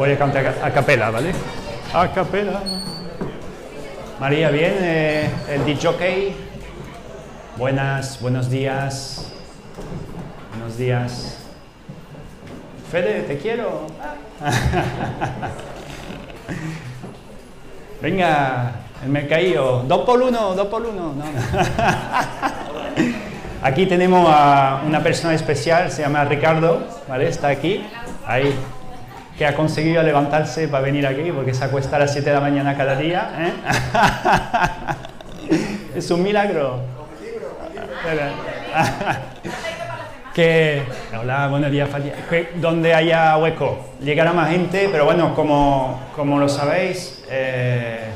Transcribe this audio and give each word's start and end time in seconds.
Voy 0.00 0.12
a 0.12 0.16
cantar 0.16 0.54
a 0.62 0.70
capela, 0.72 1.10
¿vale? 1.10 1.32
A 1.92 2.10
capela. 2.10 2.62
María, 4.18 4.48
bien, 4.48 4.78
eh, 4.80 5.28
el 5.50 5.66
DJ. 5.66 6.34
Buenas, 7.58 8.18
buenos 8.22 8.48
días. 8.48 9.30
Buenos 10.52 10.78
días. 10.78 11.40
Fede, 12.90 13.24
te 13.24 13.36
quiero. 13.36 13.88
Venga, 18.00 18.72
el 19.04 19.10
mercadillo. 19.10 19.82
Dos 19.82 20.06
por 20.06 20.22
uno, 20.22 20.54
dos 20.54 20.68
por 20.68 20.80
uno. 20.80 21.12
No. 21.12 21.24
Aquí 23.62 23.84
tenemos 23.84 24.26
a 24.32 24.80
una 24.86 25.02
persona 25.02 25.34
especial, 25.34 25.92
se 25.92 26.00
llama 26.00 26.24
Ricardo, 26.24 26.86
¿vale? 27.06 27.28
Está 27.28 27.48
aquí, 27.48 27.86
ahí, 28.26 28.56
que 29.40 29.46
ha 29.46 29.54
conseguido 29.54 30.02
levantarse 30.02 30.68
para 30.68 30.84
venir 30.84 31.06
aquí 31.06 31.32
porque 31.32 31.54
se 31.54 31.64
acuesta 31.64 31.96
a 31.96 32.00
las 32.00 32.12
7 32.12 32.28
de 32.28 32.34
la 32.34 32.42
mañana 32.42 32.76
cada 32.76 32.94
día. 32.94 33.30
¿eh? 33.38 33.52
es 35.96 36.10
un 36.10 36.22
milagro. 36.22 36.80
que, 40.34 40.82
hola, 41.18 41.48
buenos 41.48 41.70
días, 41.70 41.88
que 42.28 42.50
donde 42.56 42.92
haya 42.92 43.34
hueco, 43.38 43.78
llegará 44.02 44.34
más 44.34 44.50
gente, 44.50 44.90
pero 44.92 45.06
bueno, 45.06 45.34
como, 45.34 45.98
como 46.14 46.38
lo 46.38 46.50
sabéis, 46.50 47.24
eh, 47.30 48.10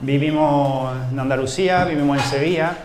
vivimos 0.00 0.94
en 1.10 1.20
Andalucía, 1.20 1.86
vivimos 1.86 2.18
en 2.18 2.24
Sevilla, 2.24 2.76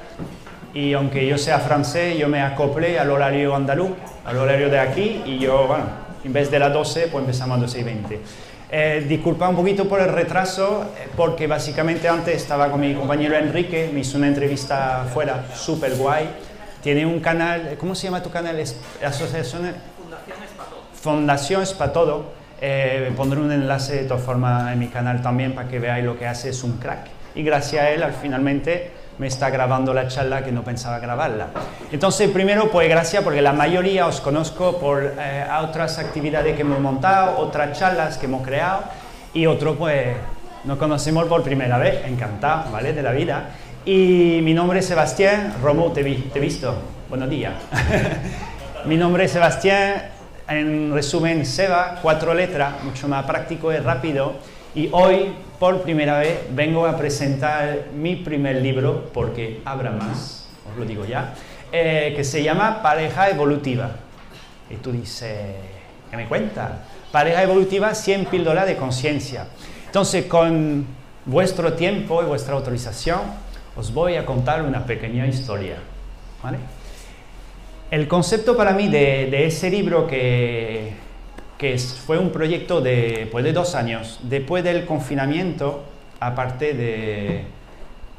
y 0.74 0.94
aunque 0.94 1.28
yo 1.28 1.38
sea 1.38 1.60
francés, 1.60 2.18
yo 2.18 2.30
me 2.30 2.42
acople 2.42 2.98
al 2.98 3.12
horario 3.12 3.54
andaluz, 3.54 3.92
al 4.24 4.38
horario 4.38 4.70
de 4.70 4.80
aquí, 4.80 5.24
y 5.26 5.40
yo, 5.40 5.68
bueno, 5.68 6.05
en 6.26 6.34
vez 6.34 6.50
de 6.50 6.58
las 6.58 6.74
12, 6.74 7.08
pues 7.12 7.22
empezamos 7.22 7.58
a 7.58 7.62
12 7.62 7.80
y 7.80 7.84
20. 7.84 8.20
Eh, 8.72 9.06
disculpa 9.08 9.48
un 9.48 9.56
poquito 9.56 9.88
por 9.88 10.02
el 10.02 10.10
retraso, 10.10 10.92
eh, 10.98 11.08
porque 11.16 11.46
básicamente 11.46 12.10
antes 12.10 12.36
estaba 12.36 12.72
con 12.72 12.82
mi 12.82 12.96
compañero 12.96 13.36
Enrique, 13.36 13.92
me 13.94 14.00
hizo 14.00 14.18
una 14.18 14.28
entrevista 14.28 15.06
fuera, 15.14 15.46
súper 15.54 15.96
guay. 15.96 16.28
Tiene 16.82 17.06
un 17.06 17.20
canal, 17.20 17.78
¿cómo 17.80 17.94
se 17.94 18.08
llama 18.08 18.24
tu 18.24 18.32
canal? 18.32 18.60
Asociación 18.60 19.74
Fundación 20.02 20.44
Espatodo. 20.44 20.82
Fundación 20.94 21.62
Espatodo. 21.62 22.26
Eh, 22.60 23.14
pondré 23.16 23.40
un 23.40 23.52
enlace 23.52 23.96
de 23.98 24.04
todas 24.06 24.24
formas 24.24 24.74
en 24.74 24.80
mi 24.80 24.88
canal 24.88 25.22
también 25.22 25.54
para 25.54 25.68
que 25.68 25.78
veáis 25.78 26.04
lo 26.04 26.18
que 26.18 26.26
hace, 26.26 26.50
es 26.50 26.64
un 26.64 26.78
crack. 26.78 27.08
Y 27.36 27.44
gracias 27.44 27.84
a 27.84 27.90
él, 27.92 28.02
al 28.02 28.14
finalmente, 28.14 28.92
me 29.18 29.28
está 29.28 29.50
grabando 29.50 29.94
la 29.94 30.08
charla 30.08 30.44
que 30.44 30.52
no 30.52 30.64
pensaba 30.64 31.00
grabarla. 31.00 31.48
Entonces, 31.92 32.30
primero, 32.30 32.70
pues 32.70 32.90
gracias 32.90 33.24
porque 33.24 33.42
la 33.42 33.54
mayoría 33.54 34.08
os 34.08 34.22
conozco 34.22 34.78
por 34.78 35.14
eh, 35.18 35.46
otras 35.62 36.00
actividades 36.00 36.56
que 36.56 36.62
hemos 36.62 36.80
montado, 36.80 37.38
otras 37.38 37.78
charlas 37.78 38.18
que 38.18 38.26
hemos 38.26 38.46
creado 38.46 38.84
y 39.34 39.46
otro, 39.46 39.76
pues, 39.76 40.16
nos 40.66 40.78
conocemos 40.78 41.26
por 41.26 41.44
primera 41.44 41.78
vez, 41.78 42.06
encantado, 42.06 42.72
¿vale? 42.72 42.94
De 42.94 43.04
la 43.04 43.12
vida. 43.12 43.50
Y 43.86 44.40
mi 44.42 44.54
nombre 44.54 44.80
es 44.80 44.86
Sebastián, 44.88 45.54
Romo, 45.62 45.92
te, 45.92 46.04
te 46.04 46.40
he 46.40 46.42
visto, 46.42 46.76
buenos 47.08 47.30
días. 47.30 47.54
mi 48.86 48.98
nombre 48.98 49.26
es 49.26 49.32
Sebastián, 49.32 50.10
en 50.48 50.94
resumen, 50.94 51.46
Seba, 51.46 52.00
cuatro 52.02 52.34
letras, 52.34 52.84
mucho 52.84 53.08
más 53.08 53.26
práctico 53.26 53.72
y 53.72 53.78
rápido. 53.78 54.34
Y 54.76 54.90
hoy 54.92 55.34
por 55.58 55.84
primera 55.84 56.20
vez 56.20 56.38
vengo 56.52 56.86
a 56.86 56.98
presentar 56.98 57.86
mi 57.96 58.18
primer 58.18 58.58
libro, 58.58 59.10
porque 59.14 59.62
habrá 59.64 59.92
más, 59.92 60.50
os 60.70 60.78
lo 60.78 60.84
digo 60.84 61.06
ya, 61.06 61.34
eh, 61.72 62.12
que 62.14 62.26
se 62.26 62.44
llama 62.44 62.82
Pareja 62.82 63.30
Evolutiva. 63.30 63.92
Y 64.70 64.76
tú 64.76 64.92
dices, 64.92 65.56
¿qué 66.12 66.18
me 66.18 66.28
cuenta? 66.28 66.84
Pareja 67.10 67.42
Evolutiva, 67.44 67.96
100 67.96 68.26
píldoras 68.26 68.68
de 68.68 68.76
conciencia. 68.76 69.48
Entonces, 69.86 70.26
con 70.26 70.86
vuestro 71.26 71.72
tiempo 71.72 72.22
y 72.22 72.26
vuestra 72.26 72.56
autorización, 72.56 73.22
os 73.78 73.94
voy 73.94 74.18
a 74.18 74.26
contar 74.26 74.62
una 74.62 74.86
pequeña 74.86 75.26
historia. 75.26 75.78
¿vale? 76.44 76.58
El 77.92 78.10
concepto 78.10 78.58
para 78.58 78.74
mí 78.74 78.90
de, 78.90 79.30
de 79.32 79.46
ese 79.46 79.70
libro 79.70 80.06
que 80.06 81.05
que 81.58 81.78
fue 81.78 82.18
un 82.18 82.32
proyecto 82.32 82.82
de, 82.82 83.28
pues 83.32 83.44
de 83.44 83.54
dos 83.54 83.76
años, 83.76 84.20
después 84.24 84.64
del 84.64 84.86
confinamiento, 84.86 85.84
aparte 86.20 86.74
de, 86.74 87.44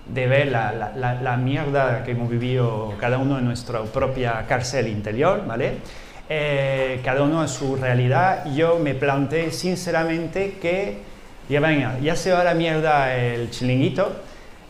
de 0.06 0.26
ver 0.26 0.48
la, 0.48 0.92
la, 0.96 1.14
la, 1.14 1.36
mierda 1.36 2.04
que 2.04 2.12
hemos 2.12 2.30
vivido 2.30 2.94
cada 2.98 3.18
uno 3.18 3.38
en 3.38 3.44
nuestra 3.44 3.82
propia 3.82 4.44
cárcel 4.48 4.88
interior, 4.88 5.44
¿vale? 5.46 5.74
Eh, 6.28 7.00
cada 7.04 7.22
uno 7.22 7.42
en 7.42 7.48
su 7.48 7.76
realidad, 7.76 8.46
yo 8.54 8.78
me 8.78 8.94
planteé 8.94 9.52
sinceramente 9.52 10.58
que 10.60 10.98
ya 11.48 11.60
venga, 11.60 11.98
ya 12.00 12.16
se 12.16 12.32
va 12.32 12.42
la 12.42 12.54
mierda 12.54 13.14
el 13.14 13.50
chilinguito, 13.50 14.12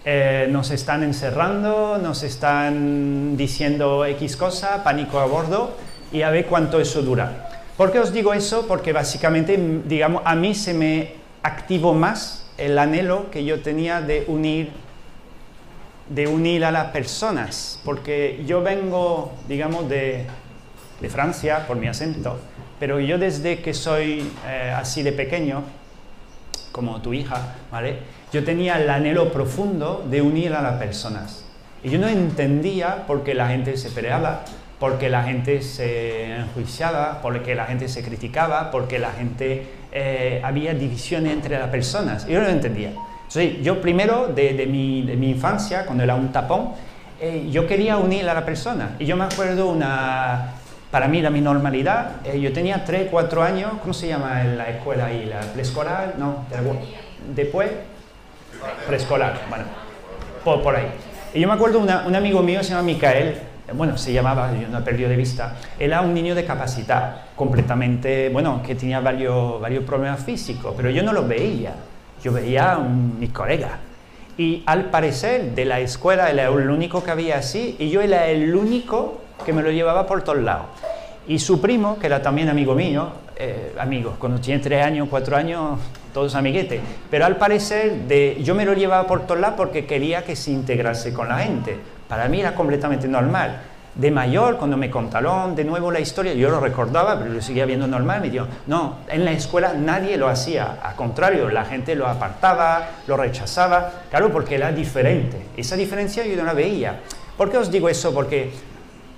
eh, 0.04 0.48
nos 0.50 0.70
están 0.70 1.02
encerrando, 1.02 1.98
nos 1.98 2.22
están 2.22 3.36
diciendo 3.36 4.04
X 4.04 4.36
cosa, 4.36 4.84
pánico 4.84 5.18
a 5.18 5.26
bordo, 5.26 5.76
y 6.12 6.22
a 6.22 6.30
ver 6.30 6.46
cuánto 6.46 6.80
eso 6.80 7.02
dura. 7.02 7.55
¿Por 7.76 7.92
qué 7.92 7.98
os 7.98 8.12
digo 8.12 8.32
eso? 8.32 8.66
Porque 8.66 8.92
básicamente, 8.92 9.58
digamos, 9.84 10.22
a 10.24 10.34
mí 10.34 10.54
se 10.54 10.72
me 10.72 11.12
activó 11.42 11.92
más 11.92 12.46
el 12.56 12.78
anhelo 12.78 13.30
que 13.30 13.44
yo 13.44 13.60
tenía 13.60 14.00
de 14.00 14.24
unir, 14.28 14.70
de 16.08 16.26
unir 16.26 16.64
a 16.64 16.70
las 16.70 16.86
personas, 16.86 17.78
porque 17.84 18.42
yo 18.46 18.62
vengo, 18.62 19.34
digamos, 19.46 19.90
de, 19.90 20.24
de 21.00 21.10
Francia 21.10 21.66
por 21.66 21.76
mi 21.76 21.86
acento, 21.86 22.38
pero 22.80 22.98
yo 22.98 23.18
desde 23.18 23.60
que 23.60 23.74
soy 23.74 24.30
eh, 24.46 24.72
así 24.74 25.02
de 25.02 25.12
pequeño, 25.12 25.62
como 26.72 27.02
tu 27.02 27.12
hija, 27.12 27.56
¿vale? 27.70 27.98
Yo 28.32 28.42
tenía 28.42 28.80
el 28.80 28.88
anhelo 28.88 29.32
profundo 29.32 30.06
de 30.08 30.22
unir 30.22 30.54
a 30.54 30.62
las 30.62 30.78
personas. 30.78 31.44
Y 31.82 31.90
yo 31.90 31.98
no 31.98 32.08
entendía 32.08 33.06
por 33.06 33.22
qué 33.22 33.34
la 33.34 33.48
gente 33.48 33.76
se 33.76 33.90
peleaba, 33.90 34.44
porque 34.78 35.08
la 35.08 35.22
gente 35.22 35.62
se 35.62 36.36
enjuiciaba, 36.36 37.20
porque 37.22 37.54
la 37.54 37.64
gente 37.64 37.88
se 37.88 38.02
criticaba, 38.02 38.70
porque 38.70 38.98
la 38.98 39.10
gente 39.12 39.66
eh, 39.90 40.40
había 40.44 40.74
divisiones 40.74 41.32
entre 41.32 41.58
las 41.58 41.68
personas. 41.70 42.26
Yo 42.26 42.40
no 42.40 42.46
lo 42.46 42.52
entendía. 42.52 42.90
Entonces, 43.28 43.62
yo 43.62 43.80
primero, 43.80 44.28
de, 44.28 44.66
mi, 44.66 45.02
de 45.02 45.16
mi, 45.16 45.30
infancia, 45.30 45.86
cuando 45.86 46.04
era 46.04 46.14
un 46.14 46.30
tapón, 46.30 46.72
eh, 47.20 47.48
yo 47.50 47.66
quería 47.66 47.96
unir 47.96 48.28
a 48.28 48.34
la 48.34 48.44
persona. 48.44 48.96
Y 48.98 49.06
yo 49.06 49.16
me 49.16 49.24
acuerdo 49.24 49.68
una... 49.68 50.52
Para 50.90 51.08
mí, 51.08 51.20
la 51.20 51.30
mi 51.30 51.40
normalidad, 51.40 52.24
eh, 52.24 52.40
yo 52.40 52.52
tenía 52.52 52.84
3, 52.84 53.08
4 53.10 53.42
años, 53.42 53.72
¿cómo 53.80 53.92
se 53.92 54.06
llama 54.06 54.42
en 54.42 54.56
la 54.56 54.68
escuela 54.70 55.06
ahí? 55.06 55.26
¿La 55.26 55.40
preescolar? 55.40 56.14
No, 56.16 56.44
después, 57.34 57.70
preescolar, 58.86 59.40
bueno, 59.48 59.64
por, 60.44 60.62
por, 60.62 60.76
ahí. 60.76 60.86
Y 61.34 61.40
yo 61.40 61.48
me 61.48 61.54
acuerdo 61.54 61.80
una, 61.80 62.06
un 62.06 62.14
amigo 62.14 62.40
mío 62.40 62.62
se 62.62 62.70
llama 62.70 62.82
Micael, 62.82 63.36
bueno, 63.74 63.98
se 63.98 64.12
llamaba, 64.12 64.52
yo 64.52 64.68
no 64.68 64.78
he 64.78 64.82
perdido 64.82 65.08
de 65.08 65.16
vista, 65.16 65.56
era 65.78 66.00
un 66.00 66.14
niño 66.14 66.34
de 66.34 66.44
capacidad 66.44 67.16
completamente, 67.34 68.28
bueno, 68.28 68.62
que 68.64 68.74
tenía 68.74 69.00
varios, 69.00 69.60
varios 69.60 69.84
problemas 69.84 70.22
físicos, 70.22 70.74
pero 70.76 70.90
yo 70.90 71.02
no 71.02 71.12
lo 71.12 71.26
veía, 71.26 71.74
yo 72.22 72.32
veía 72.32 72.72
a 72.72 72.78
mis 72.78 73.30
colegas. 73.30 73.72
Y 74.38 74.62
al 74.66 74.90
parecer 74.90 75.54
de 75.54 75.64
la 75.64 75.80
escuela 75.80 76.30
era 76.30 76.48
el 76.48 76.70
único 76.70 77.02
que 77.02 77.10
había 77.10 77.38
así 77.38 77.74
y 77.78 77.88
yo 77.88 78.02
era 78.02 78.26
el 78.26 78.54
único 78.54 79.20
que 79.44 79.52
me 79.52 79.62
lo 79.62 79.70
llevaba 79.70 80.06
por 80.06 80.22
todos 80.22 80.42
lados. 80.42 80.66
Y 81.26 81.38
su 81.38 81.60
primo, 81.60 81.98
que 81.98 82.06
era 82.06 82.22
también 82.22 82.48
amigo 82.48 82.74
mío, 82.74 83.08
eh, 83.36 83.74
amigos, 83.78 84.14
cuando 84.18 84.38
tiene 84.40 84.62
tres 84.62 84.84
años, 84.84 85.08
cuatro 85.10 85.36
años, 85.36 85.80
todos 86.16 86.34
amiguetes, 86.34 86.80
pero 87.10 87.26
al 87.26 87.36
parecer 87.36 87.92
de, 88.08 88.38
yo 88.42 88.54
me 88.54 88.64
lo 88.64 88.72
llevaba 88.72 89.06
por 89.06 89.26
todos 89.26 89.38
lados 89.38 89.56
porque 89.58 89.84
quería 89.84 90.24
que 90.24 90.34
se 90.34 90.50
integrase 90.50 91.12
con 91.12 91.28
la 91.28 91.40
gente 91.40 91.78
para 92.08 92.28
mí 92.28 92.40
era 92.40 92.54
completamente 92.54 93.08
normal. 93.08 93.60
De 93.94 94.10
mayor, 94.10 94.58
cuando 94.58 94.76
me 94.76 94.90
contaron 94.90 95.56
de 95.56 95.64
nuevo 95.64 95.90
la 95.90 96.00
historia, 96.00 96.34
yo 96.34 96.50
lo 96.50 96.60
recordaba, 96.60 97.18
pero 97.18 97.32
lo 97.32 97.40
seguía 97.40 97.64
viendo 97.64 97.86
normal, 97.86 98.20
me 98.20 98.28
dijo, 98.28 98.46
no, 98.66 98.98
en 99.08 99.24
la 99.24 99.32
escuela 99.32 99.72
nadie 99.72 100.18
lo 100.18 100.28
hacía, 100.28 100.78
al 100.82 100.94
contrario, 100.96 101.48
la 101.48 101.64
gente 101.64 101.94
lo 101.94 102.06
apartaba, 102.06 102.90
lo 103.06 103.16
rechazaba, 103.16 104.02
claro, 104.10 104.30
porque 104.30 104.56
era 104.56 104.70
diferente. 104.70 105.46
Esa 105.56 105.76
diferencia 105.76 106.26
yo 106.26 106.36
no 106.36 106.44
la 106.44 106.52
veía. 106.52 107.00
¿Por 107.38 107.50
qué 107.50 107.56
os 107.56 107.70
digo 107.70 107.88
eso? 107.88 108.12
Porque 108.12 108.50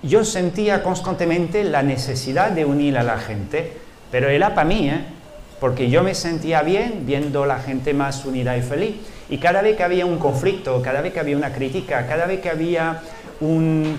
yo 0.01 0.23
sentía 0.23 0.81
constantemente 0.81 1.65
la 1.65 1.83
necesidad 1.83 2.51
de 2.51 2.63
unir 2.63 2.97
a 2.97 3.03
la 3.03 3.17
gente, 3.17 3.77
pero 4.09 4.29
era 4.29 4.55
para 4.55 4.67
mí, 4.67 4.89
¿eh? 4.89 5.18
Porque 5.59 5.89
yo 5.89 6.03
me 6.03 6.15
sentía 6.15 6.61
bien 6.61 7.03
viendo 7.05 7.45
la 7.45 7.59
gente 7.59 7.93
más 7.93 8.25
unida 8.25 8.57
y 8.57 8.61
feliz. 8.61 8.95
Y 9.29 9.37
cada 9.37 9.61
vez 9.61 9.77
que 9.77 9.83
había 9.83 10.05
un 10.05 10.17
conflicto, 10.17 10.81
cada 10.81 11.01
vez 11.01 11.13
que 11.13 11.19
había 11.19 11.37
una 11.37 11.53
crítica, 11.53 12.07
cada 12.07 12.25
vez 12.25 12.39
que 12.39 12.49
había 12.49 13.01
un, 13.41 13.97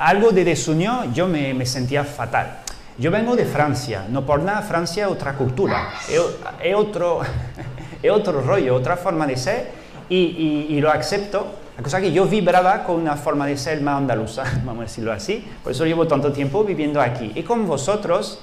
algo 0.00 0.30
de 0.30 0.44
desunión, 0.44 1.12
yo 1.12 1.28
me, 1.28 1.64
sentía 1.66 2.04
fatal. 2.04 2.60
Yo 2.98 3.10
vengo 3.10 3.36
de 3.36 3.44
Francia, 3.44 4.06
no 4.08 4.24
por 4.26 4.42
nada 4.42 4.62
Francia 4.62 5.04
es 5.04 5.10
otra 5.10 5.34
cultura, 5.34 5.90
es, 6.08 6.74
otro, 6.74 7.20
es 8.02 8.10
otro 8.10 8.40
rollo, 8.40 8.74
otra 8.74 8.96
forma 8.96 9.26
de 9.26 9.36
ser 9.36 9.70
y, 10.08 10.66
y, 10.70 10.80
lo 10.80 10.90
acepto. 10.90 11.54
La 11.76 11.82
cosa 11.82 12.00
que 12.00 12.12
yo 12.12 12.26
vibraba 12.26 12.84
con 12.84 12.96
una 12.96 13.16
forma 13.16 13.46
de 13.46 13.56
ser 13.56 13.80
más 13.80 13.98
andaluza, 13.98 14.44
vamos 14.64 14.80
a 14.80 14.82
decirlo 14.84 15.12
así, 15.12 15.46
por 15.62 15.72
eso 15.72 15.84
llevo 15.84 16.06
tanto 16.06 16.32
tiempo 16.32 16.64
viviendo 16.64 17.00
aquí. 17.00 17.32
Y 17.34 17.42
con 17.42 17.66
vosotros, 17.66 18.40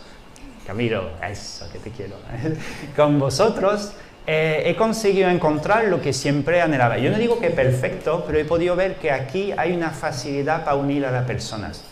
Camilo, 0.67 1.11
eso 1.25 1.65
que 1.71 1.79
te 1.79 1.91
quiero, 1.91 2.17
con 2.97 3.17
vosotros, 3.17 3.93
eh, 4.27 4.63
he 4.65 4.75
conseguido 4.75 5.29
encontrar 5.29 5.85
lo 5.85 6.01
que 6.01 6.11
siempre 6.11 6.61
anhelaba. 6.61 6.97
Yo 6.97 7.09
no 7.09 7.17
digo 7.17 7.39
que 7.39 7.51
perfecto, 7.51 8.25
pero 8.27 8.37
he 8.37 8.43
podido 8.43 8.75
ver 8.75 8.97
que 8.97 9.09
aquí 9.09 9.53
hay 9.55 9.71
una 9.71 9.91
facilidad 9.91 10.65
para 10.65 10.75
unir 10.75 11.05
a 11.05 11.11
las 11.11 11.25
personas. 11.25 11.85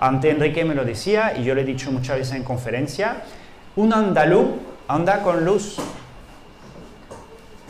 Ante 0.00 0.30
Enrique 0.30 0.64
me 0.64 0.74
lo 0.74 0.86
decía, 0.86 1.34
y 1.36 1.44
yo 1.44 1.54
le 1.54 1.60
he 1.60 1.64
dicho 1.66 1.92
muchas 1.92 2.16
veces 2.16 2.34
en 2.34 2.42
conferencia, 2.42 3.16
un 3.76 3.92
andaluz 3.92 4.52
anda 4.88 5.22
con 5.22 5.44
luz. 5.44 5.76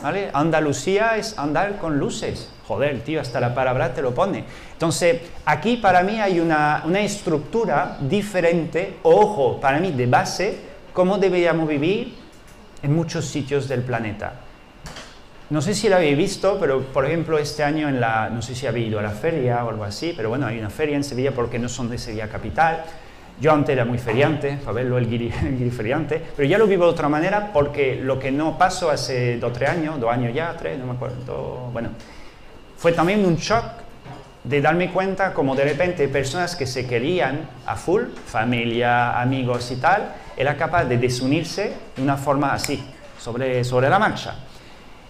¿Vale? 0.01 0.29
Andalucía 0.33 1.17
es 1.17 1.37
andar 1.37 1.77
con 1.77 1.99
luces. 1.99 2.52
Joder, 2.67 3.01
tío, 3.01 3.19
hasta 3.19 3.39
la 3.39 3.53
palabra 3.53 3.93
te 3.93 4.01
lo 4.01 4.13
pone. 4.13 4.45
Entonces, 4.71 5.21
aquí 5.45 5.77
para 5.77 6.01
mí 6.01 6.21
hay 6.21 6.39
una, 6.39 6.83
una 6.85 7.01
estructura 7.01 7.97
diferente, 7.99 8.97
ojo, 9.03 9.59
para 9.59 9.79
mí 9.79 9.91
de 9.91 10.07
base, 10.07 10.57
cómo 10.93 11.17
deberíamos 11.17 11.67
vivir 11.67 12.15
en 12.81 12.95
muchos 12.95 13.25
sitios 13.25 13.67
del 13.67 13.81
planeta. 13.81 14.33
No 15.49 15.61
sé 15.61 15.75
si 15.75 15.89
lo 15.89 15.97
habéis 15.97 16.17
visto, 16.17 16.57
pero 16.59 16.81
por 16.81 17.05
ejemplo 17.05 17.37
este 17.37 17.63
año 17.63 17.89
en 17.89 17.99
la, 17.99 18.29
no 18.29 18.41
sé 18.41 18.55
si 18.55 18.65
habéis 18.65 18.87
ido 18.87 18.99
a 18.99 19.03
la 19.03 19.11
feria 19.11 19.63
o 19.65 19.69
algo 19.69 19.83
así, 19.83 20.13
pero 20.15 20.29
bueno, 20.29 20.47
hay 20.47 20.57
una 20.57 20.69
feria 20.69 20.95
en 20.95 21.03
Sevilla 21.03 21.31
porque 21.31 21.59
no 21.59 21.69
son 21.69 21.89
de 21.89 21.97
Sevilla 21.97 22.27
capital. 22.27 22.83
Yo 23.41 23.51
antes 23.51 23.73
era 23.73 23.83
muy 23.83 23.97
feriante, 23.97 24.59
verlo 24.73 24.97
el 24.97 25.09
guiri, 25.09 25.29
feriante, 25.71 26.21
pero 26.35 26.47
ya 26.47 26.57
lo 26.57 26.65
vivo 26.65 26.85
de 26.85 26.91
otra 26.91 27.09
manera 27.09 27.51
porque 27.51 27.99
lo 28.01 28.19
que 28.19 28.31
no 28.31 28.57
pasó 28.57 28.89
hace 28.89 29.37
dos 29.37 29.51
o 29.51 29.53
tres 29.53 29.69
años, 29.69 29.99
dos 29.99 30.11
años 30.11 30.33
ya, 30.33 30.55
tres, 30.57 30.77
no 30.79 30.85
me 30.85 30.93
acuerdo, 30.93 31.69
bueno, 31.73 31.89
fue 32.83 32.91
también 32.91 33.25
un 33.25 33.37
shock 33.37 33.63
de 34.43 34.59
darme 34.59 34.91
cuenta 34.91 35.33
como 35.33 35.55
de 35.55 35.63
repente 35.63 36.05
personas 36.09 36.57
que 36.57 36.67
se 36.67 36.85
querían 36.85 37.47
a 37.65 37.77
full, 37.77 38.07
familia, 38.25 39.21
amigos 39.21 39.71
y 39.71 39.77
tal, 39.77 40.13
era 40.35 40.57
capaz 40.57 40.83
de 40.83 40.97
desunirse 40.97 41.71
de 41.95 42.01
una 42.01 42.17
forma 42.17 42.51
así, 42.51 42.83
sobre, 43.17 43.63
sobre 43.63 43.89
la 43.89 43.99
marcha. 43.99 44.35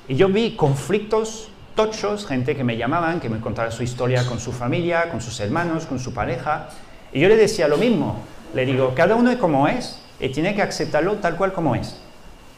Y 0.07 0.13
yo 0.13 0.29
vi 0.29 0.55
conflictos 0.55 1.49
tochos, 1.73 2.27
gente 2.27 2.55
que 2.55 2.63
me 2.63 2.77
llamaban, 2.77 3.19
que 3.19 3.27
me 3.27 3.39
contaba 3.39 3.71
su 3.71 3.81
historia 3.81 4.23
con 4.27 4.39
su 4.39 4.51
familia, 4.51 5.09
con 5.09 5.19
sus 5.19 5.39
hermanos, 5.39 5.87
con 5.87 5.97
su 5.97 6.13
pareja. 6.13 6.69
Y 7.11 7.21
yo 7.21 7.27
le 7.27 7.37
decía 7.37 7.67
lo 7.67 7.77
mismo. 7.77 8.19
Le 8.53 8.67
digo, 8.67 8.93
cada 8.93 9.15
uno 9.15 9.31
es 9.31 9.37
como 9.37 9.67
es 9.67 9.99
y 10.19 10.29
tiene 10.29 10.53
que 10.53 10.61
aceptarlo 10.61 11.15
tal 11.15 11.37
cual 11.37 11.53
como 11.53 11.73
es. 11.73 11.99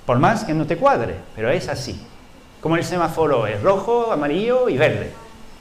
Por 0.05 0.19
más 0.19 0.43
que 0.43 0.53
no 0.53 0.65
te 0.65 0.75
cuadre, 0.75 1.15
pero 1.37 1.49
es 1.51 1.69
así. 1.69 1.97
Como 2.65 2.77
el 2.77 2.83
semáforo 2.83 3.45
es 3.45 3.61
rojo, 3.61 4.11
amarillo 4.11 4.69
y 4.69 4.75
verde. 4.75 5.11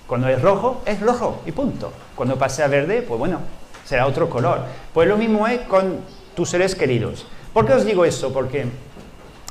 Cuando 0.06 0.26
es 0.26 0.40
rojo, 0.40 0.80
es 0.86 1.02
rojo 1.02 1.42
y 1.44 1.52
punto. 1.52 1.92
Cuando 2.14 2.38
pase 2.38 2.62
a 2.62 2.66
verde, 2.66 3.02
pues 3.02 3.18
bueno, 3.18 3.40
será 3.84 4.06
otro 4.06 4.30
color. 4.30 4.60
Pues 4.94 5.06
lo 5.06 5.18
mismo 5.18 5.46
es 5.46 5.60
con 5.68 5.98
tus 6.34 6.48
seres 6.48 6.74
queridos. 6.74 7.26
¿Por 7.52 7.66
qué 7.66 7.74
os 7.74 7.84
digo 7.84 8.06
eso? 8.06 8.32
Porque 8.32 8.68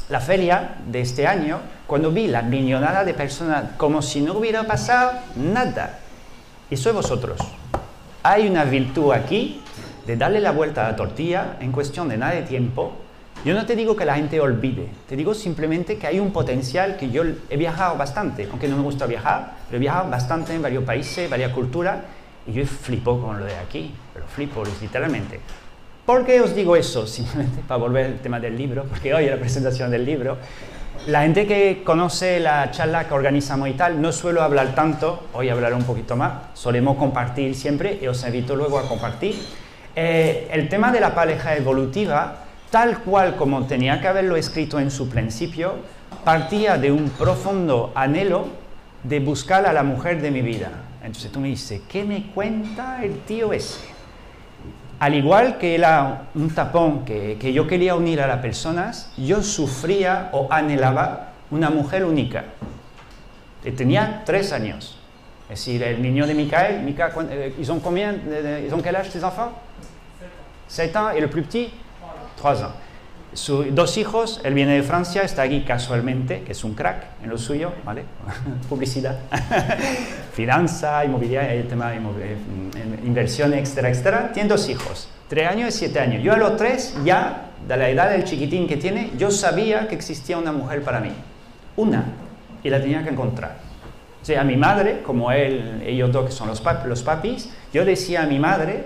la 0.09 0.19
feria 0.19 0.77
de 0.88 1.01
este 1.01 1.27
año, 1.27 1.59
cuando 1.85 2.11
vi 2.11 2.25
la 2.25 2.41
millonada 2.41 3.03
de 3.03 3.13
personas 3.13 3.65
como 3.77 4.01
si 4.01 4.21
no 4.21 4.33
hubiera 4.33 4.63
pasado 4.63 5.11
nada, 5.35 6.00
y 6.71 6.77
soy 6.77 6.94
vosotros, 6.94 7.39
hay 8.23 8.47
una 8.47 8.63
virtud 8.63 9.11
aquí 9.11 9.61
de 10.07 10.17
darle 10.17 10.39
la 10.39 10.53
vuelta 10.53 10.88
a 10.88 10.89
la 10.89 10.95
tortilla 10.95 11.57
en 11.59 11.71
cuestión 11.71 12.09
de 12.09 12.17
nada 12.17 12.33
de 12.33 12.41
tiempo. 12.41 12.94
Yo 13.45 13.54
no 13.54 13.66
te 13.66 13.75
digo 13.75 13.98
que 13.98 14.06
la 14.06 14.16
gente 14.16 14.40
olvide, 14.40 14.88
te 15.07 15.18
digo 15.18 15.34
simplemente 15.34 15.98
que 15.98 16.07
hay 16.07 16.18
un 16.18 16.31
potencial 16.31 16.95
que 16.95 17.10
yo 17.10 17.24
he 17.50 17.57
viajado 17.57 17.98
bastante, 17.98 18.48
aunque 18.50 18.69
no 18.69 18.78
me 18.78 18.84
gusta 18.84 19.06
viajar, 19.06 19.57
pero 19.68 19.78
he 19.78 19.80
viajado 19.81 20.10
bastante 20.10 20.56
en 20.56 20.62
varios 20.62 20.86
países, 20.86 21.30
varias 21.30 21.51
culturas, 21.51 21.98
y 22.48 22.54
yo 22.54 22.66
flipo 22.66 23.19
con 23.19 23.42
lo 23.42 23.45
de 23.45 23.56
aquí, 23.56 23.94
pero 24.13 24.25
flipo 24.28 24.63
literalmente. 24.81 25.42
¿Por 26.06 26.25
qué 26.25 26.40
os 26.40 26.56
digo 26.56 26.78
eso? 26.78 27.06
Simplemente 27.07 27.62
para 27.68 27.80
volver 27.80 28.06
al 28.06 28.19
tema 28.19 28.40
del 28.40 28.57
libro, 28.57 28.86
porque 28.86 29.13
hoy 29.13 29.25
es 29.25 29.31
la 29.31 29.38
presentación 29.38 29.92
del 29.92 30.06
libro. 30.06 30.38
La 31.07 31.24
gente 31.24 31.46
que 31.46 31.81
conoce 31.84 32.39
la 32.39 32.72
charla 32.72 33.10
que 33.10 33.13
organizamos 33.13 33.68
y 33.68 33.74
tal, 33.74 34.01
no 34.01 34.13
suelo 34.13 34.42
hablar 34.42 34.74
tanto, 34.74 35.28
hoy 35.34 35.50
hablaré 35.50 35.75
un 35.75 35.84
poquito 35.84 36.16
más, 36.16 36.31
solemos 36.54 36.96
compartir 36.96 37.56
siempre 37.56 38.00
y 38.01 38.07
os 38.07 38.25
invito 38.25 38.56
luego 38.56 38.80
a 38.80 38.88
compartir. 38.88 39.36
Eh, 39.98 40.48
el 40.50 40.69
tema 40.69 40.94
de 40.94 41.01
la 41.01 41.13
pareja 41.13 41.57
evolutiva, 41.57 42.44
tal 42.74 43.02
cual 43.02 43.36
como 43.36 43.68
tenía 43.68 44.02
que 44.02 44.08
haberlo 44.08 44.36
escrito 44.36 44.80
en 44.80 44.90
su 44.90 45.08
principio, 45.08 45.75
partía 46.24 46.75
de 46.80 46.92
un 46.92 47.08
profundo 47.08 47.92
anhelo 47.94 48.48
de 49.04 49.20
buscar 49.20 49.68
a 49.68 49.74
la 49.74 49.84
mujer 49.84 50.20
de 50.24 50.31
mi 50.31 50.42
vida. 50.42 50.72
Entonces 51.04 51.31
tú 51.31 51.40
me 51.40 51.50
dices, 51.50 51.81
¿qué 51.88 52.04
me 52.04 52.31
cuenta 52.31 53.04
el 53.04 53.20
tío 53.20 53.54
ese? 53.54 53.94
al 55.00 55.14
igual 55.14 55.60
que 55.60 55.75
era 55.75 56.30
un 56.34 56.50
tapón 56.50 57.06
que, 57.06 57.54
yo 57.54 57.68
quería 57.68 57.94
unir 57.94 58.22
a 58.22 58.28
las 58.28 58.40
personas, 58.40 59.12
yo 59.18 59.44
sufría 59.44 60.30
o 60.31 60.48
anhelaba 60.50 61.34
una 61.52 61.70
mujer 61.70 62.06
única. 62.06 62.46
Tenía 63.78 64.24
tres 64.25 64.52
años. 64.52 64.98
Es 65.44 65.60
decir, 65.60 65.84
el 65.84 66.02
niño 66.02 66.25
de 66.25 66.34
Michael, 66.34 66.81
Mika, 66.81 67.12
eh, 67.30 67.54
¿ils 67.60 67.70
ont 67.70 67.84
combien, 67.84 68.20
ils 68.66 68.74
ont 68.74 68.81
quel 68.81 68.96
âge 68.96 69.12
tes 69.12 69.24
enfants? 69.24 69.52
Ans. 70.96 71.12
Trois 72.44 72.62
ans. 72.62 72.74
Sus 73.31 73.74
dos 73.74 73.98
hijos, 73.98 74.42
él 74.44 74.54
viene 74.54 74.74
de 74.75 74.84
Francia, 74.84 75.22
está 75.22 75.44
aquí 75.44 75.62
casualmente, 75.62 76.42
que 76.42 76.51
es 76.51 76.66
un 76.66 76.74
crack 76.74 77.06
en 77.24 77.30
lo 77.30 77.38
suyo, 77.38 77.72
¿vale? 77.86 78.04
Publicidad, 78.69 79.18
finanza, 80.34 81.06
inmobiliaria, 81.06 81.54
el 81.54 81.69
tema 81.69 81.90
de 81.90 82.01
inversión, 83.06 83.54
etcétera, 83.54 83.90
etcétera. 83.90 84.31
Tiene 84.34 84.50
dos 84.50 84.68
hijos, 84.68 85.07
tres 85.30 85.48
años 85.48 85.74
y 85.74 85.78
siete 85.78 86.01
años. 86.01 86.22
Yo 86.22 86.34
a 86.34 86.38
los 86.38 86.57
tres, 86.57 86.98
ya, 87.06 87.45
de 87.66 87.78
la 87.78 87.88
edad 87.88 88.10
del 88.10 88.25
chiquitín 88.25 88.68
que 88.68 88.75
tiene, 88.75 89.12
yo 89.18 89.31
sabía 89.31 89.88
que 89.88 89.96
existía 89.96 90.38
una 90.38 90.51
mujer 90.51 90.84
para 90.84 91.00
mí. 91.00 91.13
Una. 91.78 92.04
Y 92.62 92.69
la 92.69 92.81
tenía 92.81 93.04
que 93.04 93.10
encontrar. 93.10 93.56
O 94.22 94.25
sea, 94.25 94.42
a 94.42 94.44
mi 94.44 94.57
madre, 94.57 95.01
como 95.01 95.31
él, 95.31 95.81
ellos 95.86 96.12
dos 96.12 96.25
que 96.25 96.31
son 96.34 96.50
los 96.50 96.60
papis, 97.04 97.50
yo 97.72 97.86
decía 97.86 98.24
a 98.24 98.25
mi 98.25 98.38
madre, 98.38 98.84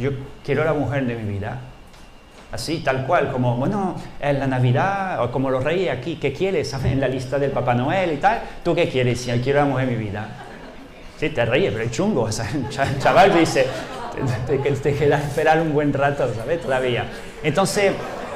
yo 0.00 0.10
quiero 0.42 0.64
la 0.64 0.72
mujer 0.72 1.06
de 1.06 1.16
mi 1.16 1.32
vida 1.34 1.60
así, 2.56 2.78
tal 2.78 3.06
cual, 3.06 3.30
como, 3.30 3.56
bueno, 3.56 3.94
en 4.20 4.40
la 4.40 4.46
Navidad, 4.46 5.22
o 5.22 5.30
como 5.30 5.50
los 5.50 5.62
reyes 5.62 5.96
aquí, 5.96 6.16
¿qué 6.16 6.32
quieres? 6.32 6.74
En 6.84 7.00
la 7.00 7.08
lista 7.08 7.38
del 7.38 7.52
Papá 7.52 7.74
Noel 7.74 8.12
y 8.12 8.16
tal, 8.16 8.40
¿tú 8.64 8.74
qué 8.74 8.88
quieres? 8.88 9.20
Si 9.20 9.30
quiero 9.40 9.60
la 9.60 9.66
mujer 9.66 9.88
de 9.88 9.96
mi 9.96 10.04
vida. 10.04 10.28
Sí, 11.18 11.30
te 11.30 11.46
ríes, 11.46 11.72
pero 11.72 11.84
es 11.84 11.90
chungo, 11.90 12.22
o 12.22 12.32
sea, 12.32 12.46
el 12.52 12.98
chaval 12.98 13.38
dice, 13.38 13.66
te, 14.46 14.58
te, 14.58 14.70
te 14.72 14.94
queda 14.94 15.18
esperar 15.18 15.60
un 15.60 15.72
buen 15.72 15.92
rato, 15.92 16.28
¿sabes? 16.34 16.60
Todavía. 16.60 17.06
Entonces, 17.42 17.92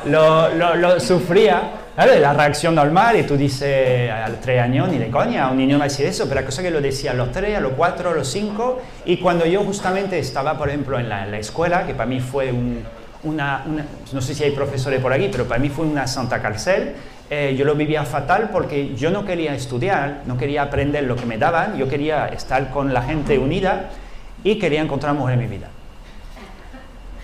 lo, 0.07 0.49
lo, 0.55 0.99
sufría, 0.99 1.63
la 1.97 2.33
reacción 2.33 2.75
normal, 2.75 3.17
y 3.19 3.23
tú 3.25 3.37
dices, 3.37 4.11
a 4.11 4.29
los 4.29 4.41
tres 4.41 4.63
años, 4.63 4.89
ni 4.89 4.99
de 4.99 5.11
coña, 5.11 5.51
un 5.51 5.59
niño 5.59 5.79
a 5.81 5.85
decir 5.85 6.07
eso, 6.07 6.27
pero 6.27 6.41
la 6.41 6.47
cosa 6.47 6.63
que 6.63 6.71
lo 6.71 6.81
decía 6.81 7.11
a 7.11 7.15
los 7.15 7.33
tres, 7.33 7.57
a 7.57 7.61
los 7.61 7.73
cuatro, 7.73 8.11
a 8.11 8.15
los 8.15 8.29
cinco, 8.29 8.81
y 9.05 9.19
cuando 9.19 9.45
yo 9.45 9.63
justamente 9.63 10.19
estaba, 10.19 10.57
por 10.57 10.69
ejemplo, 10.69 10.99
en 10.99 11.09
la, 11.09 11.25
en 11.25 11.33
la 11.33 11.39
escuela, 11.39 11.87
que 11.87 11.93
para 11.93 12.07
mí 12.07 12.21
fue 12.21 12.51
un, 12.51 12.83
una, 13.23 13.65
no 14.13 14.21
sé 14.21 14.35
si 14.35 14.45
hay 14.45 14.53
profesores 14.53 15.01
por 15.01 15.13
aquí, 15.13 15.29
pero 15.31 15.47
para 15.47 15.61
mí 15.61 15.69
fue 15.69 15.87
una 15.87 16.07
santa 16.07 16.41
cárcel. 16.41 16.95
Eh, 17.29 17.55
yo 17.57 17.65
lo 17.65 17.75
vivía 17.75 18.05
fatal 18.05 18.51
porque 18.51 18.95
yo 18.97 19.11
no 19.11 19.25
quería 19.25 19.55
estudiar, 19.55 20.23
no 20.27 20.37
quería 20.37 20.63
aprender 20.63 21.05
lo 21.05 21.15
que 21.15 21.27
me 21.27 21.39
daban, 21.39 21.77
yo 21.79 21.89
quería 21.89 22.27
estar 22.27 22.71
con 22.71 22.93
la 22.93 23.03
gente 23.03 23.39
unida 23.39 23.91
y 24.43 24.59
quería 24.59 24.81
encontrar 24.81 25.15
mujer 25.15 25.35
en 25.35 25.41
mi 25.41 25.47
vida. 25.47 25.69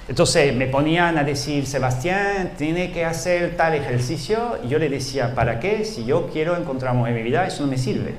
Entonces 0.08 0.54
me 0.54 0.66
ponían 0.66 1.18
a 1.18 1.24
decir, 1.24 1.66
Sebastián, 1.66 2.52
tiene 2.56 2.92
que 2.92 3.04
hacer 3.04 3.56
tal 3.56 3.74
ejercicio, 3.74 4.58
y 4.62 4.68
yo 4.68 4.78
le 4.78 4.88
decía, 4.88 5.34
¿para 5.34 5.58
qué? 5.58 5.84
Si 5.84 6.04
yo 6.04 6.28
quiero 6.32 6.56
encontrar 6.56 6.94
mujer 6.94 7.16
en 7.16 7.24
mi 7.24 7.28
vida, 7.28 7.44
eso 7.44 7.64
no 7.64 7.68
me 7.68 7.78
sirve. 7.78 8.14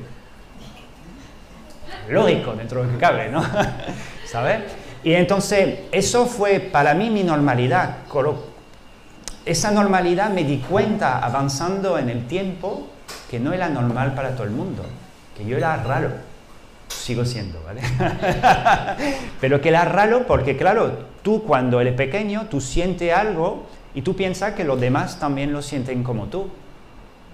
Lógico, 2.09 2.53
dentro 2.53 2.81
de 2.81 2.87
lo 2.87 2.93
que 2.93 2.99
cabe, 2.99 3.29
¿no? 3.29 3.41
¿Sabes? 4.25 4.63
Y 5.03 5.13
entonces, 5.13 5.79
eso 5.91 6.25
fue 6.25 6.59
para 6.59 6.93
mí 6.93 7.09
mi 7.09 7.23
normalidad. 7.23 7.97
Esa 9.45 9.71
normalidad 9.71 10.29
me 10.29 10.43
di 10.43 10.57
cuenta 10.57 11.19
avanzando 11.19 11.97
en 11.97 12.09
el 12.09 12.27
tiempo 12.27 12.87
que 13.29 13.39
no 13.39 13.53
era 13.53 13.69
normal 13.69 14.13
para 14.13 14.31
todo 14.31 14.43
el 14.43 14.51
mundo, 14.51 14.83
que 15.37 15.45
yo 15.45 15.57
era 15.57 15.77
raro. 15.77 16.11
Sigo 16.89 17.25
siendo, 17.25 17.61
¿vale? 17.63 17.81
Pero 19.41 19.61
que 19.61 19.69
era 19.69 19.85
raro 19.85 20.25
porque, 20.27 20.57
claro, 20.57 20.99
tú 21.21 21.43
cuando 21.43 21.79
eres 21.79 21.93
pequeño, 21.93 22.47
tú 22.49 22.59
sientes 22.59 23.13
algo 23.13 23.65
y 23.93 24.01
tú 24.01 24.15
piensas 24.15 24.53
que 24.53 24.63
los 24.63 24.79
demás 24.79 25.19
también 25.19 25.53
lo 25.53 25.61
sienten 25.61 26.03
como 26.03 26.25
tú. 26.25 26.49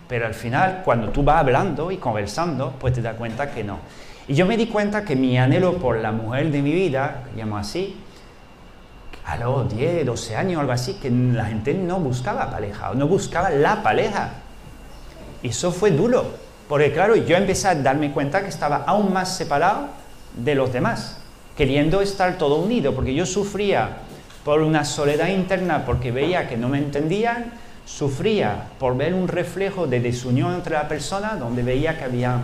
Pero 0.08 0.26
al 0.26 0.34
final, 0.34 0.82
cuando 0.84 1.10
tú 1.10 1.24
vas 1.24 1.38
hablando 1.38 1.92
y 1.92 1.98
conversando, 1.98 2.74
pues 2.80 2.94
te 2.94 3.02
das 3.02 3.16
cuenta 3.16 3.52
que 3.52 3.64
no. 3.64 3.80
Y 4.28 4.36
yo 4.36 4.46
me 4.46 4.56
di 4.56 4.68
cuenta 4.68 5.04
que 5.04 5.16
mi 5.16 5.38
anhelo 5.38 5.78
por 5.78 5.98
la 5.98 6.12
mujer 6.12 6.52
de 6.52 6.62
mi 6.62 6.72
vida, 6.72 7.24
llamo 7.36 7.58
así, 7.58 7.98
a 9.26 9.38
los 9.38 9.74
10, 9.74 10.06
12 10.06 10.36
años, 10.36 10.60
algo 10.60 10.72
así, 10.72 10.94
que 10.96 11.10
la 11.10 11.46
gente 11.46 11.74
no 11.74 12.00
buscaba 12.00 12.50
pareja, 12.50 12.92
o 12.92 12.96
no 12.96 13.08
buscaba 13.08 13.50
la 13.50 13.84
pareja. 13.84 14.32
Y 15.42 15.50
eso 15.50 15.72
fue 15.72 15.92
duro, 15.92 16.26
porque 16.70 16.94
claro, 16.94 17.16
yo 17.16 17.36
empecé 17.36 17.68
a 17.68 17.76
darme 17.76 18.12
cuenta 18.12 18.42
que 18.42 18.50
estaba 18.50 18.84
aún 18.88 19.12
más 19.12 19.36
separado 19.36 19.88
de 20.36 20.56
los 20.56 20.72
demás, 20.72 21.18
queriendo 21.58 22.02
estar 22.02 22.38
todo 22.38 22.56
unido, 22.56 22.96
porque 22.96 23.14
yo 23.14 23.26
sufría 23.26 23.98
por 24.44 24.62
una 24.62 24.84
soledad 24.84 25.28
interna 25.28 25.86
porque 25.86 26.12
veía 26.12 26.48
que 26.48 26.58
no 26.58 26.70
me 26.70 26.78
entendían, 26.78 27.52
sufría 27.86 28.68
por 28.80 28.96
ver 28.98 29.14
un 29.14 29.28
reflejo 29.28 29.88
de 29.88 30.00
desunión 30.00 30.54
entre 30.54 30.74
la 30.74 30.88
persona 30.88 31.36
donde 31.36 31.64
veía 31.64 31.98
que 31.98 32.06
había 32.06 32.40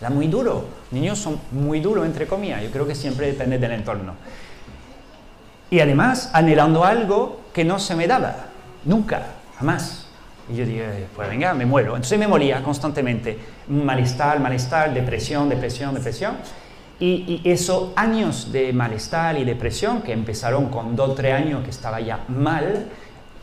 la 0.00 0.10
muy 0.10 0.28
duro. 0.28 0.64
Niños 0.90 1.18
son 1.18 1.40
muy 1.52 1.80
duros, 1.80 2.06
entre 2.06 2.26
comillas, 2.26 2.62
yo 2.62 2.70
creo 2.70 2.86
que 2.86 2.94
siempre 2.94 3.26
depende 3.26 3.58
del 3.58 3.72
entorno. 3.72 4.14
Y 5.70 5.80
además 5.80 6.30
anhelando 6.32 6.84
algo 6.84 7.40
que 7.52 7.64
no 7.64 7.78
se 7.78 7.94
me 7.96 8.06
daba, 8.06 8.46
nunca, 8.84 9.22
jamás. 9.58 10.06
Y 10.48 10.56
yo 10.56 10.64
dije, 10.64 11.06
pues 11.14 11.28
venga, 11.28 11.54
me 11.54 11.66
muero. 11.66 11.96
Entonces 11.96 12.18
me 12.18 12.28
moría 12.28 12.62
constantemente. 12.62 13.36
Malestar, 13.68 14.38
malestar, 14.38 14.94
depresión, 14.94 15.48
depresión, 15.48 15.92
depresión. 15.94 16.36
Y, 17.00 17.42
esos 17.44 17.90
años 17.96 18.52
de 18.52 18.72
malestar 18.72 19.36
y 19.38 19.44
depresión, 19.44 20.02
que 20.02 20.12
empezaron 20.12 20.66
con 20.70 20.94
dos 20.94 21.10
o 21.10 21.14
tres 21.14 21.34
años 21.34 21.64
que 21.64 21.70
estaba 21.70 22.00
ya 22.00 22.20
mal, 22.28 22.86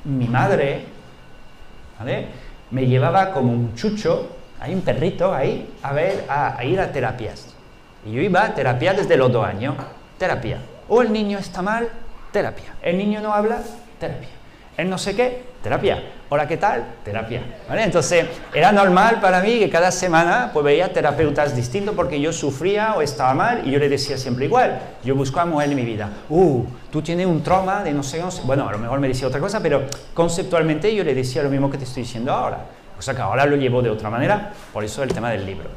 mi 0.06 0.28
madre 0.28 0.86
me 2.72 2.88
llevaba 2.88 3.32
como 3.32 3.52
un 3.52 3.76
chucho, 3.76 4.30
hay 4.63 4.74
un 4.74 4.79
perrito 4.79 5.36
ahí, 5.36 5.70
a, 5.84 5.91
ver, 5.91 6.24
a, 6.29 6.63
ir 6.63 6.79
a 6.79 6.89
terapias. 6.89 7.48
Y 8.05 8.13
yo 8.13 8.22
iba 8.22 8.46
a 8.46 8.55
terapia 8.55 8.93
desde 8.93 9.17
los 9.17 9.29
dos 9.29 9.46
años, 9.46 9.75
terapia. 10.17 10.58
O 10.88 11.01
el 11.01 11.12
niño 11.12 11.38
está 11.38 11.62
mal, 11.62 11.89
terapia. 12.32 12.74
El 12.82 12.98
niño 12.98 13.20
no 13.20 13.34
habla, 13.34 13.60
terapia. 14.00 14.29
El 14.77 14.89
no 14.89 14.98
sé 14.98 15.17
qué, 15.17 15.43
terapia. 15.62 16.01
Hola, 16.29 16.48
¿qué 16.48 16.55
tal? 16.55 16.82
Terapia. 17.03 17.41
Entonces, 17.72 18.25
era 18.53 18.72
normal 18.72 19.20
para 19.20 19.41
mí 19.41 19.60
que 19.60 19.70
cada 19.70 19.91
semana 19.91 20.51
pues, 20.53 20.63
veía 20.63 20.93
terapeutas 20.93 21.53
distintos 21.53 21.93
porque 21.93 22.22
yo 22.22 22.32
sufría 22.32 22.93
o 22.96 23.01
estaba 23.01 23.34
mal 23.34 23.67
y 23.67 23.72
yo 23.72 23.79
le 23.79 23.89
decía 23.89 24.17
siempre 24.17 24.46
igual. 24.46 24.79
Yo 25.03 25.13
buscaba 25.13 25.46
mujer 25.46 25.72
en 25.72 25.75
mi 25.75 25.84
vida. 25.84 26.10
Uh, 26.29 26.63
tú 26.89 27.01
tienes 27.01 27.27
un 27.27 27.43
trauma 27.43 27.84
de 27.84 27.91
no 27.91 28.01
sé, 28.01 28.22
no 28.22 28.32
sé. 28.32 28.41
Bueno, 28.46 28.70
a 28.70 28.72
lo 28.72 28.77
mejor 28.77 29.01
me 29.01 29.10
decía 29.10 29.27
otra 29.27 29.41
cosa, 29.41 29.60
pero 29.60 29.84
conceptualmente 30.13 30.96
yo 30.96 31.03
le 31.03 31.13
decía 31.13 31.43
lo 31.43 31.50
mismo 31.50 31.70
que 31.70 31.77
te 31.77 31.84
estoy 31.84 32.03
diciendo 32.03 32.32
ahora. 32.32 32.60
O 33.04 33.06
sea 33.06 33.14
que 33.14 33.22
ahora 33.22 33.46
lo 33.46 33.58
llevo 33.58 33.82
de 33.82 33.90
otra 33.90 34.10
manera, 34.10 34.54
por 34.72 34.82
eso 34.82 35.04
el 35.04 35.14
tema 35.14 35.30
del 35.30 35.46
libro. 35.46 35.70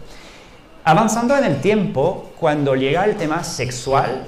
Avanzando 0.85 1.37
en 1.37 1.42
el 1.42 1.61
tiempo, 1.61 2.30
cuando 2.38 2.76
llega 2.76 3.04
el 3.04 3.16
tema 3.16 3.42
sexual, 3.42 4.23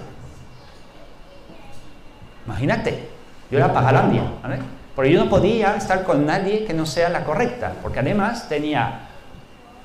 imagínate, 2.44 3.08
yo 3.52 3.58
era 3.58 3.72
pagalandia, 3.72 4.24
¿vale? 4.42 4.58
Porque 4.96 5.12
yo 5.12 5.22
no 5.22 5.30
podía 5.30 5.76
estar 5.76 6.02
con 6.02 6.26
nadie 6.26 6.64
que 6.64 6.74
no 6.74 6.86
sea 6.86 7.08
la 7.08 7.22
correcta, 7.22 7.72
porque 7.80 8.00
además 8.00 8.48
tenía 8.48 9.02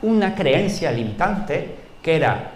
una 0.02 0.34
creencia 0.34 0.92
limitante 0.92 1.76
que 2.02 2.16
era 2.16 2.50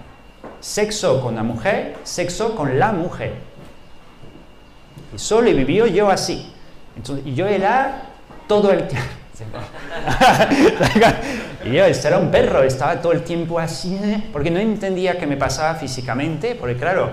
sexo 0.59 1.21
con 1.21 1.35
la 1.35 1.43
mujer, 1.43 1.97
sexo 2.01 2.55
con 2.55 2.79
la 2.79 2.93
mujer. 2.93 3.35
Y 5.13 5.19
solo 5.19 5.51
vivió 5.51 5.85
yo 5.85 6.09
así. 6.09 6.51
y 7.25 7.35
yo 7.35 7.45
era 7.45 8.05
todo 8.47 8.71
el 8.71 8.87
tiempo. 8.87 9.16
y 11.65 11.71
yo 11.71 11.85
era 11.85 12.17
un 12.17 12.31
perro, 12.31 12.63
estaba 12.63 12.99
todo 13.01 13.11
el 13.11 13.23
tiempo 13.23 13.59
así, 13.59 13.99
porque 14.33 14.49
no 14.49 14.59
entendía 14.59 15.17
qué 15.17 15.27
me 15.27 15.37
pasaba 15.37 15.75
físicamente, 15.75 16.55
porque 16.55 16.75
claro, 16.75 17.11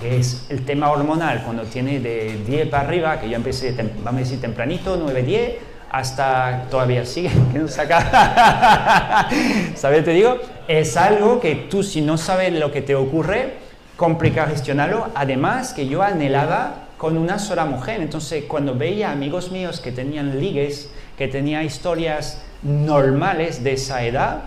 que 0.00 0.18
es 0.18 0.46
el 0.48 0.64
tema 0.64 0.90
hormonal, 0.90 1.42
cuando 1.44 1.64
tiene 1.64 2.00
de 2.00 2.38
10 2.46 2.68
para 2.68 2.88
arriba, 2.88 3.20
que 3.20 3.28
yo 3.28 3.36
empecé, 3.36 3.74
vamos 4.02 4.14
a 4.14 4.24
decir, 4.24 4.40
tempranito, 4.40 4.96
9, 4.96 5.22
10, 5.22 5.52
hasta 5.90 6.66
todavía 6.70 7.04
sigue, 7.04 7.30
que 7.52 7.58
no. 7.58 7.68
¿Sabes? 9.76 10.04
Te 10.04 10.10
digo, 10.10 10.38
es 10.66 10.96
algo 10.96 11.40
que 11.40 11.66
tú, 11.70 11.82
si 11.82 12.00
no 12.00 12.16
sabes 12.16 12.52
lo 12.52 12.72
que 12.72 12.82
te 12.82 12.94
ocurre, 12.94 13.54
complica 13.96 14.46
gestionarlo. 14.46 15.08
Además, 15.14 15.72
que 15.72 15.86
yo 15.86 16.02
anhelaba 16.02 16.86
con 16.96 17.16
una 17.16 17.38
sola 17.38 17.64
mujer. 17.64 18.00
Entonces, 18.00 18.44
cuando 18.48 18.74
veía 18.74 19.12
amigos 19.12 19.52
míos 19.52 19.80
que 19.80 19.92
tenían 19.92 20.40
ligues, 20.40 20.90
que 21.16 21.28
tenían 21.28 21.64
historias 21.64 22.42
normales 22.62 23.62
de 23.62 23.74
esa 23.74 24.04
edad, 24.04 24.42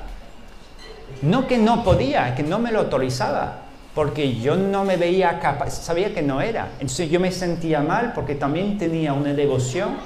no 1.21 1.47
que 1.47 1.57
no 1.57 1.83
podía, 1.83 2.35
que 2.35 2.43
no 2.43 2.59
me 2.59 2.71
lo 2.71 2.79
autorizaba 2.79 3.67
porque 3.97 4.35
yo 4.35 4.55
no 4.55 4.85
me 4.85 4.95
veía 4.95 5.39
capaz, 5.39 5.71
sabía 5.71 6.13
que 6.13 6.21
no 6.21 6.39
era. 6.39 6.67
Entonces 6.73 7.09
yo 7.09 7.19
me 7.19 7.31
sentía 7.31 7.81
mal 7.81 8.13
porque 8.13 8.35
también 8.35 8.77
tenía 8.77 9.11
una 9.13 9.33
devoción, 9.33 9.97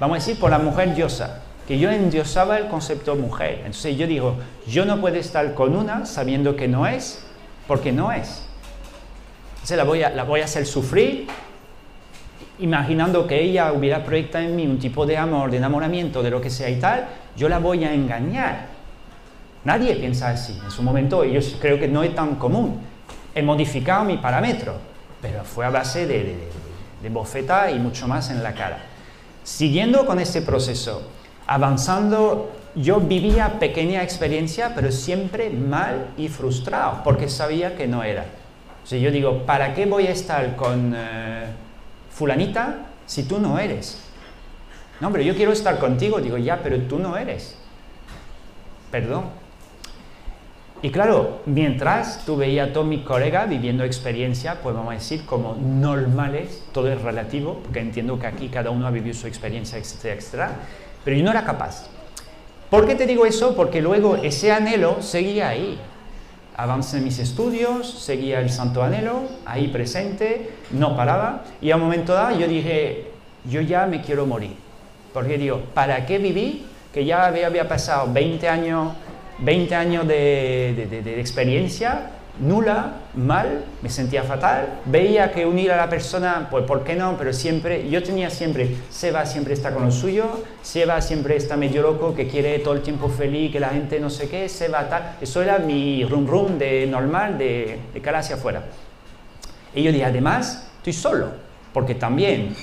vamos 0.00 0.16
a 0.16 0.18
decir, 0.18 0.40
por 0.40 0.50
la 0.50 0.58
mujer 0.58 0.96
diosa, 0.96 1.42
que 1.68 1.78
yo 1.78 1.88
endiosaba 1.92 2.58
el 2.58 2.66
concepto 2.66 3.14
mujer. 3.14 3.58
Entonces 3.58 3.96
yo 3.96 4.08
digo, 4.08 4.34
yo 4.66 4.84
no 4.84 5.00
puedo 5.00 5.14
estar 5.14 5.54
con 5.54 5.76
una 5.76 6.06
sabiendo 6.06 6.56
que 6.56 6.66
no 6.66 6.88
es, 6.88 7.24
porque 7.68 7.92
no 7.92 8.10
es. 8.10 8.42
Entonces 9.54 9.76
la 9.76 9.84
voy 9.84 10.02
a, 10.02 10.10
la 10.10 10.24
voy 10.24 10.40
a 10.40 10.46
hacer 10.46 10.66
sufrir, 10.66 11.28
imaginando 12.58 13.26
que 13.26 13.42
ella 13.42 13.72
hubiera 13.72 14.04
proyectado 14.04 14.44
en 14.44 14.56
mí 14.56 14.66
un 14.66 14.78
tipo 14.78 15.06
de 15.06 15.16
amor, 15.16 15.50
de 15.50 15.58
enamoramiento, 15.58 16.22
de 16.22 16.30
lo 16.30 16.40
que 16.40 16.50
sea 16.50 16.70
y 16.70 16.78
tal, 16.78 17.06
yo 17.36 17.48
la 17.48 17.58
voy 17.58 17.84
a 17.84 17.92
engañar. 17.92 18.66
Nadie 19.64 19.96
piensa 19.96 20.28
así 20.28 20.58
en 20.64 20.70
su 20.70 20.82
momento, 20.82 21.24
yo 21.24 21.40
creo 21.60 21.78
que 21.78 21.88
no 21.88 22.02
es 22.02 22.14
tan 22.14 22.36
común 22.36 22.80
he 23.36 23.42
modificado 23.42 24.02
mi 24.02 24.16
parámetro, 24.16 24.76
pero 25.20 25.44
fue 25.44 25.66
a 25.66 25.70
base 25.70 26.06
de, 26.06 26.48
de, 27.02 27.08
bofeta 27.10 27.70
y 27.70 27.78
mucho 27.78 28.08
más 28.08 28.30
en 28.30 28.42
la 28.42 28.54
cara. 28.54 28.78
Siguiendo 29.44 30.06
con 30.06 30.18
ese 30.18 30.40
proceso, 30.40 31.02
avanzando, 31.46 32.50
yo 32.74 32.98
vivía 32.98 33.58
pequeña 33.60 34.02
experiencia, 34.02 34.72
pero 34.74 34.90
siempre 34.90 35.50
mal 35.50 36.08
y 36.16 36.28
frustrado, 36.28 37.02
porque 37.04 37.28
sabía 37.28 37.76
que 37.76 37.86
no 37.86 38.02
era. 38.02 38.24
O 38.82 38.86
sea, 38.86 38.98
yo 38.98 39.10
digo, 39.10 39.44
¿para 39.44 39.74
qué 39.74 39.84
voy 39.84 40.06
a 40.06 40.12
estar 40.12 40.56
con 40.56 40.94
eh, 40.96 41.44
fulanita 42.16 42.86
si 43.06 43.22
tú 43.22 43.38
no 43.38 43.58
eres? 43.58 44.02
No, 45.00 45.08
hombre, 45.08 45.24
yo 45.24 45.36
quiero 45.36 45.52
estar 45.52 45.78
contigo. 45.78 46.20
Digo, 46.20 46.38
ya, 46.38 46.62
pero 46.62 46.78
tú 46.82 46.98
no 46.98 47.16
eres. 47.16 47.56
Perdón, 48.90 49.24
y 50.82 50.90
claro, 50.90 51.40
mientras 51.46 52.24
tú 52.26 52.36
veías 52.36 52.68
a 52.68 52.72
todos 52.72 52.86
mis 52.86 53.00
colegas 53.00 53.48
viviendo 53.48 53.82
experiencias, 53.82 54.58
pues 54.62 54.74
vamos 54.74 54.94
decir, 54.94 55.24
como 55.24 55.54
normales, 55.54 56.64
todo 56.72 56.92
es 56.92 57.00
relativo, 57.00 57.60
porque 57.62 57.80
entiendo 57.80 58.18
que 58.18 58.26
aquí 58.26 58.48
cada 58.48 58.70
uno 58.70 58.86
ha 58.86 58.90
vivido 58.90 59.14
su 59.14 59.26
experiencia, 59.26 59.78
etcétera, 59.78 60.14
etcétera, 60.14 60.50
pero 61.02 61.16
yo 61.16 61.24
no 61.24 61.30
era 61.30 61.44
capaz. 61.44 61.86
¿Por 62.68 62.86
qué 62.86 62.94
te 62.94 63.06
digo 63.06 63.24
eso? 63.24 63.56
Porque 63.56 63.80
luego 63.80 64.16
ese 64.16 64.52
anhelo 64.52 65.00
seguía 65.00 65.48
ahí. 65.48 65.78
Avancé 66.56 67.00
mis 67.00 67.18
estudios, 67.18 67.88
seguía 67.88 68.40
el 68.40 68.50
santo 68.50 68.82
anhelo, 68.82 69.22
ahí 69.44 69.68
presente, 69.68 70.50
no 70.70 70.96
paraba, 70.96 71.44
y 71.60 71.70
a 71.70 71.76
un 71.76 71.82
momento 71.82 72.14
dado 72.14 72.38
yo 72.38 72.48
dije, 72.48 73.10
yo 73.44 73.60
ya 73.60 73.86
me 73.86 74.00
quiero 74.00 74.26
morir. 74.26 74.56
Porque 75.12 75.38
digo, 75.38 75.60
¿para 75.74 76.06
qué 76.06 76.18
viví? 76.18 76.66
Que 76.92 77.04
ya 77.04 77.26
había, 77.26 77.46
había 77.46 77.68
pasado 77.68 78.10
20 78.12 78.48
años 78.48 78.92
20 79.38 79.74
años 79.74 80.08
de, 80.08 81.16
experiencia 81.18 82.10
nula, 82.40 82.94
mal, 83.14 83.64
me 83.82 83.88
sentía 83.88 84.22
fatal, 84.22 84.80
veía 84.84 85.32
que 85.32 85.46
unir 85.46 85.72
a 85.72 85.76
la 85.76 85.88
persona, 85.88 86.48
pues 86.50 86.64
¿por 86.64 86.84
qué 86.84 86.94
no? 86.94 87.16
Pero 87.16 87.32
siempre, 87.32 87.88
yo 87.88 88.02
tenía 88.02 88.30
siempre, 88.30 88.76
Seba 88.90 89.26
siempre 89.26 89.54
está 89.54 89.72
con 89.72 89.84
lo 89.84 89.90
suyo, 89.90 90.44
Seba 90.62 91.00
siempre 91.00 91.36
está 91.36 91.56
medio 91.56 91.82
loco, 91.82 92.14
que 92.14 92.28
quiere 92.28 92.58
todo 92.58 92.74
el 92.74 92.82
tiempo 92.82 93.08
feliz, 93.08 93.52
que 93.52 93.60
la 93.60 93.70
gente 93.70 94.00
no 94.00 94.10
sé 94.10 94.28
qué, 94.28 94.48
Seba 94.48 94.88
tal, 94.88 95.16
eso 95.20 95.42
era 95.42 95.58
mi 95.58 96.04
rum 96.04 96.26
rum 96.26 96.58
de 96.58 96.86
normal, 96.86 97.38
de, 97.38 97.78
de 97.92 98.00
cara 98.00 98.18
hacia 98.20 98.36
afuera. 98.36 98.64
Y 99.74 99.82
yo 99.82 99.92
dije, 99.92 100.04
además, 100.04 100.68
estoy 100.78 100.92
solo, 100.92 101.28
porque 101.72 101.94
también 101.94 102.54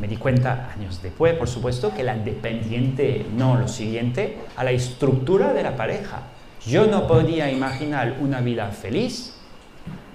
me 0.00 0.08
di 0.08 0.16
cuenta 0.16 0.70
años 0.76 1.00
después, 1.02 1.34
por 1.34 1.48
supuesto, 1.48 1.94
que 1.94 2.02
la 2.02 2.16
dependiente, 2.16 3.24
no 3.36 3.56
lo 3.56 3.68
siguiente, 3.68 4.36
a 4.56 4.64
la 4.64 4.72
estructura 4.72 5.52
de 5.52 5.62
la 5.62 5.76
pareja. 5.76 6.22
Yo 6.66 6.86
no 6.86 7.06
podía 7.06 7.50
imaginar 7.50 8.16
una 8.20 8.40
vida 8.40 8.68
feliz 8.68 9.34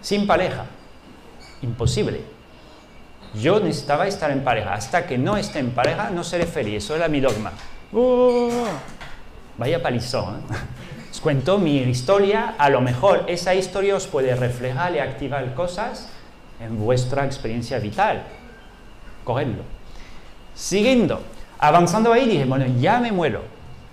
sin 0.01 0.27
pareja. 0.27 0.65
Imposible. 1.61 2.21
Yo 3.33 3.59
necesitaba 3.59 4.07
estar 4.07 4.31
en 4.31 4.43
pareja. 4.43 4.73
Hasta 4.73 5.07
que 5.07 5.17
no 5.17 5.37
esté 5.37 5.59
en 5.59 5.71
pareja, 5.71 6.09
no 6.09 6.23
seré 6.23 6.45
feliz. 6.45 6.83
Eso 6.83 6.95
era 6.95 7.07
mi 7.07 7.19
dogma. 7.19 7.53
¡Oh! 7.93 8.49
vaya 9.57 9.81
palizón. 9.81 10.35
¿eh? 10.35 10.55
Os 11.11 11.21
cuento 11.21 11.57
mi 11.57 11.77
historia. 11.77 12.55
A 12.57 12.69
lo 12.69 12.81
mejor 12.81 13.25
esa 13.27 13.55
historia 13.55 13.95
os 13.95 14.07
puede 14.07 14.35
reflejar 14.35 14.95
y 14.95 14.99
activar 14.99 15.53
cosas 15.53 16.09
en 16.59 16.77
vuestra 16.79 17.25
experiencia 17.25 17.79
vital 17.79 18.23
cogerlo. 19.23 19.63
Siguiendo, 20.53 21.21
avanzando 21.59 22.11
ahí, 22.13 22.27
dije, 22.27 22.45
bueno, 22.45 22.65
ya 22.79 22.99
me 22.99 23.11
muero. 23.11 23.41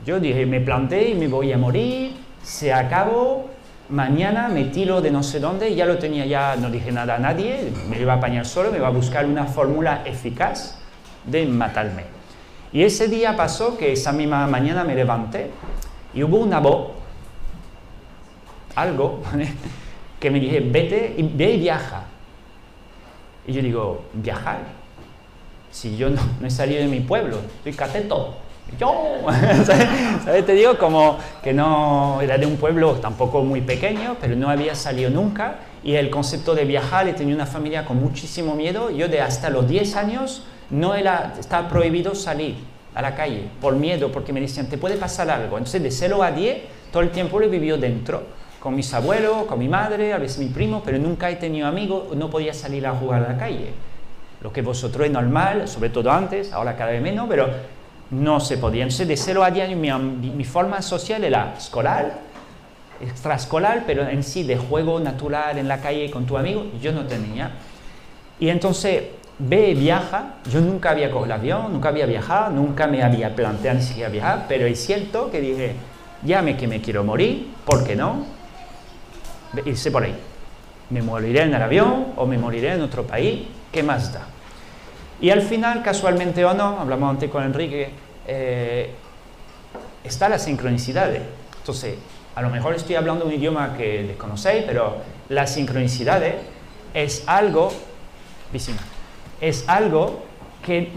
Yo 0.04 0.20
dije, 0.20 0.46
me 0.46 0.60
planté 0.60 1.10
y 1.10 1.14
me 1.14 1.28
voy 1.28 1.52
a 1.52 1.58
morir, 1.58 2.12
se 2.42 2.72
acabó, 2.72 3.50
mañana 3.88 4.48
me 4.48 4.64
tiro 4.64 5.00
de 5.00 5.10
no 5.10 5.22
sé 5.22 5.40
dónde, 5.40 5.74
ya 5.74 5.86
lo 5.86 5.98
tenía, 5.98 6.26
ya 6.26 6.56
no 6.56 6.70
dije 6.70 6.92
nada 6.92 7.16
a 7.16 7.18
nadie, 7.18 7.72
me 7.88 8.00
iba 8.00 8.14
a 8.14 8.16
apañar 8.16 8.46
solo, 8.46 8.70
me 8.70 8.78
iba 8.78 8.88
a 8.88 8.90
buscar 8.90 9.26
una 9.26 9.46
fórmula 9.46 10.02
eficaz 10.04 10.78
de 11.24 11.46
matarme. 11.46 12.04
Y 12.72 12.82
ese 12.82 13.08
día 13.08 13.36
pasó 13.36 13.78
que 13.78 13.92
esa 13.92 14.12
misma 14.12 14.46
mañana 14.46 14.84
me 14.84 14.94
levanté 14.94 15.50
y 16.14 16.22
hubo 16.22 16.38
una 16.38 16.60
voz, 16.60 16.92
algo, 18.74 19.22
que 20.20 20.30
me 20.30 20.40
dije, 20.40 20.60
vete, 20.60 21.14
ve 21.18 21.52
y 21.52 21.60
viaja. 21.60 22.04
Y 23.46 23.52
yo 23.52 23.62
digo, 23.62 24.04
¿viajar? 24.12 24.78
si 25.70 25.96
yo 25.96 26.10
no, 26.10 26.20
no 26.40 26.46
he 26.46 26.50
salido 26.50 26.80
de 26.80 26.88
mi 26.88 27.00
pueblo, 27.00 27.38
soy 27.62 27.72
cateto, 27.72 28.36
yo, 28.78 29.16
¿sabes? 29.64 30.44
Te 30.44 30.52
digo 30.52 30.76
como 30.78 31.18
que 31.42 31.52
no 31.52 32.20
era 32.20 32.36
de 32.38 32.46
un 32.46 32.56
pueblo 32.56 32.94
tampoco 32.94 33.42
muy 33.42 33.60
pequeño, 33.60 34.16
pero 34.20 34.36
no 34.36 34.50
había 34.50 34.74
salido 34.74 35.10
nunca 35.10 35.60
y 35.82 35.94
el 35.94 36.10
concepto 36.10 36.54
de 36.54 36.64
viajar, 36.64 37.08
he 37.08 37.12
tenido 37.12 37.36
una 37.36 37.46
familia 37.46 37.84
con 37.84 38.00
muchísimo 38.00 38.54
miedo, 38.54 38.90
yo 38.90 39.08
de 39.08 39.20
hasta 39.20 39.48
los 39.50 39.68
10 39.68 39.96
años 39.96 40.44
no 40.70 40.94
era, 40.94 41.34
estaba 41.38 41.68
prohibido 41.68 42.14
salir 42.14 42.56
a 42.94 43.02
la 43.02 43.14
calle 43.14 43.44
por 43.60 43.74
miedo, 43.74 44.10
porque 44.10 44.32
me 44.32 44.40
decían, 44.40 44.66
te 44.66 44.76
puede 44.76 44.96
pasar 44.96 45.30
algo. 45.30 45.56
Entonces 45.56 45.82
de 45.82 45.90
0 45.90 46.22
a 46.22 46.32
10, 46.32 46.58
todo 46.92 47.02
el 47.02 47.10
tiempo 47.10 47.38
lo 47.38 47.46
he 47.46 47.48
vivido 47.48 47.78
dentro, 47.78 48.22
con 48.60 48.74
mis 48.74 48.92
abuelos, 48.92 49.46
con 49.46 49.58
mi 49.58 49.68
madre, 49.68 50.12
a 50.12 50.18
veces 50.18 50.38
mi 50.38 50.46
primo, 50.46 50.82
pero 50.84 50.98
nunca 50.98 51.30
he 51.30 51.36
tenido 51.36 51.68
amigos, 51.68 52.16
no 52.16 52.28
podía 52.28 52.52
salir 52.52 52.86
a 52.86 52.92
jugar 52.92 53.24
a 53.24 53.32
la 53.32 53.38
calle. 53.38 53.72
Lo 54.42 54.52
que 54.52 54.62
vosotros 54.62 55.06
es 55.06 55.12
normal, 55.12 55.68
sobre 55.68 55.90
todo 55.90 56.10
antes, 56.10 56.52
ahora 56.52 56.76
cada 56.76 56.90
vez 56.90 57.02
menos, 57.02 57.26
pero 57.28 57.48
no 58.10 58.40
se 58.40 58.58
podía. 58.58 58.82
Entonces, 58.84 59.06
de 59.06 59.16
0 59.16 59.44
a 59.44 59.50
10 59.50 59.76
mi, 59.76 59.90
mi, 59.90 60.44
forma 60.44 60.80
social 60.82 61.24
era 61.24 61.54
escolar, 61.56 62.20
extraescolar, 63.00 63.84
pero 63.86 64.08
en 64.08 64.22
sí 64.22 64.42
de 64.44 64.56
juego 64.56 64.98
natural 64.98 65.58
en 65.58 65.68
la 65.68 65.80
calle 65.80 66.10
con 66.10 66.26
tu 66.26 66.36
amigo, 66.36 66.66
yo 66.80 66.92
no 66.92 67.06
tenía. 67.06 67.50
Y 68.40 68.48
entonces, 68.48 69.04
ve, 69.38 69.74
viaja, 69.74 70.36
yo 70.50 70.60
nunca 70.60 70.90
había 70.90 71.10
cogido 71.10 71.26
el 71.26 71.32
avión, 71.32 71.72
nunca 71.72 71.90
había 71.90 72.06
viajado, 72.06 72.50
nunca 72.50 72.86
me 72.86 73.02
había 73.02 73.34
planteado 73.34 73.78
ni 73.78 73.84
siquiera 73.84 74.08
viajar, 74.08 74.46
pero 74.48 74.66
es 74.66 74.84
cierto 74.84 75.30
que 75.30 75.40
dije, 75.40 75.74
ya 76.24 76.42
me 76.42 76.56
que 76.56 76.66
me 76.66 76.80
quiero 76.80 77.04
morir, 77.04 77.48
¿por 77.64 77.84
qué 77.84 77.94
no? 77.94 78.26
Irse 79.64 79.90
por 79.90 80.04
ahí. 80.04 80.14
Me 80.90 81.02
moriré 81.02 81.42
en 81.42 81.54
el 81.54 81.62
avión 81.62 82.12
o 82.16 82.26
me 82.26 82.38
moriré 82.38 82.72
en 82.72 82.82
otro 82.82 83.06
país, 83.06 83.46
¿qué 83.70 83.82
más 83.82 84.12
da? 84.12 84.26
Y 85.20 85.30
al 85.30 85.42
final, 85.42 85.82
casualmente 85.82 86.44
o 86.44 86.54
no, 86.54 86.78
hablamos 86.80 87.10
antes 87.10 87.30
con 87.30 87.42
Enrique, 87.42 87.90
eh, 88.26 88.90
está 90.04 90.28
la 90.28 90.38
sincronicidad. 90.38 91.10
Entonces, 91.58 91.96
a 92.34 92.42
lo 92.42 92.50
mejor 92.50 92.74
estoy 92.74 92.94
hablando 92.94 93.24
un 93.24 93.32
idioma 93.32 93.76
que 93.76 94.04
desconocéis, 94.04 94.64
pero 94.64 94.98
la 95.28 95.46
sincronicidad 95.46 96.22
es 96.94 97.24
algo, 97.26 97.72
es 99.40 99.64
algo 99.68 100.22
que 100.64 100.90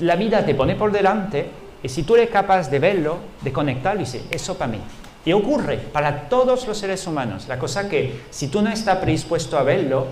la 0.00 0.16
vida 0.16 0.44
te 0.44 0.54
pone 0.54 0.74
por 0.74 0.92
delante 0.92 1.48
y 1.82 1.88
si 1.88 2.02
tú 2.02 2.14
eres 2.14 2.30
capaz 2.30 2.68
de 2.70 2.78
verlo, 2.78 3.18
de 3.40 3.52
conectarlo, 3.52 4.00
dice, 4.00 4.22
eso 4.30 4.56
para 4.56 4.72
mí. 4.72 4.80
Y 5.24 5.32
ocurre 5.32 5.78
para 5.78 6.28
todos 6.28 6.66
los 6.66 6.76
seres 6.76 7.06
humanos. 7.06 7.48
La 7.48 7.58
cosa 7.58 7.88
que 7.88 8.22
si 8.30 8.48
tú 8.48 8.60
no 8.60 8.70
estás 8.70 8.98
predispuesto 8.98 9.56
a 9.56 9.62
verlo, 9.62 10.06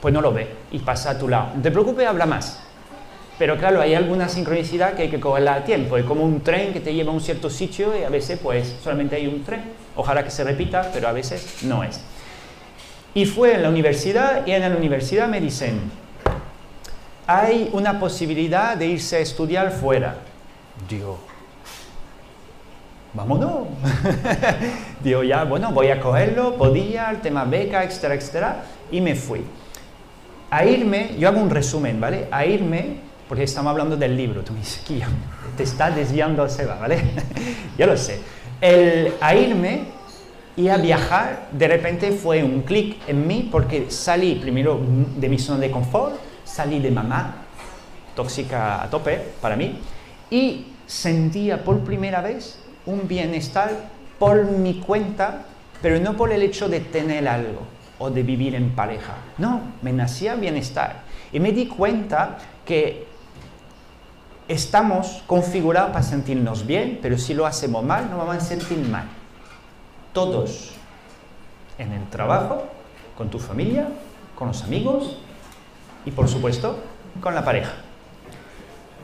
pues 0.00 0.12
no 0.12 0.20
lo 0.20 0.32
ve 0.32 0.48
y 0.70 0.80
pasa 0.80 1.10
a 1.10 1.18
tu 1.18 1.28
lado. 1.28 1.52
No 1.56 1.62
te 1.62 1.70
preocupes, 1.70 2.06
habla 2.06 2.26
más. 2.26 2.60
Pero 3.38 3.58
claro, 3.58 3.80
hay 3.80 3.94
alguna 3.94 4.28
sincronicidad 4.28 4.94
que 4.94 5.02
hay 5.02 5.08
que 5.08 5.18
cogerla 5.18 5.54
a 5.54 5.64
tiempo. 5.64 5.96
Es 5.96 6.04
como 6.04 6.24
un 6.24 6.42
tren 6.42 6.72
que 6.72 6.80
te 6.80 6.94
lleva 6.94 7.10
a 7.10 7.14
un 7.14 7.20
cierto 7.20 7.50
sitio 7.50 7.98
y 7.98 8.04
a 8.04 8.08
veces 8.08 8.38
pues 8.40 8.76
solamente 8.82 9.16
hay 9.16 9.26
un 9.26 9.42
tren. 9.42 9.62
Ojalá 9.96 10.22
que 10.22 10.30
se 10.30 10.44
repita, 10.44 10.90
pero 10.92 11.08
a 11.08 11.12
veces 11.12 11.62
no 11.62 11.82
es. 11.82 12.00
Y 13.12 13.26
fue 13.26 13.54
en 13.54 13.62
la 13.62 13.68
universidad 13.68 14.46
y 14.46 14.52
en 14.52 14.62
la 14.62 14.76
universidad 14.76 15.28
me 15.28 15.40
dicen, 15.40 15.80
hay 17.26 17.70
una 17.72 17.98
posibilidad 17.98 18.76
de 18.76 18.86
irse 18.86 19.16
a 19.16 19.18
estudiar 19.20 19.72
fuera. 19.72 20.16
Digo, 20.88 21.18
vámonos. 23.14 23.68
Digo, 25.02 25.22
ya, 25.22 25.44
bueno, 25.44 25.72
voy 25.72 25.88
a 25.88 26.00
cogerlo, 26.00 26.56
podía, 26.56 27.10
el 27.10 27.20
tema 27.20 27.44
beca, 27.44 27.82
etcétera, 27.84 28.14
etcétera, 28.14 28.64
y 28.90 29.00
me 29.00 29.14
fui. 29.14 29.44
A 30.50 30.64
irme, 30.64 31.16
yo 31.18 31.28
hago 31.28 31.40
un 31.40 31.50
resumen, 31.50 32.00
¿vale? 32.00 32.28
A 32.30 32.44
irme 32.46 33.03
porque 33.28 33.44
estamos 33.44 33.70
hablando 33.70 33.96
del 33.96 34.16
libro. 34.16 34.42
Tú 34.42 34.52
me 34.52 34.60
dices, 34.60 34.82
te 35.56 35.62
está 35.62 35.90
desviando 35.90 36.48
Seba, 36.48 36.76
¿vale? 36.76 36.98
Yo 37.78 37.86
lo 37.86 37.96
sé. 37.96 38.20
El 38.60 39.14
a 39.20 39.34
irme 39.34 39.84
y 40.56 40.68
a 40.68 40.76
viajar, 40.76 41.48
de 41.52 41.68
repente 41.68 42.12
fue 42.12 42.44
un 42.44 42.62
clic 42.62 42.96
en 43.08 43.26
mí 43.26 43.48
porque 43.50 43.90
salí 43.90 44.36
primero 44.36 44.80
de 45.16 45.28
mi 45.28 45.38
zona 45.38 45.60
de 45.60 45.70
confort, 45.70 46.14
salí 46.44 46.78
de 46.78 46.90
mamá, 46.90 47.46
tóxica 48.14 48.82
a 48.82 48.88
tope 48.88 49.20
para 49.40 49.56
mí, 49.56 49.78
y 50.30 50.66
sentía 50.86 51.64
por 51.64 51.80
primera 51.80 52.20
vez 52.20 52.60
un 52.86 53.08
bienestar 53.08 53.70
por 54.18 54.44
mi 54.44 54.74
cuenta, 54.74 55.42
pero 55.82 55.98
no 55.98 56.16
por 56.16 56.32
el 56.32 56.42
hecho 56.42 56.68
de 56.68 56.80
tener 56.80 57.26
algo 57.26 57.62
o 57.98 58.10
de 58.10 58.22
vivir 58.22 58.54
en 58.54 58.70
pareja. 58.70 59.14
No, 59.38 59.60
me 59.82 59.92
nacía 59.92 60.34
bienestar. 60.36 61.02
Y 61.32 61.40
me 61.40 61.52
di 61.52 61.66
cuenta 61.66 62.38
que 62.64 63.06
estamos 64.48 65.22
configurados 65.26 65.90
para 65.90 66.02
sentirnos 66.02 66.66
bien, 66.66 66.98
pero 67.00 67.18
si 67.18 67.34
lo 67.34 67.46
hacemos 67.46 67.82
mal, 67.84 68.10
nos 68.10 68.18
vamos 68.18 68.36
a 68.36 68.40
sentir 68.40 68.78
mal. 68.78 69.04
Todos. 70.12 70.70
En 71.78 71.92
el 71.92 72.08
trabajo, 72.08 72.64
con 73.16 73.30
tu 73.30 73.38
familia, 73.38 73.88
con 74.34 74.48
los 74.48 74.62
amigos 74.62 75.16
y 76.04 76.10
por 76.10 76.28
supuesto 76.28 76.78
con 77.20 77.34
la 77.34 77.44
pareja. 77.44 77.72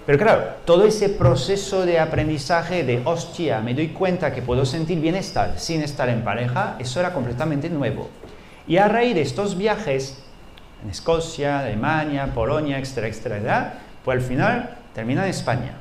Pero 0.07 0.19
claro, 0.19 0.45
todo 0.65 0.85
ese 0.87 1.09
proceso 1.09 1.85
de 1.85 2.01
aprendizaje 2.01 2.85
de 2.85 3.03
hostia, 3.05 3.61
me 3.61 3.75
doy 3.75 3.89
cuenta 3.89 4.33
que 4.33 4.43
puedo 4.43 4.65
sentir 4.65 4.99
bienestar 5.01 5.59
sin 5.59 5.83
estar 5.83 6.09
en 6.09 6.25
pareja, 6.25 6.77
eso 6.79 7.01
era 7.01 7.13
completamente 7.13 7.69
nuevo. 7.69 8.09
Y 8.67 8.79
a 8.79 8.89
raíz 8.89 9.15
de 9.15 9.23
estos 9.23 9.57
viajes 9.57 10.19
en 10.83 10.91
Escocia, 10.91 11.61
Alemania, 11.61 12.33
Polonia, 12.35 12.79
etcétera, 12.79 13.09
etcétera, 13.09 13.75
pues 14.05 14.19
al 14.19 14.25
final 14.25 14.77
termina 14.95 15.25
en 15.25 15.31
España. 15.31 15.75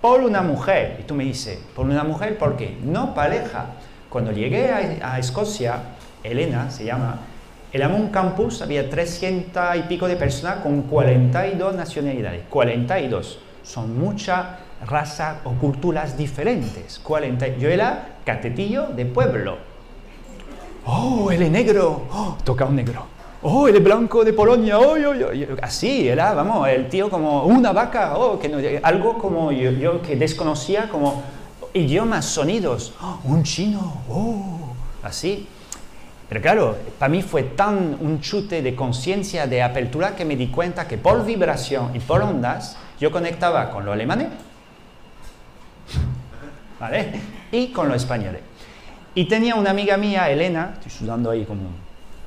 Por 0.00 0.20
una 0.20 0.42
mujer. 0.42 0.98
Y 1.00 1.02
tú 1.04 1.14
me 1.14 1.24
dices, 1.24 1.58
¿por 1.74 1.86
una 1.86 2.04
mujer 2.04 2.38
por 2.38 2.56
qué? 2.56 2.76
No 2.82 3.14
pareja. 3.14 3.66
Cuando 4.08 4.32
llegué 4.32 4.70
a, 5.02 5.18
Escocia, 5.18 5.80
Elena 6.22 6.70
se 6.70 6.84
llama, 6.84 7.20
en 7.72 7.92
un 7.92 8.08
campus 8.10 8.62
había 8.62 8.88
300 8.88 9.76
y 9.76 9.82
pico 9.82 10.08
de 10.08 10.16
personas 10.16 10.58
con 10.58 10.82
42 10.82 11.74
nacionalidades. 11.74 12.42
42. 12.48 13.40
Son 13.62 13.98
muchas 13.98 14.46
razas 14.86 15.38
o 15.44 15.52
culturas 15.52 16.16
diferentes. 16.16 16.98
40. 17.00 17.58
Yo 17.58 17.68
era 17.68 18.18
catetillo 18.24 18.88
de 18.88 19.06
pueblo. 19.06 19.58
Oh, 20.84 21.30
es 21.30 21.40
negro. 21.50 22.06
Oh, 22.12 22.38
toca 22.44 22.64
un 22.64 22.76
negro 22.76 23.15
oh, 23.46 23.68
el 23.68 23.80
blanco 23.80 24.24
de 24.24 24.32
Polonia, 24.32 24.78
oh, 24.78 24.96
así 25.62 26.08
era, 26.08 26.34
vamos, 26.34 26.68
el 26.68 26.88
tío 26.88 27.08
como 27.08 27.44
una 27.44 27.72
vaca, 27.72 28.16
oh, 28.18 28.38
que 28.38 28.48
no, 28.48 28.58
algo 28.82 29.18
como 29.18 29.52
yo, 29.52 30.02
que 30.02 30.16
desconocía 30.16 30.88
como 30.88 31.22
idiomas, 31.72 32.24
sonidos, 32.24 32.94
oh, 33.00 33.20
un 33.24 33.42
chino, 33.42 34.02
oh, 34.08 34.74
así. 35.02 35.46
Pero 36.28 36.40
claro, 36.40 36.76
para 36.98 37.08
mí 37.08 37.22
fue 37.22 37.44
tan 37.44 37.96
un 38.00 38.20
chute 38.20 38.60
de 38.60 38.74
conciencia, 38.74 39.46
de 39.46 39.62
apertura, 39.62 40.16
que 40.16 40.24
me 40.24 40.34
di 40.34 40.48
cuenta 40.48 40.88
que 40.88 40.98
por 40.98 41.24
vibración 41.24 41.94
y 41.94 42.00
por 42.00 42.20
ondas 42.20 42.76
yo 42.98 43.12
conectaba 43.12 43.70
con 43.70 43.84
lo 43.84 43.92
alemán. 43.92 44.30
Y 47.52 47.68
con 47.68 47.88
lo 47.88 47.94
español. 47.94 48.38
Y 49.14 49.26
tenía 49.26 49.54
una 49.54 49.70
amiga 49.70 49.96
mía, 49.96 50.28
Elena, 50.28 50.72
estoy 50.74 50.90
sudando 50.90 51.30
ahí 51.30 51.44
como, 51.44 51.70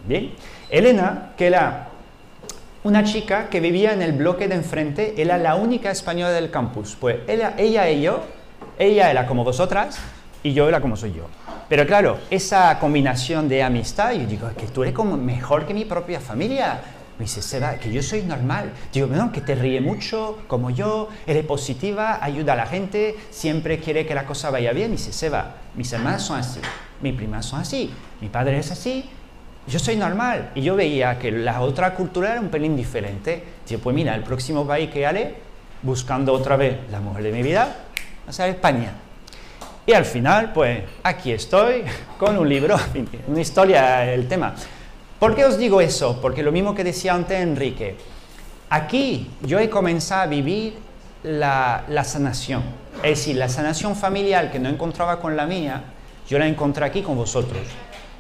¿bien? 0.08 0.34
Elena, 0.70 1.34
que 1.38 1.48
era 1.48 1.90
una 2.84 3.04
chica 3.04 3.50
que 3.50 3.60
vivía 3.60 3.94
en 3.94 4.02
el 4.02 4.14
bloque 4.14 4.48
de 4.48 4.56
enfrente, 4.56 5.14
era 5.18 5.38
la 5.38 5.56
única 5.56 5.92
española 5.92 6.32
del 6.32 6.50
campus. 6.50 6.96
Pues 7.00 7.18
ella, 7.28 7.54
ella 7.58 7.90
y 7.90 8.02
yo, 8.02 8.24
ella 8.78 9.12
era 9.12 9.28
como 9.28 9.44
vosotras 9.44 10.00
y 10.44 10.54
yo 10.54 10.68
era 10.68 10.80
como 10.80 10.96
soy 10.96 11.14
yo. 11.14 11.26
Pero 11.68 11.86
claro, 11.86 12.18
esa 12.30 12.80
combinación 12.80 13.48
de 13.48 13.62
amistad, 13.62 14.14
yo 14.14 14.26
digo, 14.26 14.50
que 14.58 14.68
tú 14.68 14.84
eres 14.84 14.96
como 14.96 15.18
mejor 15.18 15.68
que 15.68 15.74
mi 15.74 15.86
propia 15.86 16.20
familia. 16.20 16.80
Me 17.20 17.26
dice, 17.26 17.42
Seba, 17.42 17.76
que 17.76 17.92
yo 17.92 18.02
soy 18.02 18.24
normal. 18.24 18.72
Digo, 18.94 19.08
no, 19.08 19.32
que 19.32 19.42
te 19.42 19.54
ríe 19.54 19.82
mucho, 19.82 20.40
como 20.48 20.70
yo, 20.70 21.10
eres 21.28 21.46
positiva, 21.46 22.24
ayuda 22.24 22.54
a 22.54 22.56
la 22.56 22.66
gente, 22.66 23.18
siempre 23.30 23.80
quiere 23.80 24.06
que 24.06 24.16
la 24.16 24.26
cosa 24.26 24.50
vaya 24.50 24.72
bien. 24.72 24.94
Y 24.94 24.96
dice, 24.96 25.12
Seba, 25.12 25.58
mis 25.76 25.92
hermanas 25.92 26.24
son 26.24 26.40
así, 26.40 26.62
mis 27.02 27.14
primas 27.14 27.46
son 27.46 27.60
así, 27.60 27.94
mi 28.22 28.30
padre 28.30 28.58
es 28.58 28.72
así, 28.72 29.08
yo 29.70 29.80
soy 29.80 29.96
normal. 29.96 30.52
Y 30.56 30.62
yo 30.62 30.76
veía 30.76 31.18
que 31.20 31.32
la 31.32 31.62
otra 31.62 31.94
cultura 31.94 32.32
era 32.32 32.42
un 32.42 32.50
pelín 32.50 32.76
diferente. 32.76 33.44
Yo, 33.68 33.80
pues 33.80 33.96
mira, 33.96 34.16
el 34.16 34.24
próximo 34.24 34.66
país 34.66 34.90
que 34.90 35.06
haré, 35.06 35.36
buscando 35.82 36.34
otra 36.34 36.58
vez 36.58 36.78
la 36.92 37.00
mujer 37.00 37.24
de 37.24 37.32
mi 37.32 37.44
vida, 37.44 37.66
va 38.26 38.30
a 38.30 38.34
ser 38.34 38.50
España. 38.50 38.94
Y 39.86 39.94
al 39.94 40.06
final, 40.06 40.52
pues 40.54 40.84
aquí 41.04 41.32
estoy 41.32 41.84
con 42.18 42.38
un 42.38 42.50
libro, 42.50 42.78
una 43.28 43.42
historia, 43.42 44.12
el 44.12 44.28
tema. 44.28 44.54
¿Por 45.20 45.36
qué 45.36 45.46
os 45.46 45.58
digo 45.58 45.82
eso? 45.82 46.20
Porque 46.22 46.44
lo 46.44 46.52
mismo 46.52 46.74
que 46.74 46.84
decía 46.84 47.14
antes 47.14 47.40
Enrique, 47.40 47.96
aquí 48.70 49.30
yo 49.42 49.60
he 49.60 49.70
comenzado 49.70 50.24
a 50.24 50.28
vivir 50.28 50.76
la, 51.24 51.84
la 51.90 52.04
sanación. 52.04 52.64
Es 53.04 53.20
decir, 53.20 53.36
la 53.36 53.50
sanación 53.50 53.96
familiar 53.96 54.52
que 54.52 54.60
no 54.60 54.70
encontraba 54.70 55.20
con 55.20 55.36
la 55.36 55.46
mía, 55.46 55.84
yo 56.28 56.40
la 56.40 56.48
encontré 56.48 56.86
aquí 56.86 57.02
con 57.02 57.16
vosotros 57.16 57.60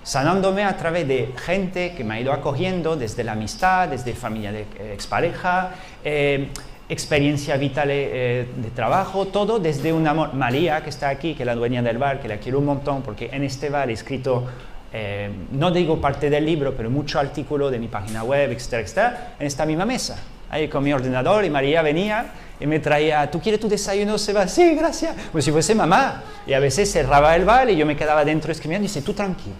sanándome 0.03 0.63
a 0.63 0.75
través 0.77 1.07
de 1.07 1.33
gente 1.45 1.93
que 1.95 2.03
me 2.03 2.15
ha 2.15 2.19
ido 2.19 2.33
acogiendo 2.33 2.95
desde 2.95 3.23
la 3.23 3.33
amistad, 3.33 3.89
desde 3.89 4.13
familia 4.13 4.51
de 4.51 4.65
expareja, 4.93 5.71
eh, 6.03 6.49
experiencia 6.89 7.55
vital 7.57 7.89
eh, 7.91 8.47
de 8.55 8.69
trabajo, 8.71 9.27
todo 9.27 9.59
desde 9.59 9.93
un 9.93 10.07
amor. 10.07 10.33
María, 10.33 10.83
que 10.83 10.89
está 10.89 11.09
aquí, 11.09 11.35
que 11.35 11.43
es 11.43 11.47
la 11.47 11.55
dueña 11.55 11.83
del 11.83 11.99
bar, 11.99 12.19
que 12.19 12.27
la 12.27 12.38
quiero 12.38 12.59
un 12.59 12.65
montón, 12.65 13.03
porque 13.03 13.29
en 13.31 13.43
este 13.43 13.69
bar 13.69 13.89
he 13.91 13.93
escrito, 13.93 14.45
eh, 14.91 15.29
no 15.51 15.69
digo 15.69 16.01
parte 16.01 16.31
del 16.31 16.45
libro, 16.45 16.73
pero 16.75 16.89
mucho 16.89 17.19
artículo 17.19 17.69
de 17.69 17.77
mi 17.77 17.88
página 17.88 18.23
web, 18.23 18.51
etcétera, 18.51 18.81
etcétera, 18.81 19.35
en 19.39 19.45
esta 19.45 19.65
misma 19.67 19.85
mesa. 19.85 20.17
Ahí 20.49 20.67
con 20.67 20.83
mi 20.83 20.91
ordenador 20.91 21.45
y 21.45 21.49
María 21.51 21.83
venía 21.83 22.31
y 22.59 22.65
me 22.65 22.79
traía, 22.79 23.29
¿tú 23.29 23.39
quieres 23.39 23.62
tu 23.62 23.69
desayuno, 23.69 24.17
Seba? 24.17 24.47
Sí, 24.47 24.73
gracias. 24.73 25.15
Como 25.31 25.43
si 25.43 25.51
fuese 25.51 25.75
mamá. 25.75 26.23
Y 26.47 26.53
a 26.53 26.59
veces 26.59 26.91
cerraba 26.91 27.35
el 27.35 27.45
bar 27.45 27.69
y 27.69 27.75
yo 27.75 27.85
me 27.85 27.95
quedaba 27.95 28.25
dentro 28.25 28.51
escribiendo 28.51 28.85
y 28.85 28.88
dice, 28.88 29.03
tú 29.03 29.13
tranquilo, 29.13 29.55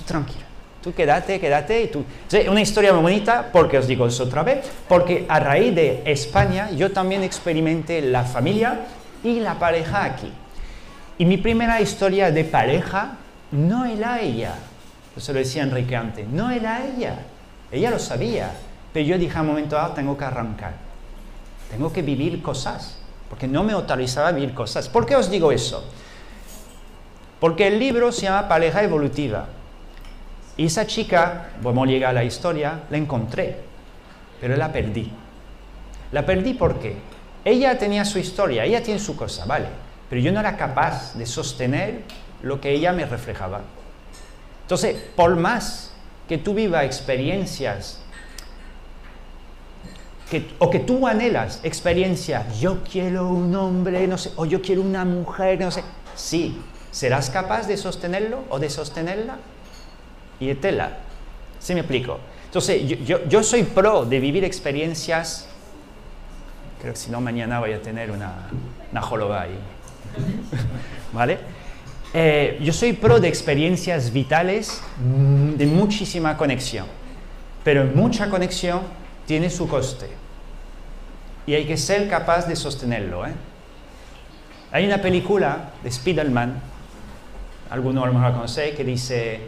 tú 0.00 0.04
tranquilo. 0.04 0.44
Tú 0.82 0.94
quédate, 0.94 1.38
quédate. 1.38 1.82
Y 1.82 1.86
tú... 1.88 2.04
una 2.48 2.60
historia 2.60 2.92
muy 2.92 3.02
bonita, 3.02 3.50
porque 3.52 3.78
os 3.78 3.86
digo 3.86 4.06
eso 4.06 4.24
otra 4.24 4.42
vez, 4.42 4.66
porque 4.88 5.26
a 5.28 5.38
raíz 5.38 5.74
de 5.74 6.02
España 6.06 6.70
yo 6.70 6.90
también 6.90 7.22
experimenté 7.22 8.00
la 8.00 8.24
familia 8.24 8.80
y 9.22 9.40
la 9.40 9.58
pareja 9.58 10.04
aquí. 10.04 10.32
Y 11.18 11.26
mi 11.26 11.36
primera 11.36 11.80
historia 11.82 12.30
de 12.30 12.44
pareja 12.44 13.18
no 13.52 13.84
era 13.84 14.20
ella. 14.20 14.54
Eso 15.14 15.34
lo 15.34 15.40
decía 15.40 15.64
Enrique 15.64 15.94
antes. 15.94 16.26
No 16.26 16.50
era 16.50 16.82
ella. 16.86 17.18
Ella 17.70 17.90
lo 17.90 17.98
sabía. 17.98 18.50
Pero 18.92 19.06
yo 19.06 19.18
dije 19.18 19.36
a 19.36 19.42
un 19.42 19.48
momento 19.48 19.76
dado, 19.76 19.92
tengo 19.92 20.16
que 20.16 20.24
arrancar. 20.24 20.72
Tengo 21.70 21.92
que 21.92 22.00
vivir 22.00 22.40
cosas. 22.40 22.96
Porque 23.28 23.46
no 23.46 23.62
me 23.62 23.74
autorizaba 23.74 24.28
a 24.28 24.32
vivir 24.32 24.54
cosas. 24.54 24.88
¿Por 24.88 25.04
qué 25.04 25.14
os 25.14 25.30
digo 25.30 25.52
eso? 25.52 25.84
Porque 27.38 27.66
el 27.66 27.78
libro 27.78 28.12
se 28.12 28.22
llama 28.22 28.48
Pareja 28.48 28.82
Evolutiva. 28.82 29.46
Y 30.56 30.66
esa 30.66 30.86
chica, 30.86 31.50
vamos 31.62 31.88
a 31.88 31.90
llegar 31.90 32.10
a 32.10 32.12
la 32.12 32.24
historia, 32.24 32.80
la 32.90 32.96
encontré, 32.96 33.56
pero 34.40 34.56
la 34.56 34.72
perdí. 34.72 35.10
La 36.12 36.26
perdí 36.26 36.54
porque 36.54 36.96
ella 37.44 37.78
tenía 37.78 38.04
su 38.04 38.18
historia, 38.18 38.64
ella 38.64 38.82
tiene 38.82 39.00
su 39.00 39.16
cosa, 39.16 39.46
vale, 39.46 39.66
pero 40.08 40.20
yo 40.20 40.32
no 40.32 40.40
era 40.40 40.56
capaz 40.56 41.14
de 41.14 41.24
sostener 41.24 42.02
lo 42.42 42.60
que 42.60 42.70
ella 42.72 42.92
me 42.92 43.06
reflejaba. 43.06 43.60
Entonces, 44.62 44.96
por 45.16 45.36
más 45.36 45.92
que 46.28 46.38
tú 46.38 46.54
vivas 46.54 46.84
experiencias 46.84 48.00
o 50.58 50.70
que 50.70 50.78
tú 50.78 51.06
anhelas 51.06 51.60
experiencias, 51.64 52.60
yo 52.60 52.84
quiero 52.84 53.28
un 53.28 53.54
hombre, 53.56 54.06
no 54.06 54.16
sé, 54.16 54.30
o 54.36 54.46
yo 54.46 54.62
quiero 54.62 54.82
una 54.82 55.04
mujer, 55.04 55.58
no 55.60 55.70
sé, 55.70 55.82
sí, 56.14 56.60
¿serás 56.92 57.30
capaz 57.30 57.66
de 57.66 57.76
sostenerlo 57.76 58.44
o 58.48 58.58
de 58.58 58.70
sostenerla? 58.70 59.38
Y 60.40 60.54
tela. 60.54 60.98
¿Sí 61.58 61.74
me 61.74 61.80
explico? 61.80 62.18
Entonces, 62.46 62.82
yo, 63.06 63.42
soy 63.44 63.62
pro 63.62 64.04
de 64.04 64.18
vivir 64.18 64.44
experiencias. 64.44 65.46
Creo 66.80 66.94
que 66.94 66.98
si 66.98 67.10
no, 67.10 67.20
mañana 67.20 67.60
voy 67.60 67.74
a 67.74 67.82
tener 67.82 68.10
una, 68.10 68.48
una 68.90 69.02
joloba 69.02 69.42
ahí. 69.42 69.58
¿Vale? 71.12 71.38
Eh, 72.12 72.58
yo 72.60 72.72
soy 72.72 72.94
pro 72.94 73.20
de 73.20 73.28
experiencias 73.28 74.12
vitales 74.12 74.82
de 74.98 75.66
muchísima 75.66 76.36
conexión. 76.36 76.86
Pero 77.62 77.84
mucha 77.84 78.28
conexión 78.30 78.80
tiene 79.26 79.50
su 79.50 79.68
coste. 79.68 80.08
Y 81.46 81.54
hay 81.54 81.66
que 81.66 81.76
ser 81.76 82.08
capaz 82.08 82.46
de 82.46 82.56
sostenerlo. 82.56 83.26
¿eh? 83.26 83.32
Hay 84.72 84.86
una 84.86 85.00
película 85.00 85.70
de 85.84 85.90
Spiderman, 85.92 86.60
algunos 87.70 88.06
lo 88.06 88.12
conocéis, 88.12 88.74
que 88.74 88.82
dice 88.82 89.40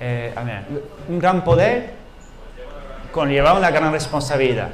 eh, 0.00 0.34
un 1.08 1.18
gran 1.18 1.44
poder 1.44 1.90
conlleva 3.12 3.54
una 3.54 3.70
gran 3.70 3.92
responsabilidad. 3.92 4.70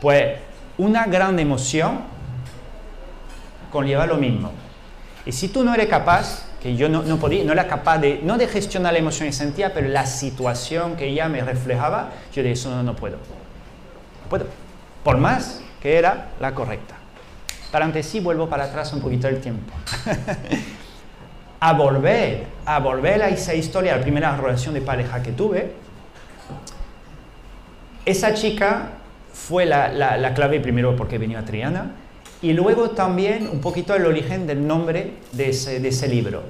Pues 0.00 0.38
una 0.76 1.06
gran 1.06 1.38
emoción 1.38 2.00
conlleva 3.70 4.06
lo 4.06 4.16
mismo. 4.16 4.50
Y 5.24 5.32
si 5.32 5.48
tú 5.48 5.62
no 5.62 5.74
eres 5.74 5.88
capaz, 5.88 6.46
que 6.60 6.74
yo 6.74 6.88
no, 6.88 7.02
no 7.02 7.18
podía, 7.18 7.44
no 7.44 7.52
era 7.52 7.68
capaz 7.68 7.98
de, 7.98 8.20
no 8.22 8.36
de 8.36 8.48
gestionar 8.48 8.92
la 8.92 8.98
emoción 8.98 9.28
que 9.28 9.32
sentía, 9.32 9.72
pero 9.72 9.88
la 9.88 10.06
situación 10.06 10.96
que 10.96 11.06
ella 11.06 11.28
me 11.28 11.40
reflejaba, 11.40 12.10
yo 12.32 12.42
dije, 12.42 12.54
eso 12.54 12.70
no, 12.70 12.82
no 12.82 12.96
puedo. 12.96 13.16
No 13.16 14.28
puedo. 14.28 14.46
Por 15.04 15.18
más 15.18 15.60
que 15.80 15.96
era 15.96 16.30
la 16.40 16.54
correcta. 16.54 16.94
Para 17.70 17.84
antes 17.84 18.06
sí 18.06 18.20
vuelvo 18.20 18.48
para 18.48 18.64
atrás 18.64 18.92
un 18.92 19.00
poquito 19.00 19.26
del 19.26 19.40
tiempo. 19.40 19.72
a 21.60 21.72
volver, 21.72 22.46
a 22.64 22.78
volver 22.78 23.22
a 23.22 23.28
esa 23.28 23.54
historia, 23.54 23.94
a 23.94 23.96
la 23.96 24.02
primera 24.02 24.36
relación 24.36 24.74
de 24.74 24.80
pareja 24.80 25.22
que 25.22 25.32
tuve, 25.32 25.72
esa 28.04 28.34
chica 28.34 28.90
fue 29.32 29.66
la, 29.66 30.32
clave 30.34 30.60
primero 30.60 30.96
porque 30.96 31.18
venía 31.18 31.44
Triana 31.44 31.92
y 32.40 32.52
luego 32.52 32.90
también 32.90 33.48
un 33.52 33.60
poquito 33.60 33.94
el 33.94 34.06
origen 34.06 34.46
del 34.46 34.66
nombre 34.66 35.14
de 35.32 35.50
ese, 35.50 35.80
de 35.80 35.88
ese 35.88 36.08
libro. 36.08 36.42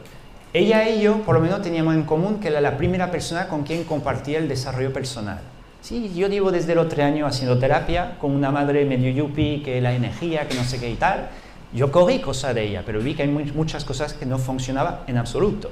Ella 0.52 0.88
y 0.88 1.02
yo 1.02 1.22
por 1.22 1.34
lo 1.34 1.40
menos 1.40 1.62
teníamos 1.62 1.94
en 1.94 2.04
común 2.04 2.40
que 2.40 2.48
era 2.48 2.60
la 2.60 2.76
primera 2.76 3.10
persona 3.10 3.48
con 3.48 3.64
quien 3.64 3.84
compartía 3.84 4.38
el 4.38 4.48
desarrollo 4.48 4.92
personal. 4.92 5.40
Sí, 5.80 6.12
yo 6.14 6.28
llevo 6.28 6.50
desde 6.50 6.74
los 6.74 6.88
tres 6.88 7.06
años 7.06 7.28
haciendo 7.28 7.58
terapia 7.58 8.16
con 8.20 8.32
una 8.32 8.50
madre 8.50 8.84
medio 8.84 9.10
yuppie, 9.10 9.62
que 9.62 9.80
la 9.80 9.92
energía, 9.94 10.48
que 10.48 10.54
no 10.54 10.64
sé 10.64 10.78
qué 10.80 10.90
y 10.90 10.94
tal. 10.94 11.28
Yo 11.72 11.92
cogí 11.92 12.20
cosas 12.20 12.54
de 12.54 12.64
ella, 12.64 12.82
pero 12.84 13.00
vi 13.00 13.14
que 13.14 13.22
hay 13.22 13.28
muchas 13.28 13.84
cosas 13.84 14.14
que 14.14 14.24
no 14.24 14.38
funcionaban 14.38 15.00
en 15.06 15.18
absoluto. 15.18 15.70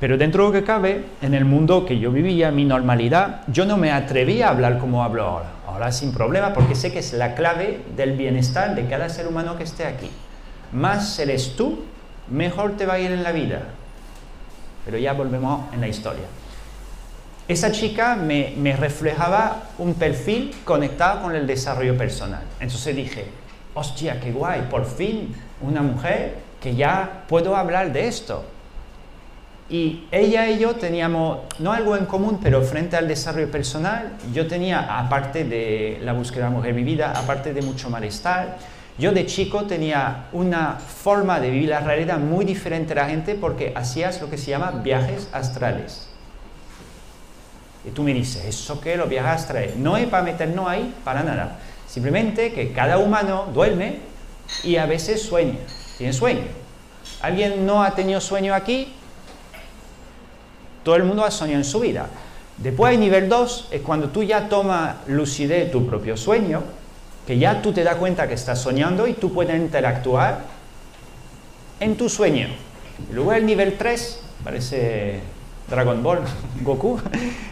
Pero 0.00 0.16
dentro 0.16 0.44
de 0.44 0.48
lo 0.48 0.52
que 0.52 0.64
cabe, 0.64 1.04
en 1.20 1.34
el 1.34 1.44
mundo 1.44 1.84
que 1.84 1.98
yo 1.98 2.10
vivía, 2.10 2.50
mi 2.50 2.64
normalidad, 2.64 3.42
yo 3.48 3.66
no 3.66 3.76
me 3.76 3.92
atrevía 3.92 4.48
a 4.48 4.50
hablar 4.50 4.78
como 4.78 5.04
hablo 5.04 5.24
ahora. 5.24 5.50
Ahora 5.66 5.92
sin 5.92 6.12
problema, 6.12 6.54
porque 6.54 6.74
sé 6.74 6.90
que 6.90 6.98
es 7.00 7.12
la 7.12 7.34
clave 7.34 7.82
del 7.96 8.16
bienestar 8.16 8.74
de 8.74 8.86
cada 8.86 9.10
ser 9.10 9.28
humano 9.28 9.56
que 9.56 9.64
esté 9.64 9.84
aquí. 9.84 10.10
Más 10.72 11.18
eres 11.18 11.54
tú, 11.54 11.84
mejor 12.30 12.76
te 12.78 12.86
va 12.86 12.94
a 12.94 12.98
ir 12.98 13.12
en 13.12 13.22
la 13.22 13.32
vida. 13.32 13.60
Pero 14.86 14.96
ya 14.96 15.12
volvemos 15.12 15.72
en 15.74 15.82
la 15.82 15.88
historia. 15.88 16.24
Esa 17.46 17.70
chica 17.70 18.16
me, 18.16 18.54
me 18.56 18.74
reflejaba 18.74 19.64
un 19.78 19.94
perfil 19.94 20.54
conectado 20.64 21.22
con 21.22 21.36
el 21.36 21.46
desarrollo 21.46 21.98
personal. 21.98 22.42
Entonces 22.58 22.96
dije, 22.96 23.26
hostia, 23.74 24.20
qué 24.20 24.32
guay, 24.32 24.62
por 24.70 24.84
fin 24.84 25.34
una 25.60 25.82
mujer 25.82 26.36
que 26.60 26.74
ya 26.74 27.24
puedo 27.28 27.56
hablar 27.56 27.92
de 27.92 28.08
esto. 28.08 28.44
Y 29.68 30.08
ella 30.10 30.48
y 30.50 30.58
yo 30.58 30.74
teníamos, 30.74 31.40
no 31.60 31.72
algo 31.72 31.96
en 31.96 32.06
común, 32.06 32.40
pero 32.42 32.60
frente 32.62 32.96
al 32.96 33.06
desarrollo 33.06 33.50
personal, 33.50 34.12
yo 34.32 34.48
tenía, 34.48 34.98
aparte 34.98 35.44
de 35.44 36.00
la 36.02 36.12
búsqueda 36.12 36.46
de 36.46 36.50
mujer 36.50 36.74
vivida, 36.74 37.12
aparte 37.12 37.54
de 37.54 37.62
mucho 37.62 37.88
malestar, 37.88 38.58
yo 38.98 39.12
de 39.12 39.26
chico 39.26 39.62
tenía 39.64 40.26
una 40.32 40.74
forma 40.74 41.38
de 41.38 41.50
vivir 41.50 41.68
la 41.68 41.80
realidad 41.80 42.18
muy 42.18 42.44
diferente 42.44 42.92
a 42.92 42.96
la 42.96 43.06
gente 43.06 43.34
porque 43.34 43.72
hacías 43.76 44.20
lo 44.20 44.28
que 44.28 44.36
se 44.36 44.50
llama 44.50 44.72
viajes 44.82 45.28
astrales. 45.32 46.08
Y 47.84 47.90
tú 47.90 48.02
me 48.02 48.12
dices, 48.12 48.44
¿eso 48.44 48.80
qué? 48.80 48.96
Los 48.96 49.08
viajes 49.08 49.42
astrales. 49.42 49.76
No 49.76 49.96
es 49.96 50.06
para 50.08 50.24
meternos 50.24 50.68
ahí, 50.68 50.94
para 51.04 51.22
nada. 51.22 51.58
Simplemente 51.90 52.52
que 52.52 52.72
cada 52.72 52.98
humano 52.98 53.48
duerme 53.52 53.98
y 54.62 54.76
a 54.76 54.86
veces 54.86 55.22
sueña, 55.22 55.58
tiene 55.98 56.12
sueño. 56.12 56.44
¿Alguien 57.20 57.66
no 57.66 57.82
ha 57.82 57.96
tenido 57.96 58.20
sueño 58.20 58.54
aquí? 58.54 58.92
Todo 60.84 60.94
el 60.94 61.02
mundo 61.02 61.24
ha 61.24 61.32
soñado 61.32 61.58
en 61.58 61.64
su 61.64 61.80
vida. 61.80 62.06
Después 62.58 62.92
hay 62.92 62.98
nivel 62.98 63.28
2, 63.28 63.68
es 63.72 63.80
cuando 63.80 64.10
tú 64.10 64.22
ya 64.22 64.48
tomas 64.48 64.98
lucidez 65.08 65.72
tu 65.72 65.84
propio 65.84 66.16
sueño, 66.16 66.62
que 67.26 67.38
ya 67.38 67.60
tú 67.60 67.72
te 67.72 67.82
das 67.82 67.96
cuenta 67.96 68.28
que 68.28 68.34
estás 68.34 68.60
soñando 68.60 69.08
y 69.08 69.14
tú 69.14 69.32
puedes 69.32 69.56
interactuar 69.56 70.42
en 71.80 71.96
tu 71.96 72.08
sueño. 72.08 72.48
Luego 73.12 73.32
el 73.32 73.44
nivel 73.44 73.76
3, 73.76 74.20
parece 74.44 75.20
Dragon 75.70 76.02
Ball, 76.02 76.18
Goku. 76.62 77.00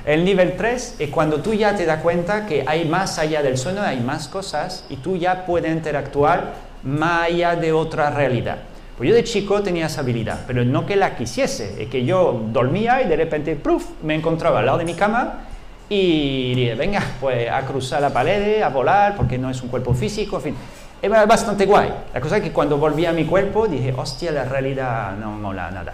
El 0.04 0.24
nivel 0.24 0.56
3 0.56 0.96
es 0.98 1.10
cuando 1.10 1.40
tú 1.40 1.54
ya 1.54 1.76
te 1.76 1.86
das 1.86 2.02
cuenta 2.02 2.46
que 2.46 2.64
hay 2.66 2.84
más 2.84 3.18
allá 3.18 3.42
del 3.42 3.56
sueño, 3.56 3.80
hay 3.82 4.00
más 4.00 4.26
cosas 4.26 4.84
y 4.90 4.96
tú 4.96 5.16
ya 5.16 5.46
puedes 5.46 5.72
interactuar 5.72 6.54
más 6.82 7.28
allá 7.28 7.54
de 7.54 7.72
otra 7.72 8.10
realidad. 8.10 8.58
Pues 8.96 9.08
yo 9.10 9.14
de 9.14 9.22
chico 9.22 9.62
tenía 9.62 9.86
esa 9.86 10.00
habilidad, 10.00 10.40
pero 10.48 10.64
no 10.64 10.84
que 10.84 10.96
la 10.96 11.14
quisiese, 11.14 11.80
es 11.80 11.88
que 11.88 12.04
yo 12.04 12.42
dormía 12.52 13.00
y 13.00 13.08
de 13.08 13.14
repente, 13.14 13.54
¡pruf!, 13.54 13.84
me 14.02 14.16
encontraba 14.16 14.58
al 14.58 14.66
lado 14.66 14.78
de 14.78 14.84
mi 14.84 14.94
cama 14.94 15.44
y 15.88 16.54
dije, 16.56 16.74
venga, 16.74 17.00
pues 17.20 17.48
a 17.48 17.62
cruzar 17.62 18.02
la 18.02 18.10
pared, 18.10 18.60
a 18.60 18.68
volar, 18.68 19.14
porque 19.16 19.38
no 19.38 19.48
es 19.48 19.62
un 19.62 19.68
cuerpo 19.68 19.94
físico, 19.94 20.36
en 20.36 20.42
fin. 20.42 20.56
Era 21.00 21.24
bastante 21.26 21.64
guay. 21.64 21.94
La 22.12 22.20
cosa 22.20 22.38
es 22.38 22.42
que 22.42 22.50
cuando 22.50 22.76
volví 22.76 23.06
a 23.06 23.12
mi 23.12 23.24
cuerpo 23.24 23.68
dije, 23.68 23.94
hostia, 23.96 24.32
la 24.32 24.44
realidad 24.44 25.16
no 25.16 25.30
mola 25.30 25.70
nada. 25.70 25.92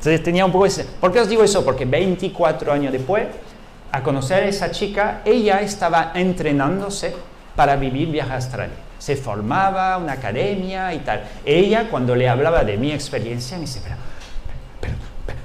Entonces 0.00 0.22
tenía 0.22 0.46
un 0.46 0.52
poco 0.52 0.64
ese... 0.64 0.84
¿Por 0.84 1.12
qué 1.12 1.20
os 1.20 1.28
digo 1.28 1.44
eso? 1.44 1.62
Porque 1.62 1.84
24 1.84 2.72
años 2.72 2.90
después, 2.90 3.26
a 3.92 4.02
conocer 4.02 4.44
a 4.44 4.46
esa 4.46 4.70
chica, 4.70 5.20
ella 5.26 5.60
estaba 5.60 6.12
entrenándose 6.14 7.14
para 7.54 7.76
vivir 7.76 8.08
viajes 8.08 8.32
astrales. 8.32 8.76
Se 8.98 9.14
formaba 9.14 9.98
una 9.98 10.12
academia 10.12 10.94
y 10.94 11.00
tal. 11.00 11.24
Ella, 11.44 11.88
cuando 11.90 12.16
le 12.16 12.30
hablaba 12.30 12.64
de 12.64 12.78
mi 12.78 12.92
experiencia, 12.92 13.58
me 13.58 13.64
dice, 13.64 13.82
pero, 14.80 14.94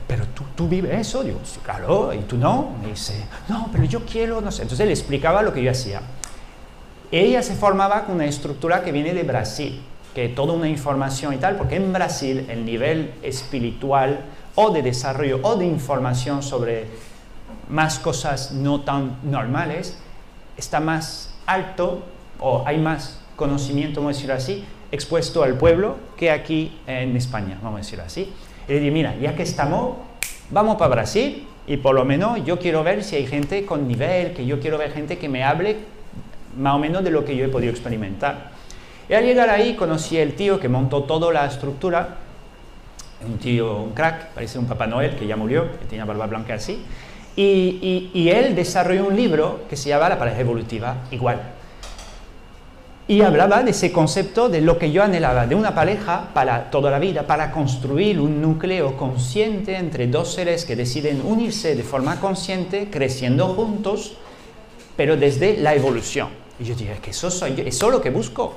pero, 0.07 0.23
tú, 0.33 0.43
tú, 0.55 0.69
vives 0.69 1.01
eso. 1.01 1.21
Digo, 1.21 1.41
sí, 1.43 1.59
claro, 1.61 2.13
y 2.13 2.19
tú 2.19 2.37
no. 2.37 2.77
Me 2.81 2.91
dice, 2.91 3.25
no, 3.49 3.67
pero 3.73 3.83
yo 3.83 4.05
quiero, 4.05 4.39
no 4.39 4.53
sé. 4.53 4.61
Entonces 4.61 4.87
le 4.87 4.93
explicaba 4.93 5.41
lo 5.41 5.51
que 5.51 5.61
yo 5.61 5.69
hacía. 5.69 5.99
Ella 7.11 7.43
se 7.43 7.55
formaba 7.55 8.05
con 8.05 8.15
una 8.15 8.25
estructura 8.25 8.85
que 8.85 8.93
viene 8.93 9.13
de 9.13 9.23
Brasil, 9.23 9.81
que 10.13 10.29
toda 10.29 10.53
una 10.53 10.69
información 10.69 11.33
y 11.33 11.37
tal, 11.39 11.57
porque 11.57 11.75
en 11.75 11.91
Brasil 11.91 12.45
el 12.49 12.63
nivel 12.63 13.15
espiritual 13.21 14.23
o 14.55 14.71
de 14.71 14.81
desarrollo 14.81 15.39
o 15.43 15.55
de 15.55 15.65
información 15.65 16.41
sobre 16.41 16.85
más 17.69 17.99
cosas 17.99 18.51
no 18.51 18.81
tan 18.81 19.17
normales 19.23 19.97
está 20.57 20.79
más 20.79 21.35
alto 21.45 22.03
o 22.39 22.63
hay 22.65 22.77
más 22.77 23.21
conocimiento, 23.35 24.01
vamos 24.01 24.15
a 24.15 24.17
decir 24.17 24.31
así, 24.31 24.65
expuesto 24.91 25.43
al 25.43 25.55
pueblo 25.55 25.97
que 26.17 26.31
aquí 26.31 26.79
en 26.87 27.15
España, 27.17 27.57
vamos 27.61 27.79
a 27.79 27.83
decir 27.83 27.99
así. 28.01 28.33
Y 28.67 28.71
le 28.71 28.79
dije, 28.79 28.91
mira, 28.91 29.15
ya 29.15 29.35
que 29.35 29.43
estamos, 29.43 29.97
vamos 30.49 30.77
para 30.77 30.95
Brasil 30.95 31.47
y 31.67 31.77
por 31.77 31.95
lo 31.95 32.05
menos 32.05 32.43
yo 32.45 32.59
quiero 32.59 32.83
ver 32.83 33.03
si 33.03 33.15
hay 33.15 33.27
gente 33.27 33.65
con 33.65 33.87
nivel, 33.87 34.33
que 34.33 34.45
yo 34.45 34.59
quiero 34.59 34.77
ver 34.77 34.91
gente 34.91 35.17
que 35.17 35.27
me 35.27 35.43
hable 35.43 35.77
más 36.57 36.75
o 36.75 36.79
menos 36.79 37.03
de 37.03 37.11
lo 37.11 37.25
que 37.25 37.35
yo 37.35 37.45
he 37.45 37.49
podido 37.49 37.71
experimentar. 37.71 38.51
Y 39.09 39.13
al 39.13 39.23
llegar 39.23 39.49
ahí 39.49 39.75
conocí 39.75 40.17
el 40.17 40.33
tío 40.33 40.59
que 40.59 40.69
montó 40.69 41.03
toda 41.03 41.31
la 41.31 41.45
estructura, 41.45 42.17
un 43.25 43.37
tío, 43.37 43.77
un 43.77 43.91
crack, 43.91 44.29
parece 44.33 44.59
un 44.59 44.65
Papá 44.65 44.87
Noel 44.87 45.15
que 45.15 45.27
ya 45.27 45.35
murió, 45.35 45.71
que 45.79 45.85
tenía 45.85 46.05
barba 46.05 46.27
blanca 46.27 46.55
así, 46.55 46.83
y, 47.35 48.11
y 48.13 48.29
él 48.29 48.55
desarrolló 48.55 49.07
un 49.07 49.15
libro 49.15 49.61
que 49.69 49.75
se 49.75 49.89
llama 49.89 50.09
La 50.09 50.17
pareja 50.17 50.39
evolutiva 50.39 51.03
igual. 51.11 51.41
Y 53.07 53.21
hablaba 53.21 53.61
de 53.61 53.69
ese 53.69 53.91
concepto 53.91 54.49
de 54.49 54.61
lo 54.61 54.79
que 54.79 54.91
yo 54.91 55.03
anhelaba, 55.03 55.45
de 55.45 55.53
una 55.53 55.75
pareja 55.75 56.29
para 56.33 56.71
toda 56.71 56.89
la 56.89 56.97
vida, 56.97 57.27
para 57.27 57.51
construir 57.51 58.19
un 58.19 58.41
núcleo 58.41 58.97
consciente 58.97 59.75
entre 59.75 60.07
dos 60.07 60.33
seres 60.33 60.65
que 60.65 60.75
deciden 60.75 61.21
unirse 61.23 61.75
de 61.75 61.83
forma 61.83 62.19
consciente, 62.19 62.89
creciendo 62.89 63.49
juntos, 63.49 64.17
pero 64.97 65.17
desde 65.17 65.57
la 65.57 65.75
evolución. 65.75 66.29
Y 66.59 66.63
yo 66.63 66.73
dije, 66.73 66.97
que 66.99 67.11
eso 67.11 67.29
soy 67.29 67.55
yo, 67.55 67.63
eso 67.63 67.85
es 67.87 67.91
lo 67.91 68.01
que 68.01 68.09
busco. 68.09 68.55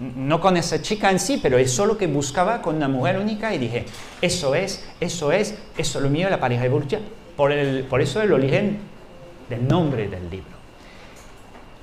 No 0.00 0.40
con 0.40 0.56
esa 0.56 0.80
chica 0.80 1.10
en 1.10 1.18
sí, 1.18 1.38
pero 1.42 1.58
es 1.58 1.76
lo 1.78 1.98
que 1.98 2.06
buscaba 2.06 2.62
con 2.62 2.76
una 2.76 2.88
mujer 2.88 3.18
única 3.18 3.54
y 3.54 3.58
dije, 3.58 3.84
eso 4.22 4.54
es, 4.54 4.84
eso 4.98 5.30
es, 5.30 5.58
eso 5.76 5.98
es 5.98 6.02
lo 6.02 6.10
mío, 6.10 6.30
la 6.30 6.40
pareja 6.40 6.64
evolutiva. 6.64 7.02
Por, 7.36 7.52
el, 7.52 7.84
por 7.84 8.00
eso 8.00 8.20
el 8.22 8.32
origen 8.32 8.78
del 9.48 9.68
nombre 9.68 10.08
del 10.08 10.30
libro. 10.30 10.58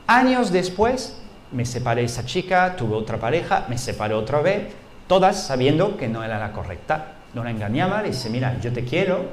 Años 0.07 0.51
después, 0.51 1.17
me 1.51 1.65
separé 1.65 2.01
de 2.01 2.07
esa 2.07 2.25
chica, 2.25 2.75
tuve 2.75 2.95
otra 2.95 3.19
pareja, 3.19 3.65
me 3.69 3.77
separé 3.77 4.13
otra 4.13 4.41
vez, 4.41 4.63
todas 5.07 5.45
sabiendo 5.45 5.97
que 5.97 6.07
no 6.07 6.23
era 6.23 6.39
la 6.39 6.53
correcta. 6.53 7.13
No 7.33 7.43
la 7.43 7.51
engañaba, 7.51 8.01
le 8.01 8.09
dice, 8.09 8.29
mira, 8.29 8.59
yo 8.61 8.71
te 8.73 8.83
quiero, 8.83 9.25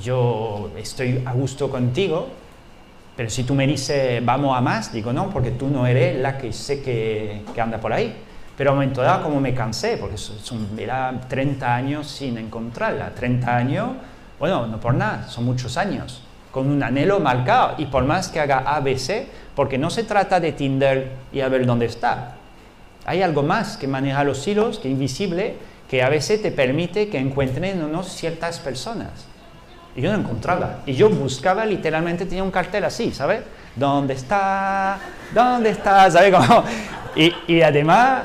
yo 0.00 0.70
estoy 0.76 1.22
a 1.24 1.32
gusto 1.32 1.70
contigo, 1.70 2.28
pero 3.16 3.28
si 3.30 3.44
tú 3.44 3.54
me 3.54 3.66
dices, 3.66 4.24
vamos 4.24 4.56
a 4.56 4.60
más, 4.60 4.92
digo, 4.92 5.12
no, 5.12 5.30
porque 5.30 5.50
tú 5.50 5.68
no 5.68 5.86
eres 5.86 6.18
la 6.20 6.38
que 6.38 6.52
sé 6.52 6.82
que, 6.82 7.42
anda 7.60 7.78
por 7.78 7.92
ahí. 7.92 8.14
Pero 8.56 8.70
a 8.70 8.72
un 8.72 8.78
momento 8.78 9.02
dado, 9.02 9.24
como 9.24 9.40
me 9.40 9.54
cansé, 9.54 9.96
porque 9.96 10.16
son, 10.18 10.68
era 10.78 11.20
30 11.28 11.74
años 11.74 12.06
sin 12.06 12.38
encontrarla, 12.38 13.14
30 13.14 13.56
años, 13.56 13.90
bueno, 14.38 14.66
no 14.66 14.78
por 14.78 14.94
nada, 14.94 15.28
son 15.28 15.44
muchos 15.44 15.76
años 15.76 16.22
con 16.52 16.68
un 16.68 16.82
anhelo 16.82 17.18
marcado 17.18 17.74
y 17.78 17.86
por 17.86 18.04
más 18.04 18.28
que 18.28 18.38
haga 18.38 18.58
ABC, 18.58 19.26
porque 19.56 19.78
no 19.78 19.90
se 19.90 20.04
trata 20.04 20.38
de 20.38 20.52
Tinder 20.52 21.10
y 21.32 21.40
a 21.40 21.48
ver 21.48 21.66
dónde 21.66 21.86
está. 21.86 22.34
Hay 23.04 23.22
algo 23.22 23.42
más 23.42 23.76
que 23.78 23.88
maneja 23.88 24.22
los 24.22 24.46
hilos, 24.46 24.78
que 24.78 24.88
invisible, 24.88 25.56
que 25.88 26.02
a 26.02 26.08
veces 26.08 26.40
te 26.42 26.52
permite 26.52 27.08
que 27.08 27.18
encuentren 27.18 27.82
unos 27.82 28.08
ciertas 28.08 28.60
personas. 28.60 29.26
Y 29.94 30.00
yo 30.00 30.12
no 30.12 30.18
encontraba. 30.18 30.80
Y 30.86 30.94
yo 30.94 31.10
buscaba, 31.10 31.64
literalmente 31.66 32.26
tenía 32.26 32.42
un 32.42 32.50
cartel 32.50 32.84
así, 32.84 33.12
¿sabes? 33.12 33.42
¿Dónde 33.76 34.14
está? 34.14 34.98
¿Dónde 35.34 35.70
está? 35.70 36.10
¿Sabes 36.10 36.34
cómo? 36.34 36.64
Y, 37.14 37.32
y 37.46 37.62
además, 37.62 38.24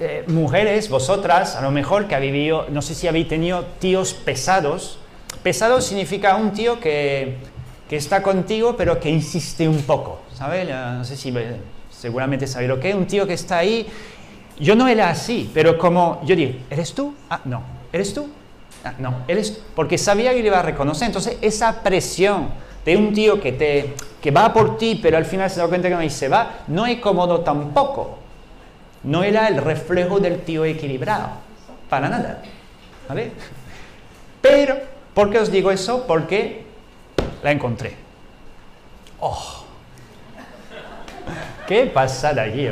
eh, 0.00 0.24
mujeres, 0.28 0.88
vosotras, 0.88 1.56
a 1.56 1.60
lo 1.62 1.70
mejor 1.70 2.06
que 2.06 2.14
habéis 2.14 2.32
vivido, 2.32 2.66
no 2.70 2.82
sé 2.82 2.94
si 2.94 3.08
habéis 3.08 3.28
tenido 3.28 3.64
tíos 3.78 4.14
pesados. 4.14 4.98
Pesado 5.42 5.80
significa 5.80 6.36
un 6.36 6.52
tío 6.52 6.78
que 6.78 7.38
que 7.92 7.98
está 7.98 8.22
contigo, 8.22 8.74
pero 8.74 8.98
que 8.98 9.10
insiste 9.10 9.68
un 9.68 9.82
poco, 9.82 10.22
¿sabes? 10.32 10.66
No 10.66 11.04
sé 11.04 11.14
si 11.14 11.30
seguramente 11.90 12.46
sabéis 12.46 12.70
lo 12.70 12.80
que 12.80 12.88
es, 12.88 12.94
un 12.94 13.06
tío 13.06 13.26
que 13.26 13.34
está 13.34 13.58
ahí. 13.58 13.86
Yo 14.58 14.74
no 14.74 14.88
era 14.88 15.10
así, 15.10 15.50
pero 15.52 15.76
como 15.76 16.22
yo 16.24 16.34
digo, 16.34 16.54
¿eres 16.70 16.94
tú? 16.94 17.14
Ah, 17.28 17.42
no. 17.44 17.62
¿Eres 17.92 18.14
tú? 18.14 18.30
Ah, 18.84 18.94
no. 18.98 19.14
¿Eres 19.28 19.60
Porque 19.74 19.98
sabía 19.98 20.32
que 20.32 20.40
le 20.40 20.48
iba 20.48 20.58
a 20.58 20.62
reconocer. 20.62 21.06
Entonces, 21.06 21.38
esa 21.40 21.82
presión 21.82 22.48
de 22.84 22.96
un 22.96 23.12
tío 23.12 23.40
que, 23.40 23.52
te, 23.52 23.94
que 24.20 24.30
va 24.30 24.52
por 24.52 24.76
ti, 24.76 24.98
pero 25.00 25.16
al 25.16 25.24
final 25.24 25.48
se 25.50 25.60
da 25.60 25.68
cuenta 25.68 25.88
que 25.88 25.94
no 25.94 26.02
y 26.02 26.10
se 26.10 26.28
va, 26.28 26.62
no 26.66 26.86
es 26.86 26.98
cómodo 26.98 27.40
tampoco. 27.40 28.18
No 29.04 29.22
era 29.22 29.48
el 29.48 29.58
reflejo 29.58 30.20
del 30.20 30.40
tío 30.40 30.64
equilibrado, 30.64 31.28
para 31.88 32.08
nada. 32.08 32.42
¿Vale? 33.08 33.32
Pero, 34.40 34.76
¿por 35.14 35.30
qué 35.30 35.38
os 35.38 35.50
digo 35.50 35.70
eso? 35.70 36.06
Porque 36.06 36.64
la 37.42 37.52
encontré. 37.52 37.94
¡Oh! 39.20 39.64
¿Qué 41.66 41.86
pasa 41.86 42.32
de 42.32 42.40
allí? 42.40 42.70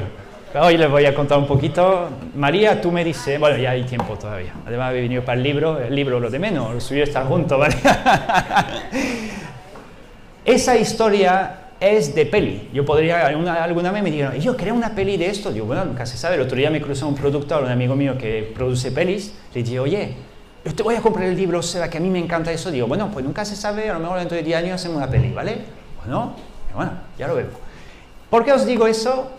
Hoy 0.53 0.77
les 0.77 0.91
voy 0.91 1.07
a 1.07 1.15
contar 1.15 1.39
un 1.39 1.47
poquito. 1.47 2.09
María, 2.35 2.81
tú 2.81 2.91
me 2.91 3.05
dices, 3.05 3.39
bueno, 3.39 3.57
ya 3.57 3.71
hay 3.71 3.85
tiempo 3.85 4.19
todavía. 4.19 4.53
Además, 4.67 4.93
he 4.93 5.03
venido 5.03 5.25
para 5.25 5.39
el 5.39 5.45
libro, 5.45 5.79
el 5.79 5.95
libro 5.95 6.19
lo 6.19 6.29
de 6.29 6.41
menos, 6.41 6.75
lo 6.75 6.81
suyo 6.81 7.05
está 7.05 7.25
junto, 7.25 7.57
¿vale? 7.57 7.77
Esa 10.45 10.77
historia 10.77 11.69
es 11.79 12.17
de 12.17 12.27
peli. 12.27 12.69
Yo 12.73 12.85
podría, 12.85 13.29
alguna, 13.29 13.93
vez 13.93 14.03
me 14.03 14.11
dijeron, 14.11 14.35
yo 14.41 14.57
creo 14.57 14.75
una 14.75 14.93
peli 14.93 15.17
de 15.17 15.27
esto. 15.27 15.53
Digo, 15.53 15.67
bueno, 15.67 15.85
nunca 15.85 16.05
se 16.05 16.17
sabe. 16.17 16.35
El 16.35 16.41
otro 16.41 16.57
día 16.57 16.69
me 16.69 16.81
cruzó 16.81 17.07
un 17.07 17.15
productor, 17.15 17.63
un 17.63 17.71
amigo 17.71 17.95
mío 17.95 18.19
que 18.19 18.51
produce 18.53 18.91
pelis. 18.91 19.33
Le 19.55 19.63
dije, 19.63 19.79
oye, 19.79 20.17
yo 20.65 20.75
te 20.75 20.83
voy 20.83 20.97
a 20.97 21.01
comprar 21.01 21.29
el 21.29 21.37
libro, 21.37 21.63
Seba, 21.63 21.89
que 21.89 21.99
a 21.99 22.01
mí 22.01 22.11
me 22.11 22.19
encanta 22.19 22.51
eso. 22.51 22.73
Digo, 22.73 22.89
bueno, 22.89 23.09
pues 23.13 23.25
nunca 23.25 23.45
se 23.45 23.55
sabe, 23.55 23.89
a 23.89 23.93
lo 23.93 24.01
mejor 24.01 24.19
dentro 24.19 24.37
de 24.37 24.43
10 24.43 24.59
años 24.59 24.81
hacemos 24.81 24.97
una 24.97 25.09
peli, 25.09 25.31
¿vale? 25.31 25.59
Bueno, 26.05 26.35
bueno, 26.75 26.91
ya 27.17 27.29
lo 27.29 27.37
vemos. 27.37 27.55
¿Por 28.29 28.45
qué 28.45 28.53
os 28.53 28.67
digo 28.67 28.89
eso? 28.89 29.31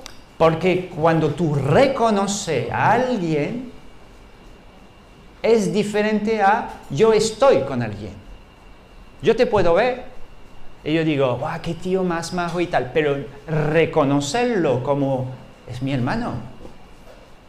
Porque 0.41 0.89
cuando 0.89 1.35
tú 1.35 1.53
reconoces 1.53 2.71
a 2.71 2.93
alguien, 2.93 3.71
es 5.43 5.71
diferente 5.71 6.41
a 6.41 6.79
yo 6.89 7.13
estoy 7.13 7.59
con 7.59 7.83
alguien. 7.83 8.13
Yo 9.21 9.35
te 9.35 9.45
puedo 9.45 9.75
ver 9.75 10.05
y 10.83 10.95
yo 10.95 11.05
digo, 11.05 11.37
¡guau, 11.37 11.61
qué 11.61 11.75
tío 11.75 12.03
más 12.03 12.33
majo 12.33 12.59
y 12.59 12.65
tal! 12.65 12.89
Pero 12.91 13.17
reconocerlo 13.47 14.81
como 14.81 15.27
es 15.69 15.83
mi 15.83 15.93
hermano, 15.93 16.33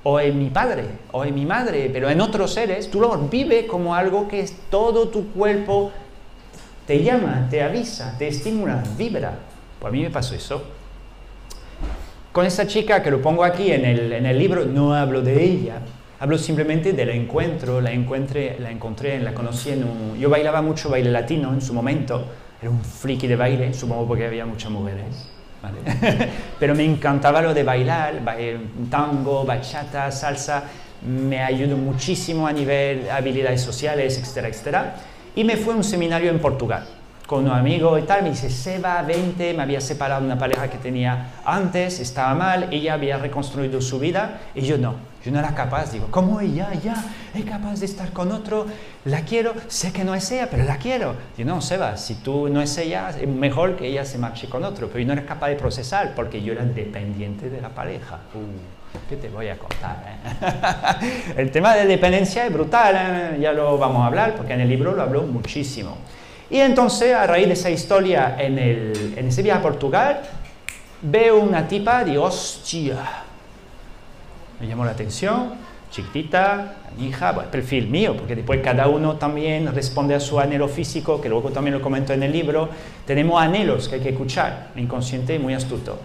o 0.02 0.20
en 0.20 0.38
mi 0.38 0.50
padre, 0.50 0.84
o 1.12 1.24
en 1.24 1.34
mi 1.34 1.46
madre, 1.46 1.88
pero 1.90 2.10
en 2.10 2.20
otros 2.20 2.52
seres, 2.52 2.90
tú 2.90 3.00
lo 3.00 3.16
vives 3.16 3.64
como 3.64 3.94
algo 3.94 4.28
que 4.28 4.40
es 4.40 4.54
todo 4.68 5.08
tu 5.08 5.28
cuerpo 5.28 5.92
te 6.86 7.02
llama, 7.02 7.46
te 7.48 7.62
avisa, 7.62 8.18
te 8.18 8.28
estimula, 8.28 8.82
vibra. 8.98 9.32
Pues 9.80 9.90
a 9.90 9.92
mí 9.92 10.02
me 10.02 10.10
pasó 10.10 10.34
eso. 10.34 10.81
Con 12.32 12.46
esa 12.46 12.66
chica 12.66 13.02
que 13.02 13.10
lo 13.10 13.20
pongo 13.20 13.44
aquí 13.44 13.70
en 13.72 13.84
el, 13.84 14.10
en 14.10 14.24
el 14.24 14.38
libro, 14.38 14.64
no 14.64 14.94
hablo 14.94 15.20
de 15.20 15.44
ella, 15.44 15.80
hablo 16.18 16.38
simplemente 16.38 16.94
del 16.94 17.10
encuentro, 17.10 17.78
la 17.82 17.92
encontré, 17.92 18.56
la 18.58 18.70
encontré, 18.70 19.20
la 19.20 19.34
conocí 19.34 19.68
en 19.68 19.84
un... 19.84 20.18
Yo 20.18 20.30
bailaba 20.30 20.62
mucho 20.62 20.88
baile 20.88 21.10
latino 21.10 21.52
en 21.52 21.60
su 21.60 21.74
momento, 21.74 22.24
era 22.58 22.70
un 22.70 22.82
friki 22.82 23.26
de 23.26 23.36
baile, 23.36 23.74
supongo 23.74 24.08
porque 24.08 24.24
había 24.24 24.46
muchas 24.46 24.70
mujeres. 24.70 25.30
Pero 26.58 26.74
me 26.74 26.86
encantaba 26.86 27.42
lo 27.42 27.52
de 27.52 27.64
bailar, 27.64 28.22
tango, 28.88 29.44
bachata, 29.44 30.10
salsa, 30.10 30.64
me 31.06 31.38
ayudó 31.38 31.76
muchísimo 31.76 32.46
a 32.46 32.52
nivel 32.52 33.10
habilidades 33.10 33.60
sociales, 33.60 34.16
etcétera, 34.16 34.48
etcétera. 34.48 34.94
Y 35.36 35.44
me 35.44 35.58
fue 35.58 35.74
a 35.74 35.76
un 35.76 35.84
seminario 35.84 36.30
en 36.30 36.38
Portugal 36.38 36.86
con 37.32 37.46
un 37.46 37.50
amigo 37.50 37.96
y 37.96 38.02
tal, 38.02 38.22
me 38.24 38.28
dice, 38.28 38.50
Seba, 38.50 39.00
20, 39.00 39.54
me 39.54 39.62
había 39.62 39.80
separado 39.80 40.20
de 40.20 40.26
una 40.26 40.36
pareja 40.36 40.68
que 40.68 40.76
tenía 40.76 41.28
antes, 41.46 41.98
estaba 41.98 42.34
mal, 42.34 42.68
ella 42.70 42.92
había 42.92 43.16
reconstruido 43.16 43.80
su 43.80 43.98
vida 43.98 44.40
y 44.54 44.60
yo 44.60 44.76
no, 44.76 44.96
yo 45.24 45.32
no 45.32 45.38
era 45.38 45.54
capaz, 45.54 45.92
digo, 45.92 46.08
¿cómo 46.10 46.42
ella 46.42 46.68
ya 46.84 46.94
es 47.34 47.46
capaz 47.46 47.80
de 47.80 47.86
estar 47.86 48.12
con 48.12 48.32
otro? 48.32 48.66
La 49.06 49.22
quiero, 49.22 49.54
sé 49.68 49.94
que 49.94 50.04
no 50.04 50.14
es 50.14 50.30
ella, 50.30 50.48
pero 50.50 50.64
la 50.64 50.76
quiero. 50.76 51.14
Digo, 51.34 51.48
no, 51.48 51.62
Seba, 51.62 51.96
si 51.96 52.16
tú 52.16 52.50
no 52.50 52.60
es 52.60 52.76
ella, 52.76 53.08
es 53.08 53.26
mejor 53.26 53.76
que 53.76 53.86
ella 53.86 54.04
se 54.04 54.18
marche 54.18 54.50
con 54.50 54.62
otro, 54.62 54.88
pero 54.88 54.98
yo 54.98 55.06
no 55.06 55.14
era 55.14 55.24
capaz 55.24 55.48
de 55.48 55.54
procesar 55.56 56.12
porque 56.14 56.42
yo 56.42 56.52
era 56.52 56.66
dependiente 56.66 57.48
de 57.48 57.62
la 57.62 57.70
pareja. 57.70 58.18
Uh, 58.34 59.08
¿Qué 59.08 59.16
te 59.16 59.30
voy 59.30 59.48
a 59.48 59.56
contar? 59.56 60.04
Eh? 60.06 61.32
el 61.38 61.50
tema 61.50 61.74
de 61.76 61.86
dependencia 61.86 62.44
es 62.44 62.52
brutal, 62.52 62.94
¿eh? 62.94 63.38
ya 63.40 63.54
lo 63.54 63.78
vamos 63.78 64.02
a 64.02 64.06
hablar 64.08 64.34
porque 64.34 64.52
en 64.52 64.60
el 64.60 64.68
libro 64.68 64.92
lo 64.92 65.00
hablo 65.00 65.22
muchísimo. 65.22 65.96
Y 66.52 66.60
entonces, 66.60 67.14
a 67.14 67.26
raíz 67.26 67.46
de 67.46 67.54
esa 67.54 67.70
historia, 67.70 68.36
en, 68.38 68.58
el, 68.58 69.14
en 69.16 69.28
ese 69.28 69.42
viaje 69.42 69.60
a 69.60 69.62
Portugal, 69.62 70.20
veo 71.00 71.40
una 71.40 71.66
tipa 71.66 72.04
de 72.04 72.18
hostia. 72.18 72.98
Me 74.60 74.66
llamó 74.66 74.84
la 74.84 74.90
atención, 74.90 75.54
chiquitita, 75.90 76.74
hija, 77.00 77.34
perfil 77.50 77.88
mío, 77.88 78.14
porque 78.14 78.36
después 78.36 78.60
cada 78.62 78.86
uno 78.86 79.16
también 79.16 79.74
responde 79.74 80.14
a 80.14 80.20
su 80.20 80.38
anhelo 80.38 80.68
físico, 80.68 81.22
que 81.22 81.30
luego 81.30 81.48
también 81.48 81.72
lo 81.72 81.80
comento 81.80 82.12
en 82.12 82.22
el 82.22 82.30
libro. 82.30 82.68
Tenemos 83.06 83.40
anhelos 83.40 83.88
que 83.88 83.94
hay 83.94 84.00
que 84.02 84.10
escuchar, 84.10 84.72
inconsciente 84.76 85.34
y 85.34 85.38
muy 85.38 85.54
astuto. 85.54 85.98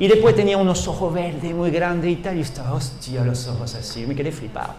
Y 0.00 0.08
después 0.08 0.34
tenía 0.34 0.56
unos 0.56 0.88
ojos 0.88 1.14
verdes 1.14 1.54
muy 1.54 1.70
grandes 1.70 2.10
y 2.10 2.16
tal, 2.16 2.36
y 2.36 2.40
estaba, 2.40 2.72
hostia, 2.72 3.24
los 3.24 3.46
ojos 3.46 3.72
así, 3.76 4.04
me 4.08 4.16
quedé 4.16 4.32
flipado. 4.32 4.74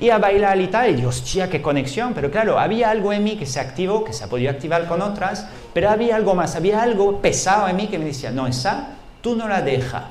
Y 0.00 0.10
a 0.10 0.18
bailar 0.18 0.60
y 0.60 0.68
tal, 0.68 0.98
y 0.98 1.04
hostia, 1.04 1.50
qué 1.50 1.60
conexión, 1.60 2.14
pero 2.14 2.30
claro, 2.30 2.58
había 2.58 2.90
algo 2.90 3.12
en 3.12 3.24
mí 3.24 3.36
que 3.36 3.46
se 3.46 3.58
activó, 3.58 4.04
que 4.04 4.12
se 4.12 4.24
ha 4.24 4.28
podido 4.28 4.50
activar 4.50 4.86
con 4.86 5.02
otras, 5.02 5.48
pero 5.74 5.90
había 5.90 6.14
algo 6.16 6.34
más, 6.34 6.54
había 6.54 6.82
algo 6.82 7.20
pesado 7.20 7.66
en 7.68 7.76
mí 7.76 7.88
que 7.88 7.98
me 7.98 8.04
decía, 8.04 8.30
no, 8.30 8.46
esa, 8.46 8.90
tú 9.20 9.34
no 9.34 9.48
la 9.48 9.60
dejas. 9.60 10.04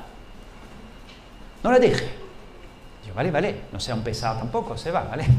No 1.64 1.72
la 1.72 1.78
dejes. 1.78 2.10
Yo, 3.06 3.14
vale, 3.14 3.30
vale, 3.30 3.56
no 3.72 3.80
sea 3.80 3.94
un 3.94 4.02
pesado 4.02 4.38
tampoco, 4.38 4.76
se 4.76 4.90
va, 4.90 5.04
¿vale? 5.04 5.24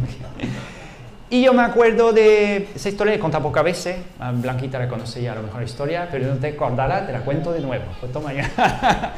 Y 1.31 1.43
yo 1.43 1.53
me 1.53 1.61
acuerdo 1.61 2.11
de 2.11 2.69
esa 2.73 2.89
historia, 2.89 3.13
he 3.13 3.19
contado 3.19 3.43
pocas 3.43 3.63
veces, 3.63 3.97
a 4.19 4.31
Blanquita 4.31 4.79
la 4.79 4.87
conoce 4.87 5.21
ya 5.21 5.33
a 5.33 5.35
lo 5.35 5.43
mejor 5.43 5.59
la 5.59 5.65
historia, 5.65 6.07
pero 6.09 6.25
no 6.25 6.39
te 6.39 6.47
acordarás, 6.47 7.05
te 7.05 7.13
la 7.13 7.19
cuento 7.19 7.51
de 7.51 7.59
nuevo, 7.59 7.85
pues 7.99 8.11
toma 8.11 8.33
ya. 8.33 8.49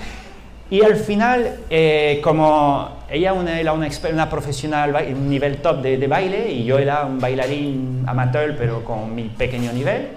y 0.72 0.82
al 0.82 0.96
final, 0.96 1.58
eh, 1.70 2.22
como 2.24 3.02
ella 3.10 3.34
era 3.60 3.74
una, 3.74 3.90
una 4.10 4.30
profesional, 4.30 4.96
un 5.14 5.30
nivel 5.30 5.58
top 5.58 5.82
de, 5.82 5.98
de, 5.98 6.08
baile, 6.08 6.50
y 6.50 6.64
yo 6.64 6.80
era 6.80 7.06
un 7.06 7.20
bailarín 7.20 8.06
amateur, 8.08 8.56
pero 8.58 8.82
con 8.86 9.14
mi 9.14 9.24
pequeño 9.26 9.74
nivel, 9.74 10.08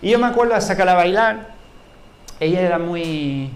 y 0.00 0.10
yo 0.10 0.20
me 0.20 0.28
acuerdo 0.28 0.54
de 0.54 0.60
sacarla 0.60 0.92
a 0.92 0.94
bailar, 0.94 1.48
ella 2.38 2.60
era 2.60 2.78
muy 2.78 3.50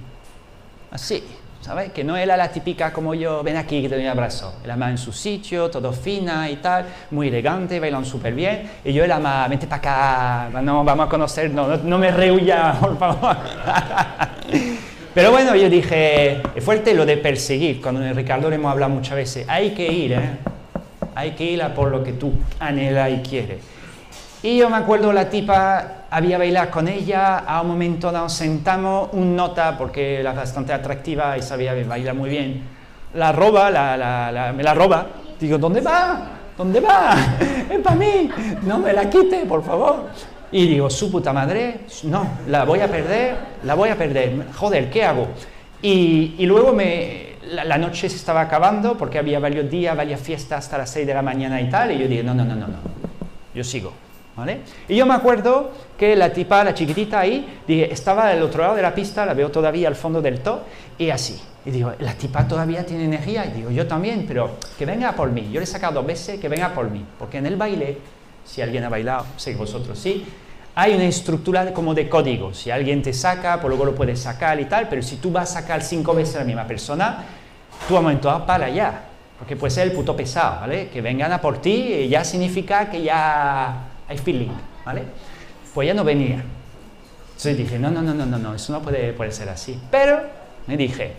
así, 0.91 1.23
¿sabes? 1.61 1.93
Que 1.93 2.03
no 2.03 2.17
era 2.17 2.37
la 2.37 2.49
típica 2.49 2.93
como 2.93 3.15
yo, 3.15 3.45
ven 3.45 3.57
aquí 3.57 3.81
que 3.81 3.89
te 3.89 3.95
doy 3.95 4.05
un 4.05 4.11
abrazo. 4.11 4.55
Era 4.65 4.75
más 4.75 4.91
en 4.91 4.99
su 4.99 5.13
sitio, 5.13 5.71
todo 5.71 5.93
fina 5.93 6.51
y 6.51 6.57
tal, 6.57 6.85
muy 7.13 7.29
elegante, 7.29 7.79
bailan 7.79 8.05
súper 8.05 8.35
bien. 8.35 8.69
Y 8.85 8.93
yo 8.93 9.05
era 9.05 9.21
más, 9.21 9.49
vente 9.49 9.69
para 9.69 10.49
acá, 10.49 10.61
no, 10.63 10.83
vamos 10.83 11.07
a 11.07 11.09
conocer, 11.09 11.49
no, 11.51 11.77
no, 11.77 11.97
me 11.97 12.11
rehuya, 12.11 12.75
por 12.81 12.99
favor. 12.99 13.37
Pero 15.13 15.33
bueno, 15.33 15.57
yo 15.57 15.69
dije, 15.69 16.41
es 16.55 16.65
fuerte 16.65 16.95
lo 16.95 17.05
de 17.05 17.17
perseguir, 17.17 17.81
cuando 17.83 18.01
Ricardo 18.13 18.49
le 18.49 18.55
hemos 18.57 18.71
hablado 18.71 18.93
muchas 18.93 19.17
veces, 19.17 19.45
hay 19.49 19.71
que 19.71 19.93
ir, 19.93 20.13
¿eh? 20.13 20.39
Hay 21.17 21.33
que 21.33 21.45
ir 21.45 21.63
a 21.63 21.75
por 21.75 21.91
lo 21.91 22.05
que 22.05 22.13
tú 22.13 22.33
anhelas 22.61 23.11
y 23.11 23.17
quieres. 23.29 23.59
Y 24.45 24.59
yo 24.59 24.71
me 24.71 24.77
acuerdo 24.77 25.13
la 25.13 25.29
tipa, 25.29 26.05
había 26.11 26.39
bailado 26.39 26.71
con 26.71 26.87
ella, 26.87 27.39
a 27.39 27.61
un 27.61 27.69
momento 27.69 28.13
nos 28.13 28.33
sentamos, 28.33 29.09
un 29.13 29.35
nota, 29.35 29.77
porque 29.77 30.21
era 30.21 30.33
bastante 30.33 30.73
atractiva 30.73 31.37
y 31.37 31.43
sabía 31.43 31.75
bailar 31.85 32.15
muy 32.15 32.31
bien, 32.31 32.63
la 33.15 33.33
roba, 33.33 33.69
la, 33.69 34.53
me 34.57 34.63
la 34.63 34.75
roba, 34.75 35.09
digo, 35.41 35.59
¿dónde 35.59 35.81
va? 35.81 36.29
¿Dónde 36.57 36.79
va? 36.79 37.17
Es 37.71 37.81
para 37.81 37.97
mí, 37.97 38.31
no 38.63 38.79
me 38.79 38.93
la 38.93 39.11
quite, 39.11 39.45
por 39.45 39.65
favor. 39.65 40.09
Y 40.53 40.67
digo, 40.67 40.91
su 40.91 41.11
puta 41.11 41.33
madre, 41.33 41.81
no, 42.05 42.27
la 42.49 42.65
voy 42.65 42.81
a 42.81 42.89
perder, 42.89 43.37
la 43.65 43.75
voy 43.75 43.89
a 43.89 43.97
perder, 43.97 44.47
joder, 44.55 44.91
¿qué 44.91 45.05
hago? 45.05 45.29
Y, 45.81 46.35
y 46.39 46.47
luego 46.47 46.73
me, 46.73 47.37
la, 47.51 47.65
la, 47.65 47.79
noche 47.79 48.09
se 48.09 48.17
estaba 48.17 48.41
acabando 48.41 48.99
porque 48.99 49.19
había 49.19 49.39
varios 49.39 49.71
días, 49.71 49.97
varias 49.97 50.21
fiestas 50.21 50.65
hasta 50.65 50.79
las 50.79 50.91
6 50.91 51.07
de 51.07 51.15
la 51.15 51.23
mañana 51.23 51.61
y 51.61 51.71
tal, 51.71 51.93
y 51.93 51.99
yo 51.99 52.09
dije, 52.09 52.23
no, 52.23 52.35
no, 52.35 52.45
no, 52.45 52.57
no, 52.57 52.67
no, 52.67 52.79
yo 53.55 53.65
sigo. 53.65 53.93
Y 54.89 54.97
yo 54.97 55.07
me 55.07 55.15
acuerdo 55.15 55.71
que 55.99 56.17
la 56.17 56.33
tipa, 56.33 56.65
la 56.65 56.75
chiquitita 56.75 57.21
ahí, 57.21 57.61
dije, 57.67 57.93
estaba 57.93 58.29
al 58.29 58.43
otro 58.43 58.63
lado 58.63 58.75
de 58.75 58.83
la 58.83 58.95
pista, 58.95 59.27
la 59.27 59.35
veo 59.35 59.51
todavía 59.51 59.89
al 59.89 59.97
fondo 59.97 60.23
del 60.23 60.41
top, 60.41 60.61
y 60.99 61.11
así. 61.11 61.41
Y 61.65 61.71
digo, 61.71 61.93
la 61.99 62.15
tipa 62.15 62.49
todavía 62.49 62.87
tiene 62.87 63.05
energía, 63.05 63.45
y 63.45 63.51
digo, 63.51 63.71
yo 63.71 63.87
también, 63.87 64.25
pero 64.27 64.53
que 64.79 64.87
venga 64.87 65.13
por 65.13 65.31
mí. 65.31 65.51
Yo 65.53 65.61
le 65.61 65.65
he 65.65 65.67
sacado 65.67 65.95
dos 65.95 66.07
veces, 66.07 66.41
que 66.41 66.49
venga 66.49 66.73
por 66.73 66.91
mí. 66.91 67.05
Porque 67.19 67.39
en 67.39 67.47
el 67.47 67.57
baile, 67.57 67.99
si 68.51 68.63
alguien 68.63 68.83
ha 68.83 68.89
bailado, 68.89 69.27
que 69.43 69.55
vosotros 69.55 69.97
sí, 69.97 70.25
hay 70.75 70.95
una 70.95 71.05
estructura 71.05 71.73
como 71.73 71.95
de 71.95 72.09
código. 72.09 72.53
Si 72.53 72.71
alguien 72.71 73.01
te 73.03 73.13
saca, 73.13 73.61
pues 73.61 73.69
luego 73.69 73.85
lo 73.85 73.95
puedes 73.95 74.19
sacar 74.19 74.59
y 74.61 74.65
tal, 74.65 74.89
pero 74.89 75.03
si 75.03 75.17
tú 75.17 75.31
vas 75.31 75.51
a 75.51 75.61
sacar 75.61 75.83
cinco 75.83 76.15
veces 76.15 76.37
a 76.37 76.39
la 76.41 76.45
misma 76.45 76.67
persona, 76.67 77.25
tú 77.87 77.97
a 77.97 78.01
momento 78.01 78.29
ah, 78.29 78.45
para 78.45 78.69
ya. 78.69 79.05
Porque 79.39 79.57
puede 79.57 79.71
ser 79.71 79.87
el 79.89 79.93
puto 79.93 80.17
pesado, 80.17 80.61
¿vale? 80.61 80.89
Que 80.89 81.01
vengan 81.01 81.33
a 81.33 81.41
por 81.41 81.59
ti, 81.59 82.09
ya 82.09 82.25
significa 82.25 82.91
que 82.91 83.03
ya 83.03 83.85
hay 84.09 84.19
feeling, 84.19 84.51
¿vale? 84.85 85.05
Pues 85.73 85.87
ya 85.87 85.95
no 85.95 86.03
venía. 86.03 86.43
Entonces 87.29 87.57
dije, 87.57 87.79
no, 87.79 87.91
no, 87.91 88.03
no, 88.03 88.13
no, 88.13 88.27
no, 88.27 88.39
no, 88.39 88.55
eso 88.55 88.73
no 88.73 88.83
puede, 88.83 89.13
puede 89.13 89.33
ser 89.33 89.49
así. 89.49 89.81
Pero 89.91 90.21
me 90.67 90.77
dije, 90.77 91.13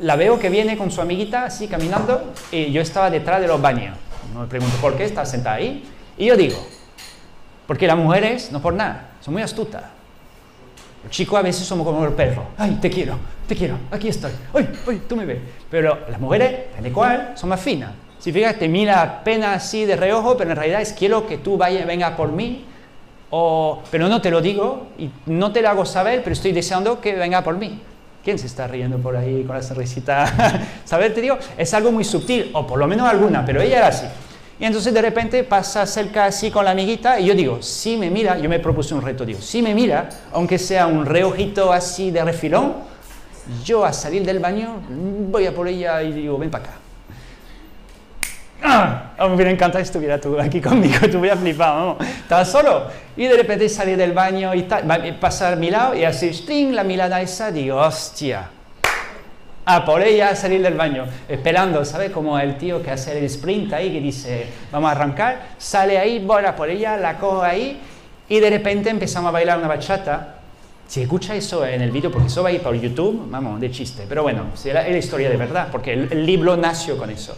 la 0.00 0.14
veo 0.14 0.38
que 0.38 0.50
viene 0.50 0.76
con 0.76 0.90
su 0.90 1.00
amiguita 1.00 1.44
así 1.44 1.68
caminando 1.68 2.34
y 2.52 2.70
yo 2.70 2.82
estaba 2.82 3.10
detrás 3.10 3.40
de 3.40 3.48
los 3.48 3.60
baños. 3.60 3.96
No 4.32 4.40
me 4.40 4.46
pregunto 4.46 4.76
por 4.80 4.96
qué, 4.96 5.04
está 5.04 5.24
sentada 5.24 5.56
ahí. 5.56 5.84
Y 6.16 6.26
yo 6.26 6.36
digo, 6.36 6.58
porque 7.66 7.86
las 7.86 7.96
mujeres, 7.96 8.50
no 8.52 8.60
por 8.60 8.74
nada, 8.74 9.10
son 9.20 9.34
muy 9.34 9.42
astutas. 9.42 9.84
Los 11.02 11.12
chicos 11.12 11.38
a 11.38 11.42
veces 11.42 11.66
somos 11.66 11.86
como 11.86 12.04
el 12.04 12.12
perro. 12.12 12.46
Ay, 12.56 12.78
te 12.80 12.90
quiero, 12.90 13.16
te 13.46 13.54
quiero, 13.54 13.76
aquí 13.90 14.08
estoy. 14.08 14.32
Ay, 14.52 14.68
ay, 14.88 15.02
tú 15.08 15.16
me 15.16 15.24
ves. 15.24 15.38
Pero 15.70 15.98
las 16.10 16.20
mujeres, 16.20 16.80
de 16.80 16.92
cual, 16.92 17.32
son 17.34 17.50
más 17.50 17.60
finas. 17.60 17.90
Si 18.18 18.32
fíjate, 18.32 18.58
te 18.58 18.68
mira 18.68 19.02
apenas 19.02 19.64
así 19.64 19.84
de 19.84 19.94
reojo, 19.94 20.36
pero 20.36 20.50
en 20.50 20.56
realidad 20.56 20.80
es 20.80 20.92
quiero 20.92 21.26
que 21.26 21.38
tú 21.38 21.56
vaya, 21.56 21.84
venga 21.86 22.16
por 22.16 22.32
mí, 22.32 22.64
o, 23.30 23.82
pero 23.90 24.08
no 24.08 24.20
te 24.20 24.30
lo 24.30 24.40
digo 24.40 24.88
y 24.98 25.10
no 25.26 25.52
te 25.52 25.62
lo 25.62 25.68
hago 25.68 25.84
saber, 25.84 26.22
pero 26.22 26.32
estoy 26.32 26.52
deseando 26.52 27.00
que 27.00 27.14
venga 27.14 27.44
por 27.44 27.56
mí. 27.56 27.80
¿Quién 28.28 28.38
se 28.38 28.46
está 28.46 28.66
riendo 28.66 28.98
por 28.98 29.16
ahí 29.16 29.42
con 29.44 29.56
la 29.56 29.62
sonrisita? 29.62 30.60
¿Sabes? 30.84 31.14
Te 31.14 31.22
digo, 31.22 31.38
es 31.56 31.72
algo 31.72 31.90
muy 31.90 32.04
sutil, 32.04 32.50
o 32.52 32.66
por 32.66 32.78
lo 32.78 32.86
menos 32.86 33.08
alguna, 33.08 33.42
pero 33.42 33.62
ella 33.62 33.78
era 33.78 33.86
así. 33.86 34.04
Y 34.60 34.66
entonces 34.66 34.92
de 34.92 35.00
repente 35.00 35.44
pasa 35.44 35.86
cerca 35.86 36.26
así 36.26 36.50
con 36.50 36.62
la 36.66 36.72
amiguita 36.72 37.18
y 37.18 37.24
yo 37.24 37.34
digo, 37.34 37.62
si 37.62 37.96
me 37.96 38.10
mira, 38.10 38.36
yo 38.38 38.50
me 38.50 38.58
propuse 38.58 38.92
un 38.92 39.00
reto, 39.00 39.24
digo, 39.24 39.40
si 39.40 39.62
me 39.62 39.74
mira, 39.74 40.10
aunque 40.30 40.58
sea 40.58 40.86
un 40.86 41.06
reojito 41.06 41.72
así 41.72 42.10
de 42.10 42.22
refilón, 42.22 42.74
yo 43.64 43.82
a 43.82 43.94
salir 43.94 44.26
del 44.26 44.40
baño 44.40 44.74
voy 45.30 45.46
a 45.46 45.54
por 45.54 45.66
ella 45.66 46.02
y 46.02 46.12
digo, 46.12 46.36
ven 46.36 46.50
para 46.50 46.64
acá. 46.64 46.87
¡Ah! 48.62 49.08
me 49.18 49.34
hubiera 49.34 49.50
encantado 49.50 49.82
estuviera 49.82 50.20
tú 50.20 50.38
aquí 50.38 50.60
conmigo, 50.60 51.08
tú 51.10 51.18
hubieras 51.18 51.40
flipado, 51.40 51.98
¿no? 51.98 52.04
Estaba 52.04 52.44
solo 52.44 52.86
y 53.16 53.26
de 53.26 53.36
repente 53.36 53.68
salí 53.68 53.96
del 53.96 54.12
baño 54.12 54.54
y 54.54 54.62
tal, 54.62 54.84
pasar 55.20 55.54
a 55.54 55.56
mi 55.56 55.70
lado 55.70 55.94
y 55.94 56.04
así, 56.04 56.70
la 56.70 56.84
mirada 56.84 57.20
esa, 57.20 57.50
digo, 57.50 57.76
hostia, 57.76 58.48
a 59.64 59.84
por 59.84 60.02
ella 60.02 60.30
a 60.30 60.36
salir 60.36 60.62
del 60.62 60.74
baño, 60.74 61.04
esperando, 61.28 61.84
¿sabes? 61.84 62.10
Como 62.10 62.38
el 62.38 62.56
tío 62.56 62.82
que 62.82 62.90
hace 62.90 63.18
el 63.18 63.24
sprint 63.24 63.72
ahí, 63.72 63.92
que 63.92 64.00
dice, 64.00 64.46
vamos 64.72 64.88
a 64.88 64.92
arrancar, 64.92 65.48
sale 65.58 65.98
ahí, 65.98 66.24
voy 66.24 66.44
a 66.44 66.54
por 66.54 66.70
ella, 66.70 66.96
la 66.96 67.18
cojo 67.18 67.42
ahí 67.42 67.80
y 68.28 68.40
de 68.40 68.50
repente 68.50 68.88
empezamos 68.90 69.28
a 69.28 69.32
bailar 69.32 69.58
una 69.58 69.68
bachata. 69.68 70.36
Si 70.86 71.02
escucha 71.02 71.34
eso 71.34 71.66
en 71.66 71.82
el 71.82 71.90
vídeo, 71.90 72.10
porque 72.10 72.28
eso 72.28 72.42
va 72.42 72.48
a 72.48 72.52
ir 72.52 72.62
por 72.62 72.74
YouTube, 72.74 73.28
vamos, 73.28 73.60
de 73.60 73.70
chiste, 73.70 74.06
pero 74.08 74.22
bueno, 74.22 74.46
es 74.54 74.64
la, 74.64 74.88
historia 74.88 75.28
de 75.28 75.36
verdad, 75.36 75.68
porque 75.70 75.92
el, 75.92 76.08
el 76.10 76.24
libro 76.24 76.56
nació 76.56 76.96
con 76.96 77.10
eso. 77.10 77.36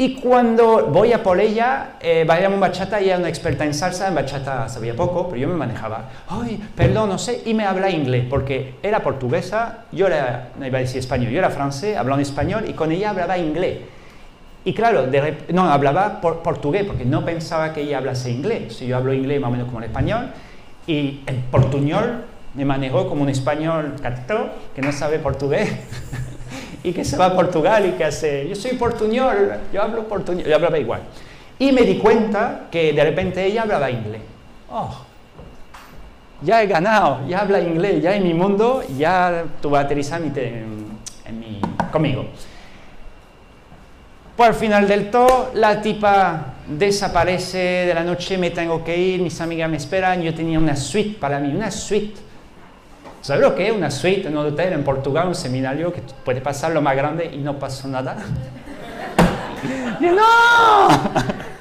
Y 0.00 0.14
cuando 0.14 0.86
voy 0.86 1.12
a 1.12 1.24
por 1.24 1.40
ella, 1.40 1.96
eh, 2.00 2.24
bailamos 2.24 2.60
bachata, 2.60 3.00
ella 3.00 3.14
era 3.14 3.18
una 3.18 3.28
experta 3.28 3.64
en 3.64 3.74
salsa, 3.74 4.06
en 4.06 4.14
bachata 4.14 4.68
sabía 4.68 4.94
poco, 4.94 5.28
pero 5.28 5.40
yo 5.40 5.48
me 5.48 5.56
manejaba. 5.56 6.08
Ay, 6.28 6.62
perdón, 6.76 7.08
no 7.08 7.18
sé, 7.18 7.42
y 7.44 7.52
me 7.52 7.64
habla 7.64 7.90
inglés, 7.90 8.24
porque 8.30 8.74
era 8.80 9.02
portuguesa, 9.02 9.86
yo 9.90 10.06
era, 10.06 10.50
no 10.56 10.64
iba 10.64 10.78
a 10.78 10.82
decir 10.82 11.00
español, 11.00 11.32
yo 11.32 11.38
era 11.40 11.50
francés, 11.50 11.96
hablaba 11.96 12.22
español, 12.22 12.66
y 12.68 12.74
con 12.74 12.92
ella 12.92 13.10
hablaba 13.10 13.38
inglés. 13.38 13.78
Y 14.64 14.72
claro, 14.72 15.08
no, 15.52 15.68
hablaba 15.68 16.20
por, 16.20 16.42
portugués, 16.42 16.84
porque 16.84 17.04
no 17.04 17.24
pensaba 17.24 17.72
que 17.72 17.80
ella 17.80 17.98
hablase 17.98 18.30
inglés. 18.30 18.76
Si 18.76 18.86
yo 18.86 18.96
hablo 18.96 19.12
inglés 19.12 19.40
más 19.40 19.48
o 19.48 19.50
menos 19.50 19.66
como 19.66 19.80
el 19.80 19.86
español, 19.86 20.30
y 20.86 21.22
el 21.26 21.36
portuñol 21.50 22.24
me 22.54 22.64
manejó 22.64 23.08
como 23.08 23.22
un 23.22 23.30
español 23.30 23.96
cató, 24.00 24.50
que 24.76 24.80
no 24.80 24.92
sabe 24.92 25.18
portugués. 25.18 25.70
y 26.82 26.92
que 26.92 27.04
se 27.04 27.16
va 27.16 27.26
a 27.26 27.34
Portugal 27.34 27.86
y 27.86 27.92
que 27.92 28.04
hace, 28.04 28.48
yo 28.48 28.54
soy 28.54 28.72
portuñol, 28.72 29.58
yo 29.72 29.82
hablo 29.82 30.06
portuñol, 30.06 30.44
yo 30.44 30.54
hablaba 30.54 30.78
igual. 30.78 31.00
Y 31.58 31.72
me 31.72 31.82
di 31.82 31.98
cuenta 31.98 32.66
que 32.70 32.92
de 32.92 33.02
repente 33.02 33.44
ella 33.44 33.62
hablaba 33.62 33.90
inglés. 33.90 34.22
Oh, 34.70 35.04
ya 36.42 36.62
he 36.62 36.66
ganado, 36.66 37.26
ya 37.26 37.40
habla 37.40 37.60
inglés, 37.60 38.00
ya 38.00 38.14
en 38.14 38.22
mi 38.22 38.34
mundo, 38.34 38.82
ya 38.96 39.44
tú 39.60 39.70
vas 39.70 39.82
a 39.82 39.84
aterrizar 39.86 40.22
en, 40.22 40.86
mi, 41.38 41.60
conmigo. 41.90 42.26
Pues 44.36 44.50
al 44.50 44.54
final 44.54 44.86
del 44.86 45.10
todo, 45.10 45.50
la 45.54 45.80
tipa 45.80 46.54
desaparece 46.68 47.58
de 47.58 47.94
la 47.94 48.04
noche, 48.04 48.38
me 48.38 48.50
tengo 48.50 48.84
que 48.84 48.96
ir, 48.96 49.20
mis 49.20 49.40
amigas 49.40 49.68
me 49.68 49.78
esperan, 49.78 50.22
yo 50.22 50.32
tenía 50.32 50.60
una 50.60 50.76
suite 50.76 51.18
para 51.18 51.40
mí, 51.40 51.52
una 51.52 51.72
suite 51.72 52.27
¿Sabes 53.28 53.42
lo 53.42 53.54
que 53.54 53.68
es 53.68 53.74
una 53.74 53.90
suite 53.90 54.26
en 54.26 54.38
un 54.38 54.46
hotel 54.46 54.72
en 54.72 54.82
Portugal, 54.82 55.28
un 55.28 55.34
seminario 55.34 55.92
que 55.92 56.00
puede 56.00 56.40
pasar 56.40 56.72
lo 56.72 56.80
más 56.80 56.96
grande 56.96 57.26
y 57.26 57.36
no 57.36 57.58
pasó 57.58 57.86
nada? 57.86 58.16
no, 60.00 60.88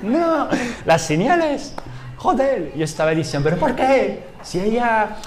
no, 0.01 0.47
las 0.85 1.01
señales, 1.01 1.73
joder, 2.15 2.71
yo 2.73 2.85
estaba 2.85 3.11
diciendo, 3.11 3.49
pero 3.49 3.59
¿por 3.59 3.75
qué? 3.75 4.23
Si 4.43 4.61
ella, 4.61 5.17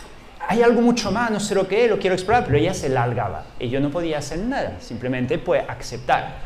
hay 0.48 0.62
algo 0.62 0.80
mucho 0.80 1.12
más, 1.12 1.30
no 1.30 1.40
sé 1.40 1.54
lo 1.54 1.68
que 1.68 1.84
es, 1.84 1.90
lo 1.90 1.98
quiero 1.98 2.14
explorar, 2.14 2.46
pero 2.46 2.56
ella 2.56 2.72
se 2.72 2.88
largaba 2.88 3.44
y 3.58 3.68
yo 3.68 3.78
no 3.78 3.90
podía 3.90 4.16
hacer 4.16 4.38
nada, 4.38 4.78
simplemente 4.80 5.36
pues 5.36 5.62
aceptar. 5.68 6.36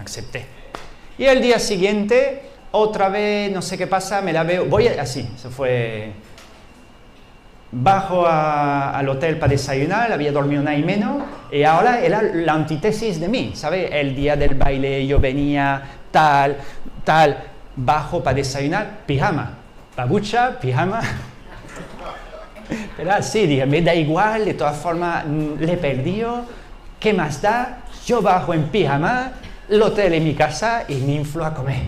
Acepté. 0.00 0.46
Y 1.18 1.24
el 1.24 1.42
día 1.42 1.58
siguiente, 1.58 2.42
otra 2.70 3.08
vez, 3.08 3.50
no 3.50 3.60
sé 3.60 3.76
qué 3.76 3.88
pasa, 3.88 4.20
me 4.20 4.32
la 4.32 4.44
veo, 4.44 4.66
voy 4.66 4.86
así, 4.86 5.28
se 5.36 5.48
fue 5.48 6.12
bajo 7.72 8.26
al 8.26 9.08
hotel 9.08 9.38
para 9.38 9.50
desayunar, 9.50 10.12
había 10.12 10.30
dormido 10.30 10.60
una 10.60 10.76
y 10.76 10.82
menos, 10.82 11.22
y 11.50 11.62
ahora 11.62 12.00
era 12.00 12.22
la 12.22 12.52
antítesis 12.52 13.18
de 13.18 13.28
mí, 13.28 13.52
¿sabes? 13.54 13.90
El 13.90 14.14
día 14.14 14.36
del 14.36 14.54
baile 14.54 15.06
yo 15.06 15.18
venía 15.18 15.82
tal, 16.10 16.58
tal, 17.02 17.38
bajo 17.74 18.22
para 18.22 18.36
desayunar, 18.36 19.00
pijama, 19.06 19.54
babucha, 19.96 20.58
pijama. 20.60 21.00
Pero 22.96 23.12
así, 23.12 23.46
dije, 23.46 23.64
me 23.64 23.80
da 23.80 23.94
igual, 23.94 24.44
de 24.44 24.54
todas 24.54 24.76
formas 24.76 25.24
mm, 25.26 25.60
le 25.60 25.76
perdido, 25.78 26.44
¿qué 27.00 27.14
más 27.14 27.40
da? 27.40 27.78
Yo 28.06 28.20
bajo 28.20 28.52
en 28.52 28.64
pijama, 28.64 29.32
el 29.68 29.80
hotel 29.80 30.12
en 30.12 30.24
mi 30.24 30.34
casa 30.34 30.84
y 30.88 30.96
me 30.96 31.14
inflo 31.14 31.44
a 31.44 31.54
comer. 31.54 31.82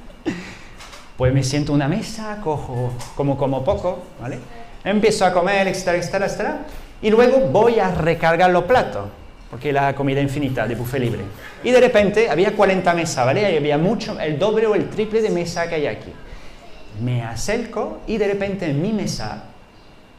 pues 1.16 1.32
me 1.32 1.42
siento 1.42 1.72
en 1.72 1.76
una 1.76 1.88
mesa, 1.88 2.38
cojo 2.42 2.92
como 3.14 3.36
como 3.36 3.64
poco, 3.64 4.04
¿vale? 4.20 4.38
Empiezo 4.84 5.24
a 5.26 5.32
comer, 5.32 5.68
etcétera, 5.68 5.98
etcétera, 5.98 6.26
etcétera. 6.26 6.58
Y 7.02 7.10
luego 7.10 7.40
voy 7.40 7.78
a 7.80 7.90
recargar 7.90 8.50
los 8.50 8.64
platos, 8.64 9.06
porque 9.50 9.72
la 9.72 9.94
comida 9.94 10.20
infinita 10.20 10.66
de 10.66 10.74
buffet 10.74 11.00
libre. 11.00 11.22
Y 11.64 11.70
de 11.70 11.80
repente 11.80 12.30
había 12.30 12.54
40 12.54 12.94
mesas, 12.94 13.24
¿vale? 13.24 13.50
Y 13.52 13.56
había 13.56 13.78
mucho, 13.78 14.18
el 14.20 14.38
doble 14.38 14.66
o 14.66 14.74
el 14.74 14.88
triple 14.88 15.22
de 15.22 15.30
mesa 15.30 15.68
que 15.68 15.76
hay 15.76 15.86
aquí. 15.86 16.12
Me 17.02 17.22
acerco 17.22 18.00
y 18.06 18.18
de 18.18 18.28
repente 18.28 18.66
en 18.66 18.82
mi 18.82 18.92
mesa, 18.92 19.44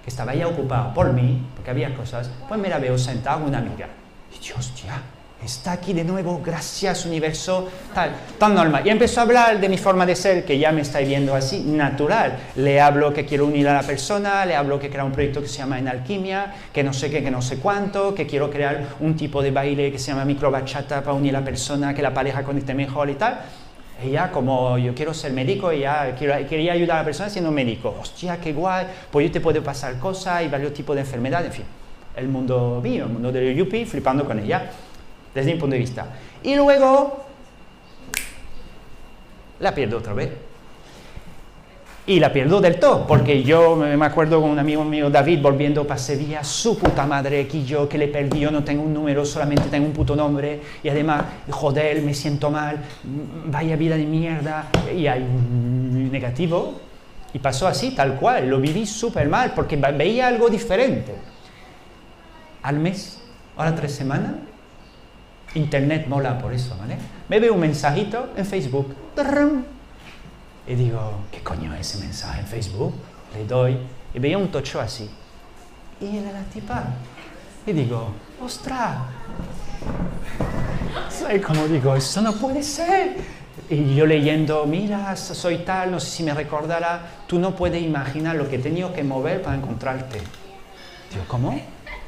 que 0.04 0.10
estaba 0.10 0.34
ya 0.34 0.48
ocupada 0.48 0.94
por 0.94 1.14
mí, 1.14 1.46
porque 1.56 1.70
había 1.70 1.96
cosas, 1.96 2.32
pues 2.48 2.60
me 2.60 2.70
la 2.70 2.80
veo 2.80 2.98
sentada 2.98 3.38
una 3.38 3.60
amiga. 3.60 3.88
Y 4.36 4.44
yo, 4.44 4.56
está 5.44 5.72
aquí 5.74 5.94
de 5.94 6.04
nuevo, 6.04 6.42
gracias 6.44 7.06
universo, 7.06 7.68
tal, 7.94 8.12
tan 8.38 8.54
normal. 8.54 8.86
Y 8.86 8.90
empezó 8.90 9.22
a 9.22 9.24
hablar 9.24 9.60
de 9.60 9.70
mi 9.70 9.78
forma 9.78 10.06
de 10.06 10.16
ser, 10.16 10.46
que 10.46 10.58
ya 10.58 10.72
me 10.72 10.82
estáis 10.82 11.08
viendo 11.08 11.34
así, 11.36 11.62
natural. 11.62 12.38
Le 12.56 12.80
hablo 12.80 13.12
que 13.14 13.26
quiero 13.26 13.48
unir 13.48 13.68
a 13.68 13.74
la 13.74 13.84
persona, 13.84 14.46
le 14.46 14.56
hablo 14.56 14.80
que 14.80 14.90
crear 14.90 15.06
un 15.06 15.12
proyecto 15.12 15.42
que 15.42 15.48
se 15.48 15.58
llama 15.58 15.80
En 15.80 15.88
Alquimia, 15.88 16.54
que 16.72 16.84
no 16.84 16.94
sé 16.94 17.10
qué, 17.10 17.24
que 17.24 17.32
no 17.32 17.42
sé 17.42 17.58
cuánto, 17.58 18.14
que 18.14 18.28
quiero 18.28 18.50
crear 18.50 18.96
un 19.00 19.16
tipo 19.16 19.42
de 19.42 19.52
baile 19.52 19.92
que 19.92 19.98
se 19.98 20.12
llama 20.12 20.26
micro 20.26 20.52
bachata 20.52 21.02
para 21.02 21.14
unir 21.14 21.36
a 21.36 21.40
la 21.40 21.46
persona, 21.46 21.94
que 21.94 22.02
la 22.02 22.14
pareja 22.14 22.44
conecte 22.44 22.74
mejor 22.74 23.10
y 23.10 23.16
tal. 23.16 23.40
Ella, 24.04 24.32
como 24.32 24.78
yo 24.80 24.96
quiero 24.96 25.14
ser 25.14 25.32
médico, 25.32 25.70
ella 25.70 26.16
quería 26.16 26.74
ayudar 26.74 26.98
a 26.98 27.00
la 27.02 27.06
persona 27.06 27.30
siendo 27.30 27.52
médico. 27.52 27.96
Hostia, 28.02 28.40
qué 28.40 28.52
guay, 28.52 28.88
pues 29.12 29.28
yo 29.28 29.32
te 29.32 29.42
puedo 29.42 29.62
pasar 29.64 30.00
cosas 30.00 30.44
y 30.44 30.48
varios 30.48 30.74
tipos 30.74 30.96
de 30.96 31.02
enfermedades, 31.02 31.48
en 31.48 31.54
fin. 31.54 31.66
El 32.16 32.28
mundo 32.28 32.82
mío, 32.84 33.06
el 33.06 33.12
mundo 33.12 33.32
de 33.32 33.56
Yuppie, 33.56 33.86
flipando 33.86 34.26
con 34.26 34.40
ella 34.40 34.70
desde 35.34 35.54
mi 35.54 35.60
punto 35.60 35.74
de 35.74 35.80
vista. 35.80 36.08
Y 36.44 36.56
luego 36.56 37.26
la 39.60 39.74
pierdo 39.74 39.98
otra 39.98 40.14
vez. 40.14 40.32
Y 42.08 42.20
la 42.20 42.34
pierdo 42.34 42.60
del 42.60 42.80
todo, 42.80 43.06
porque 43.06 43.44
yo 43.44 43.76
me 43.76 44.06
acuerdo 44.06 44.42
con 44.42 44.50
un 44.50 44.58
amigo 44.58 44.84
mío, 44.84 45.12
David, 45.12 45.40
volviendo 45.40 45.86
para 45.86 46.00
Sevilla, 46.00 46.44
su 46.44 46.78
puta 46.78 47.06
madre, 47.06 47.48
que 47.48 47.64
yo 47.64 47.88
que 47.88 48.00
le 48.00 48.08
perdí, 48.08 48.40
yo 48.40 48.50
no 48.50 48.64
tengo 48.64 48.82
un 48.82 48.92
número, 48.92 49.24
solamente 49.24 49.70
tengo 49.70 49.86
un 49.86 49.94
puto 49.94 50.16
nombre, 50.16 50.60
y 50.82 50.90
además, 50.90 51.24
joder, 51.52 52.02
me 52.02 52.16
siento 52.16 52.50
mal, 52.50 52.80
vaya 53.46 53.76
vida 53.76 53.98
de 53.98 54.06
mierda, 54.06 54.66
y 54.98 55.06
hay 55.06 55.22
un 55.22 56.12
negativo. 56.12 56.82
Y 57.34 57.40
pasó 57.40 57.68
así, 57.68 57.92
tal 57.92 58.16
cual, 58.16 58.50
lo 58.50 58.60
viví 58.60 58.86
súper 58.88 59.30
mal, 59.30 59.54
porque 59.54 59.78
veía 59.78 60.28
algo 60.28 60.50
diferente. 60.50 61.14
Al 62.64 62.80
mes, 62.80 63.22
ahora 63.56 63.76
tres 63.76 63.94
semanas, 63.94 64.34
Internet 65.56 66.08
mola 66.08 66.38
por 66.38 66.54
eso, 66.54 66.76
¿vale? 66.80 66.98
Me 67.28 67.40
veo 67.40 67.54
un 67.54 67.60
mensajito 67.60 68.30
en 68.36 68.46
Facebook. 68.46 68.96
Y 70.68 70.76
digo, 70.76 71.14
¿qué 71.32 71.42
coño 71.42 71.74
es 71.74 71.90
ese 71.94 72.04
mensaje 72.04 72.42
en 72.42 72.48
Facebook? 72.48 72.94
Le 73.36 73.46
doy 73.46 73.78
y 74.14 74.20
veía 74.20 74.38
un 74.38 74.50
tocho 74.50 74.80
así. 74.80 75.10
Y 76.00 76.18
era 76.18 76.32
la 76.32 76.44
tipa. 76.44 76.84
Y 77.66 77.74
digo, 77.74 78.10
¡ostras! 78.42 78.98
¿Sabes 81.10 81.46
cómo 81.46 81.68
digo? 81.68 81.96
Eso 81.96 82.22
no 82.22 82.34
puede 82.34 82.64
ser. 82.64 83.18
Y 83.70 83.96
yo 83.96 84.06
leyendo, 84.06 84.66
mira, 84.66 85.16
soy 85.16 85.60
tal, 85.60 85.92
no 85.92 86.00
sé 86.00 86.10
si 86.10 86.24
me 86.24 86.34
recordará, 86.34 87.02
tú 87.28 87.40
no 87.40 87.56
puedes 87.56 87.82
imaginar 87.82 88.36
lo 88.36 88.50
que 88.50 88.56
he 88.56 88.60
tenido 88.60 88.94
que 88.94 89.04
mover 89.04 89.42
para 89.42 89.56
encontrarte. 89.56 90.20
Digo, 91.12 91.24
¿cómo? 91.28 91.60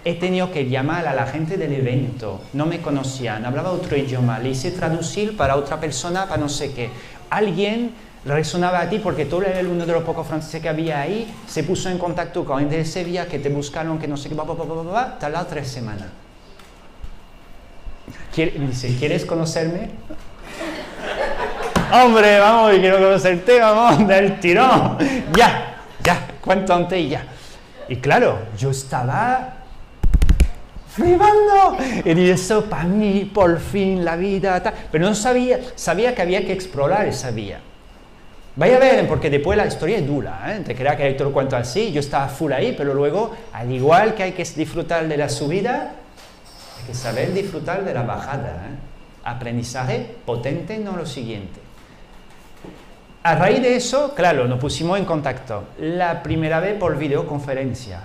He 0.06 0.16
tenido 0.16 0.52
que 0.52 0.68
llamar 0.70 1.08
a 1.08 1.14
la 1.14 1.26
gente 1.26 1.58
del 1.58 1.74
evento, 1.74 2.42
no 2.54 2.66
me 2.66 2.82
conocían, 2.82 3.46
hablaba 3.46 3.72
otro 3.72 3.96
idioma, 3.96 4.40
le 4.40 4.50
hice 4.50 4.72
traducir 4.72 5.38
para 5.38 5.56
otra 5.56 5.80
persona, 5.80 6.28
para 6.28 6.42
no 6.42 6.50
sé 6.50 6.74
qué. 6.74 6.90
Alguien 7.30 7.94
resonaba 8.26 8.82
a 8.82 8.90
ti 8.90 9.00
porque 9.00 9.26
tú 9.26 9.42
eres 9.42 9.66
uno 9.66 9.86
de 9.86 9.94
los 9.94 10.04
pocos 10.04 10.28
franceses 10.28 10.62
que 10.62 10.70
había 10.70 11.02
ahí, 11.02 11.34
se 11.48 11.64
puso 11.64 11.90
en 11.90 11.98
contacto 11.98 12.44
con 12.44 12.60
gente 12.60 12.78
de 12.78 12.86
Sevilla 12.86 13.28
que 13.28 13.40
te 13.40 13.50
buscaron, 13.50 13.98
que 13.98 14.08
no 14.08 14.18
sé 14.18 14.30
qué, 14.30 14.36
va, 14.36 14.44
va, 14.44 14.54
va, 14.54 14.84
va, 14.84 15.20
tardó 15.20 15.46
tres 15.46 15.70
semanas. 15.70 16.08
Dice, 18.36 18.96
¿quieres 18.98 19.26
conocerme? 19.26 19.92
Hombre, 21.94 22.40
vamos, 22.40 22.72
quiero 22.80 22.98
conocerte, 22.98 23.60
vamos, 23.60 24.08
del 24.08 24.40
tirón. 24.40 24.98
Ya, 25.36 25.78
ya, 26.04 26.28
cuánto 26.42 26.74
antes 26.74 27.00
y 27.00 27.10
ya. 27.10 27.26
Y 27.88 27.98
claro, 27.98 28.40
yo 28.58 28.72
estaba 28.72 29.63
flipando. 30.94 31.78
Y 32.06 32.30
eso 32.30 32.66
para 32.66 32.84
mí, 32.86 33.30
por 33.34 33.60
fin, 33.60 34.06
la 34.06 34.16
vida. 34.16 34.62
Pero 34.92 35.06
no 35.06 35.16
sabía, 35.16 35.60
sabía 35.76 36.14
que 36.14 36.22
había 36.22 36.46
que 36.46 36.54
explorar 36.54 37.08
esa 37.08 37.32
vía. 37.32 37.60
Vaya 38.56 38.76
a 38.78 38.80
ver, 38.80 39.08
porque 39.08 39.32
después 39.32 39.58
la 39.58 39.66
historia 39.66 39.98
es 39.98 40.06
dura, 40.06 40.44
¿eh? 40.54 40.60
te 40.60 40.76
crea 40.76 40.96
que 40.96 41.12
te 41.14 41.24
lo 41.24 41.34
cuento 41.34 41.58
así, 41.58 41.92
yo 41.92 42.00
estaba 42.00 42.28
full 42.28 42.52
ahí, 42.52 42.76
pero 42.78 42.94
luego, 42.94 43.36
al 43.52 43.72
igual 43.72 44.14
que 44.14 44.22
hay 44.22 44.34
que 44.34 44.44
disfrutar 44.44 45.08
de 45.08 45.18
la 45.18 45.28
subida, 45.28 45.94
hay 46.78 46.86
que 46.86 46.94
saber 46.94 47.34
disfrutar 47.34 47.84
de 47.84 47.92
la 47.96 48.04
bajada. 48.04 48.50
¿eh? 48.50 48.76
Aprendizaje 49.24 50.06
potente, 50.24 50.78
no 50.78 50.96
lo 50.96 51.08
siguiente. 51.08 51.60
A 53.24 53.34
raíz 53.34 53.60
de 53.60 53.76
eso, 53.76 54.14
claro, 54.14 54.48
nos 54.48 54.60
pusimos 54.60 55.00
en 55.00 55.06
contacto. 55.06 55.64
La 55.80 56.22
primera 56.22 56.60
vez 56.60 56.78
por 56.78 56.96
videoconferencia 56.96 58.02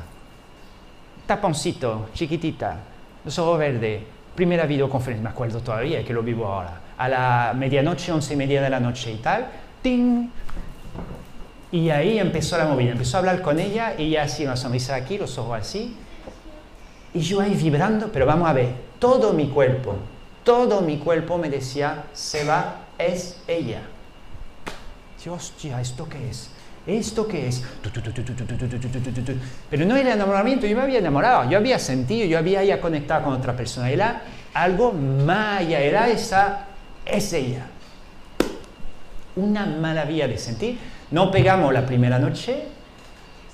taponcito, 1.29 2.09
chiquitita, 2.15 2.79
los 3.23 3.39
ojos 3.39 3.59
verdes, 3.59 4.03
primera 4.35 4.65
videoconferencia, 4.65 5.23
me 5.23 5.29
acuerdo 5.29 5.61
todavía 5.61 6.03
que 6.03 6.15
lo 6.15 6.23
vivo 6.23 6.47
ahora, 6.47 6.81
a 6.97 7.09
la 7.09 7.53
medianoche, 7.55 8.11
once 8.11 8.33
y 8.33 8.37
media 8.37 8.63
de 8.63 8.71
la 8.71 8.81
noche 8.81 9.13
y 9.13 9.17
tal, 9.19 9.47
¡ting! 9.83 10.31
Y 11.71 11.91
ahí 11.91 12.19
empezó 12.19 12.57
la 12.57 12.65
movida, 12.65 12.93
empezó 12.93 13.19
a 13.19 13.21
hablar 13.21 13.43
con 13.43 13.61
ella, 13.61 13.93
y 13.99 14.05
ella 14.05 14.23
así, 14.23 14.45
una 14.45 14.57
sonrisa 14.57 14.95
aquí, 14.95 15.19
los 15.19 15.37
ojos 15.37 15.61
así, 15.61 15.95
y 17.13 17.21
yo 17.21 17.43
ahí 17.43 17.55
vibrando, 17.55 18.11
pero 18.11 18.25
vamos 18.25 18.49
a 18.49 18.55
ver, 18.55 18.73
todo 18.99 19.35
mi 19.35 19.49
cuerpo, 19.49 19.97
todo 20.45 20.81
mi 20.81 20.97
cuerpo 20.97 21.37
me 21.37 21.51
decía, 21.51 22.05
se 22.15 22.45
va, 22.45 22.87
es 22.97 23.43
ella. 23.47 23.83
Dios, 25.23 25.37
hostia, 25.37 25.79
¿esto 25.79 26.09
qué 26.09 26.31
es? 26.31 26.51
¿Esto 26.89 27.29
qué 27.29 27.49
es? 27.49 27.63
Pero 29.69 29.85
no 29.85 29.95
era 29.95 30.15
enamoramiento, 30.15 30.67
yo 30.67 30.75
me 30.75 30.83
había 30.83 31.01
enamorado, 31.01 31.51
yo 31.51 31.59
había 31.59 31.79
sentido, 31.79 32.27
yo 32.27 32.39
había 32.39 32.65
ya 32.65 32.81
conectado 32.81 33.25
con 33.25 33.35
otra 33.35 33.55
persona. 33.55 33.91
Era 33.91 34.23
algo 34.55 34.93
maya, 34.93 35.81
era 35.81 36.09
esa, 36.09 36.65
es 37.05 37.31
ella. 37.35 37.67
Una 39.37 39.67
maravilla 39.67 40.27
de 40.27 40.39
sentir. 40.39 40.79
No 41.11 41.31
pegamos 41.31 41.75
la 41.75 41.85
primera 41.85 42.19
noche 42.19 42.65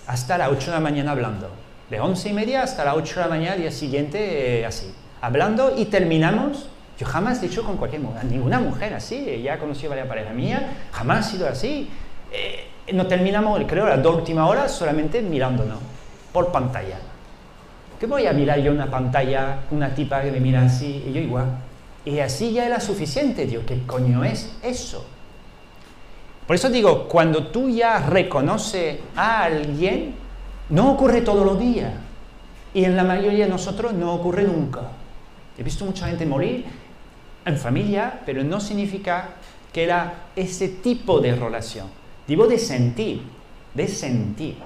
hasta 0.06 0.38
las 0.38 0.50
8 0.50 0.66
de 0.66 0.70
la 0.70 0.80
mañana 0.80 1.10
hablando. 1.10 1.50
De 1.90 1.98
11 1.98 2.28
y 2.28 2.32
media 2.34 2.62
hasta 2.62 2.84
las 2.84 2.94
8 2.94 3.14
de 3.16 3.20
la 3.20 3.28
mañana, 3.28 3.56
día 3.56 3.72
siguiente, 3.72 4.64
así. 4.64 4.94
Hablando 5.20 5.74
y 5.76 5.86
terminamos. 5.86 6.68
Yo 7.00 7.06
jamás 7.08 7.42
he 7.42 7.48
dicho 7.48 7.64
con 7.64 7.78
cualquier 7.78 8.02
mujer, 8.02 8.26
ninguna 8.26 8.60
mujer 8.60 8.94
así. 8.94 9.42
Ya 9.42 9.54
he 9.54 9.58
conocido 9.58 9.90
varias 9.90 10.06
parejas 10.06 10.34
mías, 10.34 10.62
jamás 10.92 11.26
ha 11.26 11.30
sido 11.32 11.48
así. 11.48 11.90
Eh, 12.30 12.68
no 12.92 13.06
terminamos, 13.06 13.60
creo, 13.66 13.86
las 13.86 14.02
dos 14.02 14.16
últimas 14.16 14.48
horas 14.48 14.72
solamente 14.72 15.22
mirándonos 15.22 15.78
por 16.32 16.52
pantalla. 16.52 16.98
¿Qué 17.98 18.06
voy 18.06 18.26
a 18.26 18.32
mirar 18.32 18.58
yo 18.60 18.72
una 18.72 18.90
pantalla, 18.90 19.60
una 19.70 19.94
tipa 19.94 20.20
que 20.22 20.30
me 20.30 20.40
mira 20.40 20.62
así 20.62 21.04
y 21.08 21.12
yo 21.12 21.20
igual? 21.20 21.46
Y 22.04 22.18
así 22.18 22.52
ya 22.52 22.66
era 22.66 22.80
suficiente, 22.80 23.46
digo, 23.46 23.62
¿qué 23.66 23.82
coño 23.86 24.24
es 24.24 24.54
eso? 24.62 25.06
Por 26.46 26.56
eso 26.56 26.68
digo, 26.68 27.08
cuando 27.08 27.46
tú 27.46 27.70
ya 27.70 27.98
reconoces 28.00 28.98
a 29.16 29.44
alguien, 29.44 30.14
no 30.68 30.92
ocurre 30.92 31.22
todos 31.22 31.46
los 31.46 31.58
días. 31.58 31.92
Y 32.74 32.84
en 32.84 32.96
la 32.96 33.04
mayoría 33.04 33.44
de 33.44 33.50
nosotros 33.50 33.94
no 33.94 34.12
ocurre 34.12 34.44
nunca. 34.44 34.82
He 35.56 35.62
visto 35.62 35.86
mucha 35.86 36.08
gente 36.08 36.26
morir 36.26 36.66
en 37.46 37.56
familia, 37.56 38.20
pero 38.26 38.44
no 38.44 38.60
significa 38.60 39.28
que 39.72 39.84
era 39.84 40.14
ese 40.36 40.68
tipo 40.68 41.20
de 41.20 41.34
relación. 41.34 41.86
Digo 42.26 42.46
de 42.46 42.58
sentir, 42.58 43.22
de 43.74 43.86
sentir, 43.86 44.56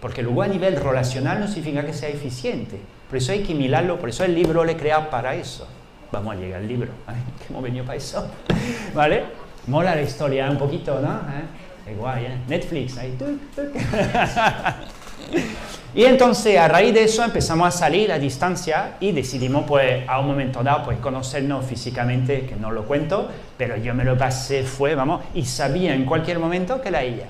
porque 0.00 0.22
luego 0.22 0.42
a 0.42 0.48
nivel 0.48 0.76
relacional 0.76 1.40
no 1.40 1.48
significa 1.48 1.84
que 1.84 1.92
sea 1.92 2.08
eficiente. 2.10 2.78
Por 3.08 3.16
eso 3.16 3.32
hay 3.32 3.42
que 3.42 3.54
mirarlo, 3.54 3.98
por 3.98 4.08
eso 4.08 4.24
el 4.24 4.34
libro 4.34 4.64
le 4.64 4.72
he 4.72 4.76
creado 4.76 5.08
para 5.08 5.34
eso. 5.34 5.66
Vamos 6.12 6.34
a 6.34 6.38
llegar 6.38 6.60
al 6.60 6.68
libro, 6.68 6.90
¿vale? 7.06 7.18
que 7.38 7.52
hemos 7.52 7.62
venido 7.62 7.84
para 7.84 7.96
eso. 7.96 8.30
¿Vale? 8.94 9.24
Mola 9.66 9.94
la 9.94 10.02
historia 10.02 10.50
un 10.50 10.58
poquito, 10.58 11.00
¿no? 11.00 11.14
¿Eh? 11.14 11.44
Qué 11.84 11.94
guay, 11.94 12.24
¿eh? 12.26 12.38
Netflix, 12.48 12.98
ahí. 12.98 13.16
Y 15.96 16.04
entonces 16.04 16.58
a 16.58 16.68
raíz 16.68 16.92
de 16.92 17.04
eso 17.04 17.24
empezamos 17.24 17.68
a 17.68 17.70
salir 17.70 18.12
a 18.12 18.18
distancia 18.18 18.96
y 19.00 19.12
decidimos 19.12 19.64
pues 19.66 20.06
a 20.06 20.20
un 20.20 20.26
momento 20.26 20.62
dado 20.62 20.84
pues 20.84 20.98
conocernos 20.98 21.64
físicamente, 21.64 22.44
que 22.44 22.54
no 22.54 22.70
lo 22.70 22.84
cuento, 22.84 23.28
pero 23.56 23.78
yo 23.78 23.94
me 23.94 24.04
lo 24.04 24.18
pasé, 24.18 24.62
fue, 24.62 24.94
vamos, 24.94 25.22
y 25.34 25.46
sabía 25.46 25.94
en 25.94 26.04
cualquier 26.04 26.38
momento 26.38 26.82
que 26.82 26.88
era 26.88 27.02
ella. 27.02 27.28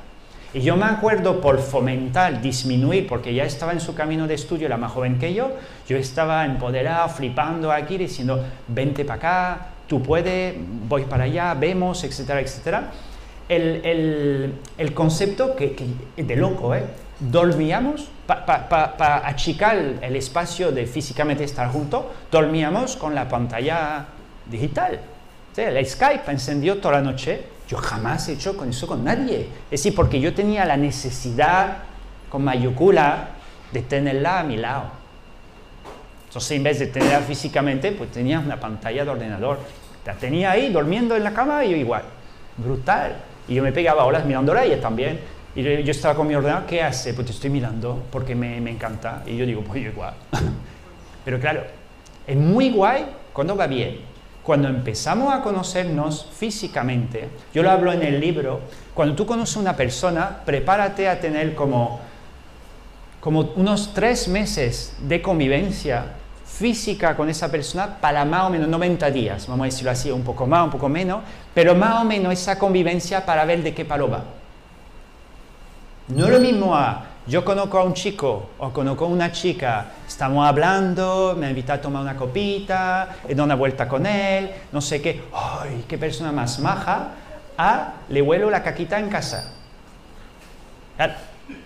Y 0.53 0.63
yo 0.63 0.77
me 0.77 0.87
acuerdo 0.87 1.41
por 1.41 1.61
fomentar, 1.61 2.41
disminuir, 2.41 3.07
porque 3.07 3.33
ya 3.33 3.45
estaba 3.45 3.73
en 3.73 3.81
su 3.81 3.95
camino 3.95 4.27
de 4.27 4.35
estudio, 4.35 4.69
la 4.69 4.77
más 4.77 4.91
joven 4.91 5.19
que 5.19 5.33
yo, 5.33 5.53
yo 5.89 5.97
estaba 5.97 6.45
empoderado, 6.45 7.09
flipando 7.09 7.71
aquí, 7.71 7.97
diciendo, 7.99 8.45
vente 8.67 9.05
para 9.05 9.17
acá, 9.17 9.67
tú 9.87 10.03
puedes, 10.03 10.57
voy 10.89 11.03
para 11.03 11.25
allá, 11.25 11.55
vemos, 11.55 12.03
etcétera, 12.03 12.41
etcétera. 12.41 12.91
El, 13.49 14.55
el, 14.77 14.95
concepto 14.95 15.55
que, 15.55 15.77
que, 15.77 16.23
de 16.23 16.35
loco, 16.35 16.75
¿eh? 16.75 16.85
Dormíamos, 17.19 18.09
para 18.27 19.27
achicar 19.27 19.77
el 19.77 20.17
espacio 20.17 20.71
de 20.71 20.87
físicamente 20.87 21.45
estar 21.45 21.71
juntos, 21.71 22.05
dormíamos 22.31 22.97
con 22.97 23.15
la 23.15 23.27
pantalla 23.29 24.05
digital. 24.51 25.01
¿Sí? 25.55 25.63
El 25.63 25.87
Skype 25.87 26.31
encendió 26.31 26.79
toda 26.79 26.97
la 26.97 27.03
noche. 27.03 27.45
Yo 27.69 27.79
jamás 27.79 28.29
he 28.29 28.35
hecho 28.35 28.57
con 28.57 28.69
eso 28.69 28.87
con 28.87 29.03
nadie. 29.03 29.49
Es 29.71 29.83
decir, 29.83 29.95
porque 29.95 30.21
yo 30.21 30.35
tenía 30.35 30.65
la 30.65 30.77
necesidad, 30.77 31.79
con 32.29 32.45
mayúscula, 32.45 33.31
de 33.73 33.83
tenerla 33.83 34.41
a 34.41 34.43
mi 34.45 34.59
lado. 34.59 34.85
Entonces, 36.29 36.51
en 36.53 36.63
vez 36.63 36.79
de 36.79 36.89
tenerla 36.89 37.21
físicamente, 37.21 37.93
pues 37.93 38.11
tenía 38.13 38.39
una 38.39 38.61
pantalla 38.61 39.05
de 39.05 39.11
ordenador. 39.11 39.59
La 40.05 40.13
tenía 40.15 40.51
ahí, 40.51 40.71
durmiendo 40.71 41.17
en 41.17 41.25
la 41.25 41.33
cama, 41.33 41.65
y 41.65 41.71
yo 41.71 41.77
igual. 41.77 42.03
Brutal. 42.59 43.17
Y 43.49 43.55
yo 43.55 43.63
me 43.63 43.73
pegaba 43.73 44.05
horas 44.05 44.25
mirándola 44.27 44.65
ella 44.65 44.81
también. 44.81 45.19
Y 45.57 45.63
yo 45.63 45.91
estaba 45.91 46.15
con 46.15 46.29
mi 46.29 46.35
ordenador, 46.35 46.67
¿qué 46.67 46.83
hace? 46.83 47.15
Pues 47.15 47.29
te 47.29 47.33
estoy 47.33 47.49
mirando 47.49 48.05
porque 48.13 48.35
me, 48.35 48.61
me 48.61 48.71
encanta. 48.71 49.23
Y 49.27 49.39
yo 49.39 49.47
digo, 49.47 49.63
pues 49.63 49.83
yo 49.83 49.89
igual. 49.89 50.13
Pero 51.25 51.41
claro, 51.41 51.65
es 52.27 52.37
muy 52.37 52.71
guay 52.71 53.07
cuando 53.33 53.57
va 53.57 53.67
bien. 53.67 54.01
Cuando 54.43 54.69
empezamos 54.69 55.33
a 55.33 55.41
conocernos 55.41 56.29
físicamente, 56.37 57.31
yo 57.55 57.63
lo 57.63 57.71
hablo 57.71 57.91
en 57.91 58.03
el 58.03 58.21
libro, 58.21 58.61
cuando 58.95 59.17
tú 59.17 59.25
conoces 59.25 59.57
a 59.57 59.61
una 59.61 59.75
persona, 59.75 60.43
prepárate 60.45 61.09
a 61.09 61.19
tener 61.19 61.55
como, 61.55 62.01
como 63.19 63.41
unos 63.57 63.95
tres 63.95 64.29
meses 64.29 64.95
de 65.01 65.23
convivencia 65.23 66.05
física 66.45 67.17
con 67.17 67.29
esa 67.29 67.51
persona 67.51 67.99
para 67.99 68.25
más 68.25 68.45
o 68.45 68.51
menos 68.51 68.69
90 68.69 69.11
días, 69.11 69.49
vamos 69.49 69.65
a 69.65 69.67
decirlo 69.67 69.91
así, 69.91 70.11
un 70.13 70.23
poco 70.23 70.47
más, 70.47 70.65
un 70.65 70.71
poco 70.71 70.89
menos, 70.89 71.23
pero 71.53 71.75
más 71.75 72.03
o 72.03 72.05
menos 72.05 72.33
esa 72.35 72.59
convivencia 72.59 73.27
para 73.27 73.45
ver 73.47 73.63
de 73.65 73.75
qué 73.75 73.85
palo 73.85 74.09
va. 74.09 74.36
No 76.09 76.27
es 76.27 76.31
lo 76.31 76.41
mismo 76.41 76.75
a 76.75 77.07
yo 77.29 77.45
conozco 77.45 77.79
a 77.79 77.83
un 77.83 77.93
chico 77.93 78.51
o 78.59 78.71
conozco 78.71 79.05
a 79.05 79.09
una 79.09 79.33
chica, 79.33 79.87
estamos 80.07 80.47
hablando, 80.47 81.35
me 81.37 81.49
invita 81.49 81.73
a 81.73 81.81
tomar 81.81 82.03
una 82.03 82.15
copita, 82.15 83.17
he 83.27 83.35
dado 83.35 83.45
una 83.45 83.57
vuelta 83.57 83.89
con 83.89 84.07
él, 84.07 84.49
no 84.71 84.81
sé 84.81 85.03
qué, 85.03 85.25
¡ay, 85.35 85.85
qué 85.89 85.99
persona 85.99 86.31
más 86.31 86.61
maja! 86.61 87.09
A 87.59 87.95
le 88.11 88.23
huelo 88.23 88.49
la 88.49 88.63
caquita 88.63 89.01
en 89.01 89.09
casa. 89.09 89.53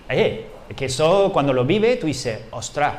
Eh, 0.09 0.47
que 0.75 0.87
eso 0.87 1.31
cuando 1.31 1.53
lo 1.53 1.67
vive 1.67 1.97
tú 1.97 2.07
dices, 2.07 2.41
ostras, 2.53 2.95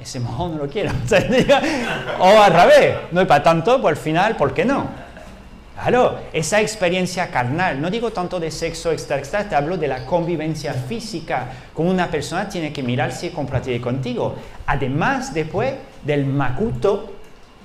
ese 0.00 0.20
mojón 0.20 0.56
no 0.56 0.64
lo 0.64 0.70
quiero. 0.70 0.90
o 2.18 2.40
al 2.40 2.52
revés, 2.54 2.96
no 3.12 3.20
es 3.20 3.26
para 3.26 3.42
tanto, 3.42 3.78
pues 3.82 3.98
al 3.98 4.02
final, 4.02 4.36
¿por 4.36 4.54
qué 4.54 4.64
no? 4.64 4.86
Claro, 5.80 6.18
esa 6.32 6.60
experiencia 6.60 7.30
carnal, 7.30 7.80
no 7.80 7.88
digo 7.88 8.10
tanto 8.10 8.40
de 8.40 8.50
sexo 8.50 8.90
extra, 8.90 9.16
extra, 9.16 9.48
te 9.48 9.54
hablo 9.54 9.76
de 9.76 9.86
la 9.86 10.04
convivencia 10.04 10.74
física 10.74 11.46
con 11.72 11.86
una 11.86 12.10
persona, 12.10 12.48
tiene 12.48 12.72
que 12.72 12.82
mirarse 12.82 13.28
y 13.28 13.30
compartir 13.30 13.80
contigo. 13.80 14.34
Además, 14.66 15.32
después 15.32 15.74
del 16.04 16.26
macuto 16.26 17.12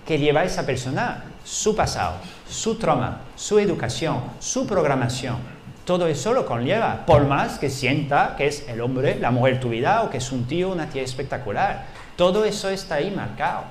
que 0.06 0.20
lleva 0.20 0.44
esa 0.44 0.64
persona, 0.64 1.24
su 1.44 1.76
pasado, 1.76 2.18
su 2.48 2.76
trauma, 2.76 3.22
su 3.36 3.58
educación, 3.58 4.22
su 4.40 4.68
programación, 4.68 5.38
todo 5.84 6.06
eso 6.08 6.34
lo 6.34 6.46
conlleva, 6.46 7.06
por 7.08 7.26
más 7.26 7.58
que 7.58 7.72
sienta 7.72 8.36
que 8.38 8.46
es 8.46 8.70
el 8.70 8.80
hombre, 8.82 9.18
la 9.20 9.32
mujer 9.32 9.60
tu 9.60 9.70
vida 9.70 10.04
o 10.04 10.12
que 10.12 10.18
es 10.18 10.32
un 10.32 10.46
tío, 10.46 10.70
una 10.70 10.88
tía 10.88 11.02
espectacular. 11.02 11.86
Todo 12.16 12.46
eso 12.46 12.70
está 12.70 12.96
ahí 12.96 13.12
marcado. 13.12 13.64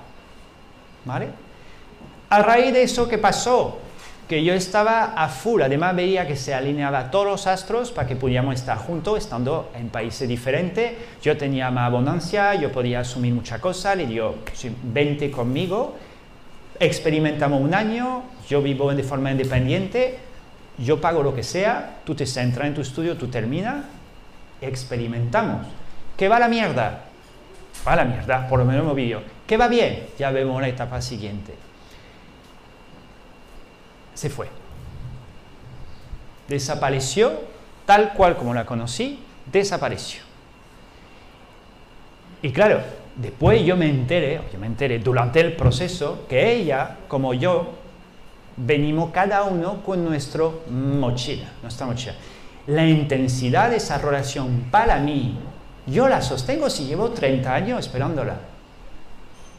¿Vale? 1.05 1.29
A 2.29 2.43
raíz 2.43 2.73
de 2.73 2.83
eso, 2.83 3.09
¿qué 3.09 3.19
pasó? 3.19 3.79
Que 4.29 4.45
yo 4.45 4.55
estaba 4.55 5.15
a 5.15 5.29
full, 5.29 5.63
además 5.63 5.95
veía 5.95 6.27
que 6.27 6.37
se 6.37 6.55
alineaba 6.55 7.11
todos 7.11 7.27
los 7.27 7.47
astros 7.47 7.91
para 7.91 8.07
que 8.07 8.17
pudiéramos 8.17 8.55
estar 8.55 8.79
juntos, 8.79 9.19
estando 9.19 9.71
en 9.75 9.89
países 9.89 10.29
diferentes, 10.29 10.93
yo 11.23 11.37
tenía 11.37 11.71
más 11.71 11.89
abundancia, 11.89 12.55
yo 12.55 12.71
podía 12.73 13.01
asumir 13.01 13.35
muchas 13.35 13.61
cosas, 13.61 13.97
le 13.97 14.07
digo, 14.07 14.37
vente 14.85 15.31
conmigo, 15.31 15.97
experimentamos 16.79 17.61
un 17.61 17.75
año, 17.75 18.23
yo 18.49 18.63
vivo 18.63 18.95
de 18.95 19.03
forma 19.03 19.31
independiente, 19.31 20.19
yo 20.79 21.01
pago 21.01 21.23
lo 21.23 21.35
que 21.35 21.43
sea, 21.43 21.99
tú 22.05 22.15
te 22.15 22.25
centras 22.25 22.69
en 22.69 22.75
tu 22.75 22.81
estudio, 22.81 23.17
tú 23.17 23.29
terminas, 23.29 23.85
experimentamos. 24.61 25.67
¿Qué 26.17 26.29
va 26.29 26.39
la 26.39 26.49
mierda? 26.49 27.05
Va 27.87 27.97
la 27.97 28.05
mierda, 28.05 28.47
por 28.49 28.59
lo 28.59 28.65
menos 28.65 28.83
hemos 28.83 28.97
visto. 28.97 29.23
¿Qué 29.47 29.57
va 29.57 29.69
bien? 29.69 30.07
Ya 30.19 30.31
vemos 30.31 30.61
la 30.61 30.69
etapa 30.69 31.03
siguiente 31.03 31.53
se 34.15 34.31
fue. 34.31 34.49
Desapareció 36.49 37.33
tal 37.87 38.13
cual 38.15 38.37
como 38.37 38.55
la 38.55 38.67
conocí, 38.67 39.21
desapareció. 39.51 40.23
Y 42.43 42.51
claro, 42.51 42.81
después 43.17 43.65
yo 43.65 43.77
me 43.77 43.89
enteré, 43.89 44.41
yo 44.53 44.59
me 44.59 44.67
enteré 44.67 44.99
durante 44.99 45.41
el 45.41 45.55
proceso 45.55 46.27
que 46.29 46.53
ella, 46.53 46.97
como 47.09 47.35
yo, 47.35 47.71
venimos 48.57 49.11
cada 49.11 49.45
uno 49.45 49.83
con 49.83 50.05
nuestra 50.05 50.45
mochila, 50.69 51.49
nuestra 51.63 51.87
mochila. 51.87 52.15
La 52.67 52.87
intensidad 52.87 53.71
de 53.71 53.77
esa 53.77 53.99
relación 53.99 54.67
para 54.71 54.99
mí, 54.99 55.39
yo 55.87 56.09
la 56.09 56.23
sostengo 56.23 56.71
si 56.71 56.87
llevo 56.87 57.11
30 57.11 57.55
años 57.55 57.81
esperándola. 57.81 58.37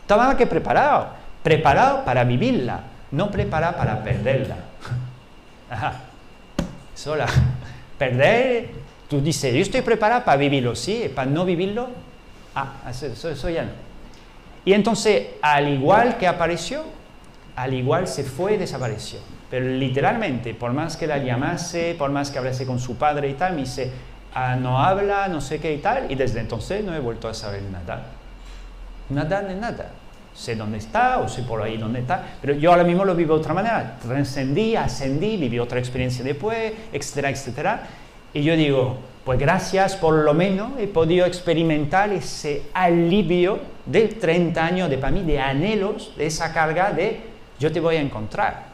Estaba 0.01 0.35
que 0.37 0.47
preparado, 0.47 1.07
preparado 1.41 2.05
para 2.05 2.23
vivirla, 2.23 2.81
no 3.13 3.29
prepara 3.29 3.77
para 3.77 4.03
perderla. 4.03 4.55
Ajá. 5.69 6.01
Sola. 6.95 7.27
Perder, 7.97 8.71
tú 9.07 9.21
dices, 9.21 9.53
yo 9.53 9.61
estoy 9.61 9.81
preparada 9.81 10.25
para 10.25 10.37
vivirlo, 10.37 10.75
sí, 10.75 11.11
para 11.13 11.29
no 11.29 11.45
vivirlo, 11.45 11.89
ah, 12.55 12.73
eso, 12.89 13.29
eso 13.29 13.49
ya 13.49 13.63
no. 13.63 13.71
Y 14.65 14.73
entonces, 14.73 15.27
al 15.41 15.67
igual 15.69 16.17
que 16.17 16.27
apareció, 16.27 16.83
al 17.55 17.73
igual 17.73 18.07
se 18.07 18.23
fue 18.23 18.55
y 18.55 18.57
desapareció. 18.57 19.19
Pero 19.49 19.67
literalmente, 19.67 20.55
por 20.55 20.73
más 20.73 20.97
que 20.97 21.05
la 21.05 21.19
llamase, 21.19 21.95
por 21.97 22.09
más 22.09 22.31
que 22.31 22.39
hablase 22.39 22.65
con 22.65 22.79
su 22.79 22.97
padre 22.97 23.29
y 23.29 23.33
tal, 23.35 23.53
me 23.53 23.61
dice, 23.61 23.91
ah, 24.33 24.55
no 24.55 24.79
habla, 24.79 25.27
no 25.27 25.39
sé 25.39 25.59
qué 25.59 25.73
y 25.73 25.77
tal, 25.77 26.11
y 26.11 26.15
desde 26.15 26.39
entonces 26.39 26.83
no 26.83 26.95
he 26.95 26.99
vuelto 26.99 27.27
a 27.29 27.35
saber 27.35 27.61
nada. 27.61 28.07
Nada 29.09 29.41
de 29.41 29.55
nada 29.55 29.91
sé 30.33 30.55
dónde 30.55 30.79
está 30.79 31.19
o 31.19 31.27
sé 31.27 31.43
por 31.43 31.61
ahí 31.61 31.77
dónde 31.77 31.99
está, 31.99 32.37
pero 32.41 32.53
yo 32.53 32.71
ahora 32.71 32.83
mismo 32.83 33.05
lo 33.05 33.15
vivo 33.15 33.35
de 33.35 33.41
otra 33.41 33.53
manera, 33.53 33.97
trascendí, 34.01 34.75
ascendí, 34.75 35.37
viví 35.37 35.59
otra 35.59 35.79
experiencia 35.79 36.23
después, 36.23 36.73
etcétera, 36.91 37.29
etcétera, 37.29 37.87
y 38.33 38.41
yo 38.43 38.55
digo, 38.55 38.97
pues 39.23 39.39
gracias 39.39 39.95
por 39.95 40.15
lo 40.15 40.33
menos 40.33 40.71
he 40.79 40.87
podido 40.87 41.25
experimentar 41.25 42.11
ese 42.11 42.63
alivio 42.73 43.59
de 43.85 44.07
30 44.07 44.65
años 44.65 44.89
de 44.89 44.97
para 44.97 45.13
mí, 45.13 45.21
de 45.23 45.39
anhelos, 45.39 46.13
de 46.17 46.25
esa 46.25 46.51
carga 46.51 46.91
de 46.91 47.21
yo 47.59 47.71
te 47.71 47.79
voy 47.79 47.95
a 47.95 48.01
encontrar. 48.01 48.73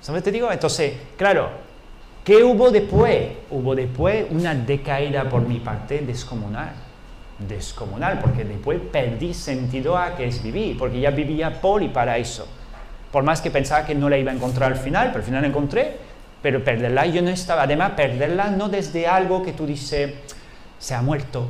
¿Sabes? 0.00 0.22
Te 0.22 0.30
digo, 0.30 0.52
entonces, 0.52 0.92
claro, 1.16 1.48
¿qué 2.22 2.44
hubo 2.44 2.70
después? 2.70 3.30
Hubo 3.50 3.74
después 3.74 4.26
una 4.30 4.54
decaída 4.54 5.28
por 5.28 5.42
mi 5.42 5.58
parte 5.58 6.00
descomunal 6.00 6.87
descomunal, 7.38 8.18
porque 8.18 8.44
después 8.44 8.80
perdí 8.92 9.32
sentido 9.32 9.96
a 9.96 10.16
que 10.16 10.26
es 10.26 10.42
vivir, 10.42 10.76
porque 10.76 11.00
ya 11.00 11.10
vivía 11.10 11.60
por 11.60 11.82
y 11.82 11.88
para 11.88 12.18
eso. 12.18 12.46
Por 13.12 13.22
más 13.22 13.40
que 13.40 13.50
pensaba 13.50 13.86
que 13.86 13.94
no 13.94 14.08
la 14.10 14.18
iba 14.18 14.32
a 14.32 14.34
encontrar 14.34 14.72
al 14.72 14.78
final, 14.78 15.08
pero 15.08 15.18
al 15.18 15.24
final 15.24 15.42
la 15.42 15.48
encontré, 15.48 15.96
pero 16.42 16.62
perderla 16.62 17.06
yo 17.06 17.22
no 17.22 17.30
estaba. 17.30 17.62
Además, 17.62 17.92
perderla 17.92 18.50
no 18.50 18.68
desde 18.68 19.06
algo 19.06 19.42
que 19.42 19.52
tú 19.52 19.66
dices, 19.66 20.12
se 20.78 20.94
ha 20.94 21.02
muerto 21.02 21.48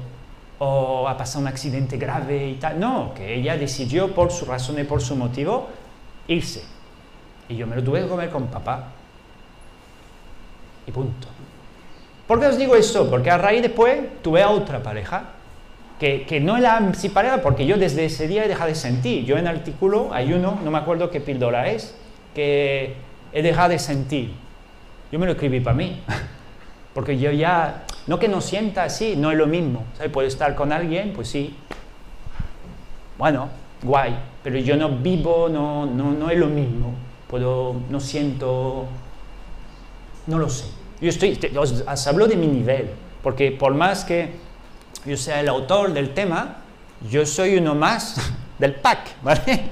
o 0.59 1.09
ha 1.09 1.16
pasado 1.16 1.41
un 1.41 1.49
accidente 1.49 1.97
grave 1.97 2.49
y 2.49 2.55
tal. 2.55 2.78
No, 2.78 3.12
que 3.14 3.34
ella 3.34 3.57
decidió 3.57 4.14
por 4.14 4.30
su 4.30 4.45
razón 4.45 4.78
y 4.78 4.84
por 4.84 5.01
su 5.01 5.16
motivo 5.16 5.68
irse. 6.28 6.62
Y 7.49 7.57
yo 7.57 7.66
me 7.66 7.76
lo 7.76 7.82
tuve 7.82 8.03
que 8.03 8.09
comer 8.09 8.30
con 8.30 8.47
papá. 8.47 8.93
Y 10.86 10.93
punto. 10.93 11.28
¿Por 12.26 12.41
qué 12.41 12.47
os 12.47 12.59
digo 12.59 12.76
eso? 12.76 13.09
Porque 13.09 13.30
a 13.30 13.39
raíz 13.39 13.62
después 13.62 14.22
tuve 14.22 14.43
a 14.43 14.51
otra 14.51 14.82
pareja 14.82 15.38
que, 15.99 16.40
no 16.40 16.57
es 16.57 16.62
la 16.62 16.94
si 16.94 17.09
pareja, 17.09 17.42
porque 17.42 17.66
yo 17.66 17.76
desde 17.76 18.05
ese 18.05 18.28
día 18.28 18.44
he 18.44 18.49
dejado 18.49 18.68
de 18.68 18.76
sentir. 18.76 19.24
Yo 19.24 19.36
en 19.36 19.46
el 19.46 19.57
artículo 19.57 20.11
hay 20.12 20.32
uno, 20.32 20.59
no 20.62 20.70
me 20.70 20.78
acuerdo 20.78 21.11
qué 21.11 21.20
píldora 21.20 21.68
es, 21.68 21.94
que 22.34 22.94
he 23.32 23.42
dejado 23.42 23.70
de 23.70 23.78
sentir. 23.78 24.32
Yo 25.11 25.18
me 25.18 25.26
lo 25.26 25.32
escribí 25.32 25.61
para 25.61 25.76
mí, 25.76 26.01
porque 26.94 27.18
yo 27.18 27.30
ya 27.30 27.84
No 28.07 28.18
que 28.18 28.28
no 28.28 28.40
sienta 28.40 28.84
así, 28.84 29.16
no 29.16 29.30
es 29.30 29.36
lo 29.36 29.46
mismo. 29.46 29.84
¿sabes? 29.96 30.11
Puedo 30.12 30.26
estar 30.26 30.55
con 30.55 30.72
alguien, 30.72 31.12
pues 31.12 31.28
sí. 31.28 31.55
Bueno, 33.18 33.49
guay, 33.82 34.16
pero 34.42 34.59
yo 34.59 34.76
no 34.76 34.88
vivo, 34.88 35.49
no, 35.51 35.84
no, 35.84 36.12
no 36.12 36.30
es 36.30 36.38
lo 36.38 36.46
mismo. 36.46 36.94
Puedo, 37.28 37.74
no 37.90 38.01
siento, 38.01 38.86
no 40.26 40.38
lo 40.38 40.49
sé. 40.49 40.66
Yo 41.01 41.11
estoy, 41.11 41.38
os, 41.57 41.84
os 41.86 42.07
hablo 42.07 42.26
de 42.26 42.36
mi 42.36 42.46
nivel, 42.46 42.90
porque 43.22 43.53
por 43.53 43.74
más 43.74 44.05
que 44.05 44.30
yo 45.05 45.16
sea 45.16 45.41
el 45.41 45.49
autor 45.49 45.93
del 45.93 46.14
tema, 46.14 46.57
yo 47.11 47.24
soy 47.26 47.57
uno 47.57 47.74
más 47.74 48.16
del 48.59 48.74
pack, 48.74 49.22
¿vale? 49.22 49.62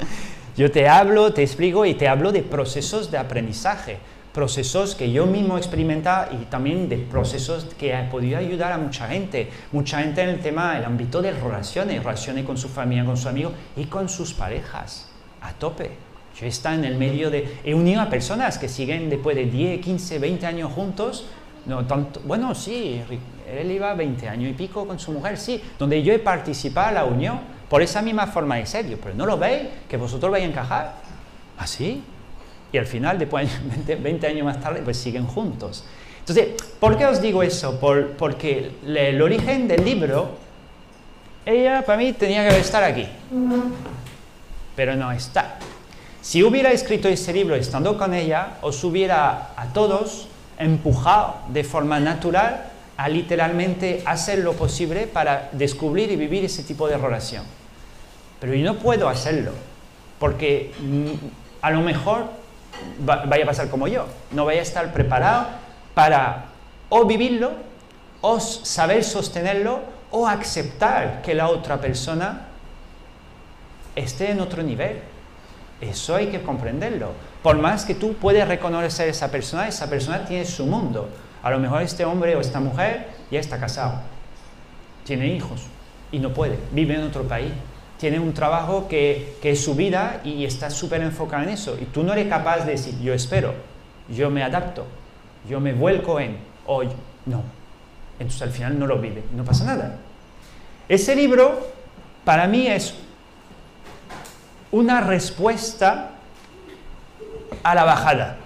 Yo 0.57 0.71
te 0.71 0.89
hablo, 0.89 1.33
te 1.33 1.43
explico 1.43 1.85
y 1.85 1.95
te 1.95 2.09
hablo 2.09 2.33
de 2.33 2.43
procesos 2.43 3.11
de 3.11 3.19
aprendizaje, 3.19 3.99
procesos 4.33 4.95
que 4.95 5.13
yo 5.13 5.27
mismo 5.27 5.57
he 5.57 5.61
experimentado 5.61 6.35
y 6.35 6.45
también 6.47 6.89
de 6.89 6.97
procesos 6.97 7.67
que 7.79 7.93
he 7.93 8.03
podido 8.05 8.39
ayudar 8.39 8.73
a 8.73 8.79
mucha 8.79 9.09
gente, 9.09 9.51
mucha 9.73 10.01
gente 10.01 10.23
en 10.23 10.31
el 10.31 10.41
tema, 10.41 10.79
el 10.79 10.85
ámbito 10.85 11.21
de 11.21 11.33
relaciones, 11.33 12.03
relaciones 12.03 12.45
con 12.47 12.57
su 12.57 12.69
familia, 12.69 13.05
con 13.05 13.17
sus 13.17 13.27
amigos 13.27 13.53
y 13.77 13.85
con 13.85 14.09
sus 14.09 14.33
parejas, 14.33 15.09
a 15.43 15.53
tope. 15.53 15.91
Yo 16.39 16.47
he 16.47 16.49
estado 16.49 16.77
en 16.77 16.85
el 16.85 16.97
medio 16.97 17.31
de, 17.31 17.59
he 17.65 17.75
unido 17.75 18.01
a 18.01 18.09
personas 18.09 18.59
que 18.59 18.69
siguen 18.69 19.11
después 19.11 19.37
de 19.37 19.47
10, 19.47 19.81
15, 19.83 20.19
20 20.19 20.47
años 20.47 20.73
juntos, 20.73 21.27
no 21.67 21.85
tanto, 21.87 22.21
bueno, 22.25 22.55
sí, 22.55 23.03
él 23.47 23.71
iba 23.71 23.95
20 23.95 24.29
años 24.29 24.51
y 24.51 24.55
pico 24.55 24.87
con 24.87 24.99
su 24.99 25.13
mujer, 25.13 25.39
sí, 25.39 25.63
donde 25.79 26.03
yo 26.03 26.13
he 26.13 26.19
participado 26.19 26.89
en 26.89 26.95
la 26.95 27.05
unión 27.05 27.41
por 27.69 27.83
esa 27.83 28.03
misma 28.03 28.27
forma 28.27 28.57
de 28.57 28.67
serio, 28.67 28.99
pero 29.03 29.15
no 29.15 29.27
lo 29.27 29.39
veis, 29.39 29.69
que 29.89 29.97
vosotros 29.97 30.31
vais 30.31 30.45
a 30.45 30.49
encajar. 30.49 30.95
¿Así? 31.59 32.03
y 32.73 32.79
al 32.79 32.87
final, 32.87 33.19
después, 33.19 33.49
20, 33.69 33.97
20, 33.97 34.27
años 34.27 34.45
más 34.45 34.61
tarde, 34.61 34.83
pues 34.83 34.97
siguen 34.97 35.27
juntos. 35.27 35.85
Entonces, 36.21 36.49
¿por 36.81 36.99
qué 36.99 37.07
os 37.07 37.21
digo 37.21 37.43
eso? 37.43 37.79
Por, 37.79 38.13
porque 38.13 38.73
el 38.85 39.23
origen 39.23 39.69
del 39.69 39.85
libro, 39.85 40.31
ella 41.45 41.83
para 41.87 41.99
mí 41.99 42.13
tenía 42.13 42.49
que 42.49 42.59
estar 42.59 42.83
aquí, 42.83 43.07
pero 44.75 44.97
no 44.97 45.13
está. 45.13 45.59
Si 46.21 46.43
hubiera 46.43 46.73
escrito 46.73 47.07
ese 47.07 47.33
libro 47.33 47.55
estando 47.55 47.97
con 47.97 48.13
ella, 48.13 48.55
os 48.63 48.83
hubiera 48.83 49.53
a 49.57 49.67
todos 49.73 50.27
empujado 50.59 51.37
de 51.51 51.63
forma 51.63 52.01
natural 52.01 52.73
a 52.97 53.09
literalmente 53.09 54.03
hacer 54.07 54.39
lo 54.39 54.55
posible 54.55 55.07
para 55.07 55.51
descubrir 55.53 56.11
y 56.11 56.17
vivir 56.17 56.45
ese 56.45 56.63
tipo 56.63 56.89
de 56.89 56.97
relación. 56.97 57.45
Pero 58.41 58.55
yo 58.55 58.65
no 58.65 58.79
puedo 58.79 59.09
hacerlo, 59.09 59.53
porque 60.19 60.73
mm, 60.81 61.13
a 61.63 61.71
lo 61.71 61.81
mejor 61.81 62.27
vaya 63.05 63.45
a 63.45 63.47
pasar 63.47 63.69
como 63.69 63.89
yo, 63.89 64.07
no 64.33 64.45
vaya 64.45 64.61
a 64.61 64.63
estar 64.63 64.93
preparado 64.93 65.47
para 65.95 66.47
o 66.89 67.05
vivirlo, 67.05 67.53
o 68.21 68.41
saber 68.41 69.05
sostenerlo, 69.05 69.81
o 70.11 70.27
aceptar 70.27 71.23
que 71.23 71.35
la 71.35 71.49
otra 71.49 71.81
persona 71.81 72.47
esté 73.95 74.31
en 74.31 74.41
otro 74.41 74.63
nivel. 74.63 75.01
Eso 75.81 76.15
hay 76.15 76.29
que 76.29 76.43
comprenderlo. 76.43 77.13
Por 77.43 77.59
más 77.59 77.85
que 77.85 77.95
tú 77.95 78.15
puedes 78.15 78.47
reconocer 78.47 79.09
a 79.09 79.11
esa 79.11 79.31
persona, 79.31 79.69
esa 79.69 79.91
persona 79.91 80.25
tiene 80.25 80.45
su 80.45 80.65
mundo. 80.67 81.09
A 81.47 81.51
lo 81.51 81.61
mejor 81.61 81.81
este 81.83 82.05
hombre 82.05 82.35
o 82.35 82.41
esta 82.41 82.59
mujer 82.59 83.07
ya 83.31 83.39
está 83.39 83.61
casado, 83.61 84.01
tiene 85.05 85.29
hijos 85.29 85.63
y 86.11 86.19
no 86.19 86.35
puede, 86.35 86.59
vive 86.73 86.97
en 86.97 87.05
otro 87.05 87.23
país, 87.23 87.53
tiene 88.01 88.19
un 88.19 88.35
trabajo 88.35 88.89
que, 88.89 89.39
es 89.41 89.63
su 89.63 89.77
vida 89.77 90.23
y 90.25 90.45
está 90.45 90.71
súper 90.71 91.03
enfocado 91.03 91.45
en 91.45 91.51
eso. 91.51 91.79
Y 91.81 91.85
tú 91.85 92.03
no 92.03 92.15
eres 92.15 92.27
capaz 92.27 92.65
de 92.65 92.73
decir, 92.73 92.99
yo 93.01 93.15
espero, 93.15 93.55
yo 94.09 94.29
me 94.29 94.43
adapto, 94.43 94.87
yo 95.49 95.61
me 95.61 95.73
vuelco 95.73 96.19
en, 96.19 96.37
o 96.67 96.83
no. 96.83 97.45
Entonces 98.19 98.43
al 98.43 98.51
final 98.51 98.77
no 98.77 98.89
lo 98.89 98.99
vive, 98.99 99.23
no 99.33 99.45
pasa 99.45 99.67
nada. 99.67 99.99
Ese 100.89 101.15
libro 101.15 101.65
para 102.25 102.49
mí 102.49 102.67
es 102.67 102.97
una 104.73 105.01
respuesta 105.01 106.11
a 107.63 107.75
la 107.77 107.85
bajada. 107.85 108.39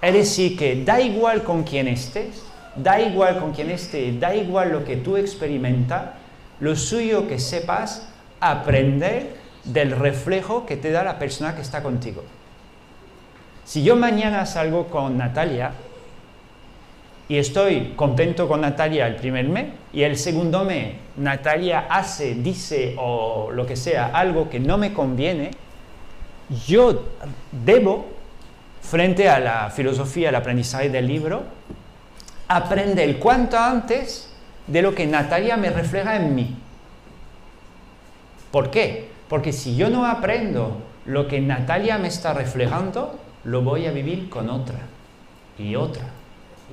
Es 0.00 0.14
decir, 0.14 0.56
que 0.56 0.84
da 0.84 1.00
igual 1.00 1.42
con 1.42 1.64
quién 1.64 1.88
estés, 1.88 2.44
da 2.76 3.00
igual 3.00 3.40
con 3.40 3.52
quién 3.52 3.70
estés, 3.70 4.18
da 4.20 4.34
igual 4.34 4.70
lo 4.70 4.84
que 4.84 4.96
tú 4.96 5.16
experimentas, 5.16 6.10
lo 6.60 6.76
suyo 6.76 7.26
que 7.26 7.38
sepas 7.38 8.08
aprender 8.40 9.36
del 9.64 9.90
reflejo 9.90 10.66
que 10.66 10.76
te 10.76 10.90
da 10.90 11.02
la 11.02 11.18
persona 11.18 11.54
que 11.54 11.62
está 11.62 11.82
contigo. 11.82 12.22
Si 13.64 13.82
yo 13.82 13.96
mañana 13.96 14.46
salgo 14.46 14.86
con 14.86 15.18
Natalia 15.18 15.72
y 17.28 17.36
estoy 17.36 17.92
contento 17.96 18.48
con 18.48 18.62
Natalia 18.62 19.06
el 19.06 19.16
primer 19.16 19.48
mes 19.48 19.66
y 19.92 20.02
el 20.02 20.16
segundo 20.16 20.64
mes 20.64 20.94
Natalia 21.16 21.86
hace, 21.90 22.34
dice 22.34 22.94
o 22.98 23.50
lo 23.52 23.66
que 23.66 23.76
sea 23.76 24.06
algo 24.06 24.48
que 24.48 24.58
no 24.60 24.78
me 24.78 24.94
conviene, 24.94 25.50
yo 26.66 27.04
debo 27.52 28.17
frente 28.90 29.28
a 29.28 29.38
la 29.38 29.70
filosofía, 29.70 30.30
el 30.30 30.34
aprendizaje 30.34 30.88
del 30.88 31.06
libro, 31.06 31.42
aprender 32.48 33.18
cuanto 33.18 33.58
antes 33.58 34.30
de 34.66 34.82
lo 34.82 34.94
que 34.94 35.06
Natalia 35.06 35.56
me 35.56 35.70
refleja 35.70 36.16
en 36.16 36.34
mí. 36.34 36.56
¿Por 38.50 38.70
qué? 38.70 39.10
Porque 39.28 39.52
si 39.52 39.76
yo 39.76 39.90
no 39.90 40.06
aprendo 40.06 40.80
lo 41.04 41.28
que 41.28 41.40
Natalia 41.40 41.98
me 41.98 42.08
está 42.08 42.32
reflejando, 42.32 43.18
lo 43.44 43.62
voy 43.62 43.86
a 43.86 43.92
vivir 43.92 44.30
con 44.30 44.48
otra, 44.48 44.78
y 45.58 45.74
otra, 45.74 46.04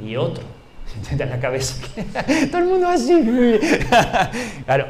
y 0.02 0.16
otro. 0.16 0.44
¿Se 1.02 1.18
la 1.18 1.40
cabeza? 1.40 1.86
Todo 2.52 2.60
el 2.60 2.66
mundo 2.66 2.88
así. 2.88 3.14
claro, 4.66 4.88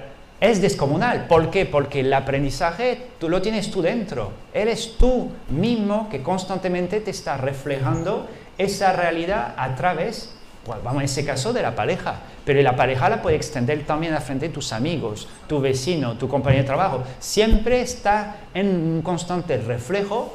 es 0.51 0.61
descomunal. 0.61 1.27
¿Por 1.27 1.49
qué? 1.49 1.65
Porque 1.65 2.01
el 2.01 2.13
aprendizaje 2.13 3.07
tú 3.19 3.29
lo 3.29 3.41
tienes 3.41 3.71
tú 3.71 3.81
dentro. 3.81 4.31
Eres 4.53 4.97
tú 4.97 5.31
mismo 5.49 6.09
que 6.09 6.21
constantemente 6.21 6.99
te 6.99 7.11
está 7.11 7.37
reflejando 7.37 8.27
esa 8.57 8.93
realidad 8.93 9.53
a 9.57 9.75
través, 9.75 10.35
pues 10.63 10.81
vamos 10.83 11.01
en 11.01 11.05
ese 11.05 11.25
caso, 11.25 11.53
de 11.53 11.61
la 11.61 11.75
pareja. 11.75 12.19
Pero 12.43 12.61
la 12.61 12.75
pareja 12.75 13.09
la 13.09 13.21
puede 13.21 13.35
extender 13.35 13.85
también 13.85 14.13
a 14.13 14.21
frente 14.21 14.47
de 14.47 14.53
tus 14.53 14.71
amigos, 14.71 15.27
tu 15.47 15.59
vecino, 15.59 16.17
tu 16.17 16.27
compañero 16.27 16.63
de 16.63 16.67
trabajo. 16.67 17.03
Siempre 17.19 17.81
está 17.81 18.37
en 18.53 18.67
un 18.67 19.01
constante 19.01 19.57
reflejo 19.57 20.33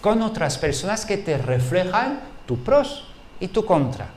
con 0.00 0.22
otras 0.22 0.58
personas 0.58 1.06
que 1.06 1.18
te 1.18 1.38
reflejan 1.38 2.20
tu 2.46 2.58
pros 2.58 3.04
y 3.38 3.48
tu 3.48 3.64
contra. 3.64 4.08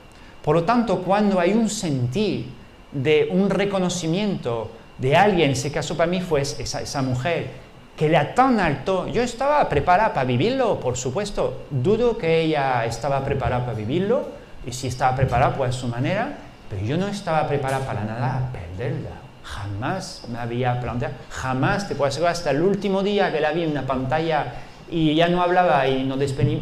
Por 0.42 0.56
lo 0.56 0.64
tanto, 0.64 1.02
cuando 1.02 1.40
hay 1.40 1.52
un 1.52 1.68
sentir 1.68 2.46
de 2.92 3.28
un 3.30 3.50
reconocimiento, 3.50 4.70
de 4.98 5.16
alguien, 5.16 5.50
ese 5.50 5.70
caso 5.70 5.96
para 5.96 6.10
mí 6.10 6.20
fue 6.20 6.40
esa, 6.40 7.02
mujer, 7.02 7.48
que 7.96 8.06
era 8.06 8.34
tan 8.34 8.60
alto, 8.60 9.08
yo 9.08 9.22
estaba 9.22 9.68
preparada 9.68 10.12
para 10.12 10.26
vivirlo, 10.26 10.80
por 10.80 10.96
supuesto, 10.96 11.64
dudo 11.70 12.16
que 12.16 12.42
ella 12.42 12.84
estaba 12.84 13.24
preparada 13.24 13.64
para 13.64 13.76
vivirlo, 13.76 14.28
y 14.66 14.72
si 14.72 14.88
estaba 14.88 15.14
preparada, 15.14 15.54
pues 15.54 15.76
a 15.76 15.78
su 15.78 15.88
manera, 15.88 16.38
pero 16.68 16.84
yo 16.84 16.96
no 16.96 17.08
estaba 17.08 17.46
preparada 17.46 17.86
para 17.86 18.04
nada 18.04 18.38
a 18.38 18.52
perderla. 18.52 19.10
Jamás 19.44 20.24
me 20.28 20.38
había 20.38 20.80
planteado, 20.80 21.14
jamás, 21.30 21.86
te 21.86 21.94
puedo 21.94 22.08
asegurar, 22.08 22.32
hasta 22.32 22.50
el 22.50 22.62
último 22.62 23.02
día 23.02 23.30
que 23.30 23.40
la 23.40 23.52
vi 23.52 23.62
en 23.62 23.70
una 23.70 23.86
pantalla 23.86 24.54
y 24.90 25.14
ya 25.14 25.28
no 25.28 25.40
hablaba 25.40 25.86
y 25.86 26.02
no 26.02 26.16
despedía, 26.16 26.58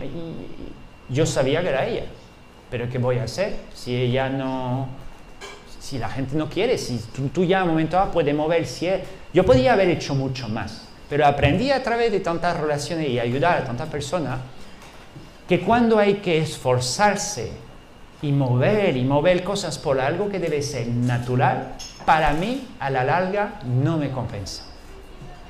yo 1.09 1.24
sabía 1.24 1.62
que 1.62 1.68
era 1.68 1.87
ella. 1.87 2.05
Pero 2.70 2.89
¿qué 2.91 2.99
voy 2.99 3.18
a 3.18 3.24
hacer 3.24 3.57
si 3.72 3.97
ella 3.97 4.28
no, 4.28 4.89
si 5.85 5.99
la 5.99 6.09
gente 6.09 6.35
no 6.35 6.49
quiere, 6.49 6.78
si 6.78 6.99
tú, 7.30 7.45
ya 7.45 7.61
a 7.61 7.64
un 7.64 7.68
momento 7.68 7.99
dado 7.99 8.11
puedes 8.11 8.35
mover, 8.35 8.66
si 8.66 8.89
yo 9.35 9.45
podría 9.45 9.74
haber 9.74 9.91
hecho 9.91 10.14
mucho 10.14 10.49
más, 10.49 10.89
pero 11.11 11.26
aprendí 11.26 11.70
a 11.70 11.82
través 11.82 12.11
de 12.11 12.20
tantas 12.20 12.59
relaciones 12.59 13.11
y 13.11 13.20
ayudar 13.20 13.59
a 13.59 13.64
tantas 13.64 13.91
personas 13.91 14.41
que 15.47 15.61
cuando 15.61 15.99
hay 15.99 16.14
que 16.14 16.39
esforzarse 16.39 17.53
y 18.22 18.32
mover 18.32 18.97
y 18.97 19.05
mover 19.05 19.45
cosas 19.45 19.76
por 19.76 20.01
algo 20.01 20.30
que 20.30 20.39
debe 20.39 20.62
ser 20.62 20.87
natural, 20.87 21.74
para 22.07 22.32
mí 22.32 22.66
a 22.80 22.89
la 22.89 23.05
larga 23.05 23.61
no 23.66 23.99
me 23.99 24.11
compensa. 24.11 24.62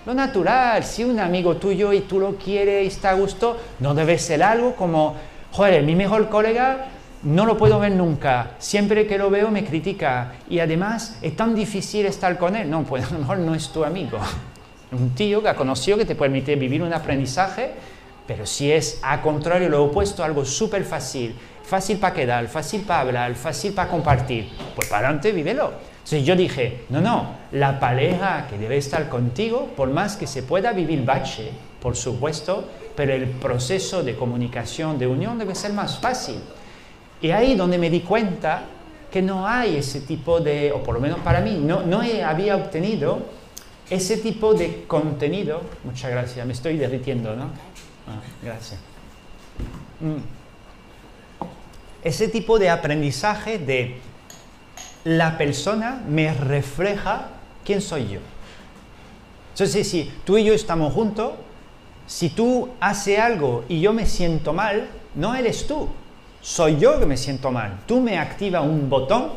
Lo 0.05 0.15
natural, 0.15 0.83
si 0.83 1.05
un 1.05 1.21
amigo 1.21 1.59
tuyo 1.59 1.93
y 1.93 2.01
tú 2.01 2.19
lo 2.19 2.35
quieres 2.35 2.83
y 2.83 2.89
está 2.89 3.11
a 3.11 3.15
gusto, 3.15 3.57
no 3.79 3.95
debe 3.95 4.19
ser 4.19 4.43
algo 4.43 4.75
como, 4.75 5.15
joder, 5.53 5.85
mi 5.85 5.95
mejor 5.95 6.29
colega 6.29 6.89
no 7.25 7.47
lo 7.47 7.57
puedo 7.57 7.81
ver 7.81 7.93
nunca, 7.93 8.53
siempre 8.59 9.07
que 9.07 9.17
lo 9.17 9.31
veo 9.31 9.51
me 9.51 9.65
critica 9.65 10.35
y 10.49 10.59
además 10.59 11.19
es 11.23 11.35
tan 11.35 11.55
difícil 11.55 12.07
estar 12.07 12.39
con 12.39 12.55
él. 12.55 12.71
No, 12.71 12.85
pues 12.85 13.07
a 13.11 13.15
lo 13.15 13.21
mejor 13.21 13.39
no 13.39 13.55
es 13.55 13.69
tu 13.71 13.85
amigo. 13.85 14.19
Un 14.93 15.11
tío 15.15 15.43
que 15.43 15.49
ha 15.49 15.57
conocido 15.57 15.99
que 15.99 16.05
te 16.05 16.15
permite 16.15 16.55
vivir 16.55 16.83
un 16.83 16.93
aprendizaje, 16.93 17.73
pero 18.27 18.47
si 18.47 18.71
es 18.71 19.01
a 19.03 19.21
contrario 19.23 19.69
lo 19.69 19.85
opuesto, 19.85 20.23
algo 20.23 20.45
súper 20.45 20.85
fácil, 20.85 21.35
fácil 21.63 21.99
para 21.99 22.15
quedar, 22.15 22.47
fácil 22.47 22.83
para 22.83 23.01
hablar, 23.01 23.35
fácil 23.35 23.73
para 23.73 23.91
compartir, 23.91 24.51
pues 24.75 24.89
para 24.89 25.09
adelante, 25.09 25.33
vívelo. 25.33 25.73
Entonces 26.05 26.25
yo 26.25 26.37
dije, 26.37 26.85
no, 26.91 27.01
no, 27.01 27.31
la 27.53 27.81
pareja 27.81 28.47
que 28.49 28.59
debe 28.59 28.77
estar 28.77 29.09
contigo, 29.09 29.71
por 29.75 29.89
más 29.89 30.17
que 30.17 30.27
se 30.27 30.43
pueda 30.43 30.73
vivir 30.73 31.03
bache, 31.05 31.51
por 31.81 31.97
supuesto, 31.97 32.69
pero 32.95 33.15
el 33.15 33.27
proceso 33.27 34.03
de 34.03 34.15
comunicación, 34.15 34.99
de 34.99 35.07
unión 35.07 35.39
debe 35.39 35.55
ser 35.55 35.73
más 35.73 35.99
fácil. 35.99 36.37
Y 37.21 37.31
ahí 37.31 37.55
donde 37.55 37.79
me 37.79 37.91
di 37.91 38.01
cuenta 38.01 38.65
que 39.11 39.23
no 39.23 39.47
hay 39.47 39.77
ese 39.77 40.01
tipo 40.01 40.41
de, 40.41 40.73
o 40.73 40.83
por 40.83 40.95
lo 40.95 41.01
menos 41.01 41.21
para 41.21 41.41
mí, 41.41 41.59
no, 41.63 41.83
no 41.83 42.01
había 42.01 42.57
obtenido 42.57 43.21
ese 43.89 44.17
tipo 44.17 44.55
de 44.55 44.85
contenido. 44.87 45.63
Muchas 45.85 46.11
gracias, 46.11 46.47
me 46.47 46.53
estoy 46.53 46.77
derritiendo, 46.77 47.37
¿no? 47.37 47.45
Ah, 47.45 48.21
gracias. 48.43 48.81
Mm. 50.01 50.17
Ese 52.03 52.29
tipo 52.29 52.59
de 52.59 52.71
aprendizaje 52.71 53.59
de 53.59 54.01
la 55.05 55.39
persona 55.39 56.03
me 56.09 56.35
refleja 56.35 57.29
quién 57.65 57.81
soy 57.81 58.09
yo. 58.09 58.21
Entonces, 59.53 59.89
si 59.89 60.13
tú 60.25 60.37
y 60.37 60.45
yo 60.45 60.55
estamos 60.55 60.93
juntos, 60.93 61.33
si 62.07 62.31
tú 62.31 62.71
haces 62.81 63.19
algo 63.19 63.65
y 63.69 63.81
yo 63.81 63.93
me 63.93 64.07
siento 64.07 64.53
mal, 64.53 64.89
no 65.15 65.35
eres 65.35 65.67
tú, 65.67 65.89
soy 66.45 66.79
yo 66.79 67.01
que 67.01 67.07
me 67.07 67.17
siento 67.17 67.51
mal. 67.51 67.81
Tú 67.87 68.01
me 68.03 68.19
activa 68.19 68.61
un 68.61 68.91
botón 68.91 69.33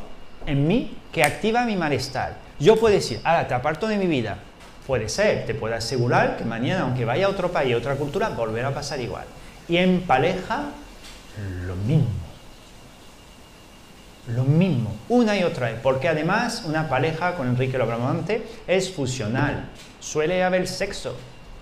en 0.45 0.67
mí 0.67 0.97
que 1.11 1.23
activa 1.23 1.63
mi 1.63 1.77
malestar. 1.77 2.35
Yo 2.59 2.75
puedo 2.75 2.93
decir, 2.93 3.21
ahora 3.23 3.47
te 3.47 3.53
aparto 3.53 3.87
de 3.87 3.97
mi 3.97 4.07
vida. 4.07 4.37
Puede 4.85 5.07
ser, 5.07 5.45
te 5.45 5.55
puedo 5.55 5.73
asegurar 5.73 6.35
que 6.35 6.43
mañana, 6.43 6.81
aunque 6.81 7.05
vaya 7.05 7.27
a 7.27 7.29
otro 7.29 7.49
país, 7.49 7.73
a 7.73 7.77
otra 7.77 7.95
cultura, 7.95 8.29
volverá 8.29 8.69
a 8.69 8.73
pasar 8.73 8.99
igual. 8.99 9.23
Y 9.69 9.77
en 9.77 10.01
pareja, 10.01 10.65
lo 11.65 11.75
mismo. 11.77 12.07
Lo 14.27 14.43
mismo, 14.43 14.93
una 15.07 15.37
y 15.37 15.43
otra 15.43 15.71
vez. 15.71 15.79
Porque 15.81 16.09
además, 16.09 16.63
una 16.65 16.89
pareja, 16.89 17.35
con 17.35 17.47
Enrique 17.47 17.77
lo 17.77 17.87
es 18.67 18.91
fusional. 18.91 19.69
Suele 20.01 20.43
haber 20.43 20.67
sexo. 20.67 21.15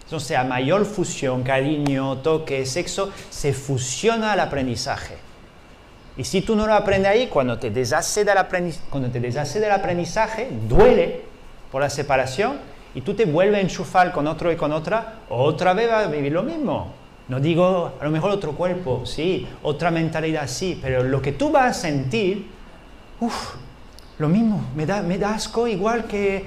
Entonces, 0.06 0.36
a 0.38 0.44
mayor 0.44 0.86
fusión, 0.86 1.44
cariño, 1.44 2.18
toque, 2.18 2.66
sexo, 2.66 3.12
se 3.30 3.54
fusiona 3.54 4.34
el 4.34 4.40
aprendizaje. 4.40 5.25
Y 6.18 6.24
si 6.24 6.42
tú 6.42 6.56
no 6.56 6.66
lo 6.66 6.74
aprendes 6.74 7.12
ahí, 7.12 7.28
cuando 7.28 7.58
te 7.58 7.70
deshace 7.70 8.24
del 8.24 8.38
aprendizaje, 8.38 8.88
cuando 8.90 9.10
te 9.10 9.20
deshace 9.20 9.60
del 9.60 9.72
aprendizaje, 9.72 10.50
duele 10.68 11.24
por 11.72 11.82
la 11.82 11.90
separación 11.90 12.58
y 12.94 13.02
tú 13.02 13.14
te 13.14 13.26
vuelves 13.26 13.58
a 13.58 13.62
enchufar 13.62 14.14
con 14.14 14.26
otro 14.28 14.52
y 14.52 14.56
con 14.56 14.72
otra, 14.72 15.16
otra 15.30 15.74
vez 15.74 15.90
vas 15.90 16.06
a 16.06 16.10
vivir 16.10 16.32
lo 16.32 16.44
mismo. 16.44 16.94
No 17.28 17.40
digo, 17.40 17.94
a 18.00 18.04
lo 18.04 18.12
mejor 18.12 18.32
otro 18.32 18.54
cuerpo, 18.54 19.06
sí, 19.06 19.48
otra 19.64 19.92
mentalidad, 19.92 20.48
sí, 20.48 20.80
pero 20.82 21.04
lo 21.04 21.22
que 21.22 21.32
tú 21.32 21.52
vas 21.52 21.78
a 21.78 21.82
sentir, 21.82 22.48
uff, 23.20 23.56
lo 24.20 24.30
mismo, 24.30 24.64
me 24.76 24.86
da, 24.86 25.02
me 25.02 25.18
da 25.18 25.34
asco 25.34 25.68
igual 25.68 26.06
que 26.06 26.46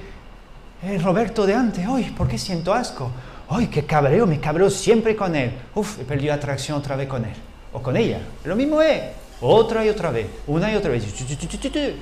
el 0.82 1.02
Roberto 1.02 1.44
de 1.46 1.54
antes. 1.54 1.86
Uy, 1.86 2.04
¿por 2.04 2.28
qué 2.28 2.38
siento 2.38 2.72
asco? 2.72 3.10
Uy, 3.50 3.66
qué 3.66 3.84
cabreo, 3.84 4.26
me 4.26 4.40
cabreo 4.40 4.70
siempre 4.70 5.16
con 5.16 5.34
él. 5.34 5.52
Uf, 5.74 5.98
he 6.00 6.04
perdido 6.04 6.32
atracción 6.32 6.78
otra 6.78 6.96
vez 6.96 7.08
con 7.08 7.24
él. 7.24 7.34
O 7.72 7.82
con 7.82 7.96
ella. 7.96 8.20
Lo 8.44 8.56
mismo 8.56 8.80
es. 8.80 9.02
Otra 9.40 9.84
y 9.84 9.88
otra 9.88 10.10
vez, 10.10 10.26
una 10.48 10.72
y 10.72 10.74
otra 10.74 10.90
vez. 10.90 11.04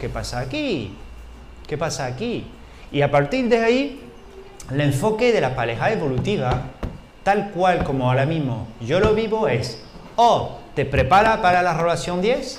¿Qué 0.01 0.09
pasa 0.09 0.41
aquí? 0.41 0.95
¿Qué 1.67 1.77
pasa 1.77 2.07
aquí? 2.07 2.47
Y 2.91 3.03
a 3.03 3.11
partir 3.11 3.49
de 3.49 3.59
ahí, 3.59 4.01
el 4.71 4.81
enfoque 4.81 5.33
de 5.33 5.43
la 5.43 5.55
pareja 5.55 5.93
evolutiva, 5.93 6.63
tal 7.25 7.51
cual 7.51 7.85
como 7.85 8.09
ahora 8.09 8.25
mismo 8.25 8.69
yo 8.81 9.01
lo 9.01 9.15
vivo, 9.15 9.49
es 9.49 9.83
o 10.17 10.61
te 10.75 10.87
prepara 10.87 11.43
para 11.43 11.63
la 11.63 11.75
relación 11.75 12.23
10, 12.23 12.59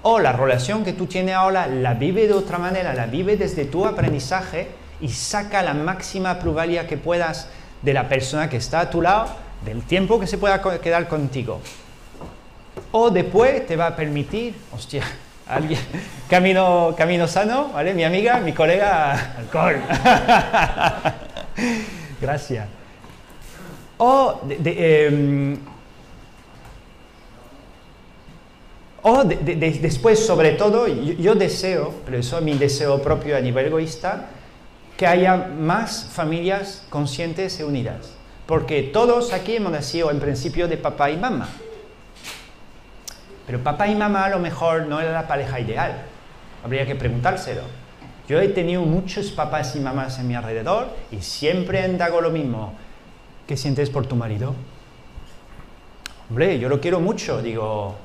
o 0.00 0.18
la 0.18 0.32
relación 0.32 0.84
que 0.84 0.94
tú 0.94 1.06
tienes 1.06 1.34
ahora 1.34 1.66
la 1.66 1.92
vive 1.92 2.26
de 2.26 2.32
otra 2.32 2.56
manera, 2.56 2.94
la 2.94 3.06
vive 3.06 3.36
desde 3.36 3.66
tu 3.66 3.84
aprendizaje 3.84 4.68
y 5.02 5.08
saca 5.10 5.62
la 5.62 5.74
máxima 5.74 6.38
pluralidad 6.38 6.86
que 6.86 6.96
puedas 6.96 7.48
de 7.82 7.92
la 7.92 8.08
persona 8.08 8.48
que 8.48 8.56
está 8.56 8.80
a 8.80 8.90
tu 8.90 9.02
lado, 9.02 9.26
del 9.66 9.82
tiempo 9.82 10.18
que 10.18 10.26
se 10.26 10.38
pueda 10.38 10.62
quedar 10.80 11.08
contigo 11.08 11.60
o 12.92 13.10
después 13.10 13.66
te 13.66 13.76
va 13.76 13.88
a 13.88 13.96
permitir, 13.96 14.54
hostia, 14.72 15.02
alguien, 15.46 15.80
camino, 16.28 16.94
camino 16.96 17.28
sano, 17.28 17.70
¿vale? 17.72 17.94
Mi 17.94 18.04
amiga, 18.04 18.40
mi 18.40 18.52
colega, 18.52 19.36
alcohol. 19.38 19.76
Gracias. 22.20 22.68
O, 23.98 24.40
em, 24.48 25.58
o 29.02 29.24
después, 29.24 30.24
sobre 30.24 30.52
todo, 30.52 30.86
yo, 30.88 31.34
deseo, 31.34 31.94
pero 32.04 32.18
eso 32.18 32.38
es 32.38 32.44
mi 32.44 32.54
deseo 32.54 33.00
propio 33.02 33.36
a 33.36 33.40
nivel 33.40 33.66
egoísta, 33.66 34.26
que 34.96 35.06
haya 35.06 35.36
más 35.36 36.08
familias 36.12 36.84
conscientes 36.90 37.60
y 37.60 37.62
unidas. 37.62 38.14
Porque 38.46 38.82
todos 38.82 39.32
aquí 39.32 39.56
hemos 39.56 39.72
nacido 39.72 40.10
en 40.10 40.20
principio 40.20 40.68
de 40.68 40.76
papá 40.76 41.10
y 41.10 41.16
mamá. 41.16 41.48
Pero 43.46 43.62
papá 43.62 43.88
y 43.88 43.94
mamá 43.94 44.24
a 44.24 44.30
lo 44.30 44.38
mejor 44.38 44.86
no 44.86 45.00
era 45.00 45.12
la 45.12 45.26
pareja 45.26 45.60
ideal. 45.60 46.02
Habría 46.64 46.86
que 46.86 46.94
preguntárselo. 46.94 47.62
Yo 48.28 48.40
he 48.40 48.48
tenido 48.48 48.82
muchos 48.82 49.30
papás 49.32 49.76
y 49.76 49.80
mamás 49.80 50.18
en 50.18 50.28
mi 50.28 50.34
alrededor 50.34 50.88
y 51.10 51.20
siempre 51.20 51.86
indago 51.86 52.20
lo 52.22 52.30
mismo. 52.30 52.72
¿Qué 53.46 53.56
sientes 53.56 53.90
por 53.90 54.06
tu 54.06 54.16
marido? 54.16 54.54
Hombre, 56.30 56.58
yo 56.58 56.70
lo 56.70 56.80
quiero 56.80 57.00
mucho. 57.00 57.42
Digo, 57.42 57.96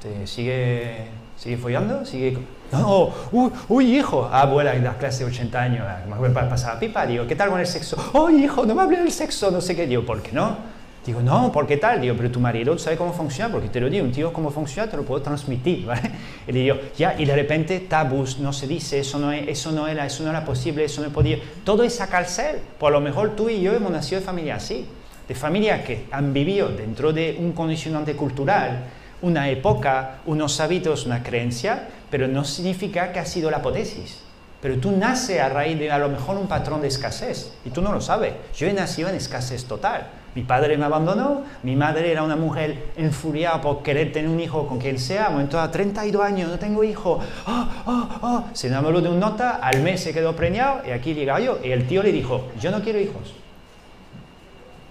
¿te 0.00 0.26
sigue, 0.26 1.08
sigue 1.36 1.56
follando? 1.56 2.04
¿Sigue...? 2.04 2.38
No, 2.70 3.10
uy, 3.32 3.50
uy, 3.68 3.98
hijo. 3.98 4.28
Abuela, 4.32 4.76
en 4.76 4.84
la 4.84 4.96
clase 4.96 5.24
de 5.24 5.30
80 5.30 5.60
años, 5.60 5.86
me 6.20 6.30
para 6.30 6.48
pasar 6.48 6.78
pipa. 6.78 7.04
Digo, 7.04 7.26
¿qué 7.26 7.34
tal 7.34 7.50
con 7.50 7.58
el 7.58 7.66
sexo? 7.66 7.96
Oh, 8.12 8.30
hijo, 8.30 8.64
no 8.64 8.76
me 8.76 8.82
hables 8.82 9.00
del 9.00 9.10
sexo, 9.10 9.50
no 9.50 9.60
sé 9.60 9.74
qué. 9.74 9.88
Digo, 9.88 10.06
¿por 10.06 10.22
qué 10.22 10.30
no? 10.30 10.56
Digo, 11.04 11.22
no, 11.22 11.50
¿por 11.50 11.66
qué 11.66 11.78
tal? 11.78 12.00
Digo, 12.00 12.14
pero 12.14 12.30
tu 12.30 12.40
marido 12.40 12.76
sabe 12.78 12.98
cómo 12.98 13.14
funciona, 13.14 13.50
porque 13.50 13.68
te 13.68 13.80
lo 13.80 13.88
digo, 13.88 14.04
un 14.04 14.12
tío 14.12 14.32
cómo 14.32 14.50
funciona, 14.50 14.90
te 14.90 14.98
lo 14.98 15.02
puedo 15.02 15.22
transmitir, 15.22 15.86
¿vale? 15.86 16.10
Y 16.46 16.52
le 16.52 16.80
ya, 16.96 17.18
y 17.18 17.24
de 17.24 17.34
repente, 17.34 17.80
tabús, 17.80 18.38
no 18.38 18.52
se 18.52 18.66
dice, 18.66 18.98
eso 18.98 19.18
no, 19.18 19.32
es, 19.32 19.48
eso 19.48 19.72
no 19.72 19.88
era, 19.88 20.04
eso 20.04 20.22
no 20.24 20.30
era 20.30 20.44
posible, 20.44 20.84
eso 20.84 21.02
no 21.02 21.08
podía. 21.08 21.38
Todo 21.64 21.84
es 21.84 21.94
sacarse. 21.94 22.60
Por 22.78 22.92
lo 22.92 23.00
mejor 23.00 23.34
tú 23.34 23.48
y 23.48 23.62
yo 23.62 23.72
hemos 23.72 23.90
nacido 23.90 24.20
de 24.20 24.26
familia 24.26 24.56
así, 24.56 24.86
de 25.26 25.34
familias 25.34 25.84
que 25.84 26.06
han 26.10 26.34
vivido 26.34 26.68
dentro 26.68 27.14
de 27.14 27.36
un 27.38 27.52
condicionante 27.52 28.14
cultural, 28.14 28.84
una 29.22 29.48
época, 29.48 30.18
unos 30.26 30.60
hábitos, 30.60 31.06
una 31.06 31.22
creencia, 31.22 31.88
pero 32.10 32.28
no 32.28 32.44
significa 32.44 33.12
que 33.12 33.20
ha 33.20 33.24
sido 33.24 33.50
la 33.50 33.58
apotesis. 33.58 34.20
Pero 34.60 34.78
tú 34.78 34.90
naces 34.92 35.40
a 35.40 35.48
raíz 35.48 35.78
de 35.78 35.90
a 35.90 35.98
lo 35.98 36.10
mejor 36.10 36.36
un 36.36 36.46
patrón 36.46 36.82
de 36.82 36.88
escasez 36.88 37.52
y 37.64 37.70
tú 37.70 37.80
no 37.80 37.92
lo 37.92 38.02
sabes. 38.02 38.34
Yo 38.54 38.66
he 38.66 38.72
nacido 38.74 39.08
en 39.08 39.14
escasez 39.14 39.64
total. 39.64 40.19
Mi 40.34 40.42
padre 40.42 40.76
me 40.76 40.84
abandonó, 40.84 41.42
mi 41.64 41.74
madre 41.74 42.12
era 42.12 42.22
una 42.22 42.36
mujer 42.36 42.92
enfuriada 42.96 43.60
por 43.60 43.82
querer 43.82 44.12
tener 44.12 44.30
un 44.30 44.38
hijo 44.38 44.66
con 44.68 44.78
quien 44.78 44.98
sea, 44.98 45.28
momento 45.28 45.58
a 45.58 45.70
32 45.70 46.22
años, 46.22 46.48
no 46.48 46.58
tengo 46.58 46.84
hijo, 46.84 47.18
oh, 47.48 47.68
oh, 47.86 48.08
oh. 48.22 48.44
se 48.52 48.68
enamoró 48.68 49.00
de 49.00 49.08
un 49.08 49.18
nota, 49.18 49.56
al 49.56 49.82
mes 49.82 50.00
se 50.00 50.12
quedó 50.12 50.36
preñado 50.36 50.82
y 50.86 50.90
aquí 50.92 51.14
llega 51.14 51.40
yo. 51.40 51.58
Y 51.64 51.72
el 51.72 51.88
tío 51.88 52.02
le 52.04 52.12
dijo, 52.12 52.48
yo 52.60 52.70
no 52.70 52.80
quiero 52.80 53.00
hijos. 53.00 53.34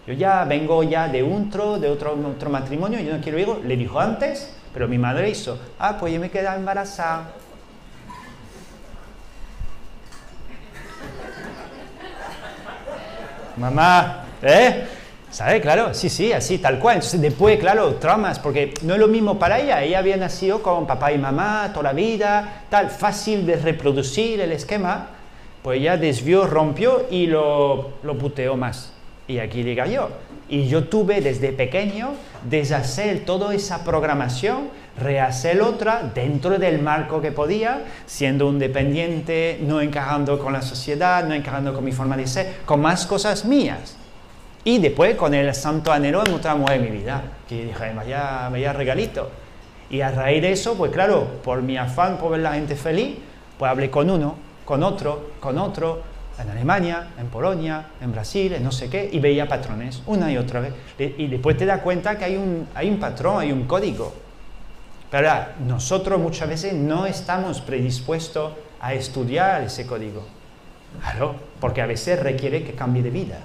Yo 0.05 0.13
ya 0.13 0.43
vengo 0.43 0.83
ya 0.83 1.07
de 1.07 1.23
otro, 1.23 1.79
de 1.79 1.87
otro, 1.87 2.17
otro 2.27 2.49
matrimonio, 2.49 2.99
yo 2.99 3.15
no 3.15 3.21
quiero 3.21 3.39
hijos. 3.39 3.63
Le 3.63 3.77
dijo 3.77 3.99
antes, 3.99 4.53
pero 4.73 4.89
mi 4.89 4.97
madre 4.97 5.29
hizo, 5.29 5.57
ah, 5.79 5.97
pues 5.97 6.13
yo 6.13 6.19
me 6.19 6.29
quedé 6.29 6.47
embarazada. 6.53 7.31
Mamá, 13.55 14.25
¿eh? 14.41 14.87
¿Sabe? 15.31 15.61
Claro, 15.61 15.93
sí, 15.93 16.09
sí, 16.09 16.33
así, 16.33 16.57
tal 16.57 16.79
cual. 16.79 16.95
Entonces, 16.95 17.21
después, 17.21 17.59
claro, 17.59 17.95
traumas, 17.95 18.39
porque 18.39 18.73
no 18.81 18.95
es 18.95 18.99
lo 18.99 19.07
mismo 19.07 19.37
para 19.37 19.59
ella. 19.59 19.83
Ella 19.83 19.99
había 19.99 20.17
nacido 20.17 20.63
con 20.63 20.87
papá 20.87 21.11
y 21.11 21.19
mamá 21.19 21.69
toda 21.71 21.83
la 21.83 21.93
vida, 21.93 22.63
tal, 22.69 22.89
fácil 22.89 23.45
de 23.45 23.55
reproducir 23.57 24.41
el 24.41 24.51
esquema. 24.51 25.07
Pues 25.61 25.79
ella 25.79 25.97
desvió, 25.97 26.47
rompió 26.47 27.05
y 27.11 27.27
lo, 27.27 27.91
lo 28.01 28.17
puteó 28.17 28.57
más. 28.57 28.93
Y 29.27 29.37
aquí 29.37 29.61
diga 29.61 29.85
yo. 29.85 30.09
Y 30.47 30.67
yo 30.67 30.85
tuve 30.85 31.21
desde 31.21 31.51
pequeño 31.51 32.13
deshacer 32.49 33.23
toda 33.23 33.53
esa 33.53 33.83
programación, 33.83 34.69
rehacer 34.99 35.61
otra 35.61 36.09
dentro 36.15 36.57
del 36.57 36.81
marco 36.81 37.21
que 37.21 37.31
podía, 37.31 37.83
siendo 38.07 38.47
un 38.47 38.57
dependiente, 38.57 39.59
no 39.61 39.79
encajando 39.79 40.39
con 40.39 40.53
la 40.53 40.63
sociedad, 40.63 41.23
no 41.23 41.35
encajando 41.35 41.71
con 41.75 41.85
mi 41.85 41.91
forma 41.91 42.17
de 42.17 42.25
ser, 42.25 42.55
con 42.65 42.81
más 42.81 43.05
cosas 43.05 43.45
mías. 43.45 43.98
Y 44.69 44.77
después 44.77 45.15
con 45.15 45.33
el 45.33 45.55
santo 45.55 45.91
otra 46.31 46.53
mujer 46.53 46.77
en 46.77 46.83
mi 46.83 46.99
vida, 46.99 47.23
que 47.47 47.65
dije, 47.65 47.91
vaya, 47.95 48.49
vaya 48.51 48.71
regalito. 48.71 49.31
Y 49.89 50.01
a 50.01 50.11
raíz 50.11 50.43
de 50.43 50.51
eso, 50.51 50.75
pues 50.75 50.91
claro, 50.91 51.25
por 51.43 51.63
mi 51.63 51.75
afán 51.75 52.19
por 52.19 52.33
ver 52.33 52.41
la 52.41 52.53
gente 52.53 52.75
feliz, 52.75 53.17
pues 53.57 53.67
hablé 53.67 53.89
con 53.89 54.07
uno, 54.11 54.35
con 54.65 54.83
otro, 54.83 55.31
con 55.39 55.57
otro, 55.57 56.03
en 56.39 56.51
Alemania, 56.51 57.07
en 57.19 57.29
Polonia, 57.29 57.83
en 57.99 58.11
Brasil, 58.11 58.53
en 58.53 58.63
no 58.63 58.71
sé 58.71 58.91
qué, 58.91 59.09
y 59.11 59.19
veía 59.19 59.47
patrones 59.47 60.03
una 60.05 60.31
y 60.31 60.37
otra 60.37 60.59
vez. 60.59 60.73
Y 60.99 61.25
después 61.25 61.57
te 61.57 61.65
das 61.65 61.81
cuenta 61.81 62.15
que 62.19 62.25
hay 62.25 62.37
un, 62.37 62.67
hay 62.75 62.91
un 62.91 62.99
patrón, 62.99 63.39
hay 63.39 63.51
un 63.51 63.63
código. 63.63 64.13
Pero 65.09 65.31
nosotros 65.65 66.19
muchas 66.19 66.47
veces 66.47 66.73
no 66.75 67.07
estamos 67.07 67.59
predispuestos 67.59 68.51
a 68.79 68.93
estudiar 68.93 69.63
ese 69.63 69.87
código. 69.87 70.27
Claro, 71.01 71.37
porque 71.59 71.81
a 71.81 71.87
veces 71.87 72.19
requiere 72.19 72.63
que 72.63 72.73
cambie 72.73 73.01
de 73.01 73.09
vida. 73.09 73.39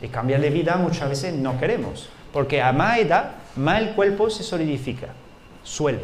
Y 0.00 0.08
cambiar 0.08 0.40
de 0.40 0.50
vida 0.50 0.76
muchas 0.76 1.08
veces 1.08 1.34
no 1.34 1.58
queremos, 1.58 2.08
porque 2.32 2.60
a 2.60 2.72
más 2.72 2.98
edad, 2.98 3.32
más 3.56 3.80
el 3.80 3.90
cuerpo 3.90 4.28
se 4.28 4.42
solidifica, 4.42 5.08
suele. 5.62 6.00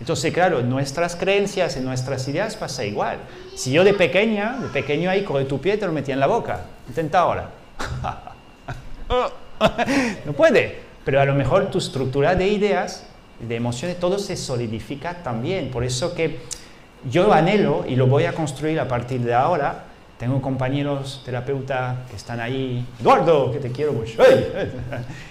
Entonces, 0.00 0.34
claro, 0.34 0.62
nuestras 0.62 1.14
creencias 1.14 1.76
y 1.76 1.80
nuestras 1.80 2.26
ideas 2.26 2.56
pasa 2.56 2.84
igual. 2.84 3.18
Si 3.54 3.70
yo 3.70 3.84
de 3.84 3.94
pequeña, 3.94 4.58
de 4.58 4.66
pequeño 4.66 5.08
ahí, 5.08 5.22
coge 5.22 5.44
tu 5.44 5.60
pie, 5.60 5.76
te 5.76 5.86
lo 5.86 5.92
metía 5.92 6.14
en 6.14 6.20
la 6.20 6.26
boca. 6.26 6.62
Intenta 6.88 7.20
ahora. 7.20 7.50
no 10.26 10.32
puede. 10.32 10.80
Pero 11.04 11.20
a 11.20 11.24
lo 11.24 11.34
mejor 11.34 11.70
tu 11.70 11.78
estructura 11.78 12.34
de 12.34 12.48
ideas, 12.48 13.06
de 13.38 13.54
emociones, 13.54 14.00
todo 14.00 14.18
se 14.18 14.36
solidifica 14.36 15.22
también. 15.22 15.70
Por 15.70 15.84
eso 15.84 16.14
que 16.14 16.40
yo 17.08 17.32
anhelo, 17.32 17.84
y 17.86 17.94
lo 17.94 18.08
voy 18.08 18.24
a 18.24 18.32
construir 18.32 18.80
a 18.80 18.88
partir 18.88 19.20
de 19.20 19.34
ahora, 19.34 19.84
tengo 20.22 20.40
compañeros 20.40 21.20
terapeutas 21.24 21.96
que 22.08 22.14
están 22.14 22.38
ahí, 22.38 22.86
Eduardo, 23.00 23.50
que 23.50 23.58
te 23.58 23.72
quiero 23.72 23.92
mucho, 23.92 24.22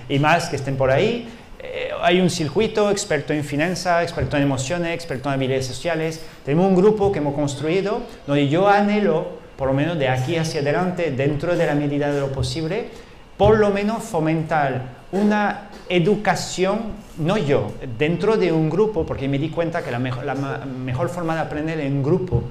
y 0.09 0.19
más 0.19 0.49
que 0.49 0.57
estén 0.57 0.75
por 0.75 0.91
ahí. 0.91 1.29
Eh, 1.59 1.91
hay 2.01 2.19
un 2.19 2.29
circuito, 2.29 2.91
experto 2.91 3.31
en 3.31 3.45
finanzas, 3.45 4.03
experto 4.03 4.35
en 4.35 4.43
emociones, 4.43 4.93
experto 4.93 5.29
en 5.29 5.35
habilidades 5.35 5.65
sociales. 5.65 6.25
Tenemos 6.43 6.67
un 6.67 6.75
grupo 6.75 7.09
que 7.09 7.19
hemos 7.19 7.35
construido 7.35 8.01
donde 8.27 8.49
yo 8.49 8.67
anhelo, 8.67 9.29
por 9.55 9.69
lo 9.69 9.73
menos 9.73 9.97
de 9.97 10.09
aquí 10.09 10.35
hacia 10.35 10.59
adelante, 10.59 11.11
dentro 11.11 11.55
de 11.55 11.65
la 11.67 11.73
medida 11.73 12.11
de 12.11 12.19
lo 12.19 12.33
posible, 12.33 12.89
por 13.37 13.59
lo 13.59 13.69
menos 13.69 14.03
fomentar 14.03 14.87
una 15.13 15.69
educación, 15.87 16.79
no 17.17 17.37
yo, 17.37 17.71
dentro 17.97 18.35
de 18.35 18.51
un 18.51 18.69
grupo, 18.69 19.05
porque 19.05 19.29
me 19.29 19.39
di 19.39 19.47
cuenta 19.47 19.83
que 19.83 19.91
la 19.91 19.99
mejor, 19.99 20.25
la 20.25 20.35
mejor 20.35 21.07
forma 21.07 21.35
de 21.35 21.39
aprender 21.39 21.79
en 21.79 22.03
grupo, 22.03 22.43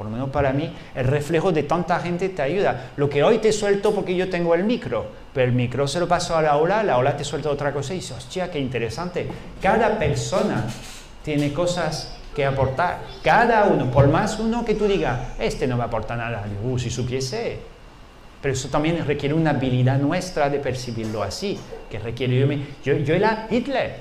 por 0.00 0.06
lo 0.06 0.12
menos 0.12 0.30
para 0.30 0.50
mí, 0.54 0.72
el 0.94 1.06
reflejo 1.06 1.52
de 1.52 1.64
tanta 1.64 2.00
gente 2.00 2.30
te 2.30 2.40
ayuda. 2.40 2.92
Lo 2.96 3.10
que 3.10 3.22
hoy 3.22 3.36
te 3.36 3.52
suelto 3.52 3.94
porque 3.94 4.16
yo 4.16 4.30
tengo 4.30 4.54
el 4.54 4.64
micro, 4.64 5.04
pero 5.34 5.46
el 5.46 5.52
micro 5.52 5.86
se 5.86 6.00
lo 6.00 6.08
paso 6.08 6.34
a 6.34 6.40
la 6.40 6.52
aula, 6.52 6.82
la 6.82 6.94
aula 6.94 7.14
te 7.14 7.22
suelta 7.22 7.50
otra 7.50 7.70
cosa 7.70 7.92
y 7.92 7.96
dices, 7.96 8.16
hostia, 8.16 8.50
qué 8.50 8.58
interesante. 8.58 9.28
Cada 9.60 9.98
persona 9.98 10.64
tiene 11.22 11.52
cosas 11.52 12.16
que 12.34 12.46
aportar. 12.46 13.00
Cada 13.22 13.64
uno, 13.64 13.90
por 13.90 14.08
más 14.08 14.38
uno 14.38 14.64
que 14.64 14.74
tú 14.74 14.86
digas, 14.86 15.20
este 15.38 15.66
no 15.66 15.76
va 15.76 15.84
a 15.84 15.88
aportar 15.88 16.16
nada. 16.16 16.46
uh, 16.64 16.78
si 16.78 16.88
supiese, 16.88 17.58
pero 18.40 18.54
eso 18.54 18.70
también 18.70 19.04
requiere 19.06 19.34
una 19.34 19.50
habilidad 19.50 19.98
nuestra 19.98 20.48
de 20.48 20.60
percibirlo 20.60 21.22
así, 21.22 21.60
que 21.90 21.98
requiere 21.98 22.40
yo, 22.40 22.94
yo, 22.94 22.98
yo 23.04 23.14
era 23.14 23.48
Hitler, 23.50 23.96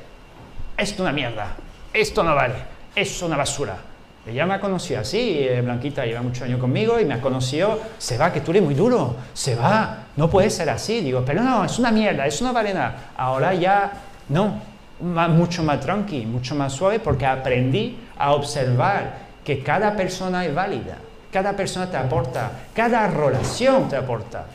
esto 0.78 0.93
es 0.93 1.00
una 1.02 1.12
mierda, 1.12 1.58
esto 1.91 2.24
no 2.24 2.34
vale, 2.34 2.56
es 2.95 3.22
una 3.22 3.36
basura. 3.36 3.89
Ella 4.30 4.45
me 4.45 4.53
ha 4.55 4.59
conocido 4.59 5.01
así, 5.01 5.39
eh, 5.39 5.61
Blanquita 5.61 6.05
lleva 6.05 6.21
muchos 6.21 6.43
años 6.43 6.59
conmigo 6.59 6.99
y 6.99 7.05
me 7.05 7.15
ha 7.15 7.21
conocido, 7.21 7.80
se 7.97 8.17
va, 8.17 8.32
que 8.32 8.41
tú 8.41 8.51
eres 8.51 8.63
muy 8.63 8.75
duro, 8.75 9.15
se 9.34 9.55
va, 9.55 10.05
no 10.15 10.30
puede 10.30 10.49
ser 10.49 10.69
así. 10.69 11.01
Digo, 11.01 11.23
pero 11.25 11.41
no, 11.41 11.65
es 11.65 11.77
una 11.80 11.91
mierda, 11.91 12.25
eso 12.25 12.45
no 12.45 12.53
vale 12.53 12.73
nada. 12.73 13.11
Ahora 13.17 13.53
ya, 13.53 13.91
no, 14.30 14.61
mucho 14.99 15.63
más 15.63 15.80
tranqui, 15.80 16.25
mucho 16.25 16.55
más 16.55 16.73
suave, 16.73 16.99
porque 16.99 17.25
aprendí 17.25 17.97
a 18.17 18.34
observar 18.34 19.30
que 19.43 19.63
cada 19.63 19.95
persona 19.95 20.45
es 20.45 20.53
válida 20.53 20.97
cada 21.32 21.55
persona 21.55 21.89
te 21.89 21.97
aporta, 21.97 22.51
cada 22.73 23.07
relación 23.07 23.88
te 23.88 23.95
aporta. 23.95 24.45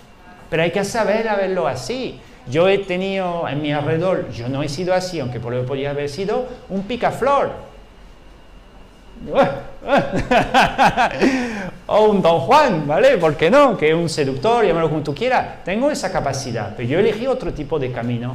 Pero 0.50 0.62
hay 0.62 0.70
que 0.70 0.84
saber 0.84 1.28
a 1.28 1.36
verlo 1.36 1.66
así. 1.66 2.20
Yo 2.46 2.68
he 2.68 2.78
tenido 2.78 3.48
en 3.48 3.62
mi 3.62 3.72
alrededor, 3.72 4.30
yo 4.30 4.48
no 4.48 4.62
he 4.62 4.68
sido 4.68 4.92
así, 4.92 5.20
aunque 5.20 5.40
por 5.40 5.52
lo 5.52 5.64
podría 5.64 5.90
haber 5.90 6.08
sido, 6.08 6.46
un 6.68 6.82
picaflor. 6.82 7.52
o 11.86 12.04
un 12.06 12.22
Don 12.22 12.40
Juan, 12.40 12.86
¿vale? 12.86 13.18
¿Por 13.18 13.36
qué 13.36 13.50
no? 13.50 13.76
Que 13.76 13.90
es 13.90 13.94
un 13.94 14.08
seductor, 14.08 14.64
llámalo 14.64 14.88
como 14.88 15.02
tú 15.02 15.14
quieras. 15.14 15.64
Tengo 15.64 15.90
esa 15.90 16.10
capacidad, 16.10 16.74
pero 16.76 16.88
yo 16.88 16.98
elegí 16.98 17.26
otro 17.26 17.52
tipo 17.52 17.78
de 17.78 17.92
camino. 17.92 18.34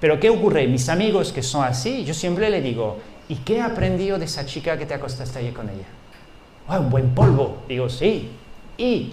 Pero 0.00 0.18
¿qué 0.18 0.30
ocurre? 0.30 0.66
Mis 0.66 0.88
amigos 0.88 1.32
que 1.32 1.42
son 1.42 1.64
así, 1.64 2.04
yo 2.04 2.14
siempre 2.14 2.50
le 2.50 2.60
digo, 2.60 2.98
¿y 3.28 3.36
qué 3.36 3.58
he 3.58 3.62
aprendido 3.62 4.18
de 4.18 4.24
esa 4.24 4.44
chica 4.44 4.76
que 4.76 4.86
te 4.86 4.94
acostaste 4.94 5.38
ayer 5.38 5.52
con 5.52 5.68
ella? 5.68 5.86
Ah, 6.66 6.80
un 6.80 6.90
buen 6.90 7.14
polvo. 7.14 7.58
Digo, 7.68 7.88
sí. 7.88 8.30
Y, 8.76 9.12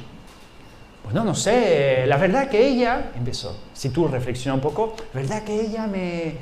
pues 1.04 1.14
no, 1.14 1.24
no 1.24 1.36
sé, 1.36 2.06
la 2.08 2.18
verdad 2.18 2.50
que 2.50 2.68
ella, 2.68 3.12
empezó, 3.16 3.56
si 3.74 3.90
tú 3.90 4.08
reflexionas 4.08 4.56
un 4.56 4.62
poco, 4.62 4.96
la 5.14 5.22
verdad 5.22 5.44
que 5.44 5.62
ella 5.62 5.88
me, 5.88 6.36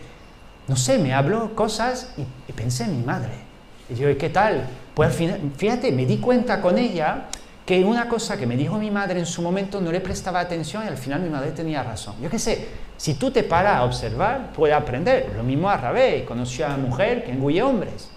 no 0.67 0.75
sé, 0.75 0.97
me 0.97 1.13
habló 1.13 1.55
cosas 1.55 2.13
y, 2.17 2.53
pensé 2.53 2.83
en 2.83 2.99
mi 2.99 3.05
madre. 3.05 3.46
Y 3.89 3.95
yo, 3.95 4.17
¿qué 4.17 4.29
tal? 4.29 4.65
Pues 4.93 5.19
al 5.19 5.51
fíjate, 5.55 5.91
me 5.91 6.05
di 6.05 6.17
cuenta 6.17 6.61
con 6.61 6.77
ella 6.77 7.25
que 7.65 7.83
una 7.83 8.07
cosa 8.07 8.37
que 8.37 8.45
me 8.45 8.55
dijo 8.55 8.77
mi 8.77 8.91
madre 8.91 9.19
en 9.19 9.25
su 9.25 9.41
momento 9.41 9.81
no 9.81 9.91
le 9.91 9.99
prestaba 9.99 10.39
atención 10.39 10.83
y 10.85 10.87
al 10.87 10.97
final 10.97 11.21
mi 11.21 11.29
madre 11.29 11.51
tenía 11.51 11.83
razón. 11.83 12.15
Yo 12.21 12.29
qué 12.29 12.39
sé, 12.39 12.67
si 12.97 13.15
tú 13.15 13.31
te 13.31 13.43
paras 13.43 13.77
a 13.77 13.83
observar, 13.83 14.51
puedes 14.53 14.75
aprender. 14.75 15.31
Lo 15.35 15.43
mismo 15.43 15.69
a 15.69 15.77
Rabé, 15.77 16.25
conoció 16.25 16.65
a 16.65 16.69
una 16.69 16.77
mujer 16.77 17.23
que 17.23 17.31
engulle 17.31 17.61
hombres. 17.61 18.09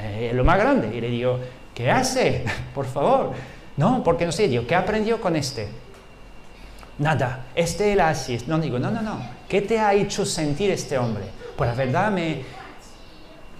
Eh, 0.00 0.32
lo 0.34 0.44
más 0.44 0.58
grande. 0.58 0.94
Y 0.94 1.00
le 1.00 1.08
digo, 1.08 1.38
¿Qué 1.74 1.90
hace? 1.90 2.44
Por 2.74 2.86
favor. 2.86 3.32
No, 3.76 4.02
porque 4.04 4.24
no 4.24 4.32
sé, 4.32 4.46
digo, 4.46 4.66
¿qué 4.66 4.74
aprendió 4.74 5.20
con 5.20 5.34
este? 5.34 5.68
Nada, 6.98 7.46
este 7.56 7.92
era 7.92 8.08
así. 8.08 8.38
No, 8.46 8.58
digo, 8.60 8.78
no, 8.78 8.90
no, 8.90 9.02
no. 9.02 9.18
¿Qué 9.48 9.60
te 9.60 9.80
ha 9.80 9.92
hecho 9.92 10.24
sentir 10.24 10.70
este 10.70 10.96
hombre? 10.96 11.24
Pues 11.56 11.68
la 11.68 11.74
verdad 11.74 12.12
me, 12.12 12.42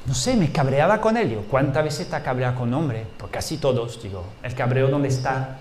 no 0.07 0.15
sé, 0.15 0.37
me 0.37 0.53
cabreaba 0.53 1.01
con 1.01 1.17
él. 1.17 1.31
Digo, 1.31 1.45
¿cuántas 1.51 1.85
veces 1.85 2.13
ha 2.13 2.23
cabreado 2.23 2.57
con 2.57 2.69
un 2.69 2.75
hombre? 2.75 3.07
Pues 3.17 3.31
casi 3.33 3.57
todos, 3.57 4.03
digo. 4.03 4.25
¿El 4.43 4.55
cabreo 4.55 4.89
dónde 4.89 5.09
está? 5.09 5.59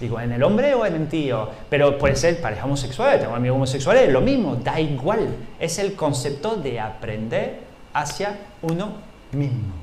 Digo, 0.00 0.18
¿en 0.18 0.32
el 0.32 0.42
hombre 0.42 0.74
o 0.74 0.84
en 0.84 0.94
el 0.96 1.08
tío? 1.08 1.48
Pero 1.70 1.96
puede 1.96 2.16
ser 2.16 2.40
pareja 2.40 2.64
homosexual, 2.64 3.20
tengo 3.20 3.36
amigos 3.36 3.56
homosexuales, 3.56 4.08
es 4.08 4.12
lo 4.12 4.20
mismo, 4.20 4.56
da 4.56 4.80
igual. 4.80 5.36
Es 5.60 5.78
el 5.78 5.94
concepto 5.94 6.56
de 6.56 6.80
aprender 6.80 7.60
hacia 7.92 8.36
uno 8.62 8.94
mismo. 9.30 9.74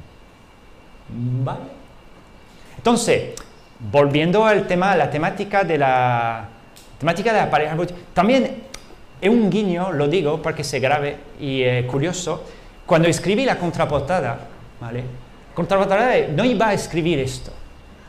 ¿Vale? 1.44 1.62
Entonces, 2.76 3.36
volviendo 3.92 4.46
al 4.46 4.68
tema, 4.68 4.96
la 4.98 5.10
temática 5.10 5.64
de 5.64 5.78
la 5.78 6.50
temática 6.98 7.32
de 7.32 7.40
la 7.40 7.50
pareja, 7.50 7.78
también 8.14 8.64
es 9.22 9.30
un 9.30 9.50
guiño, 9.50 9.94
lo 9.94 10.10
digo 10.10 10.42
para 10.42 10.56
que 10.56 10.66
se 10.66 10.80
grabe 10.80 11.18
y 11.40 11.62
es 11.64 11.86
curioso, 11.86 12.44
cuando 12.90 13.08
escribí 13.08 13.46
la 13.46 13.60
contraportada, 13.60 14.40
¿vale? 14.82 15.04
Contraportada 15.54 16.28
no 16.36 16.44
iba 16.44 16.70
a 16.70 16.74
escribir 16.74 17.20
esto, 17.20 17.52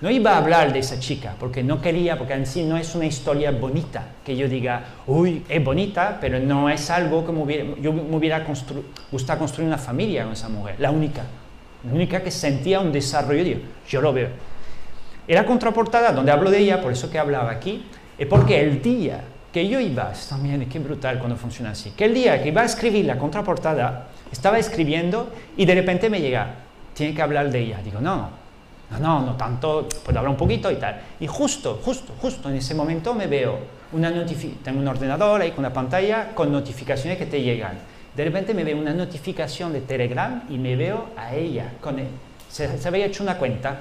no 0.01 0.11
iba 0.11 0.33
a 0.33 0.39
hablar 0.39 0.73
de 0.73 0.79
esa 0.79 0.99
chica, 0.99 1.35
porque 1.39 1.63
no 1.63 1.83
quería, 1.83 2.17
porque 2.17 2.33
en 2.33 2.47
sí 2.47 2.63
no 2.63 2.79
es 2.79 2.95
una 2.95 3.05
historia 3.05 3.51
bonita, 3.51 4.07
que 4.25 4.35
yo 4.35 4.49
diga, 4.49 4.83
uy, 5.07 5.45
es 5.51 5.63
bonita, 5.63 6.17
pero 6.19 6.39
no 6.41 6.71
es 6.71 6.89
algo 6.89 7.27
que 7.27 7.31
me 7.31 7.43
hubiera, 7.43 7.65
yo 7.79 7.93
me 7.93 8.17
hubiera 8.17 8.43
gustado 9.13 9.39
construir 9.39 9.69
una 9.69 9.77
familia 9.77 10.25
con 10.25 10.33
esa 10.33 10.49
mujer, 10.49 10.77
la 10.79 10.91
única 10.91 11.25
la 11.85 11.95
única 11.95 12.23
que 12.23 12.31
sentía 12.31 12.81
un 12.81 12.93
desarrollo, 12.93 13.43
digo, 13.43 13.61
yo 13.89 14.01
lo 14.01 14.13
veo. 14.13 14.29
Era 15.27 15.47
contraportada 15.47 16.13
donde 16.13 16.33
hablo 16.33 16.51
de 16.51 16.59
ella, 16.59 16.81
por 16.81 16.93
eso 16.93 17.11
que 17.11 17.19
hablaba 17.19 17.51
aquí, 17.51 17.85
es 18.19 18.27
porque 18.27 18.61
el 18.61 18.83
día 18.83 19.25
que 19.53 19.67
yo 19.67 19.81
iba, 19.81 20.13
también 20.29 20.69
qué 20.69 20.79
brutal 20.79 21.19
cuando 21.19 21.37
funciona 21.37 21.71
así, 21.71 21.91
que 21.91 22.05
el 22.05 22.15
día 22.15 22.43
que 22.43 22.49
iba 22.49 22.63
a 22.63 22.67
escribir 22.67 23.05
la 23.05 23.19
contraportada, 23.19 24.09
estaba 24.31 24.59
escribiendo 24.59 25.31
y 25.57 25.65
de 25.65 25.75
repente 25.75 26.11
me 26.11 26.21
llega, 26.21 26.55
tiene 26.95 27.15
que 27.15 27.23
hablar 27.23 27.51
de 27.51 27.59
ella. 27.61 27.81
Digo, 27.83 28.01
no, 28.01 28.29
no, 28.91 28.99
no, 28.99 29.23
no 29.23 29.37
tanto, 29.37 29.89
puedo 30.05 30.19
hablar 30.19 30.31
un 30.31 30.37
poquito 30.37 30.71
y 30.71 30.77
tal. 30.77 31.01
Y 31.21 31.27
justo, 31.27 31.81
justo, 31.85 32.15
justo 32.21 32.49
en 32.49 32.57
ese 32.57 32.75
momento 32.75 33.15
me 33.15 33.27
veo 33.27 33.59
una 33.93 34.13
tengo 34.63 34.81
un 34.81 34.87
ordenador 34.87 35.41
ahí 35.41 35.51
con 35.51 35.61
una 35.61 35.73
pantalla 35.73 36.29
con 36.33 36.53
notificaciones 36.53 37.19
que 37.19 37.27
te 37.27 37.43
llegan 37.43 37.91
de 38.17 38.25
repente 38.25 38.55
me 38.55 38.65
veo 38.65 38.77
una 38.77 38.93
notificación 38.93 39.73
de 39.73 39.83
Telegram 39.83 40.43
y 40.49 40.59
me 40.59 40.75
veo 40.75 41.11
a 41.17 41.35
ella 41.35 41.73
con 41.81 41.99
él. 41.99 42.09
Se, 42.49 42.69
había 42.87 43.07
hecho 43.07 43.23
una 43.23 43.39
cuenta. 43.39 43.77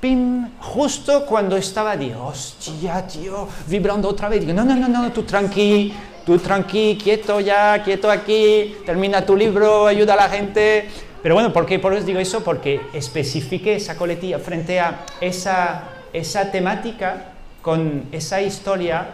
¡Pim! 0.00 0.48
Justo 0.60 1.24
cuando 1.24 1.56
estaba, 1.56 1.96
digo, 1.96 2.26
hostia, 2.26 3.06
tío, 3.06 3.48
vibrando 3.68 4.08
otra 4.08 4.28
vez. 4.28 4.40
Digo, 4.40 4.52
no, 4.52 4.64
no, 4.64 4.74
no, 4.74 4.88
no, 4.88 5.12
tú 5.12 5.22
tranqui, 5.22 5.92
tú 6.26 6.38
tranqui, 6.38 6.98
quieto 7.02 7.40
ya, 7.40 7.82
quieto 7.82 8.10
aquí, 8.10 8.76
termina 8.84 9.24
tu 9.24 9.36
libro, 9.36 9.86
ayuda 9.86 10.12
a 10.12 10.16
la 10.16 10.28
gente. 10.28 10.88
Pero 11.22 11.34
bueno, 11.34 11.52
¿por 11.52 11.64
qué 11.64 11.78
por 11.78 11.94
eso 11.94 12.04
digo 12.04 12.18
eso? 12.18 12.44
Porque 12.44 12.80
especifique 12.92 13.76
esa 13.76 13.96
coletilla 13.96 14.38
frente 14.38 14.80
a 14.80 15.06
esa, 15.20 15.84
esa 16.12 16.50
temática 16.50 17.32
con 17.62 18.04
esa 18.12 18.42
historia 18.42 19.06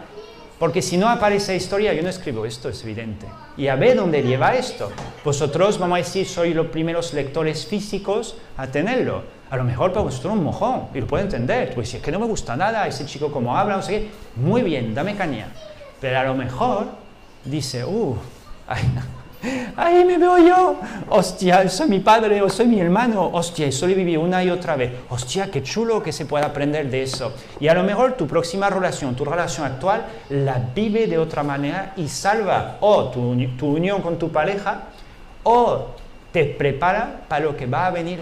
porque 0.63 0.81
si 0.81 0.95
no 0.95 1.09
aparece 1.09 1.57
historia, 1.57 1.93
yo 1.93 2.01
no 2.03 2.07
escribo 2.07 2.45
esto, 2.45 2.69
es 2.69 2.81
evidente. 2.83 3.27
Y 3.57 3.67
a 3.67 3.75
ver 3.75 3.97
dónde 3.97 4.23
lleva 4.23 4.55
esto. 4.55 4.93
Vosotros, 5.25 5.77
vamos 5.77 5.95
a 5.95 5.97
decir, 5.97 6.25
sois 6.25 6.55
los 6.55 6.67
primeros 6.67 7.13
lectores 7.13 7.65
físicos 7.65 8.37
a 8.55 8.67
tenerlo. 8.67 9.23
A 9.49 9.57
lo 9.57 9.65
mejor 9.65 9.91
para 9.91 10.03
vosotros 10.05 10.31
un 10.31 10.45
mojón, 10.45 10.87
y 10.93 11.01
lo 11.01 11.07
puedo 11.07 11.21
entender. 11.21 11.73
Pues 11.75 11.89
si 11.89 11.97
es 11.97 12.01
que 12.01 12.13
no 12.13 12.19
me 12.19 12.27
gusta 12.27 12.55
nada, 12.55 12.87
ese 12.87 13.05
chico 13.05 13.29
como 13.29 13.57
habla, 13.57 13.75
no 13.75 13.81
sé 13.81 13.91
qué. 13.91 14.11
Muy 14.37 14.61
bien, 14.61 14.95
dame 14.95 15.17
caña. 15.17 15.47
Pero 15.99 16.17
a 16.17 16.23
lo 16.23 16.33
mejor 16.33 16.87
dice, 17.45 17.83
uh, 17.85 18.15
ay, 18.67 18.81
ahí 19.75 20.05
me 20.05 20.17
veo 20.17 20.37
yo, 20.37 20.75
hostia, 21.09 21.67
soy 21.69 21.87
mi 21.89 21.99
padre 21.99 22.41
o 22.41 22.49
soy 22.49 22.67
mi 22.67 22.79
hermano, 22.79 23.29
hostia, 23.33 23.67
eso 23.67 23.87
lo 23.87 23.95
viví 23.95 24.15
una 24.15 24.43
y 24.43 24.49
otra 24.49 24.75
vez, 24.75 24.91
hostia, 25.09 25.51
qué 25.51 25.61
chulo 25.61 26.01
que 26.01 26.11
se 26.11 26.25
pueda 26.25 26.45
aprender 26.45 26.89
de 26.89 27.03
eso. 27.03 27.33
Y 27.59 27.67
a 27.67 27.73
lo 27.73 27.83
mejor 27.83 28.13
tu 28.13 28.27
próxima 28.27 28.69
relación, 28.69 29.15
tu 29.15 29.25
relación 29.25 29.65
actual, 29.65 30.05
la 30.29 30.61
vive 30.73 31.07
de 31.07 31.17
otra 31.17 31.43
manera 31.43 31.93
y 31.97 32.07
salva 32.07 32.77
o 32.79 33.05
tu, 33.09 33.35
tu 33.57 33.67
unión 33.67 34.01
con 34.01 34.17
tu 34.17 34.31
pareja 34.31 34.83
o 35.43 35.87
te 36.31 36.45
prepara 36.45 37.21
para 37.27 37.45
lo 37.45 37.55
que 37.55 37.65
va 37.65 37.87
a 37.87 37.91
venir, 37.91 38.19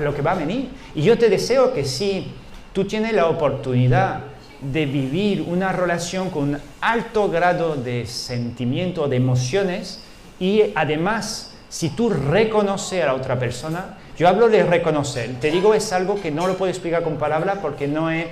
lo 0.00 0.14
que 0.14 0.22
va 0.22 0.32
a 0.32 0.36
venir. 0.36 0.68
Y 0.94 1.02
yo 1.02 1.18
te 1.18 1.28
deseo 1.28 1.72
que 1.72 1.84
si 1.84 2.32
tú 2.72 2.84
tienes 2.84 3.12
la 3.12 3.26
oportunidad 3.26 4.20
de 4.60 4.86
vivir 4.86 5.42
una 5.42 5.72
relación 5.72 6.30
con 6.30 6.50
un 6.50 6.58
alto 6.80 7.28
grado 7.28 7.76
de 7.76 8.06
sentimiento, 8.06 9.08
de 9.08 9.16
emociones, 9.16 10.00
y 10.38 10.72
además, 10.74 11.54
si 11.68 11.90
tú 11.90 12.10
reconoces 12.10 13.02
a 13.02 13.06
la 13.06 13.14
otra 13.14 13.38
persona, 13.38 13.98
yo 14.18 14.28
hablo 14.28 14.48
de 14.48 14.62
reconocer, 14.62 15.38
te 15.40 15.50
digo 15.50 15.74
es 15.74 15.92
algo 15.92 16.20
que 16.20 16.30
no 16.30 16.46
lo 16.46 16.56
puedo 16.56 16.70
explicar 16.70 17.02
con 17.02 17.16
palabras 17.16 17.58
porque 17.60 17.86
no 17.86 18.10
es, 18.10 18.26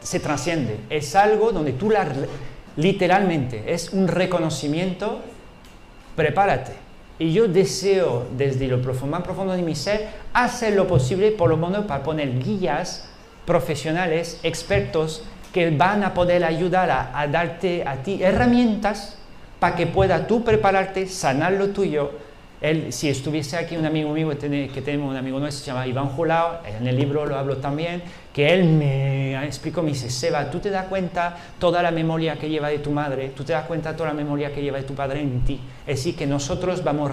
se 0.00 0.18
trasciende, 0.18 0.80
es 0.88 1.14
algo 1.14 1.52
donde 1.52 1.72
tú 1.72 1.92
literalmente, 2.76 3.64
es 3.72 3.90
un 3.90 4.08
reconocimiento, 4.08 5.20
prepárate. 6.16 6.72
Y 7.18 7.32
yo 7.32 7.46
deseo 7.46 8.26
desde 8.36 8.66
lo 8.66 8.80
profundo, 8.80 9.16
más 9.16 9.22
profundo 9.22 9.52
de 9.52 9.62
mi 9.62 9.74
ser 9.74 10.08
hacer 10.32 10.72
lo 10.72 10.88
posible 10.88 11.30
por 11.30 11.50
lo 11.50 11.56
menos 11.56 11.84
para 11.84 12.02
poner 12.02 12.42
guías 12.42 13.11
profesionales, 13.52 14.40
expertos, 14.42 15.22
que 15.52 15.68
van 15.68 16.02
a 16.04 16.14
poder 16.14 16.42
ayudar 16.42 16.90
a, 16.90 17.26
darte 17.26 17.84
a 17.86 17.96
ti 17.96 18.22
herramientas 18.22 19.18
para 19.60 19.76
que 19.76 19.86
pueda 19.86 20.26
tú 20.26 20.42
prepararte, 20.42 21.06
sanar 21.06 21.52
lo 21.52 21.68
tuyo. 21.68 22.12
Él, 22.62 22.94
si 22.94 23.10
estuviese 23.10 23.58
aquí 23.58 23.76
un 23.76 23.84
amigo 23.84 24.10
mío 24.14 24.30
que 24.30 24.82
tenemos 24.82 25.10
un 25.10 25.16
amigo 25.18 25.38
nuestro, 25.38 25.64
se 25.64 25.70
llama 25.70 25.86
Iván 25.86 26.08
Julao, 26.08 26.60
en 26.64 26.86
el 26.86 26.96
libro 26.96 27.26
lo 27.26 27.36
hablo 27.36 27.58
también, 27.58 28.02
que 28.32 28.54
él 28.54 28.64
me 28.64 29.44
explicó, 29.44 29.82
me 29.82 29.90
dice, 29.90 30.08
Seba, 30.08 30.50
tú 30.50 30.58
te 30.58 30.70
das 30.70 30.86
cuenta 30.86 31.36
toda 31.58 31.82
la 31.82 31.90
memoria 31.90 32.36
que 32.36 32.48
lleva 32.48 32.68
de 32.70 32.78
tu 32.78 32.90
madre, 32.90 33.32
tú 33.36 33.44
te 33.44 33.52
das 33.52 33.66
cuenta 33.66 33.94
toda 33.94 34.08
la 34.08 34.14
memoria 34.14 34.54
que 34.54 34.62
lleva 34.62 34.78
de 34.78 34.84
tu 34.84 34.94
padre 34.94 35.20
en 35.20 35.44
ti. 35.44 35.60
Es 35.86 35.96
decir, 35.96 36.16
que 36.16 36.26
nosotros 36.26 36.82
vamos 36.82 37.12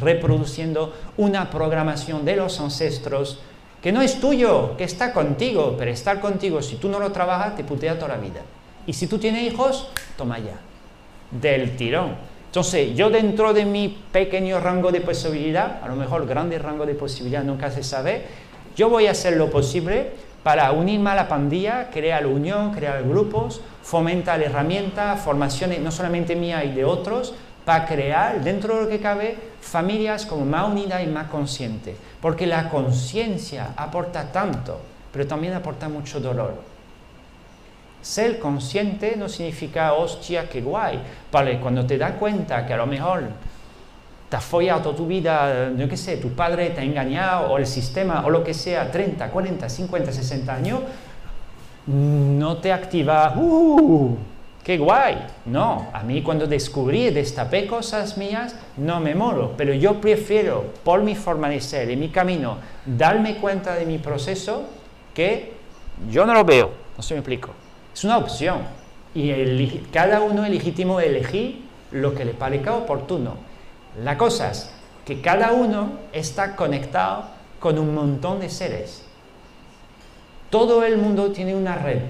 reproduciendo 0.00 0.94
una 1.18 1.50
programación 1.50 2.24
de 2.24 2.36
los 2.36 2.58
ancestros 2.58 3.40
que 3.86 3.92
no 3.92 4.02
es 4.02 4.18
tuyo, 4.18 4.76
que 4.76 4.82
está 4.82 5.12
contigo, 5.12 5.76
pero 5.78 5.92
estar 5.92 6.18
contigo, 6.18 6.60
si 6.60 6.74
tú 6.74 6.88
no 6.88 6.98
lo 6.98 7.12
trabajas, 7.12 7.54
te 7.54 7.62
putea 7.62 7.94
toda 7.94 8.16
la 8.16 8.20
vida. 8.20 8.40
Y 8.84 8.92
si 8.94 9.06
tú 9.06 9.16
tienes 9.18 9.44
hijos, 9.44 9.88
toma 10.16 10.40
ya, 10.40 10.58
del 11.30 11.76
tirón. 11.76 12.16
Entonces, 12.46 12.96
yo 12.96 13.10
dentro 13.10 13.54
de 13.54 13.64
mi 13.64 13.96
pequeño 14.10 14.58
rango 14.58 14.90
de 14.90 15.02
posibilidad, 15.02 15.84
a 15.84 15.86
lo 15.86 15.94
mejor 15.94 16.26
grande 16.26 16.58
rango 16.58 16.84
de 16.84 16.96
posibilidad, 16.96 17.44
nunca 17.44 17.70
se 17.70 17.84
sabe, 17.84 18.24
yo 18.74 18.90
voy 18.90 19.06
a 19.06 19.12
hacer 19.12 19.36
lo 19.36 19.50
posible 19.50 20.10
para 20.42 20.72
unirme 20.72 21.10
a 21.10 21.14
la 21.14 21.28
pandilla, 21.28 21.88
crear 21.88 22.26
unión, 22.26 22.72
crear 22.72 23.04
grupos, 23.04 23.60
fomentar 23.84 24.42
herramientas, 24.42 25.20
formaciones, 25.20 25.78
no 25.78 25.92
solamente 25.92 26.34
mía 26.34 26.64
y 26.64 26.72
de 26.72 26.84
otros, 26.84 27.34
para 27.64 27.86
crear, 27.86 28.42
dentro 28.42 28.74
de 28.74 28.82
lo 28.82 28.88
que 28.88 28.98
cabe, 28.98 29.38
familias 29.60 30.26
como 30.26 30.44
más 30.44 30.68
unidas 30.68 31.04
y 31.04 31.06
más 31.06 31.28
conscientes. 31.28 31.94
Porque 32.20 32.46
la 32.46 32.68
conciencia 32.68 33.74
aporta 33.76 34.32
tanto, 34.32 34.80
pero 35.12 35.26
también 35.26 35.54
aporta 35.54 35.88
mucho 35.88 36.20
dolor. 36.20 36.54
Ser 38.00 38.38
consciente 38.38 39.16
no 39.16 39.28
significa, 39.28 39.92
hostia, 39.94 40.48
qué 40.48 40.60
guay. 40.60 41.00
Vale, 41.30 41.58
cuando 41.60 41.84
te 41.86 41.98
das 41.98 42.12
cuenta 42.12 42.66
que 42.66 42.72
a 42.72 42.76
lo 42.76 42.86
mejor 42.86 43.24
te 44.28 44.36
has 44.36 44.44
follado 44.44 44.82
toda 44.82 44.96
tu 44.96 45.06
vida, 45.06 45.70
yo 45.76 45.88
qué 45.88 45.96
sé, 45.96 46.16
tu 46.16 46.30
padre 46.30 46.70
te 46.70 46.80
ha 46.80 46.84
engañado, 46.84 47.52
o 47.52 47.58
el 47.58 47.66
sistema, 47.66 48.24
o 48.24 48.30
lo 48.30 48.42
que 48.42 48.54
sea, 48.54 48.90
30, 48.90 49.28
40, 49.28 49.68
50, 49.68 50.12
60 50.12 50.54
años, 50.54 50.80
no 51.86 52.56
te 52.58 52.72
activa, 52.72 53.34
¡uh! 53.36 54.16
¡Qué 54.66 54.78
guay! 54.78 55.24
No, 55.44 55.90
a 55.92 56.02
mí 56.02 56.22
cuando 56.22 56.48
descubrí, 56.48 57.10
destapé 57.10 57.68
cosas 57.68 58.18
mías, 58.18 58.56
no 58.76 58.98
me 58.98 59.14
moro, 59.14 59.54
pero 59.56 59.72
yo 59.72 60.00
prefiero, 60.00 60.72
por 60.82 61.02
mi 61.02 61.14
forma 61.14 61.48
de 61.48 61.60
ser 61.60 61.88
y 61.88 61.94
mi 61.94 62.08
camino, 62.08 62.58
darme 62.84 63.36
cuenta 63.36 63.76
de 63.76 63.86
mi 63.86 63.98
proceso 63.98 64.64
que 65.14 65.52
yo 66.10 66.26
no 66.26 66.34
lo 66.34 66.44
veo, 66.44 66.72
no 66.96 67.02
se 67.04 67.14
me 67.14 67.20
explico. 67.20 67.50
Es 67.94 68.02
una 68.02 68.18
opción 68.18 68.62
y 69.14 69.82
cada 69.92 70.20
uno 70.20 70.44
es 70.44 70.50
legítimo 70.50 70.98
elegir 70.98 71.62
lo 71.92 72.12
que 72.16 72.24
le 72.24 72.34
parezca 72.34 72.74
oportuno. 72.74 73.34
La 74.02 74.18
cosa 74.18 74.50
es 74.50 74.68
que 75.04 75.20
cada 75.20 75.52
uno 75.52 75.92
está 76.12 76.56
conectado 76.56 77.26
con 77.60 77.78
un 77.78 77.94
montón 77.94 78.40
de 78.40 78.48
seres. 78.48 79.04
Todo 80.50 80.82
el 80.82 80.98
mundo 80.98 81.30
tiene 81.30 81.54
una 81.54 81.76
red 81.76 82.02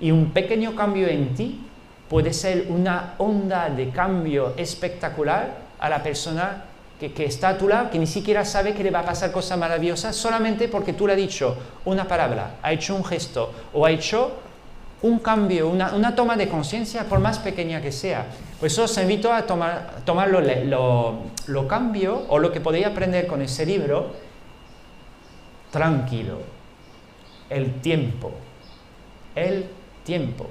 y 0.00 0.10
un 0.10 0.30
pequeño 0.30 0.74
cambio 0.74 1.06
en 1.08 1.34
ti 1.34 1.66
puede 2.12 2.34
ser 2.34 2.66
una 2.68 3.14
onda 3.16 3.70
de 3.70 3.88
cambio 3.88 4.52
espectacular 4.58 5.56
a 5.78 5.88
la 5.88 6.02
persona 6.02 6.64
que, 7.00 7.24
está 7.24 7.48
a 7.48 7.56
tu 7.56 7.66
lado, 7.66 7.88
que 7.90 7.98
ni 7.98 8.06
siquiera 8.06 8.44
sabe 8.44 8.74
que 8.74 8.84
le 8.84 8.90
va 8.90 8.98
a 8.98 9.04
pasar 9.06 9.32
cosas 9.32 9.58
maravillosas 9.58 10.14
solamente 10.14 10.68
porque 10.68 10.92
tú 10.92 11.06
le 11.06 11.14
has 11.14 11.18
dicho 11.18 11.56
una 11.86 12.06
palabra, 12.06 12.56
ha 12.62 12.70
hecho 12.70 12.94
un 12.94 13.02
gesto 13.02 13.50
o 13.72 13.86
ha 13.86 13.90
hecho 13.90 14.30
un 15.00 15.20
cambio, 15.20 15.70
una, 15.70 16.14
toma 16.14 16.36
de 16.36 16.50
conciencia, 16.50 17.04
por 17.04 17.18
más 17.18 17.38
pequeña 17.38 17.80
que 17.80 17.90
sea. 17.90 18.26
Pues 18.60 18.78
os 18.78 18.94
invito 18.98 19.32
a 19.32 19.46
tomar, 19.46 20.02
tomar 20.04 20.28
lo, 20.28 21.18
lo 21.46 21.66
cambio 21.66 22.26
o 22.28 22.38
lo 22.38 22.52
que 22.52 22.60
podéis 22.60 22.88
aprender 22.88 23.26
con 23.26 23.40
ese 23.40 23.64
libro, 23.64 24.12
tranquilo, 25.70 26.40
el 27.48 27.80
tiempo, 27.80 28.32
el 29.34 29.64
tiempo. 30.04 30.50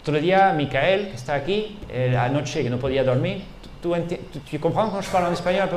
Otro 0.00 0.20
día, 0.20 0.52
Micael, 0.56 1.08
que 1.08 1.14
está 1.14 1.34
aquí, 1.34 1.76
eh, 1.90 2.16
anoche 2.16 2.62
que 2.62 2.70
no 2.70 2.78
podía 2.78 3.04
dormir, 3.04 3.42
¿tú, 3.82 3.92
tú, 3.92 4.60
comprendes 4.60 4.90
cuando 4.90 5.00
yo 5.00 5.16
hablo 5.16 5.28
en 5.28 5.34
español? 5.34 5.68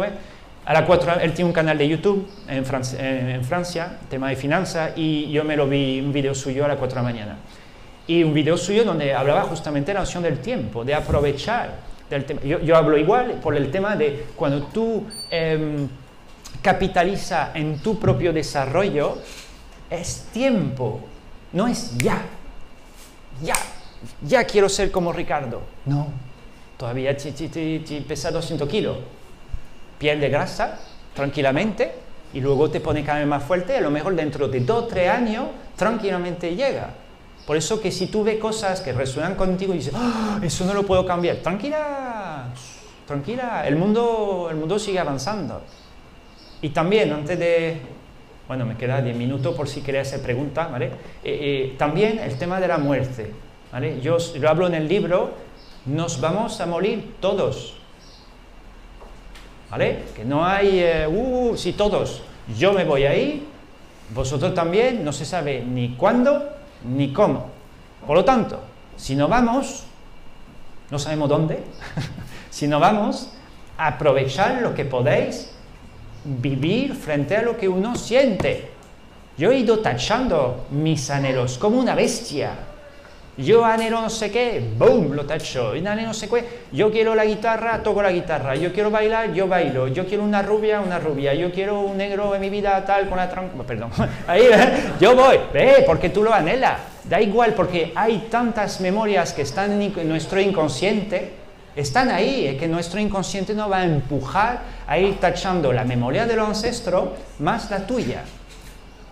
A 0.64 0.74
las 0.74 0.84
4, 0.84 1.20
él 1.22 1.34
tiene 1.34 1.50
un 1.50 1.54
canal 1.54 1.78
de 1.78 1.88
YouTube 1.88 2.30
en, 2.48 2.64
Francia, 2.66 3.00
en 3.00 3.44
Francia 3.44 3.98
tema 4.10 4.30
de 4.30 4.36
finanzas, 4.36 4.92
y 4.96 5.32
yo 5.32 5.44
me 5.44 5.58
lo 5.58 5.68
vi, 5.68 6.00
un 6.00 6.14
video 6.14 6.36
suyo 6.36 6.66
a 6.66 6.68
las 6.68 6.78
4 6.78 6.96
de 6.96 7.02
la 7.02 7.12
mañana. 7.12 7.38
Y 8.06 8.24
un 8.24 8.34
video 8.34 8.58
suyo 8.58 8.84
donde 8.84 9.14
hablaba 9.14 9.42
justamente 9.44 9.88
de 9.88 9.96
la 9.96 10.02
noción 10.02 10.24
del 10.24 10.40
tiempo, 10.40 10.84
de 10.86 10.94
aprovechar. 10.94 11.92
Del 12.10 12.26
tema. 12.26 12.42
Yo, 12.42 12.60
yo, 12.60 12.76
hablo 12.76 12.98
igual 12.98 13.40
por 13.42 13.56
el 13.56 13.72
tema 13.72 13.96
de 13.96 14.28
cuando 14.36 14.64
tú 14.64 15.06
eh, 15.30 15.88
capitalizas 16.62 17.56
en 17.56 17.80
tu 17.80 17.98
propio 17.98 18.34
desarrollo, 18.34 19.18
es 19.90 20.28
tiempo, 20.34 21.00
no 21.54 21.68
es 21.68 21.98
ya. 21.98 22.22
Ya, 23.42 23.56
ya 24.22 24.44
quiero 24.46 24.70
ser 24.70 24.92
como 24.92 25.14
Ricardo. 25.14 25.62
No, 25.86 26.08
todavía 26.78 27.16
te, 27.16 28.04
pesa 28.08 28.32
200 28.32 28.68
kilos. 28.68 28.98
Piel 29.98 30.20
de 30.20 30.30
grasa, 30.30 30.80
tranquilamente, 31.14 31.94
y 32.34 32.40
luego 32.40 32.70
te 32.70 32.80
pone 32.80 33.04
cada 33.04 33.20
vez 33.20 33.28
más 33.28 33.44
fuerte, 33.44 33.78
a 33.78 33.82
lo 33.82 33.92
mejor 33.92 34.16
dentro 34.16 34.48
de 34.48 34.62
2 34.62 34.88
3 34.88 35.10
años, 35.10 35.48
tranquilamente 35.76 36.56
llega. 36.56 36.90
Por 37.46 37.58
eso 37.58 37.82
que 37.82 37.92
si 37.92 38.08
tú 38.08 38.24
ves 38.24 38.38
cosas 38.40 38.82
que 38.82 38.94
resuenan 38.94 39.36
contigo 39.36 39.74
y 39.74 39.78
dices, 39.78 39.94
¡Ah, 39.96 40.40
eso 40.42 40.66
no 40.66 40.74
lo 40.74 40.84
puedo 40.84 41.06
cambiar, 41.06 41.38
tranquila, 41.38 42.46
tranquila, 43.06 43.68
el 43.68 43.76
mundo, 43.76 44.48
el 44.50 44.58
mundo 44.58 44.80
sigue 44.80 45.00
avanzando. 45.00 45.62
Y 46.62 46.70
también, 46.70 47.12
antes 47.12 47.38
de, 47.38 47.82
bueno, 48.48 48.66
me 48.66 48.78
queda 48.78 49.02
10 49.02 49.16
minutos 49.16 49.56
por 49.56 49.68
si 49.68 49.82
queréis 49.82 50.08
hacer 50.08 50.22
preguntas, 50.22 50.72
¿vale? 50.72 50.86
Eh, 50.86 50.92
eh, 51.24 51.76
también 51.78 52.20
el 52.20 52.38
tema 52.38 52.60
de 52.60 52.68
la 52.68 52.78
muerte. 52.78 53.32
Yo 54.02 54.18
lo 54.38 54.50
hablo 54.50 54.68
en 54.68 54.74
el 54.74 54.88
libro, 54.90 55.32
nos 55.86 56.20
vamos 56.20 56.60
a 56.60 56.66
morir 56.66 57.16
todos. 57.22 57.76
¿Vale? 59.70 60.04
Que 60.14 60.26
no 60.26 60.46
hay, 60.46 60.80
eh, 60.80 61.08
uh, 61.08 61.56
sí, 61.56 61.72
todos. 61.72 62.22
Yo 62.58 62.74
me 62.74 62.84
voy 62.84 63.06
ahí, 63.06 63.48
vosotros 64.14 64.54
también, 64.54 65.06
no 65.06 65.14
se 65.14 65.24
sabe 65.24 65.64
ni 65.64 65.96
cuándo 65.96 66.50
ni 66.84 67.14
cómo. 67.14 67.50
Por 68.06 68.18
lo 68.18 68.26
tanto, 68.26 68.60
si 68.98 69.16
no 69.16 69.30
vamos, 69.30 69.86
no 70.90 71.00
sabemos 71.00 71.30
dónde, 71.30 71.64
si 72.50 72.68
no 72.68 72.78
vamos, 72.82 73.32
aprovechar 73.78 74.62
lo 74.62 74.76
que 74.76 74.84
podéis 74.84 75.50
vivir 76.26 76.94
frente 76.94 77.38
a 77.38 77.42
lo 77.42 77.58
que 77.58 77.70
uno 77.70 77.96
siente. 77.96 78.70
Yo 79.38 79.52
he 79.52 79.60
ido 79.60 79.80
tachando 79.80 80.66
mis 80.72 81.10
anhelos 81.10 81.58
como 81.58 81.80
una 81.80 81.96
bestia 81.96 82.52
yo 83.38 83.64
anhelo 83.64 84.02
no 84.02 84.10
sé 84.10 84.30
qué, 84.30 84.62
boom, 84.78 85.14
lo 85.14 85.26
tacho. 85.26 85.74
Yo 85.74 85.90
anhelo 85.90 86.10
no 86.10 86.14
sé 86.14 86.28
qué, 86.28 86.46
yo 86.72 86.92
quiero 86.92 87.16
la 87.16 87.26
guitarra, 87.26 87.82
toco 87.82 88.02
la 88.02 88.12
guitarra. 88.12 88.56
Yo 88.56 88.74
quiero 88.74 88.92
bailar, 88.92 89.34
yo 89.34 89.48
bailo. 89.48 89.88
Yo 89.88 90.06
quiero 90.06 90.24
una 90.24 90.42
rubia, 90.42 90.82
una 90.82 91.00
rubia. 91.00 91.34
Yo 91.34 91.52
quiero 91.52 91.80
un 91.80 91.98
negro 91.98 92.36
en 92.36 92.42
mi 92.42 92.50
vida 92.50 92.84
tal 92.86 93.08
con 93.08 93.18
la 93.18 93.30
tran... 93.30 93.50
Perdón. 93.66 93.90
Ahí, 94.28 94.44
yo 95.00 95.16
voy. 95.16 95.40
Ve, 95.54 95.84
porque 95.86 96.10
tú 96.10 96.24
lo 96.24 96.34
anhelas. 96.34 96.80
Da 97.06 97.22
igual, 97.22 97.54
porque 97.54 97.94
hay 97.96 98.28
tantas 98.30 98.80
memorias 98.82 99.34
que 99.34 99.42
están 99.44 99.82
en 99.82 100.08
nuestro 100.08 100.40
inconsciente. 100.40 101.42
Están 101.74 102.10
ahí, 102.10 102.48
es 102.48 102.60
que 102.60 102.68
nuestro 102.68 103.00
inconsciente 103.00 103.54
nos 103.54 103.72
va 103.72 103.80
a 103.80 103.86
empujar 103.86 104.62
a 104.86 104.98
ir 104.98 105.22
tachando 105.22 105.72
la 105.72 105.86
memoria 105.86 106.26
del 106.26 106.40
ancestro 106.40 107.14
más 107.40 107.72
la 107.72 107.88
tuya. 107.88 108.24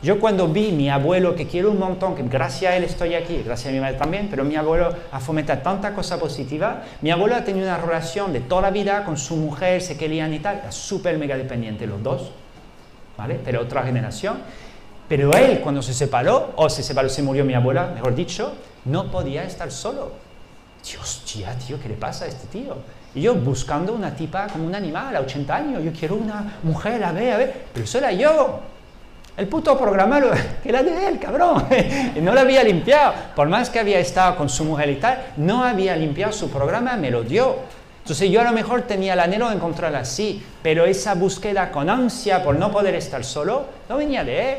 Yo 0.02 0.18
cuando 0.18 0.48
vi 0.48 0.72
mi 0.72 0.90
abuelo, 0.90 1.36
que 1.36 1.46
quiero 1.46 1.72
un 1.72 1.80
montón, 1.80 2.16
que 2.16 2.24
gracias 2.24 2.72
a 2.72 2.78
él 2.78 2.86
estoy 2.86 3.16
aquí, 3.16 3.42
gracias 3.44 3.70
a 3.70 3.74
mi 3.74 3.82
madre 3.82 3.98
también, 3.98 4.28
pero 4.30 4.46
mi 4.46 4.56
abuelo 4.56 4.94
ha 5.12 5.20
fomentado 5.20 5.62
tanta 5.62 5.94
cosa 5.94 6.18
positiva, 6.18 6.84
mi 7.02 7.12
abuelo 7.12 7.36
ha 7.36 7.44
tenido 7.44 7.66
una 7.66 7.78
relación 7.78 8.32
de 8.32 8.40
toda 8.40 8.62
la 8.62 8.72
vida 8.72 9.04
con 9.04 9.18
su 9.18 9.36
mujer, 9.36 9.82
se 9.82 9.98
querían 9.98 10.34
y 10.34 10.40
tal, 10.40 10.62
súper 10.70 11.18
mega 11.18 11.36
dependiente 11.36 11.86
los 11.86 12.02
dos, 12.02 12.32
¿vale? 13.18 13.42
Pero 13.44 13.62
otra 13.62 13.84
generación. 13.84 14.38
Pero 15.10 15.34
él, 15.34 15.60
cuando 15.60 15.82
se 15.82 15.94
separó, 15.94 16.54
o 16.56 16.70
se 16.70 16.82
separó, 16.82 17.10
se 17.10 17.22
murió 17.22 17.44
mi 17.44 17.56
abuela, 17.56 17.92
mejor 17.94 18.16
dicho, 18.16 18.54
no 18.86 19.12
podía 19.12 19.44
estar 19.44 19.70
solo. 19.70 20.14
Dios, 20.82 21.24
tía, 21.26 21.54
tío, 21.58 21.78
¿qué 21.78 21.90
le 21.90 21.96
pasa 21.96 22.24
a 22.24 22.28
este 22.30 22.48
tío? 22.48 22.78
Y 23.14 23.22
yo 23.22 23.36
buscando 23.36 23.92
una 23.92 24.16
tipa 24.16 24.48
como 24.48 24.66
un 24.66 24.76
animal 24.76 25.14
a 25.16 25.20
80 25.20 25.56
años, 25.56 25.84
yo 25.84 25.92
quiero 25.92 26.16
una 26.16 26.60
mujer, 26.64 27.04
a 27.04 27.12
ver, 27.12 27.34
a 27.34 27.38
ver, 27.38 27.66
pero 27.74 27.84
eso 27.84 27.98
era 27.98 28.14
yo. 28.14 28.62
El 29.40 29.48
puto 29.48 29.78
programa 29.78 30.20
que 30.62 30.68
era 30.68 30.84
de 30.84 31.08
él, 31.08 31.18
cabrón. 31.18 31.64
no 32.22 32.34
lo 32.34 32.42
había 32.42 32.62
limpiado. 32.62 33.14
Por 33.38 33.48
más 33.48 33.70
que 33.70 33.80
había 33.80 33.98
estado 33.98 34.36
con 34.36 34.50
su 34.50 34.66
mujer 34.66 34.90
y 34.90 34.96
tal, 34.96 35.28
no 35.38 35.64
había 35.64 35.96
limpiado 35.96 36.34
su 36.34 36.50
programa, 36.50 36.98
me 36.98 37.10
lo 37.10 37.24
dio. 37.24 37.56
Entonces 38.02 38.30
yo 38.30 38.42
a 38.42 38.44
lo 38.44 38.52
mejor 38.52 38.82
tenía 38.82 39.14
el 39.14 39.20
anhelo 39.22 39.48
de 39.48 39.56
encontrarla 39.56 40.00
así, 40.00 40.44
pero 40.62 40.84
esa 40.84 41.14
búsqueda 41.14 41.72
con 41.72 41.90
ansia 41.90 42.44
por 42.44 42.60
no 42.60 42.70
poder 42.70 42.96
estar 42.96 43.24
solo, 43.24 43.64
no 43.88 43.96
venía 43.96 44.26
de 44.26 44.52
él. 44.52 44.58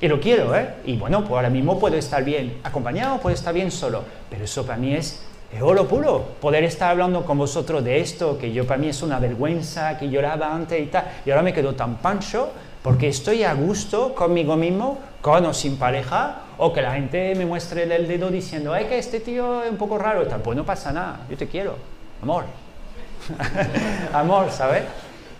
Y 0.00 0.08
lo 0.08 0.18
quiero, 0.18 0.56
¿eh? 0.56 0.68
Y 0.84 0.96
bueno, 0.96 1.20
pues 1.20 1.30
ahora 1.30 1.48
mismo 1.48 1.78
puedo 1.78 1.96
estar 1.96 2.24
bien 2.24 2.58
acompañado, 2.64 3.18
puedo 3.18 3.32
estar 3.32 3.54
bien 3.54 3.70
solo. 3.70 4.02
Pero 4.28 4.42
eso 4.42 4.66
para 4.66 4.76
mí 4.76 4.92
es, 4.92 5.22
es 5.54 5.62
oro 5.62 5.86
puro. 5.86 6.30
Poder 6.40 6.64
estar 6.64 6.90
hablando 6.90 7.24
con 7.24 7.38
vosotros 7.38 7.84
de 7.84 8.00
esto, 8.00 8.36
que 8.36 8.52
yo 8.52 8.66
para 8.66 8.78
mí 8.78 8.88
es 8.88 9.02
una 9.02 9.20
vergüenza, 9.20 9.96
que 9.96 10.10
lloraba 10.10 10.52
antes 10.52 10.82
y 10.82 10.86
tal. 10.86 11.04
Y 11.24 11.30
ahora 11.30 11.42
me 11.42 11.52
quedo 11.52 11.76
tan 11.76 11.98
pancho 11.98 12.50
porque 12.82 13.08
estoy 13.08 13.44
a 13.44 13.54
gusto 13.54 14.14
conmigo 14.14 14.56
mismo, 14.56 14.98
con 15.20 15.46
o 15.46 15.54
sin 15.54 15.76
pareja, 15.76 16.42
o 16.58 16.72
que 16.72 16.82
la 16.82 16.92
gente 16.92 17.34
me 17.36 17.46
muestre 17.46 17.84
el 17.84 18.08
dedo 18.08 18.30
diciendo, 18.30 18.72
ay, 18.72 18.86
que 18.86 18.98
este 18.98 19.20
tío 19.20 19.62
es 19.62 19.70
un 19.70 19.76
poco 19.76 19.98
raro 19.98 20.26
tal. 20.26 20.40
Pues 20.40 20.56
no 20.56 20.64
pasa 20.64 20.92
nada, 20.92 21.20
yo 21.30 21.36
te 21.36 21.46
quiero, 21.46 21.76
amor. 22.22 22.44
amor, 24.12 24.50
¿sabes? 24.50 24.82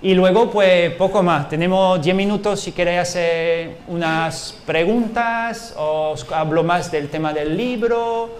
Y 0.03 0.15
luego, 0.15 0.51
pues 0.51 0.93
poco 0.95 1.23
más. 1.23 1.49
Tenemos 1.49 2.03
10 2.03 2.17
minutos 2.17 2.61
si 2.61 2.73
queréis 2.73 3.01
hacer 3.01 3.79
unas 3.89 4.57
preguntas, 4.67 5.75
os 5.77 6.27
hablo 6.33 6.65
más 6.65 6.91
del 6.91 7.09
tema 7.09 7.33
del 7.33 7.57
libro, 7.57 8.31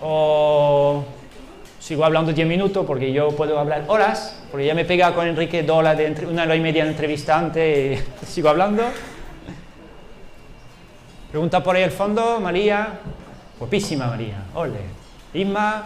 o 0.00 1.04
sigo 1.86 2.04
hablando 2.04 2.32
10 2.32 2.48
minutos 2.48 2.84
porque 2.84 3.12
yo 3.12 3.28
puedo 3.28 3.60
hablar 3.60 3.84
horas, 3.86 4.42
porque 4.50 4.66
ya 4.66 4.74
me 4.74 4.84
pega 4.84 5.14
con 5.14 5.24
Enrique 5.24 5.62
Dola 5.62 5.94
de 5.94 6.26
una 6.26 6.42
hora 6.42 6.56
y 6.56 6.60
media 6.60 6.82
de 6.82 6.90
entrevista 6.90 7.38
antes 7.38 8.00
y 8.00 8.26
sigo 8.26 8.48
hablando. 8.48 8.82
Pregunta 11.30 11.62
por 11.62 11.76
ahí 11.76 11.84
al 11.84 11.92
fondo, 11.92 12.40
María. 12.40 12.88
Guapísima 13.56 14.08
María, 14.08 14.34
ole. 14.54 14.80
Isma. 15.32 15.84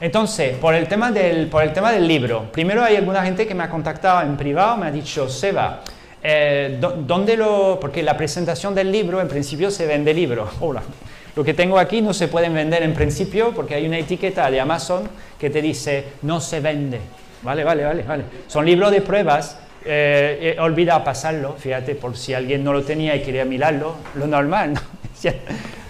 Entonces, 0.00 0.56
por 0.56 0.74
el, 0.74 0.88
tema 0.88 1.12
del, 1.12 1.46
por 1.46 1.62
el 1.62 1.72
tema 1.72 1.92
del 1.92 2.08
libro, 2.08 2.50
primero 2.50 2.82
hay 2.82 2.96
alguna 2.96 3.22
gente 3.22 3.46
que 3.46 3.54
me 3.54 3.62
ha 3.62 3.70
contactado 3.70 4.22
en 4.22 4.36
privado, 4.36 4.78
me 4.78 4.86
ha 4.86 4.90
dicho, 4.90 5.28
Seba, 5.28 5.82
eh, 6.20 6.80
¿dónde 6.80 7.36
lo...? 7.36 7.78
Porque 7.80 8.02
la 8.02 8.16
presentación 8.16 8.74
del 8.74 8.90
libro, 8.90 9.20
en 9.20 9.28
principio 9.28 9.70
se 9.70 9.86
vende 9.86 10.12
libro. 10.12 10.50
Hola. 10.60 10.82
Lo 11.36 11.42
que 11.42 11.54
tengo 11.54 11.78
aquí 11.78 12.00
no 12.00 12.14
se 12.14 12.28
pueden 12.28 12.54
vender 12.54 12.82
en 12.82 12.94
principio 12.94 13.52
porque 13.52 13.74
hay 13.74 13.86
una 13.86 13.98
etiqueta 13.98 14.50
de 14.50 14.60
Amazon 14.60 15.08
que 15.38 15.50
te 15.50 15.60
dice 15.60 16.04
no 16.22 16.40
se 16.40 16.60
vende. 16.60 17.00
Vale, 17.42 17.64
vale, 17.64 17.84
vale, 17.84 18.02
vale. 18.02 18.24
Son 18.46 18.64
libros 18.64 18.90
de 18.90 19.00
pruebas. 19.00 19.58
Eh, 19.84 20.54
he 20.56 20.60
olvidado 20.60 21.04
pasarlo, 21.04 21.56
fíjate, 21.58 21.94
por 21.94 22.16
si 22.16 22.32
alguien 22.32 22.64
no 22.64 22.72
lo 22.72 22.82
tenía 22.82 23.14
y 23.16 23.20
quería 23.20 23.44
mirarlo, 23.44 23.96
lo 24.14 24.26
normal, 24.26 24.72
¿no? 24.72 24.80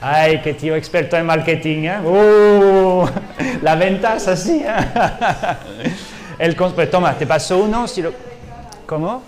Ay, 0.00 0.40
qué 0.42 0.54
tío 0.54 0.74
experto 0.74 1.16
en 1.16 1.26
marketing, 1.26 1.84
¿eh? 1.84 2.00
Uh, 2.00 3.06
la 3.62 3.76
venta 3.76 4.16
es 4.16 4.26
así, 4.26 4.64
¿eh? 4.66 4.74
El, 6.38 6.56
pues 6.56 6.90
toma, 6.90 7.16
te 7.16 7.26
paso 7.26 7.58
uno, 7.58 7.86
si 7.86 8.02
lo, 8.02 8.12
¿cómo? 8.84 9.22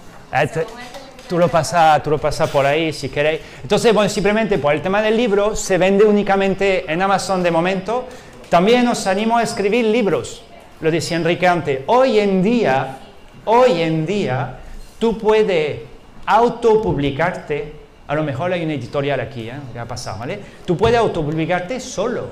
Tú 1.28 1.38
lo 1.38 1.48
pasas 1.48 2.02
tú 2.02 2.10
lo 2.10 2.18
pasas 2.18 2.48
por 2.50 2.64
ahí 2.64 2.92
si 2.92 3.08
queréis. 3.08 3.40
Entonces, 3.62 3.92
bueno, 3.92 4.08
simplemente 4.08 4.58
por 4.58 4.74
el 4.74 4.80
tema 4.80 5.02
del 5.02 5.16
libro, 5.16 5.56
se 5.56 5.76
vende 5.76 6.04
únicamente 6.04 6.90
en 6.90 7.02
Amazon 7.02 7.42
de 7.42 7.50
momento. 7.50 8.06
También 8.48 8.86
os 8.86 9.06
animo 9.06 9.38
a 9.38 9.42
escribir 9.42 9.86
libros. 9.86 10.44
Lo 10.80 10.90
decía 10.90 11.16
Enrique 11.16 11.48
antes. 11.48 11.80
Hoy 11.86 12.20
en 12.20 12.42
día, 12.42 12.98
hoy 13.44 13.80
en 13.80 14.06
día, 14.06 14.58
tú 14.98 15.18
puedes 15.18 15.80
autopublicarte. 16.26 17.72
A 18.06 18.14
lo 18.14 18.22
mejor 18.22 18.52
hay 18.52 18.62
una 18.62 18.74
editorial 18.74 19.18
aquí, 19.18 19.48
¿eh? 19.48 19.54
¿Qué 19.72 19.78
ha 19.80 19.86
pasado, 19.86 20.20
¿vale? 20.20 20.38
Tú 20.64 20.76
puedes 20.76 20.98
autopublicarte 20.98 21.80
solo. 21.80 22.28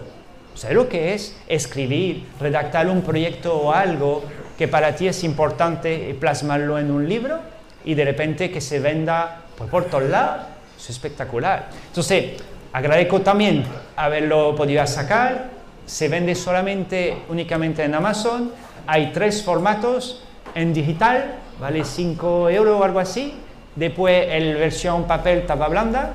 ¿Sabes 0.54 0.76
lo 0.76 0.88
que 0.88 1.14
es 1.14 1.36
escribir, 1.48 2.26
redactar 2.38 2.88
un 2.88 3.02
proyecto 3.02 3.56
o 3.56 3.72
algo 3.72 4.22
que 4.56 4.68
para 4.68 4.94
ti 4.94 5.08
es 5.08 5.24
importante 5.24 6.10
y 6.10 6.12
plasmarlo 6.12 6.78
en 6.78 6.92
un 6.92 7.08
libro? 7.08 7.53
Y 7.84 7.94
de 7.94 8.04
repente 8.04 8.50
que 8.50 8.60
se 8.60 8.80
venda 8.80 9.42
pues, 9.56 9.70
por 9.70 9.84
todos 9.84 10.04
lados, 10.04 10.46
es 10.78 10.90
espectacular. 10.90 11.68
Entonces, 11.86 12.42
agradezco 12.72 13.20
también 13.20 13.64
haberlo 13.96 14.54
podido 14.54 14.86
sacar, 14.86 15.50
se 15.86 16.08
vende 16.08 16.34
solamente, 16.34 17.16
únicamente 17.28 17.84
en 17.84 17.94
Amazon, 17.94 18.52
hay 18.86 19.12
tres 19.12 19.42
formatos, 19.42 20.22
en 20.54 20.72
digital, 20.72 21.36
vale 21.60 21.84
5 21.84 22.50
euros 22.50 22.80
o 22.80 22.84
algo 22.84 23.00
así, 23.00 23.34
después 23.74 24.26
el 24.30 24.56
versión 24.56 25.04
papel 25.04 25.46
tapa 25.46 25.68
blanda, 25.68 26.14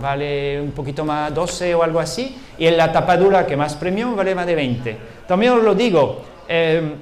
vale 0.00 0.60
un 0.60 0.70
poquito 0.72 1.04
más 1.04 1.34
12 1.34 1.74
o 1.74 1.82
algo 1.82 2.00
así, 2.00 2.36
y 2.58 2.66
en 2.66 2.76
la 2.76 2.92
tapa 2.92 3.16
dura 3.16 3.46
que 3.46 3.56
más 3.56 3.74
premium 3.74 4.16
vale 4.16 4.34
más 4.34 4.46
de 4.46 4.54
20. 4.54 4.96
También 5.26 5.52
os 5.52 5.62
lo 5.62 5.74
digo, 5.74 6.22
eh, 6.48 6.94